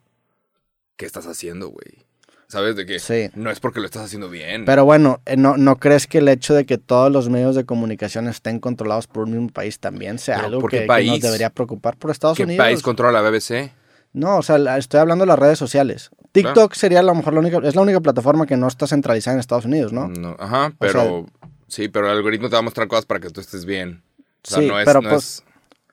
¿qué 0.97 1.07
estás 1.07 1.27
haciendo, 1.27 1.68
güey? 1.68 2.07
¿Sabes 2.49 2.77
de 2.77 2.85
qué? 2.85 2.99
Sí. 2.99 3.31
No 3.35 3.51
es 3.51 3.61
porque 3.61 3.81
lo 3.81 3.87
estás 3.87 4.05
haciendo 4.05 4.29
bien. 4.29 4.66
Pero 4.66 4.85
bueno, 4.85 5.23
eh, 5.25 5.37
¿no, 5.39 5.57
¿no 5.57 5.77
crees 5.77 6.07
que 6.07 6.18
el 6.18 6.29
hecho 6.29 6.53
de 6.53 6.66
que 6.66 6.77
todos 6.77 7.11
los 7.11 7.31
medios 7.31 7.55
de 7.57 7.64
comunicación 7.64 8.29
estén 8.29 8.61
controlados 8.61 9.07
por 9.07 9.25
un 9.25 9.31
mismo 9.33 9.49
país 9.49 9.79
también 9.79 10.18
sea 10.18 10.37
Pero, 10.37 10.47
algo 10.49 10.61
¿por 10.61 10.70
que, 10.70 10.77
qué 10.77 10.83
que 10.83 10.87
nos 10.89 10.95
país? 10.97 11.23
debería 11.23 11.49
preocupar 11.51 11.97
por 11.97 12.11
Estados 12.11 12.37
¿Qué 12.37 12.45
Unidos? 12.45 12.62
país 12.66 12.83
controla 12.83 13.23
la 13.23 13.31
BBC? 13.31 13.73
No, 14.12 14.37
o 14.37 14.43
sea, 14.43 14.77
estoy 14.77 15.01
hablando 15.01 15.23
de 15.23 15.29
las 15.29 15.39
redes 15.39 15.59
sociales. 15.59 16.11
TikTok 16.33 16.75
sería 16.75 17.01
a 17.01 17.03
lo 17.03 17.14
mejor 17.14 17.33
la 17.33 17.41
única, 17.41 17.59
es 17.66 17.75
la 17.75 17.81
única 17.81 18.01
plataforma 18.01 18.47
que 18.47 18.59
no 18.59 18.68
está 18.68 18.87
centralizada 18.87 19.35
en 19.35 19.41
Estados 19.41 19.64
Unidos, 19.64 19.93
¿no? 19.95 20.11
Ajá, 20.39 20.75
pero... 20.79 21.25
sí, 21.68 21.89
pero 21.89 22.11
el 22.11 22.16
algoritmo 22.18 22.51
te 22.51 22.57
va 22.57 22.59
a 22.59 22.62
mostrar 22.62 22.87
cosas 22.89 23.07
para 23.07 23.20
que 23.20 23.31
tú 23.31 23.41
estés 23.41 23.64
bien. 23.64 24.03
O 24.45 24.51
sea, 24.51 24.59
Sí, 24.59 24.66
no 24.68 24.79
es... 24.79 24.85
pero 24.85 25.01
no 25.01 25.09
pues- 25.09 25.25
es- 25.25 25.45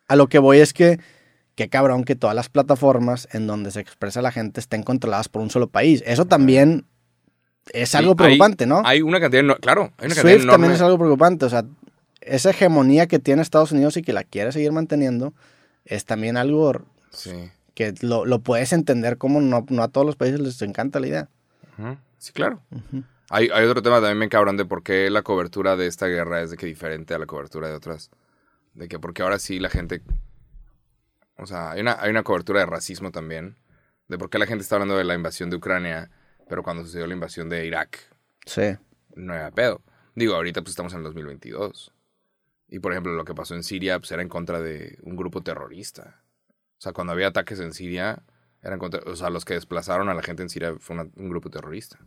A 0.10 0.18
lo 0.18 0.28
que 0.28 0.40
voy 0.40 0.60
es 0.60 0.74
que, 0.74 1.00
qué 1.60 1.68
cabrón 1.68 2.06
que 2.06 2.16
todas 2.16 2.34
las 2.38 2.48
plataformas 2.48 3.28
en 3.34 3.46
donde 3.48 3.72
se 3.72 3.82
expresa 3.82 4.22
la 4.22 4.32
gente 4.32 4.62
estén 4.62 4.82
controladas 4.84 5.28
por 5.28 5.42
un 5.42 5.50
solo 5.50 5.68
país. 5.68 6.02
Eso 6.06 6.24
también 6.24 6.86
es 7.74 7.90
sí, 7.90 7.98
algo 7.98 8.12
hay- 8.12 8.16
preocupante, 8.16 8.66
¿no? 8.66 8.82
Hay 8.86 9.02
una 9.02 9.20
cantidad... 9.20 9.44
no- 9.44 9.58
claro, 9.58 9.92
hay 9.98 10.06
una 10.06 10.16
cantidad 10.16 10.22
Swift 10.22 10.44
enorme. 10.44 10.52
también 10.54 10.72
es 10.72 10.82
algo 10.82 10.98
preocupante. 10.98 11.46
O 11.46 11.50
sea, 11.50 11.66
esa 12.22 12.52
hegemonía 12.52 13.08
que 13.08 13.20
tiene 13.20 13.42
Estados 13.42 13.74
Unidos 13.74 13.98
y 13.98 14.02
que 14.04 14.14
la 14.14 14.24
quiere 14.24 14.54
seguir 14.54 14.72
manteniendo 14.72 15.34
es 15.84 16.06
también 16.06 16.38
algo 16.38 16.72
Sí. 17.12 17.52
que 17.74 17.94
lo, 18.00 18.24
lo 18.26 18.40
puedes 18.40 18.72
entender 18.72 19.18
como 19.18 19.42
no, 19.42 19.66
no 19.70 19.84
a 19.84 19.90
todos 19.90 20.08
los 20.08 20.16
países 20.16 20.40
les 20.40 20.62
encanta 20.62 21.02
la 21.02 21.08
idea. 21.08 21.30
Sí, 22.20 22.32
claro. 22.32 22.62
hay, 23.30 23.50
hay 23.54 23.66
otro 23.66 23.82
tema 23.82 24.00
también 24.02 24.30
cabrón 24.30 24.56
de 24.56 24.64
por 24.64 24.82
qué 24.82 25.10
la 25.10 25.24
cobertura 25.24 25.76
de 25.76 25.88
esta 25.88 26.08
guerra 26.08 26.42
es 26.42 26.52
de 26.52 26.58
que 26.58 26.66
diferente 26.68 27.14
a 27.14 27.20
la 27.20 27.26
cobertura 27.26 27.68
de 27.68 27.74
otras. 27.76 28.12
De 28.76 28.88
que 28.88 28.98
porque 28.98 29.24
ahora 29.24 29.40
sí 29.40 29.60
la 29.60 29.70
gente... 29.70 30.02
O 31.40 31.46
sea, 31.46 31.72
hay 31.72 31.82
una, 31.82 31.98
hay 32.02 32.10
una 32.12 32.24
cobertura 32.24 32.60
de 32.62 32.66
racismo 32.66 33.12
también. 33.12 33.56
De 34.08 34.18
por 34.18 34.30
qué 34.30 34.40
la 34.40 34.46
gente 34.46 34.64
está 34.64 34.76
hablando 34.76 34.98
de 34.98 35.04
la 35.04 35.14
invasión 35.16 35.50
de 35.50 35.56
Ucrania, 35.58 36.10
pero 36.48 36.64
cuando 36.64 36.84
sucedió 36.84 37.06
la 37.08 37.14
invasión 37.14 37.48
de 37.50 37.66
Irak, 37.66 38.00
Sí. 38.46 38.76
no 39.16 39.34
era 39.36 39.52
pedo. 39.52 39.82
Digo, 40.16 40.34
ahorita 40.36 40.62
pues 40.62 40.72
estamos 40.72 40.92
en 40.94 41.00
el 41.00 41.04
2022. 41.06 41.94
Y 42.70 42.80
por 42.80 42.92
ejemplo, 42.92 43.14
lo 43.14 43.26
que 43.26 43.34
pasó 43.36 43.56
en 43.56 43.64
Siria 43.64 44.00
pues 44.00 44.12
era 44.12 44.22
en 44.22 44.30
contra 44.30 44.60
de 44.60 44.98
un 45.04 45.16
grupo 45.16 45.42
terrorista. 45.42 46.22
O 46.78 46.82
sea, 46.82 46.92
cuando 46.94 47.14
había 47.14 47.28
ataques 47.28 47.60
en 47.60 47.74
Siria, 47.74 48.24
Eran 48.62 48.78
contra- 48.78 49.00
o 49.10 49.16
sea, 49.16 49.30
los 49.30 49.46
que 49.46 49.54
desplazaron 49.54 50.10
a 50.10 50.14
la 50.14 50.22
gente 50.22 50.44
en 50.44 50.50
Siria 50.50 50.76
fue 50.80 50.94
una- 50.98 51.08
un 51.16 51.30
grupo 51.30 51.50
terrorista. 51.50 51.98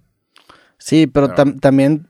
Sí, 0.76 1.06
pero 1.06 1.28
Pero- 1.28 1.36
tam- 1.38 1.60
también 1.60 2.08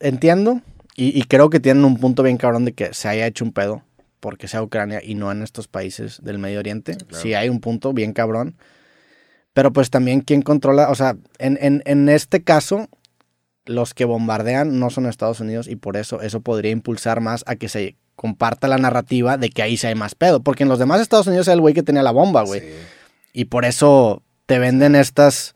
entiendo 0.00 0.60
y, 0.96 1.16
y 1.18 1.22
creo 1.24 1.50
que 1.50 1.60
tienen 1.60 1.84
un 1.84 1.98
punto 1.98 2.22
bien 2.24 2.36
cabrón 2.36 2.64
de 2.64 2.72
que 2.72 2.92
se 2.94 3.06
haya 3.08 3.26
hecho 3.28 3.44
un 3.44 3.52
pedo 3.52 3.84
porque 4.24 4.48
sea 4.48 4.62
Ucrania 4.62 5.02
y 5.04 5.16
no 5.16 5.30
en 5.30 5.42
estos 5.42 5.68
países 5.68 6.18
del 6.22 6.38
Medio 6.38 6.58
Oriente. 6.58 6.96
Claro. 6.96 7.22
Sí 7.22 7.34
hay 7.34 7.50
un 7.50 7.60
punto 7.60 7.92
bien 7.92 8.14
cabrón. 8.14 8.56
Pero 9.52 9.70
pues 9.70 9.90
también 9.90 10.22
quién 10.22 10.40
controla, 10.40 10.88
o 10.88 10.94
sea, 10.94 11.18
en, 11.36 11.58
en, 11.60 11.82
en 11.84 12.08
este 12.08 12.42
caso, 12.42 12.88
los 13.66 13.92
que 13.92 14.06
bombardean 14.06 14.80
no 14.80 14.88
son 14.88 15.04
Estados 15.04 15.40
Unidos 15.40 15.68
y 15.68 15.76
por 15.76 15.98
eso 15.98 16.22
eso 16.22 16.40
podría 16.40 16.70
impulsar 16.70 17.20
más 17.20 17.44
a 17.46 17.56
que 17.56 17.68
se 17.68 17.96
comparta 18.16 18.66
la 18.66 18.78
narrativa 18.78 19.36
de 19.36 19.50
que 19.50 19.60
ahí 19.60 19.76
sí 19.76 19.88
hay 19.88 19.94
más 19.94 20.14
pedo. 20.14 20.42
Porque 20.42 20.62
en 20.62 20.70
los 20.70 20.78
demás 20.78 21.02
Estados 21.02 21.26
Unidos 21.26 21.46
era 21.46 21.56
el 21.56 21.60
güey 21.60 21.74
que 21.74 21.82
tenía 21.82 22.02
la 22.02 22.10
bomba, 22.10 22.44
güey. 22.44 22.62
Sí. 22.62 22.66
Y 23.34 23.44
por 23.44 23.66
eso 23.66 24.22
te 24.46 24.58
venden 24.58 24.94
estas, 24.94 25.54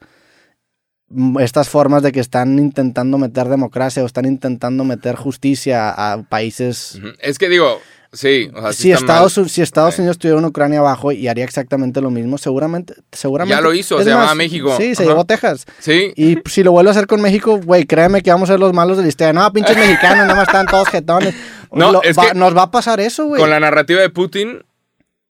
mm, 1.08 1.40
estas 1.40 1.70
formas 1.70 2.02
de 2.02 2.12
que 2.12 2.20
están 2.20 2.58
intentando 2.58 3.16
meter 3.16 3.48
democracia 3.48 4.02
o 4.02 4.06
están 4.06 4.26
intentando 4.26 4.84
meter 4.84 5.16
justicia 5.16 5.88
a 5.88 6.22
países. 6.24 7.00
Es 7.18 7.38
que 7.38 7.48
digo, 7.48 7.80
sí, 8.12 8.50
o 8.54 8.60
sea, 8.60 8.72
sí 8.72 8.82
Si 8.84 8.92
Estados, 8.92 9.36
mal. 9.36 9.46
U- 9.46 9.48
si 9.48 9.62
Estados 9.62 9.94
Sí. 9.94 10.00
Unidos 10.00 10.18
tuviera 10.18 10.38
una 10.38 10.48
Ucrania 10.48 10.78
abajo 10.80 11.12
y 11.12 11.28
haría 11.28 11.44
exactamente 11.44 12.00
lo 12.00 12.10
mismo, 12.10 12.38
seguramente. 12.38 12.94
seguramente 13.12 13.54
Ya 13.56 13.60
lo 13.60 13.74
hizo, 13.74 13.98
es 13.98 14.04
se 14.04 14.10
llamaba 14.10 14.34
México. 14.34 14.74
Sí, 14.76 14.94
se 14.94 15.02
Ajá. 15.02 15.10
llevó 15.12 15.24
Texas. 15.24 15.66
Sí, 15.78 16.12
Y 16.16 16.38
si 16.48 16.62
lo 16.62 16.72
vuelve 16.72 16.90
a 16.90 16.92
hacer 16.92 17.06
con 17.06 17.20
México, 17.20 17.58
güey, 17.62 17.84
créeme 17.84 18.22
que 18.22 18.30
vamos 18.30 18.48
a 18.50 18.54
ser 18.54 18.60
los 18.60 18.72
malos 18.72 18.96
de 18.96 19.02
la 19.04 19.08
historia. 19.08 19.32
No, 19.32 19.52
pinches 19.52 19.76
mexicanos, 19.76 20.26
nada 20.26 20.34
más 20.34 20.48
están 20.48 20.66
todos 20.66 20.88
jetones. 20.88 21.34
No, 21.72 21.92
Lo- 21.92 22.02
es 22.02 22.16
va- 22.18 22.28
que- 22.30 22.34
nos 22.34 22.56
va 22.56 22.62
a 22.62 22.70
pasar 22.70 23.00
eso, 23.00 23.26
güey. 23.26 23.40
con 23.40 23.50
la 23.50 23.60
narrativa 23.60 24.00
de 24.00 24.10
Putin 24.10 24.62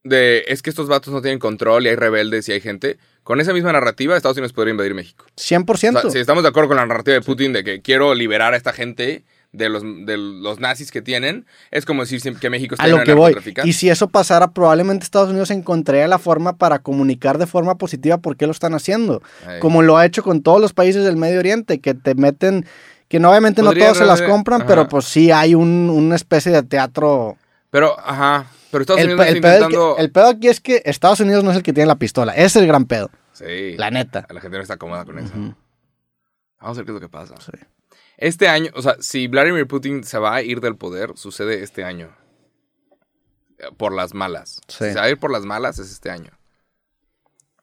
de 0.04 0.44
es 0.48 0.62
que 0.62 0.70
estos 0.70 0.88
vatos 0.88 1.12
no 1.12 1.20
tienen 1.20 1.38
control 1.38 1.84
y 1.86 1.90
hay 1.90 1.96
rebeldes 1.96 2.48
y 2.48 2.52
hay 2.52 2.60
gente. 2.60 2.98
Con 3.24 3.40
esa 3.40 3.52
misma 3.52 3.72
narrativa, 3.72 4.16
Estados 4.16 4.38
Unidos 4.38 4.52
podría 4.54 4.70
invadir 4.70 4.94
México. 4.94 5.26
100%. 5.36 5.98
O 5.98 6.00
sea, 6.02 6.10
si 6.10 6.18
estamos 6.18 6.42
de 6.44 6.48
acuerdo 6.48 6.68
con 6.68 6.76
la 6.78 6.86
narrativa 6.86 7.14
de 7.14 7.20
Putin 7.20 7.52
de 7.52 7.62
que 7.62 7.82
quiero 7.82 8.14
liberar 8.14 8.54
a 8.54 8.56
esta 8.56 8.72
gente 8.72 9.24
de 9.52 9.68
los, 9.70 9.82
de 9.82 10.16
los 10.18 10.60
nazis 10.60 10.90
que 10.90 11.00
tienen, 11.00 11.46
es 11.70 11.86
como 11.86 12.02
decir 12.04 12.20
que 12.38 12.50
México 12.50 12.74
está 12.74 12.84
a 12.84 12.88
lo 12.88 13.02
que 13.02 13.14
voy. 13.14 13.34
Y 13.64 13.72
si 13.72 13.88
eso 13.88 14.08
pasara, 14.08 14.50
probablemente 14.50 15.04
Estados 15.04 15.30
Unidos 15.30 15.50
encontraría 15.50 16.06
la 16.06 16.18
forma 16.18 16.56
para 16.56 16.80
comunicar 16.80 17.38
de 17.38 17.46
forma 17.46 17.76
positiva 17.78 18.18
por 18.18 18.36
qué 18.36 18.46
lo 18.46 18.52
están 18.52 18.74
haciendo. 18.74 19.22
Ahí. 19.46 19.58
Como 19.60 19.82
lo 19.82 19.96
ha 19.96 20.04
hecho 20.04 20.22
con 20.22 20.42
todos 20.42 20.60
los 20.60 20.74
países 20.74 21.04
del 21.04 21.16
Medio 21.16 21.38
Oriente, 21.38 21.78
que 21.80 21.94
te 21.94 22.14
meten, 22.14 22.66
que 23.08 23.18
no, 23.20 23.30
obviamente 23.30 23.62
no 23.62 23.72
todos 23.72 23.96
se 23.96 24.04
las 24.04 24.20
compran, 24.20 24.60
ajá. 24.60 24.68
pero 24.68 24.88
pues 24.88 25.06
sí 25.06 25.30
hay 25.30 25.54
un- 25.54 25.88
una 25.90 26.14
especie 26.16 26.52
de 26.52 26.62
teatro. 26.62 27.36
Pero, 27.70 27.98
ajá. 27.98 28.46
Pero 28.70 28.82
Estados 28.82 29.00
El, 29.00 29.08
Unidos 29.08 29.26
está 29.26 29.34
el 29.36 29.40
pedo, 29.40 29.54
intentando. 29.64 29.96
el 29.96 30.10
pedo 30.12 30.26
aquí 30.28 30.48
es 30.48 30.60
que 30.60 30.82
Estados 30.84 31.20
Unidos 31.20 31.42
no 31.42 31.52
es 31.52 31.56
el 31.56 31.62
que 31.62 31.72
tiene 31.72 31.86
la 31.86 31.96
pistola, 31.96 32.34
es 32.34 32.54
el 32.56 32.66
gran 32.66 32.84
pedo, 32.84 33.10
Sí. 33.32 33.76
la 33.78 33.90
neta. 33.90 34.26
La 34.28 34.42
gente 34.42 34.58
no 34.58 34.62
está 34.62 34.76
cómoda 34.76 35.06
con 35.06 35.18
eso. 35.18 35.32
Vamos 36.60 36.76
a 36.76 36.80
ver 36.80 36.84
qué 36.84 36.90
es 36.90 36.94
lo 36.94 37.00
que 37.00 37.08
pasa. 37.08 37.34
Sí. 37.40 37.52
Este 38.18 38.48
año, 38.48 38.70
o 38.74 38.82
sea, 38.82 38.96
si 39.00 39.26
Vladimir 39.28 39.66
Putin 39.66 40.04
se 40.04 40.18
va 40.18 40.34
a 40.34 40.42
ir 40.42 40.60
del 40.60 40.76
poder, 40.76 41.12
sucede 41.16 41.62
este 41.62 41.84
año. 41.84 42.10
Eh, 43.58 43.66
Por 43.76 43.94
las 43.94 44.12
malas. 44.12 44.60
Sí. 44.68 44.84
Si 44.86 44.90
se 44.92 44.94
va 44.98 45.04
a 45.04 45.10
ir 45.10 45.18
por 45.18 45.30
las 45.32 45.44
malas, 45.44 45.78
es 45.78 45.90
este 45.90 46.10
año. 46.10 46.30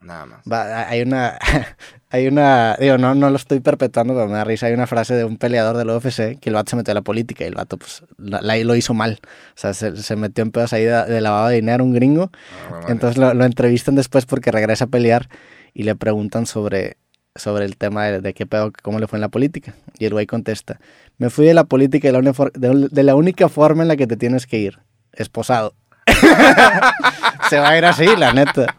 Nada 0.02 0.26
más. 0.28 0.42
Va, 0.50 0.88
hay 0.88 1.02
una, 1.02 1.40
hay 2.10 2.28
una, 2.28 2.76
digo, 2.80 2.98
no, 2.98 3.16
no 3.16 3.30
lo 3.32 3.36
estoy 3.38 3.60
perpetuando, 3.60 4.14
pero 4.14 4.28
me 4.28 4.34
da 4.36 4.44
risa. 4.44 4.68
Hay 4.68 4.74
una 4.74 4.88
frase 4.88 5.16
de 5.16 5.26
un 5.26 5.38
peleador 5.38 5.76
del 5.78 5.90
UFC 5.90 6.40
que 6.40 6.50
el 6.50 6.54
vato 6.56 6.70
se 6.72 6.76
metió 6.76 6.92
a 6.92 6.96
la 6.96 7.02
política 7.02 7.44
y 7.44 7.48
el 7.48 7.56
vato, 7.56 7.78
pues, 7.78 8.04
la, 8.18 8.40
la- 8.42 8.58
lo 8.58 8.76
hizo 8.76 8.94
mal. 8.94 9.20
O 9.24 9.28
sea, 9.58 9.74
se, 9.74 9.98
se 9.98 10.16
metió 10.16 10.44
en 10.44 10.52
pedos 10.52 10.74
ahí 10.74 10.84
de, 10.84 11.06
de 11.06 11.22
lavado 11.22 11.48
de 11.50 11.56
dinero, 11.56 11.84
un 11.84 11.94
gringo. 11.94 12.30
Ah, 12.34 12.70
bueno, 12.70 12.90
Entonces 12.90 13.18
lo, 13.18 13.34
lo 13.34 13.46
entrevistan 13.46 13.96
después 13.96 14.26
porque 14.26 14.52
regresa 14.52 14.86
a 14.86 14.88
pelear 14.88 15.28
y 15.74 15.84
le 15.84 15.96
preguntan 15.96 16.46
sobre, 16.46 16.98
sobre 17.36 17.66
el 17.66 17.78
tema 17.78 18.06
de, 18.06 18.22
de 18.22 18.34
qué 18.34 18.46
pedo, 18.46 18.72
cómo 18.82 19.00
le 19.00 19.08
fue 19.08 19.18
en 19.18 19.22
la 19.22 19.30
política. 19.30 19.74
Y 20.00 20.06
el 20.06 20.14
güey 20.14 20.26
contesta, 20.26 20.80
me 21.18 21.30
fui 21.30 21.46
de 21.46 21.54
la 21.54 21.64
política 21.66 22.08
de 22.08 22.12
la, 22.14 22.20
uni- 22.20 22.52
de, 22.54 22.88
de 22.92 23.04
la 23.04 23.16
única 23.16 23.50
forma 23.50 23.82
en 23.84 23.88
la 23.90 23.96
que 23.98 24.08
te 24.08 24.18
tienes 24.18 24.48
que 24.48 24.58
ir, 24.58 24.80
esposado. 25.14 25.74
se 27.50 27.60
va 27.60 27.70
a 27.70 27.78
ir 27.78 27.86
así, 27.86 28.06
la 28.16 28.34
neta. 28.34 28.76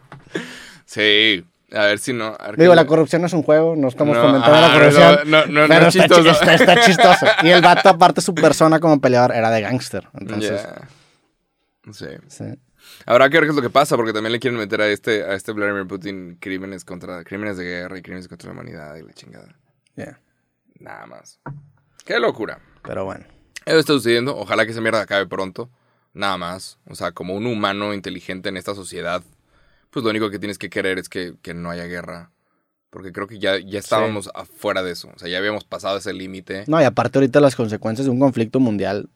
Sí. 0.85 1.45
A 1.73 1.81
ver 1.83 1.99
si 1.99 2.13
no. 2.13 2.37
Digo, 2.55 2.73
la 2.75 2.85
corrupción 2.85 3.21
no 3.21 3.27
es 3.27 3.33
un 3.33 3.43
juego, 3.43 3.75
no 3.75 3.89
estamos 3.89 4.15
No, 4.15 4.21
fomentando 4.23 4.61
la 4.61 4.67
ajá, 4.67 4.73
corrupción. 4.79 5.19
no, 5.25 5.45
no, 5.47 5.61
no, 5.63 5.67
pero 5.67 5.87
está, 5.87 5.89
chi- 5.89 5.99
chistoso. 5.99 6.29
está- 6.31 6.53
está 6.53 6.81
chistoso. 6.85 7.25
Y 7.43 7.49
el 7.49 7.61
vato, 7.61 7.89
aparte, 7.89 8.21
su 8.21 8.33
persona 8.33 8.79
como 8.79 9.01
peleador 9.01 9.35
era 9.35 9.49
de 9.51 9.61
gángster. 9.61 10.07
Entonces. 10.17 10.65
Sí. 11.91 12.05
sí. 12.27 12.45
Habrá 13.09 13.29
que 13.29 13.37
ver 13.37 13.45
qué 13.45 13.51
es 13.51 13.55
lo 13.55 13.61
que 13.61 13.69
pasa, 13.69 13.95
porque 13.95 14.11
también 14.11 14.33
le 14.33 14.39
quieren 14.39 14.59
meter 14.59 14.81
a 14.81 14.89
este, 14.89 15.23
a 15.23 15.33
este 15.33 15.53
Vladimir 15.53 15.87
Putin 15.87 16.37
crímenes 16.41 16.83
contra 16.83 17.23
crímenes 17.23 17.55
de 17.55 17.63
guerra 17.63 17.97
y 17.97 18.01
crímenes 18.01 18.27
contra 18.27 18.49
la 18.49 18.53
humanidad 18.53 18.97
y 18.97 19.03
la 19.03 19.13
chingada. 19.13 19.55
yeah. 19.95 20.19
Nada 20.77 21.05
más. 21.05 21.39
Qué 22.03 22.19
locura. 22.19 22.59
Pero 22.83 23.05
bueno. 23.05 23.23
Eso 23.65 23.79
está 23.79 23.93
sucediendo. 23.93 24.35
Ojalá 24.37 24.65
que 24.65 24.71
esa 24.71 24.81
mierda 24.81 24.99
acabe 24.99 25.25
pronto. 25.25 25.69
Nada 26.13 26.37
más. 26.37 26.79
O 26.85 26.95
sea, 26.95 27.13
como 27.13 27.33
un 27.33 27.45
humano 27.45 27.93
inteligente 27.93 28.49
en 28.49 28.57
esta 28.57 28.75
sociedad, 28.75 29.23
pues 29.89 30.03
lo 30.03 30.09
único 30.09 30.29
que 30.29 30.37
tienes 30.37 30.57
que 30.57 30.69
querer 30.69 30.99
es 30.99 31.07
que, 31.07 31.35
que 31.41 31.53
no 31.53 31.69
haya 31.69 31.85
guerra. 31.85 32.31
Porque 32.89 33.13
creo 33.13 33.27
que 33.27 33.39
ya, 33.39 33.57
ya 33.57 33.79
estábamos 33.79 34.29
afuera 34.35 34.83
de 34.83 34.91
eso. 34.91 35.09
O 35.15 35.17
sea, 35.17 35.29
ya 35.29 35.37
habíamos 35.37 35.63
pasado 35.63 35.97
ese 35.97 36.11
límite. 36.11 36.65
No, 36.67 36.81
y 36.81 36.83
aparte 36.83 37.19
ahorita 37.19 37.39
las 37.39 37.55
consecuencias 37.55 38.05
de 38.05 38.11
un 38.11 38.19
conflicto 38.19 38.59
mundial 38.59 39.09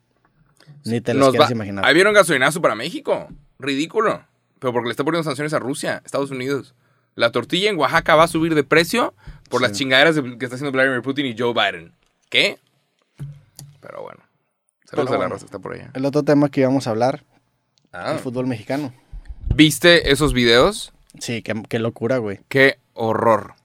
ni 0.85 1.01
te 1.01 1.13
las 1.13 1.19
Nos 1.21 1.29
quieres 1.31 1.49
va- 1.49 1.53
imaginar. 1.53 1.85
Ahí 1.85 1.93
vieron 1.93 2.13
gasolinazo 2.13 2.61
para 2.61 2.75
México. 2.75 3.27
Ridículo. 3.59 4.25
Pero 4.59 4.73
porque 4.73 4.87
le 4.87 4.91
está 4.91 5.03
poniendo 5.03 5.23
sanciones 5.23 5.53
a 5.53 5.59
Rusia, 5.59 6.01
Estados 6.05 6.31
Unidos. 6.31 6.75
La 7.15 7.31
tortilla 7.31 7.69
en 7.69 7.77
Oaxaca 7.77 8.15
va 8.15 8.23
a 8.23 8.27
subir 8.27 8.55
de 8.55 8.63
precio 8.63 9.13
por 9.49 9.59
Sí. 9.61 9.67
las 9.67 9.77
chingaderas 9.77 10.15
de- 10.15 10.37
que 10.37 10.45
está 10.45 10.55
haciendo 10.55 10.71
Vladimir 10.71 11.01
Putin 11.01 11.25
y 11.25 11.35
Joe 11.37 11.53
Biden. 11.53 11.93
¿Qué? 12.29 12.59
Pero 13.81 14.01
bueno. 14.03 14.19
Saludos 14.85 15.11
a 15.11 15.17
la 15.17 15.27
raza 15.27 15.39
que 15.39 15.45
está 15.45 15.59
por 15.59 15.73
allá. 15.73 15.91
El 15.93 16.05
otro 16.05 16.23
tema 16.23 16.49
que 16.49 16.61
íbamos 16.61 16.85
a 16.87 16.91
hablar, 16.91 17.23
Ah. 17.91 18.13
el 18.13 18.19
fútbol 18.19 18.47
mexicano. 18.47 18.93
¿Viste 19.53 20.11
esos 20.11 20.33
videos? 20.33 20.93
Sí, 21.19 21.41
qué, 21.41 21.61
qué 21.67 21.79
locura, 21.79 22.17
güey. 22.17 22.39
Qué 22.47 22.77
horror. 22.93 23.55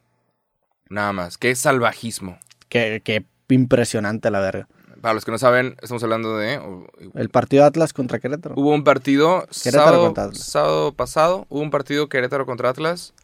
Nada 0.88 1.12
más. 1.12 1.36
Qué 1.38 1.54
salvajismo. 1.54 2.38
Qué, 2.68 3.00
qué 3.04 3.24
impresionante 3.48 4.30
la 4.30 4.40
verga. 4.40 4.68
Para 5.00 5.14
los 5.14 5.24
que 5.24 5.30
no 5.30 5.38
saben, 5.38 5.76
estamos 5.82 6.02
hablando 6.02 6.36
de... 6.38 6.58
o- 6.58 6.86
El 7.14 7.28
partido 7.28 7.64
Atlas 7.64 7.92
contra 7.92 8.18
Querétaro. 8.18 8.54
Hubo 8.56 8.72
un 8.74 8.84
partido 8.84 9.46
Querétaro 9.62 9.84
sábado, 9.86 10.04
contra 10.04 10.24
Atlas. 10.24 10.44
sábado 10.44 10.92
pasado, 10.94 11.46
hubo 11.48 11.60
un 11.60 11.70
partido 11.70 12.08
Querétaro 12.08 12.46
contra 12.46 12.70
Atlas 12.70 13.14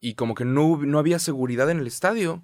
y 0.00 0.14
como 0.14 0.34
que 0.34 0.44
no, 0.44 0.78
no 0.84 0.98
había 0.98 1.18
seguridad 1.18 1.70
en 1.70 1.78
el 1.78 1.86
estadio. 1.86 2.42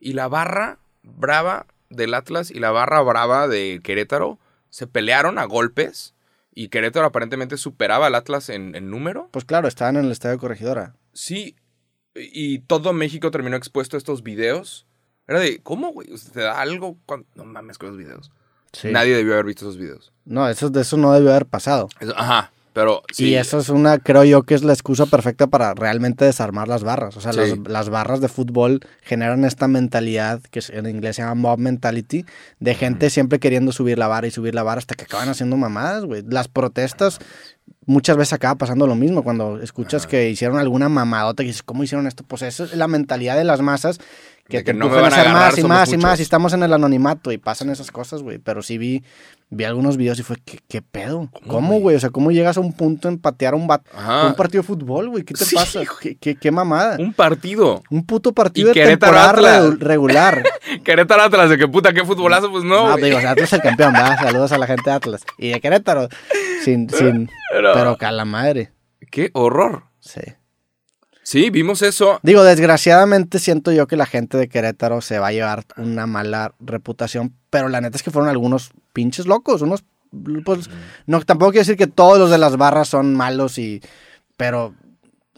Y 0.00 0.12
la 0.14 0.28
barra 0.28 0.78
brava 1.02 1.66
del 1.88 2.14
Atlas 2.14 2.50
y 2.50 2.58
la 2.58 2.70
barra 2.72 3.00
brava 3.02 3.48
de 3.48 3.80
Querétaro 3.82 4.38
se 4.70 4.86
pelearon 4.86 5.38
a 5.38 5.44
golpes 5.44 6.14
y 6.54 6.68
Querétaro 6.68 7.06
aparentemente 7.06 7.56
superaba 7.56 8.06
al 8.08 8.14
Atlas 8.14 8.48
en, 8.48 8.74
en 8.74 8.90
número. 8.90 9.28
Pues 9.30 9.44
claro, 9.44 9.68
estaban 9.68 9.96
en 9.96 10.04
el 10.06 10.12
estadio 10.12 10.38
Corregidora. 10.38 10.96
Sí, 11.12 11.54
y 12.14 12.60
todo 12.60 12.92
México 12.92 13.30
terminó 13.30 13.56
expuesto 13.56 13.96
a 13.96 13.98
estos 13.98 14.22
videos. 14.22 14.85
Era 15.28 15.40
de, 15.40 15.58
¿cómo, 15.62 15.92
güey? 15.92 16.16
Sea, 16.18 16.32
¿Te 16.32 16.40
da 16.40 16.60
algo? 16.60 16.96
cuando- 17.06 17.26
No 17.34 17.44
mames 17.44 17.78
con 17.78 17.88
los 17.88 17.98
videos. 17.98 18.30
Sí. 18.72 18.88
Nadie 18.92 19.16
debió 19.16 19.32
haber 19.34 19.46
visto 19.46 19.64
esos 19.64 19.78
videos. 19.78 20.12
No, 20.24 20.48
eso, 20.48 20.68
de 20.70 20.82
eso 20.82 20.96
no 20.96 21.12
debió 21.12 21.30
haber 21.30 21.46
pasado. 21.46 21.88
Eso- 21.98 22.14
ajá, 22.16 22.52
pero 22.74 23.02
sí. 23.12 23.28
Y 23.30 23.34
eso 23.36 23.58
es 23.58 23.70
una, 23.70 23.98
creo 23.98 24.22
yo 24.24 24.42
que 24.42 24.54
es 24.54 24.62
la 24.62 24.74
excusa 24.74 25.06
perfecta 25.06 25.46
para 25.46 25.72
realmente 25.72 26.26
desarmar 26.26 26.68
las 26.68 26.82
barras. 26.84 27.16
O 27.16 27.20
sea, 27.22 27.32
Sí. 27.32 27.38
las, 27.38 27.58
las 27.66 27.88
barras 27.88 28.20
de 28.20 28.28
fútbol 28.28 28.80
generan 29.02 29.44
esta 29.46 29.66
mentalidad 29.66 30.42
que 30.50 30.60
en 30.68 30.86
inglés 30.86 31.16
se 31.16 31.22
llama 31.22 31.34
mob 31.36 31.58
mentality, 31.58 32.26
de 32.60 32.74
gente 32.74 33.08
siempre 33.08 33.38
queriendo 33.38 33.72
subir 33.72 33.96
la 33.98 34.08
barra 34.08 34.26
y 34.26 34.30
subir 34.30 34.54
la 34.54 34.62
barra 34.62 34.80
hasta 34.80 34.94
que 34.94 35.04
acaban 35.04 35.28
haciendo 35.30 35.56
mamadas, 35.56 36.04
güey. 36.04 36.22
Las 36.28 36.48
protestas, 36.48 37.18
muchas 37.86 38.16
veces 38.18 38.34
acaba 38.34 38.56
pasando 38.56 38.86
lo 38.86 38.94
mismo 38.94 39.22
cuando 39.24 39.58
escuchas 39.62 40.02
Ajá. 40.02 40.10
que 40.10 40.28
hicieron 40.28 40.58
alguna 40.58 40.88
mamadota 40.90 41.42
y 41.42 41.46
dices, 41.46 41.62
¿cómo 41.62 41.82
hicieron 41.82 42.06
esto? 42.06 42.24
Pues 42.28 42.42
eso 42.42 42.64
es 42.64 42.74
la 42.76 42.88
mentalidad 42.88 43.36
de 43.38 43.44
las 43.44 43.62
masas 43.62 44.00
que, 44.48 44.58
te 44.58 44.64
que 44.64 44.74
no 44.74 44.88
me 44.88 44.94
van 45.00 45.04
a 45.04 45.08
hacer 45.08 45.32
más 45.32 45.58
y 45.58 45.64
más 45.64 45.92
y 45.92 45.96
más 45.96 46.18
y 46.20 46.22
estamos 46.22 46.52
en 46.52 46.62
el 46.62 46.72
anonimato 46.72 47.32
y 47.32 47.38
pasan 47.38 47.70
esas 47.70 47.90
cosas, 47.90 48.22
güey. 48.22 48.38
Pero 48.38 48.62
sí 48.62 48.78
vi, 48.78 49.02
vi 49.50 49.64
algunos 49.64 49.96
videos 49.96 50.18
y 50.20 50.22
fue, 50.22 50.36
¿qué, 50.44 50.60
qué 50.68 50.82
pedo? 50.82 51.28
¿Cómo, 51.32 51.46
¿Cómo, 51.48 51.80
güey? 51.80 51.96
O 51.96 52.00
sea, 52.00 52.10
¿cómo 52.10 52.30
llegas 52.30 52.56
a 52.56 52.60
un 52.60 52.72
punto 52.72 53.08
en 53.08 53.18
patear 53.18 53.54
un, 53.54 53.66
bat 53.66 53.82
Ajá. 53.92 54.26
un 54.28 54.34
partido 54.34 54.62
de 54.62 54.66
fútbol, 54.68 55.08
güey? 55.10 55.24
¿Qué 55.24 55.34
te 55.34 55.44
Sí, 55.44 55.56
pasa? 55.56 55.80
¿Qué, 56.00 56.16
qué, 56.16 56.36
qué 56.36 56.50
mamada? 56.50 56.96
Un 56.98 57.12
partido. 57.12 57.82
Un 57.90 58.06
puto 58.06 58.32
partido 58.32 58.70
Y 58.72 58.78
de 58.78 58.86
temporada 58.86 59.30
Atlas. 59.30 59.78
regular. 59.80 60.42
Querétaro 60.84 61.22
Atlas, 61.22 61.50
de 61.50 61.58
que 61.58 61.66
puta, 61.68 61.92
qué 61.92 62.04
futbolazo, 62.04 62.50
pues 62.50 62.62
no. 62.64 62.88
No, 62.88 62.96
digo, 62.96 63.18
o 63.18 63.20
sea, 63.20 63.32
Atlas 63.32 63.48
es 63.48 63.52
el 63.54 63.62
campeón, 63.62 63.92
¿verdad? 63.92 64.16
Saludos 64.22 64.52
a 64.52 64.58
la 64.58 64.66
gente 64.66 64.90
de 64.90 64.96
Atlas. 64.96 65.22
Y 65.38 65.48
de 65.50 65.60
Querétaro. 65.60 66.08
Sin, 66.64 66.88
sin, 66.90 67.30
Pero- 67.52 67.72
pero 67.74 67.96
cala 67.96 68.24
madre. 68.24 68.72
Qué 69.10 69.30
horror. 69.34 69.84
Sí. 70.00 70.20
Sí, 71.28 71.50
vimos 71.50 71.82
eso. 71.82 72.20
Digo, 72.22 72.44
desgraciadamente 72.44 73.40
siento 73.40 73.72
yo 73.72 73.88
que 73.88 73.96
la 73.96 74.06
gente 74.06 74.38
de 74.38 74.48
Querétaro 74.48 75.00
se 75.00 75.18
va 75.18 75.26
a 75.26 75.32
llevar 75.32 75.64
una 75.76 76.06
mala 76.06 76.54
reputación, 76.60 77.34
pero 77.50 77.68
la 77.68 77.80
neta 77.80 77.96
es 77.96 78.04
que 78.04 78.12
fueron 78.12 78.30
algunos 78.30 78.70
pinches 78.92 79.26
locos, 79.26 79.60
unos 79.60 79.82
pues 80.44 80.70
no 81.06 81.20
tampoco 81.22 81.50
quiero 81.50 81.62
decir 81.62 81.76
que 81.76 81.88
todos 81.88 82.16
los 82.20 82.30
de 82.30 82.38
las 82.38 82.56
barras 82.56 82.88
son 82.88 83.12
malos 83.16 83.58
y 83.58 83.82
pero 84.36 84.72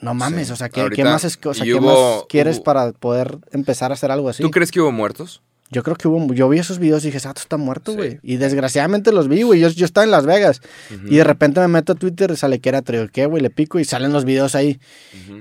No 0.01 0.13
mames, 0.15 0.49
Sí. 0.49 0.53
o 0.53 0.57
sea, 0.57 0.69
¿qué, 0.69 0.83
más, 1.03 1.25
es, 1.25 1.39
o 1.43 1.55
sea, 1.55 1.65
y 1.67 1.71
¿qué 1.71 1.75
hubo- 1.75 2.17
más 2.19 2.25
quieres 2.29 2.59
hubo- 2.59 2.65
para 2.65 2.93
poder 2.93 3.39
empezar 3.51 3.91
a 3.91 3.95
hacer 3.95 4.11
algo 4.13 4.29
así? 4.29 4.43
¿Tú 4.43 4.51
crees 4.51 4.71
que 4.71 4.81
hubo 4.81 4.93
muertos? 4.93 5.43
Yo 5.71 5.83
creo 5.83 5.97
que 5.97 6.09
hubo, 6.09 6.33
yo 6.33 6.49
vi 6.49 6.59
esos 6.59 6.79
videos 6.79 7.03
y 7.05 7.09
dije, 7.09 7.21
Sato 7.21 7.41
está 7.43 7.57
muerto, 7.59 7.93
Sí. 7.93 7.97
güey. 7.99 8.19
Y 8.23 8.37
desgraciadamente 8.39 9.13
los 9.13 9.29
vi, 9.29 9.43
güey. 9.43 9.61
Yo, 9.61 9.69
yo 9.69 9.85
estaba 9.85 10.05
en 10.05 10.11
Las 10.11 10.25
Vegas 10.25 10.63
y 11.07 11.17
de 11.17 11.25
repente 11.25 11.61
me 11.61 11.69
meto 11.69 11.93
a 11.93 11.95
Twitter 11.95 12.31
y 12.31 12.37
sale 12.37 12.59
que 12.61 12.69
era 12.71 12.81
trio, 12.83 13.09
¿qué, 13.13 13.27
güey? 13.27 13.43
Le 13.43 13.51
pico 13.51 13.79
y 13.79 13.85
salen 13.85 14.13
los 14.13 14.25
videos 14.25 14.55
ahí. 14.55 14.81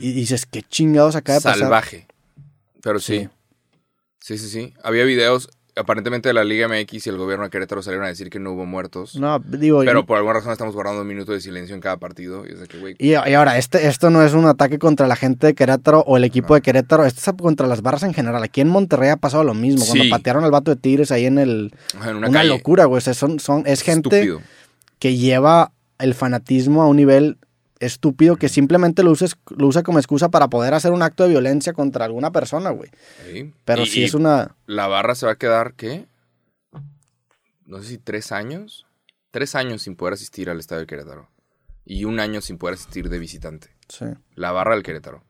Y 0.01 0.11
dices, 0.11 0.45
qué 0.45 0.63
chingados 0.63 1.15
acaba 1.15 1.39
de 1.39 1.43
pasar. 1.43 1.59
Salvaje. 1.59 2.07
Pero 2.81 2.99
sí. 2.99 3.19
Sí. 3.19 3.29
Sí, 4.19 4.37
sí, 4.37 4.49
sí. 4.49 4.73
Había 4.83 5.05
videos, 5.05 5.49
aparentemente 5.77 6.31
la 6.33 6.43
Liga 6.43 6.67
MX 6.67 7.07
y 7.07 7.09
el 7.09 7.17
gobierno 7.17 7.43
de 7.45 7.49
Querétaro 7.49 7.81
salieron 7.81 8.05
a 8.05 8.09
decir 8.09 8.29
que 8.29 8.39
no 8.39 8.51
hubo 8.51 8.65
muertos. 8.65 9.15
No, 9.15 9.39
digo, 9.39 9.81
pero 9.85 9.99
y- 9.99 10.03
por 10.03 10.17
alguna 10.17 10.33
razón 10.35 10.51
estamos 10.51 10.73
guardando 10.75 11.01
un 11.01 11.07
minuto 11.07 11.31
de 11.31 11.41
silencio 11.41 11.75
en 11.75 11.81
cada 11.81 11.97
partido. 11.97 12.45
Y 12.47 12.53
es 12.53 12.59
de 12.59 12.67
que, 12.67 12.77
güey, 12.79 12.95
y, 12.99 13.09
y 13.11 13.13
ahora, 13.15 13.57
este, 13.57 13.87
esto 13.87 14.09
no 14.09 14.21
es 14.23 14.33
un 14.33 14.45
ataque 14.45 14.79
contra 14.79 15.07
la 15.07 15.15
gente 15.15 15.47
de 15.47 15.55
Querétaro 15.55 16.01
o 16.07 16.17
el 16.17 16.23
equipo 16.23 16.55
de 16.55 16.61
Querétaro, 16.61 17.05
esto 17.05 17.31
es 17.31 17.37
contra 17.37 17.67
las 17.67 17.81
barras 17.81 18.03
en 18.03 18.13
general. 18.13 18.43
Aquí 18.43 18.61
en 18.61 18.69
Monterrey 18.69 19.09
ha 19.09 19.17
pasado 19.17 19.43
lo 19.43 19.53
mismo. 19.53 19.83
Sí. 19.85 19.91
Cuando 19.97 20.09
patearon 20.09 20.43
al 20.43 20.51
vato 20.51 20.71
de 20.71 20.77
Tigres 20.77 21.11
ahí 21.11 21.25
en 21.25 21.37
el... 21.39 21.73
en 22.05 22.15
Una, 22.17 22.43
locura, 22.43 22.85
güey. 22.85 22.97
O 22.97 23.01
sea, 23.01 23.13
son, 23.13 23.39
son, 23.39 23.63
es 23.65 23.81
gente 23.81 24.09
Estúpido. 24.21 24.41
que 24.99 25.15
lleva 25.17 25.71
el 25.99 26.13
fanatismo 26.13 26.81
a 26.81 26.87
un 26.87 26.97
nivel 26.97 27.37
estúpido 27.79 28.35
que 28.37 28.49
simplemente 28.49 29.03
lo, 29.03 29.11
uses, 29.11 29.35
lo 29.55 29.67
usa 29.67 29.83
como 29.83 29.99
excusa 29.99 30.29
para 30.29 30.47
poder 30.49 30.73
hacer 30.73 30.91
un 30.91 31.01
acto 31.01 31.23
de 31.23 31.29
violencia 31.29 31.73
contra 31.73 32.05
alguna 32.05 32.31
persona, 32.31 32.69
güey. 32.71 32.89
Sí. 33.31 33.53
Pero 33.65 33.83
Y- 33.83 33.87
sí 33.87 34.03
es 34.03 34.13
una... 34.13 34.55
La 34.65 34.87
barra 34.87 35.15
se 35.15 35.25
va 35.25 35.33
a 35.33 35.37
quedar, 35.37 35.73
¿qué? 35.75 36.07
No 37.65 37.81
sé 37.81 37.89
si 37.89 37.97
tres 37.97 38.31
años. 38.31 38.85
Tres 39.31 39.55
años 39.55 39.81
sin 39.81 39.95
poder 39.95 40.13
asistir 40.13 40.49
al 40.49 40.59
estadio 40.59 40.81
de 40.81 40.87
Querétaro. 40.87 41.29
Y 41.85 42.05
un 42.05 42.19
año 42.19 42.41
sin 42.41 42.57
poder 42.57 42.75
asistir 42.75 43.09
de 43.09 43.19
visitante. 43.19 43.69
Sí. 43.89 44.05
La 44.35 44.51
barra 44.51 44.73
del 44.73 44.83
Querétaro. 44.83 45.23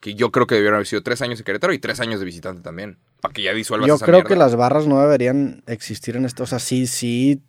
Que 0.00 0.14
yo 0.14 0.30
creo 0.30 0.46
que 0.46 0.54
debieron 0.56 0.74
haber 0.76 0.86
sido 0.86 1.02
tres 1.02 1.22
años 1.22 1.38
de 1.38 1.44
Querétaro 1.44 1.72
y 1.72 1.78
tres 1.78 2.00
años 2.00 2.20
de 2.20 2.26
visitante 2.26 2.62
también. 2.62 2.98
Para 3.20 3.32
que 3.32 3.42
ya 3.42 3.54
disuelvas 3.54 3.88
Yo 3.88 3.94
esa 3.94 4.04
creo 4.04 4.18
mierda. 4.18 4.28
que 4.28 4.36
las 4.36 4.54
barras 4.54 4.86
no 4.86 5.00
deberían 5.00 5.62
existir 5.66 6.16
en 6.16 6.24
esto. 6.26 6.42
O 6.42 6.46
sea, 6.46 6.58
sí, 6.58 6.86
sí, 6.86 7.42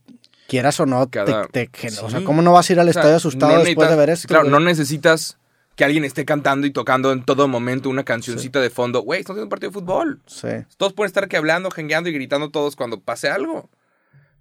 quieras 0.47 0.79
o 0.79 0.85
no, 0.85 1.05
te- 1.07 1.19
Cada- 1.25 1.47
te- 1.47 1.67
que- 1.67 1.87
o 1.87 2.09
sea. 2.09 2.23
¿cómo 2.23 2.41
no 2.41 2.53
vas 2.53 2.69
a 2.69 2.73
ir 2.73 2.79
al 2.79 2.87
O 2.89 2.93
sea, 2.93 3.01
estadio 3.01 3.17
asustado 3.17 3.57
no 3.57 3.63
después 3.63 3.89
de 3.89 3.95
ver 3.95 4.09
esto? 4.09 4.27
Claro, 4.27 4.43
güey? 4.45 4.51
no 4.53 4.59
necesitas 4.59 5.37
que 5.75 5.83
alguien 5.83 6.05
esté 6.05 6.23
cantando 6.25 6.65
y 6.67 6.71
tocando 6.71 7.11
en 7.11 7.25
todo 7.25 7.47
momento 7.47 7.89
una 7.89 8.03
cancioncita 8.05 8.61
de 8.61 8.69
fondo. 8.69 9.01
Güey, 9.01 9.19
estamos 9.19 9.39
en 9.39 9.43
un 9.43 9.49
partido 9.49 9.71
de 9.71 9.73
fútbol. 9.73 10.21
Sí. 10.25 10.47
Todos 10.77 10.93
pueden 10.93 11.07
estar 11.07 11.25
aquí 11.25 11.35
hablando, 11.35 11.69
jengueando 11.71 12.09
y 12.09 12.13
gritando 12.13 12.49
todos 12.49 12.75
cuando 12.77 13.01
pase 13.01 13.29
algo. 13.29 13.69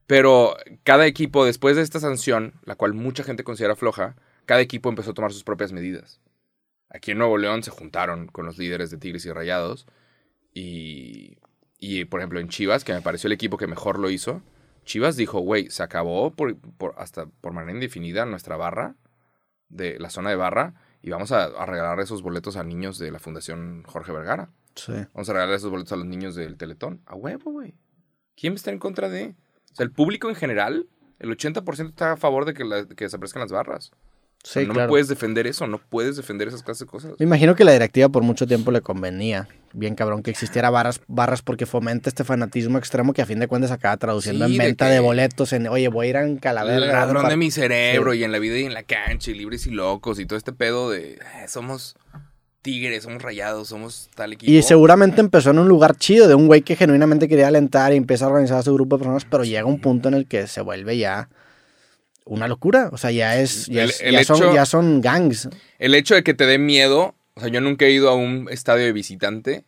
Pero 0.07 0.57
cada 0.85 1.07
equipo, 1.07 1.45
después 1.45 1.77
de 1.77 1.83
esta 1.83 1.99
sanción, 1.99 2.53
la 2.65 2.77
cual 2.77 2.93
mucha 2.95 3.25
gente 3.25 3.43
considera 3.43 3.75
floja, 3.75 4.15
cada 4.47 4.61
equipo 4.61 4.89
empezó 4.91 5.11
a 5.11 5.15
tomar 5.15 5.33
sus 5.33 5.43
propias 5.45 5.73
medidas. 5.73 6.21
Aquí 6.91 7.11
en 7.13 7.19
Nuevo 7.19 7.39
León 7.39 7.63
se 7.65 7.71
juntaron 7.73 8.29
con 8.29 8.47
los 8.47 8.57
líderes 8.59 8.91
de 8.91 8.99
Tigres 8.99 9.25
y 9.27 9.33
Rayados. 9.33 9.87
Y, 10.53 11.39
y 11.81 12.05
por 12.05 12.21
ejemplo, 12.21 12.39
en 12.39 12.49
Chivas, 12.49 12.85
que 12.85 12.93
me 12.93 13.01
pareció 13.03 13.27
el 13.29 13.33
equipo 13.33 13.57
que 13.57 13.67
mejor 13.67 13.99
lo 13.99 14.11
hizo, 14.11 14.43
Chivas 14.85 15.16
dijo, 15.16 15.41
güey, 15.41 15.70
se 15.70 15.82
acabó 15.82 16.32
por, 16.35 16.57
por- 16.59 16.95
hasta 16.99 17.26
por 17.26 17.53
manera 17.53 17.72
indefinida 17.72 18.24
nuestra 18.26 18.57
barra, 18.57 18.95
de 19.68 19.99
la 19.99 20.11
zona 20.11 20.30
de 20.30 20.37
barra, 20.37 20.74
y 21.03 21.11
vamos 21.11 21.32
a, 21.32 21.45
a 21.45 21.66
regalar 21.66 22.01
esos 22.01 22.22
boletos 22.22 22.57
a 22.57 22.64
niños 22.64 22.99
de 22.99 23.11
la 23.11 23.18
Fundación 23.18 23.82
Jorge 23.87 24.12
Vergara. 24.12 24.51
Sí. 24.74 24.93
Vamos 25.12 25.28
a 25.28 25.32
regalar 25.32 25.55
esos 25.55 25.70
boletos 25.70 25.93
a 25.93 25.97
los 25.97 26.07
niños 26.07 26.35
del 26.35 26.57
Teletón. 26.57 27.01
A 27.07 27.14
huevo, 27.14 27.53
güey. 27.53 27.74
¿Quién 28.37 28.55
estar 28.55 28.72
en 28.74 28.80
contra 28.80 29.09
de? 29.09 29.35
O 29.72 29.74
sea, 29.74 29.85
el 29.85 29.93
público 29.93 30.28
en 30.28 30.35
general, 30.35 30.89
el 31.18 31.30
80% 31.30 31.89
está 31.91 32.12
a 32.12 32.16
favor 32.16 32.45
de 32.45 32.55
que, 32.55 32.64
la- 32.64 32.87
que 32.87 33.05
desaparezcan 33.05 33.41
las 33.41 33.53
barras. 33.53 33.91
Sí, 34.47 34.67
no 34.67 34.75
claro. 34.75 34.91
puedes 34.91 35.09
defender 35.09 35.47
eso, 35.47 35.67
no 35.67 35.79
puedes 35.79 36.17
defender 36.17 36.49
esas 36.49 36.63
clases 36.63 36.81
de 36.81 36.87
cosas. 36.87 37.13
Me 37.19 37.25
imagino 37.25 37.55
que 37.57 37.65
la 37.65 37.73
directiva 37.73 38.11
por 38.11 38.23
mucho 38.23 38.47
tiempo 38.47 38.71
le 38.71 38.83
convenía, 38.83 39.49
bien 39.73 39.95
cabrón, 39.95 40.23
que 40.23 40.31
existiera 40.31 40.69
barras, 40.69 41.01
barras 41.09 41.41
porque 41.41 41.65
fomenta 41.65 42.11
este 42.11 42.25
fanatismo 42.25 42.77
extremo 42.77 43.15
que 43.15 43.23
a 43.23 43.27
fin 43.27 43.39
de 43.41 43.49
cuentas 43.49 43.71
acaba 43.71 43.97
traduciendo 43.97 44.45
Sí, 44.47 44.53
en 44.53 44.59
de 44.59 44.65
venta 44.67 44.87
de, 44.91 45.01
boletos 45.01 45.55
en, 45.55 45.67
oye, 45.69 45.89
voy 45.89 46.09
a 46.09 46.11
ir 46.11 46.17
en 46.17 46.37
Calavera. 46.37 46.77
el 46.77 46.89
ladrón 46.89 47.27
de 47.29 47.37
mi 47.39 47.51
cerebro 47.51 48.13
Sí. 48.13 48.19
y 48.19 48.25
en 48.25 48.33
la 48.33 48.39
vida 48.39 48.59
y 48.59 48.65
en 48.65 48.75
la 48.75 48.83
cancha 48.83 49.31
y 49.31 49.35
libres 49.35 49.67
y 49.67 49.71
locos 49.71 50.21
y 50.21 50.27
todo 50.27 50.37
este 50.37 50.53
pedo 50.53 50.91
de 50.91 51.13
eh, 51.15 51.19
somos 51.49 51.97
tigres, 52.61 53.05
somos 53.05 53.23
rayados, 53.23 53.69
somos 53.69 54.11
tal 54.15 54.35
equipo. 54.35 54.53
Y 54.53 54.61
seguramente 54.63 55.23
empezó 55.23 55.51
en 55.53 55.59
un 55.59 55.69
lugar 55.69 55.97
chido, 55.97 56.29
de 56.29 56.35
un 56.35 56.47
güey 56.49 56.61
que 56.61 56.77
genuinamente 56.77 57.29
quería 57.29 57.49
alentar 57.49 57.95
y 57.95 57.97
empieza 57.97 58.27
a 58.27 58.29
organizar 58.29 58.59
a 58.59 58.63
su 58.63 58.75
grupo 58.75 58.97
de 58.97 59.05
personas, 59.05 59.25
pero 59.25 59.45
llega 59.45 59.65
un 59.65 59.81
punto 59.81 60.09
en 60.09 60.15
el 60.15 60.27
que 60.27 60.47
se 60.47 60.61
vuelve 60.61 60.97
ya 60.99 61.29
una 62.25 62.49
locura. 62.49 62.89
O 62.93 62.97
sea, 62.99 63.11
ya 63.11 63.39
es, 63.41 63.66
ya, 63.66 63.85
El- 63.85 63.91
es- 63.91 64.01
el 64.01 64.12
ya 64.12 64.25
son, 64.25 64.55
ya 64.55 64.66
son 64.66 65.01
gangs. 65.01 65.49
El 65.79 65.95
hecho 65.95 66.14
de 66.14 66.22
que 66.22 66.35
te 66.35 66.47
dé 66.47 66.59
miedo, 66.59 67.14
o 67.35 67.41
sea, 67.41 67.49
yo 67.49 67.61
nunca 67.61 67.85
he 67.85 67.91
ido 67.91 68.09
a 68.09 68.14
un 68.14 68.49
estadio 68.51 68.85
de 68.85 68.93
visitante 68.93 69.64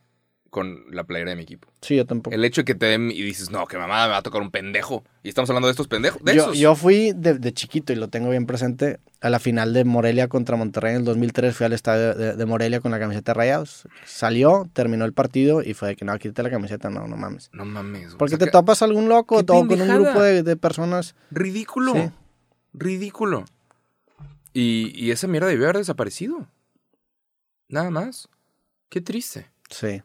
con 0.51 0.85
la 0.91 1.05
playera 1.05 1.31
de 1.31 1.37
mi 1.37 1.43
equipo. 1.43 1.69
Sí, 1.83 1.97
yo 1.97 2.07
tampoco. 2.07 2.35
El 2.35 2.43
hecho 2.43 2.63
de 2.63 2.65
que 2.65 2.75
te 2.75 2.87
den 2.87 3.11
y 3.11 3.21
dices, 3.21 3.51
no, 3.51 3.67
que 3.67 3.77
mamada 3.77 4.07
me 4.07 4.13
va 4.13 4.19
a 4.19 4.23
tocar 4.23 4.41
un 4.41 4.51
pendejo. 4.51 5.05
Y 5.23 5.29
estamos 5.29 5.51
hablando 5.51 5.67
de 5.69 5.73
estos 5.73 5.87
pendejos. 5.87 6.23
De 6.25 6.35
Yo, 6.35 6.43
esos. 6.45 6.59
yo 6.59 6.75
fui 6.75 7.13
de, 7.15 7.35
de 7.35 7.53
chiquito 7.53 7.93
y 7.93 7.97
lo 7.97 8.09
tengo 8.09 8.31
bien 8.31 8.47
presente 8.47 8.99
a 9.21 9.29
la 9.29 9.39
final 9.39 9.75
de 9.75 9.85
Morelia 9.85 10.29
contra 10.29 10.57
Monterrey 10.57 10.93
en 10.93 10.99
el 11.01 11.05
2003. 11.05 11.55
Fui 11.55 11.67
al 11.67 11.75
estadio 11.75 12.15
de, 12.15 12.37
de 12.37 12.47
Morelia 12.47 12.81
con 12.81 12.91
la 12.91 12.99
camiseta 12.99 13.35
Rayados. 13.35 13.87
Salió, 14.07 14.71
terminó 14.73 15.05
el 15.05 15.13
partido 15.13 15.63
y 15.63 15.75
fue 15.75 15.89
de 15.89 15.97
que 15.97 16.07
no, 16.07 16.17
quítate 16.19 16.43
la 16.45 16.51
camiseta, 16.51 16.89
no, 16.89 17.07
no 17.07 17.17
mames. 17.19 17.51
No 17.53 17.67
mames. 17.67 18.15
Porque 18.15 18.37
O 18.37 18.39
sea, 18.39 18.47
te 18.47 18.51
topas 18.51 18.81
a 18.81 18.87
algún 18.87 19.11
loco 19.11 19.37
o 19.39 19.45
con 19.45 19.59
un 19.59 19.89
grupo 19.89 20.23
de, 20.23 20.43
de 20.43 20.57
personas. 20.57 21.13
que- 21.13 21.19
Ridículo. 21.39 21.93
Sí. 21.93 22.11
Ridículo. 22.79 23.45
Y, 24.53 24.93
y 24.95 25.11
esa 25.11 25.27
mierda 25.27 25.49
debió 25.49 25.65
haber 25.65 25.79
desaparecido. 25.79 26.47
Nada 27.69 27.91
más. 27.91 28.29
Qué 28.89 29.01
triste. 29.01 29.51
Sí. 29.71 30.03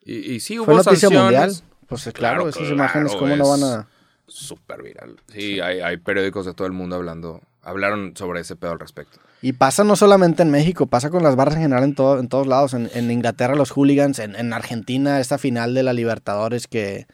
Y, 0.00 0.34
y 0.34 0.40
sí, 0.40 0.58
hubo 0.58 0.66
Fue 0.66 0.74
noticia 0.76 1.08
sanciones. 1.08 1.22
mundial. 1.22 1.54
Pues 1.88 2.02
claro, 2.04 2.14
Claro, 2.14 2.48
esas 2.48 2.58
claro, 2.62 2.74
imágenes, 2.74 3.12
¿cómo 3.14 3.36
no 3.36 3.48
van 3.48 3.62
a...? 3.62 3.88
Súper 4.28 4.82
viral. 4.82 5.20
Sí, 5.32 5.60
hay, 5.60 5.80
hay 5.80 5.98
periódicos 5.98 6.46
de 6.46 6.54
todo 6.54 6.66
el 6.66 6.72
mundo 6.72 6.96
hablando. 6.96 7.42
Hablaron 7.62 8.16
sobre 8.16 8.40
ese 8.40 8.56
pedo 8.56 8.72
al 8.72 8.80
respecto. 8.80 9.20
Y 9.40 9.52
pasa 9.52 9.84
no 9.84 9.94
solamente 9.94 10.42
en 10.42 10.50
México, 10.50 10.86
pasa 10.86 11.10
con 11.10 11.22
las 11.22 11.36
barras 11.36 11.54
en 11.56 11.62
general 11.62 11.84
en, 11.84 11.94
todo, 11.94 12.18
en 12.18 12.28
todos 12.28 12.46
lados. 12.48 12.74
En, 12.74 12.90
en 12.94 13.10
Inglaterra 13.12 13.54
los 13.54 13.70
hooligans, 13.70 14.18
en, 14.18 14.34
en 14.34 14.52
Argentina 14.52 15.20
esta 15.20 15.38
final 15.38 15.74
de 15.74 15.84
la 15.84 15.92
Libertadores 15.92 16.66
que, 16.66 17.06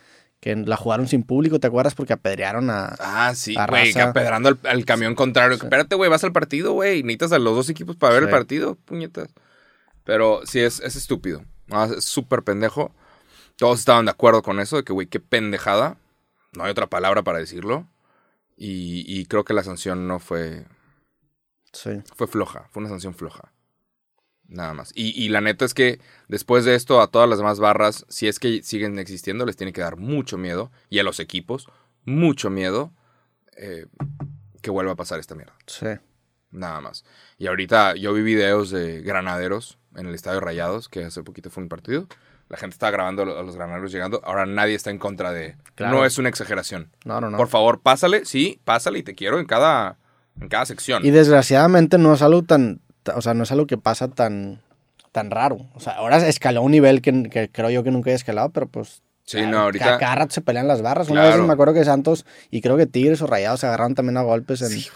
que 0.43 0.57
la 0.57 0.77
jugaron 0.77 1.07
sin 1.07 1.23
público, 1.23 1.61
¿te 1.61 1.69
acuerdas? 1.69 1.95
Porque 1.95 2.13
apedrearon 2.15 2.69
a... 2.69 2.97
Ah, 2.99 3.33
sí, 3.37 3.55
güey, 3.69 3.97
apedrando 3.97 4.49
al, 4.49 4.59
al 4.65 4.85
camión 4.85 5.15
contrario. 5.15 5.55
Espérate, 5.57 5.95
güey, 5.95 6.11
vas 6.11 6.25
al 6.25 6.33
partido, 6.33 6.73
güey. 6.73 7.05
Necesitas 7.05 7.31
a 7.31 7.39
los 7.39 7.55
dos 7.55 7.69
equipos 7.71 7.95
para 7.95 8.15
ver 8.15 8.25
Sí. 8.25 8.27
el 8.29 8.31
partido, 8.33 8.75
puñetas. 8.75 9.29
Pero 10.03 10.41
sí, 10.45 10.59
es, 10.59 10.81
es 10.81 10.97
estúpido. 10.97 11.45
No, 11.69 11.85
es 11.85 12.05
súper 12.05 12.43
pendejo. 12.43 12.93
Todos 13.55 13.79
estaban 13.79 14.05
de 14.07 14.11
acuerdo 14.11 14.43
con 14.43 14.59
eso, 14.59 14.77
de 14.77 14.83
que, 14.83 14.93
güey, 14.93 15.07
qué 15.07 15.21
pendejada. 15.21 15.97
No 16.57 16.65
hay 16.65 16.73
otra 16.73 16.89
palabra 16.89 17.23
para 17.23 17.39
decirlo. 17.39 17.87
Y, 18.57 19.05
y 19.07 19.27
creo 19.27 19.45
que 19.45 19.55
la 19.55 19.63
sanción 19.63 20.09
no 20.09 20.19
fue, 20.19 20.67
Sí. 21.73 22.03
fue 22.17 22.27
floja. 22.27 22.67
Fue 22.73 22.81
una 22.81 22.91
sanción 22.91 23.15
floja. 23.15 23.53
Nada 24.53 24.75
más. 24.75 24.93
Y, 24.95 25.11
y 25.21 25.31
la 25.31 25.41
neta 25.41 25.65
es 25.65 25.73
que 25.73 25.99
después 26.29 26.65
de 26.65 26.75
esto, 26.75 27.01
a 27.01 27.07
todas 27.09 27.29
las 27.29 27.39
demás 27.39 27.59
barras, 27.59 28.05
si 28.09 28.29
es 28.29 28.39
que 28.39 28.63
siguen 28.63 28.99
existiendo, 28.99 29.47
les 29.47 29.57
tiene 29.57 29.73
que 29.73 29.81
dar 29.81 29.97
mucho 29.97 30.37
miedo. 30.37 30.71
Y 30.91 30.99
a 30.99 31.03
los 31.03 31.21
equipos, 31.21 31.69
mucho 32.05 32.51
miedo 32.51 32.93
eh, 33.57 33.87
que 34.61 34.71
vuelva 34.71 34.93
a 34.93 34.97
pasar 34.97 35.19
esta 35.21 35.35
mierda. 35.35 35.55
Sí. 35.67 35.87
Nada 36.51 36.83
más. 36.83 37.05
Y 37.39 37.47
ahorita 37.47 37.95
yo 37.97 38.13
vi 38.13 38.21
videos 38.23 38.71
de 38.71 39.01
granaderos 39.01 39.79
en 39.97 40.07
el 40.07 40.15
Estadio 40.15 40.41
Rayados, 40.41 40.91
que 40.91 41.03
hace 41.05 41.23
poquito 41.23 41.49
fue 41.49 41.63
un 41.63 41.71
partido. 41.71 42.07
La 42.51 42.59
gente 42.59 42.75
estaba 42.75 42.91
grabando 42.93 43.23
a 43.23 43.43
los 43.43 43.57
granaderos 43.57 43.91
llegando. 43.91 44.21
Ahora 44.23 44.45
nadie 44.45 44.75
está 44.75 44.91
en 44.91 44.99
contra 44.99 45.33
de... 45.33 45.57
Claro. 45.75 45.97
No 45.97 46.05
es 46.05 46.19
una 46.19 46.29
exageración. 46.29 46.91
No, 47.07 47.23
no, 47.23 47.31
no. 47.31 47.39
Por 47.39 47.49
favor, 47.49 47.81
pásale. 47.81 48.27
Sí, 48.27 48.61
pásale 48.65 48.99
y 48.99 49.03
te 49.03 49.15
quiero 49.15 49.41
en 49.41 49.47
cada, 49.47 49.97
en 50.39 50.49
cada 50.51 50.67
sección. 50.67 51.03
Y 51.07 51.11
desgraciadamente 51.11 51.97
no 51.97 52.13
es 52.13 52.21
algo 52.21 52.43
tan, 52.43 52.81
ta- 52.81 52.82
o 53.15 53.23
sea, 53.23 53.35
no 53.35 53.43
es 53.45 53.53
algo 53.53 53.67
que 53.67 53.79
pasa 53.79 54.09
tan, 54.09 54.61
tan 55.13 55.31
raro. 55.31 55.59
O 55.75 55.81
sea, 55.81 55.95
ahora 55.95 56.27
escaló 56.29 56.61
a 56.61 56.63
un 56.63 56.73
nivel 56.73 57.03
que, 57.03 57.25
que 57.31 57.49
creo 57.51 57.71
yo 57.71 57.83
que 57.83 57.91
nunca 57.91 58.11
he 58.11 58.15
escalado, 58.15 58.51
pero 58.51 58.67
pues... 58.67 59.03
Sí, 59.25 59.41
no, 59.47 59.59
ahorita- 59.61 59.99
Cada, 59.99 60.15
rato 60.17 60.35
se 60.35 60.41
pelean 60.41 60.67
las 60.67 60.83
barras. 60.83 61.09
Una 61.09 61.23
Claro. 61.23 61.39
vez 61.39 61.47
me 61.47 61.53
acuerdo 61.53 61.75
que 61.75 61.85
Santos 61.85 62.27
y 62.51 62.61
creo 62.61 62.77
que 62.77 62.87
Tigres 62.87 63.23
o 63.23 63.27
Rayados 63.29 63.61
se 63.61 63.67
agarraron 63.67 63.95
también 63.95 64.17
a 64.17 64.23
golpes 64.23 64.63
en, 64.63 64.69
Sí, 64.71 64.89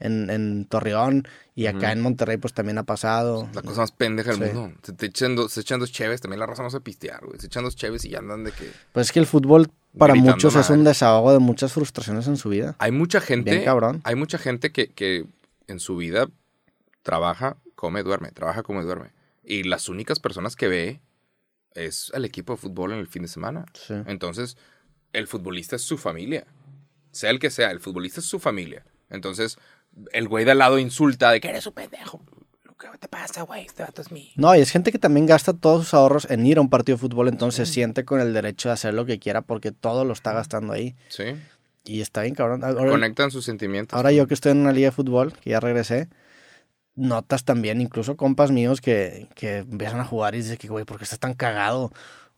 en, 0.00 0.30
en 0.30 0.64
Torreón 0.64 1.28
y 1.54 1.66
acá 1.66 1.92
en 1.92 2.00
Monterrey 2.00 2.38
pues 2.38 2.54
también 2.54 2.78
ha 2.78 2.84
pasado. 2.84 3.48
La 3.54 3.62
cosa 3.62 3.82
más 3.82 3.92
pendeja 3.92 4.32
del 4.34 4.50
Sí. 4.50 4.54
mundo. 4.56 4.76
Se, 4.82 4.92
te 4.94 5.06
echan 5.06 5.36
dos, 5.36 5.52
se 5.52 5.60
echan 5.60 5.78
dos 5.78 5.92
cheves. 5.92 6.20
También 6.22 6.40
la 6.40 6.46
raza 6.46 6.62
no 6.62 6.70
se 6.70 6.80
pistear, 6.80 7.24
güey. 7.26 7.38
Se 7.38 7.46
echan 7.46 7.64
dos 7.64 7.76
cheves 7.76 8.04
y 8.06 8.10
ya 8.10 8.18
andan 8.18 8.44
de 8.44 8.52
que... 8.52 8.70
Pues 8.92 9.08
es 9.08 9.12
que 9.12 9.18
el 9.20 9.26
fútbol 9.26 9.70
para 9.98 10.14
muchos 10.14 10.56
es 10.56 10.70
un 10.70 10.82
desahogo 10.84 11.32
de 11.32 11.38
muchas 11.38 11.72
frustraciones 11.72 12.26
en 12.28 12.36
su 12.38 12.48
vida. 12.48 12.76
Hay 12.78 12.92
mucha 12.92 13.20
gente... 13.20 13.50
Bien 13.52 13.64
cabrón. 13.64 14.00
Hay 14.04 14.14
mucha 14.16 14.38
gente 14.38 14.72
que, 14.72 14.88
que 14.88 15.26
en 15.68 15.80
su 15.80 15.96
vida 15.98 16.26
trabaja, 17.06 17.56
come, 17.76 18.02
duerme. 18.02 18.32
Trabaja, 18.32 18.64
come, 18.64 18.82
duerme. 18.82 19.12
Y 19.44 19.62
las 19.62 19.88
únicas 19.88 20.18
personas 20.18 20.56
que 20.56 20.66
ve 20.66 21.00
es 21.72 22.10
el 22.14 22.24
equipo 22.24 22.54
de 22.54 22.56
fútbol 22.58 22.92
en 22.92 22.98
el 22.98 23.06
fin 23.06 23.22
de 23.22 23.28
semana. 23.28 23.64
Sí. 23.74 23.94
Entonces, 24.06 24.56
el 25.12 25.28
futbolista 25.28 25.76
es 25.76 25.82
su 25.82 25.98
familia. 25.98 26.46
Sea 27.12 27.30
el 27.30 27.38
que 27.38 27.50
sea, 27.50 27.70
el 27.70 27.78
futbolista 27.78 28.18
es 28.18 28.26
su 28.26 28.40
familia. 28.40 28.84
Entonces, 29.08 29.56
el 30.12 30.26
güey 30.26 30.44
de 30.44 30.50
al 30.50 30.58
lado 30.58 30.80
insulta 30.80 31.30
de 31.30 31.40
que 31.40 31.48
eres 31.48 31.64
un 31.68 31.74
pendejo. 31.74 32.20
¿Qué 32.78 32.88
te 32.98 33.08
pasa, 33.08 33.42
güey? 33.42 33.64
Este 33.64 33.84
vato 33.84 34.02
es 34.02 34.10
mío. 34.10 34.32
No, 34.34 34.54
y 34.56 34.60
es 34.60 34.70
gente 34.70 34.90
que 34.90 34.98
también 34.98 35.26
gasta 35.26 35.54
todos 35.54 35.84
sus 35.84 35.94
ahorros 35.94 36.28
en 36.28 36.44
ir 36.44 36.58
a 36.58 36.60
un 36.60 36.68
partido 36.68 36.96
de 36.96 37.00
fútbol, 37.00 37.28
entonces 37.28 37.68
se 37.68 37.72
siente 37.74 38.04
con 38.04 38.20
el 38.20 38.34
derecho 38.34 38.68
de 38.68 38.74
hacer 38.74 38.94
lo 38.94 39.06
que 39.06 39.18
quiera 39.20 39.42
porque 39.42 39.70
todo 39.70 40.04
lo 40.04 40.12
está 40.12 40.32
gastando 40.32 40.72
ahí. 40.72 40.96
Sí. 41.08 41.24
Y 41.84 42.00
está 42.00 42.22
bien, 42.22 42.34
cabrón. 42.34 42.64
Ahora, 42.64 42.90
Conectan 42.90 43.30
sus 43.30 43.44
sentimientos. 43.44 43.96
ahora 43.96 44.10
yo 44.10 44.26
que 44.26 44.34
estoy 44.34 44.52
en 44.52 44.58
una 44.58 44.72
liga 44.72 44.88
de 44.88 44.92
fútbol, 44.92 45.32
que 45.34 45.50
ya 45.50 45.60
regresé, 45.60 46.08
notas 46.96 47.44
también, 47.44 47.80
incluso 47.80 48.16
compas 48.16 48.50
míos 48.50 48.80
que, 48.80 49.28
que 49.34 49.58
empiezan 49.58 50.00
a 50.00 50.04
jugar 50.04 50.34
y 50.34 50.38
dicen 50.38 50.56
que, 50.56 50.68
güey, 50.68 50.84
¿por 50.84 50.98
qué 50.98 51.04
estás 51.04 51.18
tan 51.20 51.34
cagado? 51.34 51.92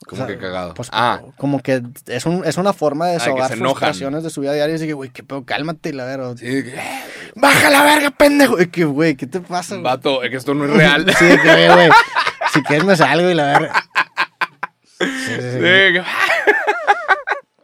¿Cómo 0.06 0.26
que 0.28 0.38
cagado? 0.38 0.74
Pues 0.74 0.88
Ah. 0.92 1.18
como- 1.20 1.36
como 1.36 1.60
que 1.60 1.82
es, 2.06 2.24
un, 2.26 2.44
es 2.44 2.56
una 2.56 2.72
forma 2.72 3.06
de 3.06 3.12
que 3.14 3.18
desahogar 3.20 3.52
enojan. 3.52 3.58
frustraciones 3.76 4.22
de 4.22 4.30
su 4.30 4.40
vida 4.42 4.52
diaria 4.52 4.70
y 4.70 4.74
dice 4.74 4.86
que, 4.86 4.92
güey, 4.92 5.10
qué 5.10 5.22
pedo, 5.24 5.44
cálmate, 5.44 5.92
la 5.92 6.04
verdad. 6.04 6.36
Sí, 6.36 6.44
que, 6.46 6.74
Baja 7.34 7.68
la 7.70 7.82
verga, 7.82 8.10
pendejo. 8.12 8.60
Y 8.60 8.68
que, 8.68 8.84
güey, 8.84 9.16
¿qué 9.16 9.26
te 9.26 9.40
pasa? 9.40 9.74
güey? 9.74 9.84
Vato, 9.84 10.22
es 10.22 10.30
que 10.30 10.36
esto 10.36 10.54
no 10.54 10.64
es 10.66 10.70
real. 10.70 11.04
Sí, 11.18 11.24
que, 11.42 11.68
güey, 11.68 11.90
si 12.52 12.62
quieres 12.62 12.84
me 12.84 12.96
salgo 12.96 13.28
y 13.30 13.34
la 13.34 13.44
verga. 13.58 13.84
Sí, 15.00 15.06
sí, 15.06 15.50
sí. 15.52 15.58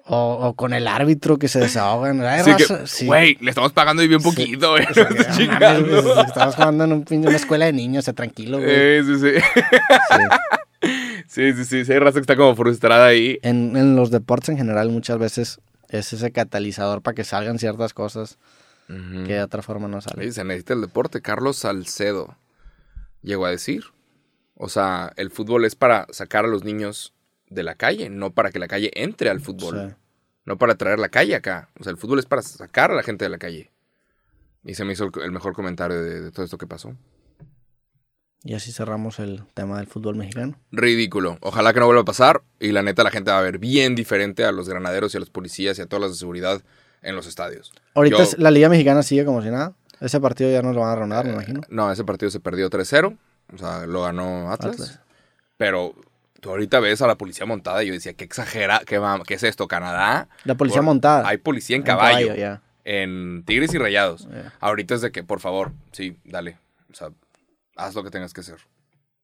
Sí, 0.06 0.10
O, 0.12 0.48
o 0.48 0.54
con 0.54 0.74
el 0.74 0.86
árbitro 0.86 1.38
que 1.38 1.48
se 1.48 1.60
desahogan. 1.60 2.22
Sí, 2.44 2.52
sí. 2.86 3.06
güey, 3.06 3.36
le 3.40 3.50
estamos 3.50 3.72
pagando 3.72 4.02
y 4.02 4.08
bien 4.08 4.20
poquito, 4.22 4.72
güey. 4.72 4.84
O 4.88 4.94
sea, 4.94 5.04
no 5.10 5.16
güey, 5.16 5.30
chingando. 5.36 6.20
Estamos 6.22 6.54
jugando 6.54 6.84
en 6.84 6.92
un 6.92 7.04
una 7.10 7.36
escuela 7.36 7.64
de 7.66 7.72
niños, 7.72 8.04
o 8.04 8.06
sea, 8.06 8.14
tranquilo, 8.14 8.58
güey. 8.58 8.70
Eh, 8.70 9.02
sí, 9.04 9.18
sí. 9.18 9.30
Sí. 9.30 10.16
Sí, 11.26 11.52
sí, 11.54 11.64
sí. 11.64 11.84
Sí, 11.84 11.92
hay 11.92 11.98
raza 11.98 12.16
que 12.16 12.20
está 12.20 12.36
como 12.36 12.54
frustrada 12.54 13.06
ahí. 13.06 13.38
En, 13.42 13.74
en 13.76 13.96
los 13.96 14.10
deportes 14.10 14.50
en 14.50 14.58
general 14.58 14.90
muchas 14.90 15.18
veces 15.18 15.58
es 15.88 16.12
ese 16.12 16.30
catalizador 16.30 17.00
para 17.02 17.14
que 17.14 17.24
salgan 17.24 17.58
ciertas 17.58 17.94
cosas 17.94 18.38
que 18.86 19.32
de 19.32 19.42
otra 19.42 19.62
forma 19.62 19.88
no 19.88 20.02
salen. 20.02 20.26
Sí, 20.26 20.32
se 20.32 20.44
necesita 20.44 20.74
el 20.74 20.82
deporte. 20.82 21.22
Carlos 21.22 21.56
Salcedo 21.56 22.36
llegó 23.22 23.46
a 23.46 23.50
decir. 23.50 23.84
O 24.54 24.68
sea, 24.68 25.12
el 25.16 25.30
fútbol 25.30 25.64
es 25.64 25.74
para 25.74 26.06
sacar 26.10 26.44
a 26.44 26.48
los 26.48 26.64
niños 26.64 27.13
de 27.54 27.62
la 27.62 27.74
calle, 27.74 28.10
no 28.10 28.32
para 28.32 28.50
que 28.50 28.58
la 28.58 28.68
calle 28.68 28.90
entre 28.94 29.30
al 29.30 29.40
fútbol. 29.40 29.88
Sí. 29.90 29.94
No 30.46 30.58
para 30.58 30.74
traer 30.74 30.98
la 30.98 31.08
calle 31.08 31.34
acá. 31.34 31.70
O 31.80 31.84
sea, 31.84 31.90
el 31.92 31.96
fútbol 31.96 32.18
es 32.18 32.26
para 32.26 32.42
sacar 32.42 32.90
a 32.90 32.94
la 32.94 33.02
gente 33.02 33.24
de 33.24 33.28
la 33.30 33.38
calle. 33.38 33.70
Y 34.64 34.74
se 34.74 34.84
me 34.84 34.92
hizo 34.92 35.04
el, 35.04 35.22
el 35.22 35.30
mejor 35.32 35.54
comentario 35.54 36.02
de, 36.02 36.20
de 36.20 36.30
todo 36.30 36.44
esto 36.44 36.58
que 36.58 36.66
pasó. 36.66 36.94
Y 38.46 38.52
así 38.54 38.72
cerramos 38.72 39.18
el 39.20 39.42
tema 39.54 39.78
del 39.78 39.86
fútbol 39.86 40.16
mexicano. 40.16 40.58
Ridículo. 40.70 41.38
Ojalá 41.40 41.72
que 41.72 41.80
no 41.80 41.86
vuelva 41.86 42.02
a 42.02 42.04
pasar. 42.04 42.42
Y 42.60 42.72
la 42.72 42.82
neta, 42.82 43.02
la 43.02 43.10
gente 43.10 43.30
va 43.30 43.38
a 43.38 43.42
ver 43.42 43.58
bien 43.58 43.94
diferente 43.94 44.44
a 44.44 44.52
los 44.52 44.68
granaderos 44.68 45.14
y 45.14 45.16
a 45.16 45.20
los 45.20 45.30
policías 45.30 45.78
y 45.78 45.82
a 45.82 45.86
todas 45.86 46.02
las 46.02 46.10
de 46.12 46.18
seguridad 46.18 46.62
en 47.00 47.16
los 47.16 47.26
estadios. 47.26 47.72
Ahorita 47.94 48.22
Yo- 48.22 48.30
la 48.38 48.50
Liga 48.50 48.68
Mexicana 48.68 49.02
sigue 49.02 49.24
como 49.24 49.40
si 49.42 49.48
nada. 49.48 49.74
Ese 50.00 50.20
partido 50.20 50.50
ya 50.50 50.60
nos 50.60 50.74
lo 50.74 50.82
van 50.82 50.90
a 50.90 50.96
reanudar, 50.96 51.24
me 51.24 51.32
imagino. 51.32 51.62
No, 51.70 51.90
ese 51.90 52.04
partido 52.04 52.30
se 52.30 52.40
perdió 52.40 52.68
3-0. 52.68 53.16
O 53.54 53.58
sea, 53.58 53.86
lo 53.86 54.02
ganó 54.02 54.50
Atlas. 54.52 54.74
Atlas. 54.74 55.00
Pero 55.56 55.94
tú 56.44 56.50
ahorita 56.50 56.78
ves 56.78 57.00
a 57.00 57.06
la 57.06 57.16
policía 57.16 57.46
montada 57.46 57.82
y 57.82 57.86
yo 57.86 57.94
decía, 57.94 58.12
qué 58.12 58.22
exagera, 58.24 58.82
qué, 58.84 59.00
qué 59.26 59.32
es 59.32 59.42
esto, 59.44 59.66
Canadá. 59.66 60.28
La 60.44 60.54
policía 60.56 60.80
Por- 60.80 60.84
montada. 60.84 61.26
Hay 61.26 61.38
policía 61.38 61.74
en 61.74 61.80
En 61.80 61.86
caballo, 61.86 62.34
ya. 62.34 62.60
en 62.84 63.44
Tigres 63.46 63.72
y 63.72 63.78
Rayados. 63.78 64.28
Ya. 64.30 64.52
Ahorita 64.60 64.94
es 64.94 65.00
de 65.00 65.10
que, 65.10 65.24
por 65.24 65.40
favor, 65.40 65.72
sí, 65.92 66.18
dale. 66.22 66.58
O 66.90 66.94
sea, 66.94 67.08
haz 67.76 67.94
lo 67.94 68.04
que 68.04 68.10
tengas 68.10 68.34
que 68.34 68.42
hacer. 68.42 68.58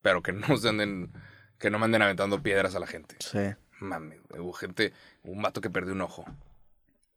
Pero 0.00 0.22
que 0.22 0.32
no 0.32 0.56
se 0.56 0.70
anden, 0.70 1.12
que 1.58 1.68
no 1.68 1.78
me 1.78 1.84
anden 1.84 2.00
aventando 2.00 2.42
piedras 2.42 2.74
a 2.74 2.80
la 2.80 2.86
gente. 2.86 3.16
Sí. 3.18 3.38
Güey, 3.80 4.40
hubo 4.40 4.54
gente, 4.54 4.94
hubo 5.22 5.32
un 5.34 5.42
vato 5.42 5.60
que 5.60 5.68
perdió 5.68 5.92
un 5.92 6.00
ojo. 6.00 6.24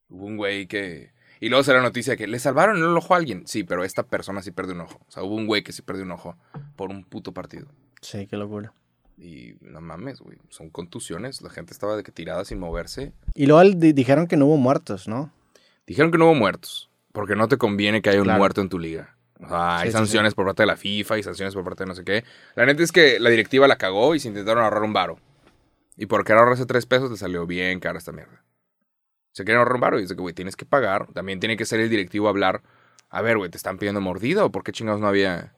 Hubo 0.09 0.25
un 0.25 0.35
güey 0.35 0.67
que... 0.67 1.13
Y 1.39 1.47
luego 1.47 1.63
salió 1.63 1.77
la 1.79 1.87
noticia 1.87 2.17
que 2.17 2.27
le 2.27 2.39
salvaron 2.39 2.75
el 2.75 2.83
ojo 2.97 3.13
a 3.13 3.17
alguien. 3.17 3.47
Sí, 3.47 3.63
pero 3.63 3.85
esta 3.85 4.03
persona 4.03 4.41
sí 4.41 4.51
perdió 4.51 4.73
un 4.73 4.81
ojo. 4.81 4.99
O 5.07 5.11
sea, 5.11 5.23
hubo 5.23 5.35
un 5.35 5.47
güey 5.47 5.63
que 5.63 5.71
sí 5.71 5.81
perdió 5.81 6.03
un 6.03 6.11
ojo 6.11 6.35
por 6.75 6.89
un 6.89 7.05
puto 7.05 7.33
partido. 7.33 7.67
Sí, 8.01 8.27
qué 8.27 8.35
locura. 8.35 8.73
Y 9.17 9.55
no 9.61 9.79
mames, 9.81 10.19
güey. 10.19 10.37
Son 10.49 10.69
contusiones. 10.69 11.41
La 11.41 11.49
gente 11.49 11.71
estaba 11.73 11.95
de 11.95 12.03
que 12.03 12.11
tirada 12.11 12.45
sin 12.45 12.59
moverse. 12.59 13.13
Y 13.35 13.45
luego 13.45 13.63
di- 13.77 13.93
dijeron 13.93 14.27
que 14.27 14.37
no 14.37 14.45
hubo 14.47 14.57
muertos, 14.57 15.07
¿no? 15.07 15.31
Dijeron 15.85 16.11
que 16.11 16.17
no 16.17 16.25
hubo 16.25 16.35
muertos. 16.35 16.89
Porque 17.11 17.35
no 17.35 17.47
te 17.47 17.57
conviene 17.57 18.01
que 18.01 18.09
haya 18.09 18.21
un 18.21 18.27
muerto 18.37 18.61
en 18.61 18.69
tu 18.69 18.79
liga. 18.79 19.15
O 19.39 19.47
sea, 19.47 19.77
hay 19.77 19.81
Sí, 19.83 19.87
sí, 19.89 19.97
sanciones 19.97 20.33
por 20.33 20.45
parte 20.45 20.63
de 20.63 20.67
la 20.67 20.77
FIFA 20.77 21.17
y 21.19 21.23
sanciones 21.23 21.53
por 21.53 21.63
parte 21.63 21.83
de 21.83 21.87
no 21.89 21.95
sé 21.95 22.03
qué. 22.03 22.23
La 22.55 22.65
neta 22.65 22.81
es 22.81 22.91
que 22.91 23.19
la 23.19 23.29
directiva 23.29 23.67
la 23.67 23.75
cagó 23.77 24.15
y 24.15 24.19
se 24.19 24.29
intentaron 24.29 24.63
ahorrar 24.63 24.83
un 24.83 24.93
varo. 24.93 25.19
Y 25.95 26.07
por 26.07 26.23
querer 26.25 26.39
ahorrarse 26.39 26.65
tres 26.65 26.85
pesos 26.87 27.11
le 27.11 27.17
salió 27.17 27.45
bien 27.45 27.79
cara 27.79 27.99
esta 27.99 28.11
mierda. 28.11 28.43
Se 29.31 29.43
quieren 29.43 29.59
ahorrar 29.59 29.75
un 29.75 29.81
varo 29.81 29.99
y 29.99 30.03
dice 30.03 30.15
que, 30.15 30.21
güey, 30.21 30.33
tienes 30.33 30.55
que 30.55 30.65
pagar. 30.65 31.07
También 31.13 31.39
tiene 31.39 31.55
que 31.57 31.65
ser 31.65 31.79
el 31.79 31.89
directivo 31.89 32.27
a 32.27 32.29
hablar. 32.31 32.61
A 33.09 33.21
ver, 33.21 33.37
güey, 33.37 33.51
¿te 33.51 33.57
están 33.57 33.77
pidiendo 33.77 34.01
mordida 34.01 34.43
o 34.45 34.51
por 34.51 34.63
qué 34.63 34.71
chingados 34.71 34.99
no 35.01 35.07
había, 35.07 35.53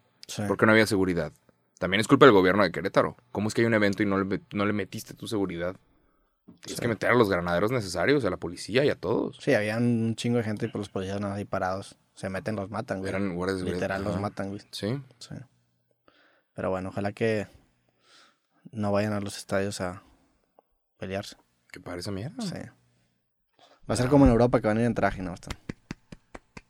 por 0.48 0.58
qué 0.58 0.66
no 0.66 0.72
había 0.74 0.88
seguridad? 0.88 1.32
También 1.80 2.00
es 2.02 2.08
culpa 2.08 2.26
del 2.26 2.34
gobierno 2.34 2.64
de 2.64 2.72
Querétaro. 2.72 3.18
¿Cómo 3.32 3.48
es 3.48 3.54
que 3.54 3.62
hay 3.62 3.68
un 3.68 3.74
evento 3.74 4.02
y 4.02 4.06
no 4.06 4.18
le, 4.24 4.42
no 4.54 4.66
le 4.66 4.74
metiste 4.74 5.14
tu 5.14 5.28
seguridad? 5.28 5.76
Tienes 6.62 6.78
Sí. 6.78 6.82
que 6.82 6.88
meter 6.88 7.10
a 7.10 7.16
los 7.16 7.30
granaderos 7.30 7.72
necesarios, 7.72 8.24
a 8.24 8.30
la 8.30 8.38
policía 8.38 8.86
y 8.86 8.90
a 8.90 8.96
todos. 8.96 9.38
Sí, 9.42 9.54
había 9.54 9.78
un 9.78 10.16
chingo 10.16 10.38
de 10.38 10.44
gente 10.44 10.68
y 10.68 10.70
por 10.70 10.80
los 10.80 10.90
policías 10.90 11.20
no 11.20 11.32
ahí 11.34 11.44
parados. 11.46 11.98
Se 12.14 12.30
meten, 12.30 12.56
los 12.56 12.70
matan, 12.70 13.00
güey. 13.00 13.10
Eran 13.10 13.36
guardias 13.36 13.60
de. 13.62 13.72
Literal, 13.72 14.04
los 14.04 14.20
matan, 14.22 14.50
güey. 14.50 14.62
Sí. 14.72 15.02
Sí. 15.20 15.36
Pero 16.54 16.70
bueno, 16.70 16.90
ojalá 16.90 17.12
que 17.12 17.48
no 18.72 18.92
vayan 18.92 19.12
a 19.14 19.20
los 19.20 19.38
estadios 19.38 19.82
a 19.82 20.04
pelearse. 20.98 21.36
¿Qué 21.72 21.80
parece 21.82 22.12
mierda? 22.12 22.42
Sí. 22.42 22.56
Va 23.90 23.94
a 23.94 23.98
ser 23.98 24.08
como 24.08 24.26
en 24.26 24.32
Europa 24.32 24.62
que 24.62 24.68
van 24.68 24.78
a 24.78 24.82
ir 24.82 24.86
en 24.86 24.94
traje, 24.94 25.22
¿no? 25.22 25.34
Están- 25.34 25.58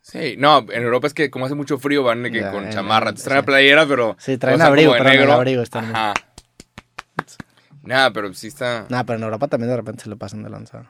Sí, 0.07 0.35
no, 0.37 0.59
en 0.69 0.83
Europa 0.83 1.07
es 1.07 1.15
que 1.15 1.31
como 1.31 1.47
hace 1.47 1.55
mucho 1.55 1.79
frío 1.79 2.03
van 2.03 2.21
que 2.31 2.39
Ya, 2.39 2.51
con 2.51 2.65
en- 2.65 2.69
chamarra. 2.71 3.11
Te 3.13 3.23
traen 3.23 3.41
sí. 3.41 3.45
playera, 3.47 3.87
pero. 3.87 4.15
Sí, 4.19 4.37
traen 4.37 4.61
abrigo, 4.61 4.91
pero 4.91 5.09
en 5.09 5.15
negro. 5.17 5.33
abrigo 5.33 5.63
están. 5.63 5.85
Ajá. 5.85 6.13
Nada, 7.81 8.11
pero 8.13 8.31
sí 8.35 8.47
está. 8.47 8.85
Nada, 8.89 9.03
pero 9.03 9.17
en 9.17 9.23
Europa 9.23 9.47
también 9.47 9.69
de 9.71 9.77
repente 9.77 10.03
se 10.03 10.09
le 10.09 10.15
pasan 10.15 10.43
de 10.43 10.49
lanzar. 10.51 10.89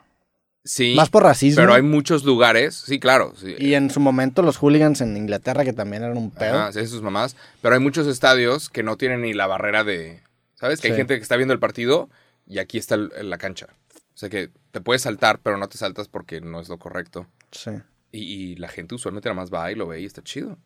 Sí. 0.66 0.96
Más 0.98 1.10
por 1.10 1.24
racismo. 1.24 1.62
Pero 1.62 1.76
hay 1.76 1.82
muchos 1.82 2.26
lugares. 2.26 2.76
Sí, 2.76 3.00
claro. 3.00 3.34
Sí. 3.38 3.56
Y 3.58 3.76
en 3.76 3.90
su 3.90 4.00
momento 4.02 4.42
los 4.42 4.58
hooligans 4.58 5.00
en 5.00 5.16
Inglaterra, 5.16 5.64
que 5.64 5.72
también 5.74 6.04
eran 6.04 6.18
un 6.18 6.32
pedo. 6.32 6.58
Ajá, 6.60 6.74
sí, 6.74 6.86
sus 6.88 7.02
mamás. 7.02 7.38
Pero 7.62 7.76
hay 7.76 7.82
muchos 7.82 8.08
estadios 8.08 8.70
que 8.70 8.84
no 8.84 8.98
tienen 8.98 9.22
ni 9.22 9.34
la 9.34 9.48
barrera 9.48 9.84
de. 9.86 10.22
¿Sabes? 10.56 10.82
Que 10.82 10.88
hay 10.90 10.96
gente 10.96 11.16
que 11.16 11.22
está 11.22 11.38
viendo 11.38 11.54
el 11.54 11.60
partido 11.60 12.10
y 12.48 12.60
aquí 12.60 12.78
está 12.78 12.96
el- 12.96 13.12
la 13.30 13.38
cancha. 13.38 13.68
O 13.94 14.18
sea 14.18 14.30
que 14.30 14.50
te 14.72 14.82
puedes 14.82 15.04
saltar, 15.04 15.40
pero 15.44 15.58
no 15.58 15.68
te 15.70 15.78
saltas 15.78 16.08
porque 16.10 16.42
no 16.42 16.60
es 16.60 16.68
lo 16.70 16.80
correcto. 16.80 17.28
Sí. 17.52 17.72
Y, 18.16 18.22
y 18.52 18.56
la 18.56 18.68
gente 18.70 18.96
usualmente 18.96 19.28
nada 19.30 19.42
más 19.42 19.54
va 19.54 19.72
y 19.72 19.76
lo 19.76 19.88
ve 19.88 20.02
y 20.02 20.06
está 20.06 20.22
chido. 20.24 20.58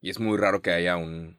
Y 0.00 0.10
es 0.10 0.18
muy 0.20 0.36
raro 0.38 0.60
que 0.62 0.72
haya 0.72 0.96
un, 0.96 1.36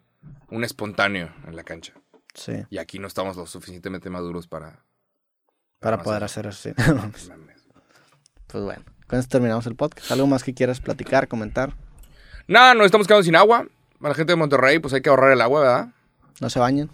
un 0.49 0.64
espontáneo 0.64 1.34
en 1.45 1.56
la 1.56 1.64
cancha. 1.64 1.94
Sí. 2.34 2.53
Y 2.69 2.77
aquí 2.77 2.99
no 2.99 3.07
estamos 3.07 3.35
lo 3.38 3.45
suficientemente 3.48 4.10
maduros 4.10 4.48
para... 4.48 4.84
Para 5.80 6.02
poder 6.02 6.23
hacer- 6.23 6.48
hacer 6.48 6.73
eso, 6.77 6.84
sí. 6.85 7.30
Mames. 7.30 7.68
pues 8.48 8.64
bueno, 8.64 8.84
con 9.07 9.19
esto 9.19 9.30
terminamos 9.31 9.65
el 9.68 9.76
podcast. 9.76 10.11
¿Algo 10.11 10.26
más 10.27 10.44
que 10.44 10.53
quieras 10.53 10.80
platicar, 10.80 11.27
comentar? 11.27 11.73
Nada, 12.48 12.73
nos 12.73 12.85
estamos 12.85 13.06
quedando 13.07 13.23
sin 13.23 13.35
agua. 13.35 13.68
A 14.02 14.07
la 14.07 14.14
gente 14.15 14.31
de 14.34 14.38
Monterrey, 14.38 14.80
pues 14.80 14.94
hay 14.94 15.02
que 15.02 15.10
ahorrar 15.10 15.31
el 15.31 15.41
agua, 15.41 15.60
¿verdad? 15.61 15.88
No 16.39 16.49
se 16.52 16.60
bañen 16.60 16.89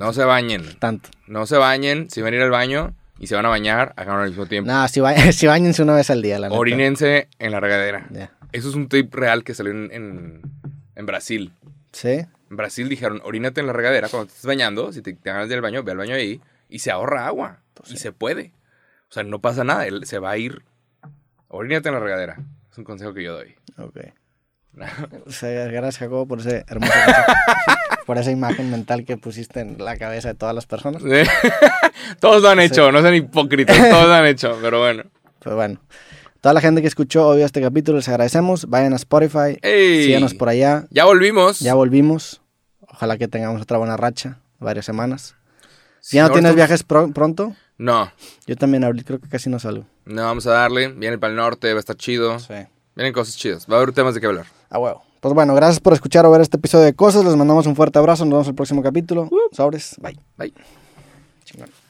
No 0.00 0.12
se 0.12 0.24
bañen. 0.24 0.62
tanto. 0.80 1.10
No 1.26 1.46
se 1.46 1.56
bañen. 1.58 2.10
Si 2.10 2.22
van 2.22 2.32
a 2.32 2.36
ir 2.36 2.42
al 2.42 2.50
baño 2.50 2.94
y 3.18 3.26
se 3.26 3.34
van 3.34 3.46
a 3.46 3.48
bañar, 3.48 3.92
hagan 3.96 4.20
al 4.20 4.28
mismo 4.28 4.46
tiempo. 4.46 4.68
Nada, 4.68 4.88
si, 4.88 5.00
ba 5.00 5.14
si 5.32 5.46
bañense 5.46 5.82
una 5.82 5.94
vez 5.94 6.10
al 6.10 6.22
día, 6.22 6.38
la 6.38 6.48
neta. 6.48 6.58
Orínense 6.58 7.28
en 7.38 7.52
la 7.52 7.60
regadera. 7.60 8.06
Ya. 8.10 8.32
Eso 8.52 8.68
es 8.68 8.74
un 8.74 8.88
tip 8.88 9.14
real 9.14 9.44
que 9.44 9.54
salió 9.54 9.72
en, 9.72 9.90
en, 9.92 10.42
en 10.94 11.06
Brasil. 11.06 11.52
Sí. 11.92 12.26
En 12.50 12.56
Brasil 12.56 12.88
dijeron, 12.88 13.20
orínate 13.24 13.60
en 13.60 13.66
la 13.66 13.72
regadera 13.72 14.08
cuando 14.08 14.26
te 14.26 14.32
estés 14.32 14.46
bañando. 14.46 14.92
Si 14.92 15.02
te, 15.02 15.12
te 15.14 15.30
ganas 15.30 15.48
de 15.48 15.54
ir 15.54 15.58
al 15.58 15.62
baño, 15.62 15.82
ve 15.82 15.92
al 15.92 15.98
baño 15.98 16.14
ahí. 16.14 16.40
Y 16.68 16.80
se 16.80 16.90
ahorra 16.90 17.26
agua. 17.26 17.60
y 17.88 17.96
se 17.96 18.12
puede. 18.12 18.52
O 19.08 19.12
sea, 19.12 19.22
no 19.22 19.40
pasa 19.40 19.64
nada. 19.64 19.86
Él 19.86 20.06
se 20.06 20.18
va 20.18 20.30
a 20.32 20.38
ir. 20.38 20.62
Orínate 21.48 21.88
en 21.88 21.94
la 21.94 22.00
regadera. 22.00 22.36
Es 22.70 22.78
un 22.78 22.84
consejo 22.84 23.14
que 23.14 23.22
yo 23.22 23.32
doy. 23.32 23.56
Ok. 23.78 23.98
O 25.26 25.30
sea, 25.30 25.66
gracias, 25.68 25.98
Jacobo, 25.98 26.26
por 26.26 26.40
ese 26.40 26.66
hermoso 26.68 26.92
por 28.06 28.18
esa 28.18 28.30
imagen 28.30 28.70
mental 28.70 29.04
que 29.04 29.16
pusiste 29.16 29.60
en 29.60 29.76
la 29.84 29.96
cabeza 29.96 30.28
de 30.28 30.34
todas 30.34 30.54
las 30.54 30.66
personas. 30.66 31.02
todos 32.20 32.42
lo 32.42 32.48
han 32.48 32.60
hecho. 32.60 32.90
No 32.92 33.00
sean 33.02 33.14
hipócritas. 33.14 33.76
Todos 33.90 34.06
lo 34.06 34.12
han 34.14 34.26
hecho. 34.26 34.58
Pero 34.60 34.80
bueno. 34.80 35.04
Pues 35.40 35.54
bueno. 35.54 35.80
Toda 36.40 36.52
la 36.54 36.60
gente 36.60 36.80
que 36.80 36.86
escuchó 36.88 37.26
hoy 37.28 37.42
este 37.42 37.60
capítulo, 37.60 37.98
les 37.98 38.08
agradecemos. 38.08 38.66
Vayan 38.68 38.92
a 38.92 38.96
Spotify. 38.96 39.58
¡Ey! 39.62 40.04
Síganos 40.04 40.34
por 40.34 40.48
allá. 40.48 40.86
Ya 40.90 41.04
volvimos. 41.04 41.60
Ya 41.60 41.74
volvimos. 41.74 42.40
Ojalá 42.88 43.18
que 43.18 43.26
tengamos 43.28 43.60
otra 43.62 43.78
buena 43.78 43.96
racha. 43.96 44.38
Varias 44.58 44.84
semanas. 44.86 45.34
¿Ya 46.12 46.22
no 46.22 46.28
tienes 46.28 46.50
estamos- 46.50 46.56
viajes 46.56 46.82
pro- 46.84 47.10
pronto? 47.12 47.54
No. 47.78 48.10
Yo 48.46 48.56
también 48.56 48.84
ahorita 48.84 49.04
creo 49.04 49.20
que 49.20 49.28
casi 49.28 49.50
no 49.50 49.58
salgo. 49.58 49.86
No, 50.04 50.22
vamos 50.22 50.46
a 50.46 50.52
darle. 50.52 50.88
Viene 50.88 51.18
para 51.18 51.30
el 51.32 51.36
norte. 51.36 51.72
Va 51.72 51.78
a 51.78 51.80
estar 51.80 51.96
chido. 51.96 52.38
Sí. 52.38 52.54
Vienen 52.94 53.12
cosas 53.12 53.36
chidas. 53.36 53.66
Va 53.70 53.74
a 53.74 53.78
haber 53.82 53.92
temas 53.92 54.14
de 54.14 54.20
qué 54.20 54.26
hablar. 54.26 54.46
A 54.70 54.78
huevo. 54.78 55.02
Pues 55.20 55.34
bueno, 55.34 55.54
gracias 55.54 55.80
por 55.80 55.92
escuchar 55.94 56.24
o 56.26 56.30
ver 56.30 56.40
este 56.42 56.56
episodio 56.58 56.84
de 56.84 56.94
Cosas. 56.94 57.24
Les 57.24 57.34
mandamos 57.34 57.66
un 57.66 57.74
fuerte 57.74 57.98
abrazo. 57.98 58.24
Nos 58.24 58.32
vemos 58.32 58.46
en 58.46 58.50
el 58.50 58.54
próximo 58.54 58.82
capítulo. 58.82 59.28
Sobres. 59.52 59.96
Bye. 60.00 60.18
Bye. 60.38 60.54
Chingón. 61.46 61.85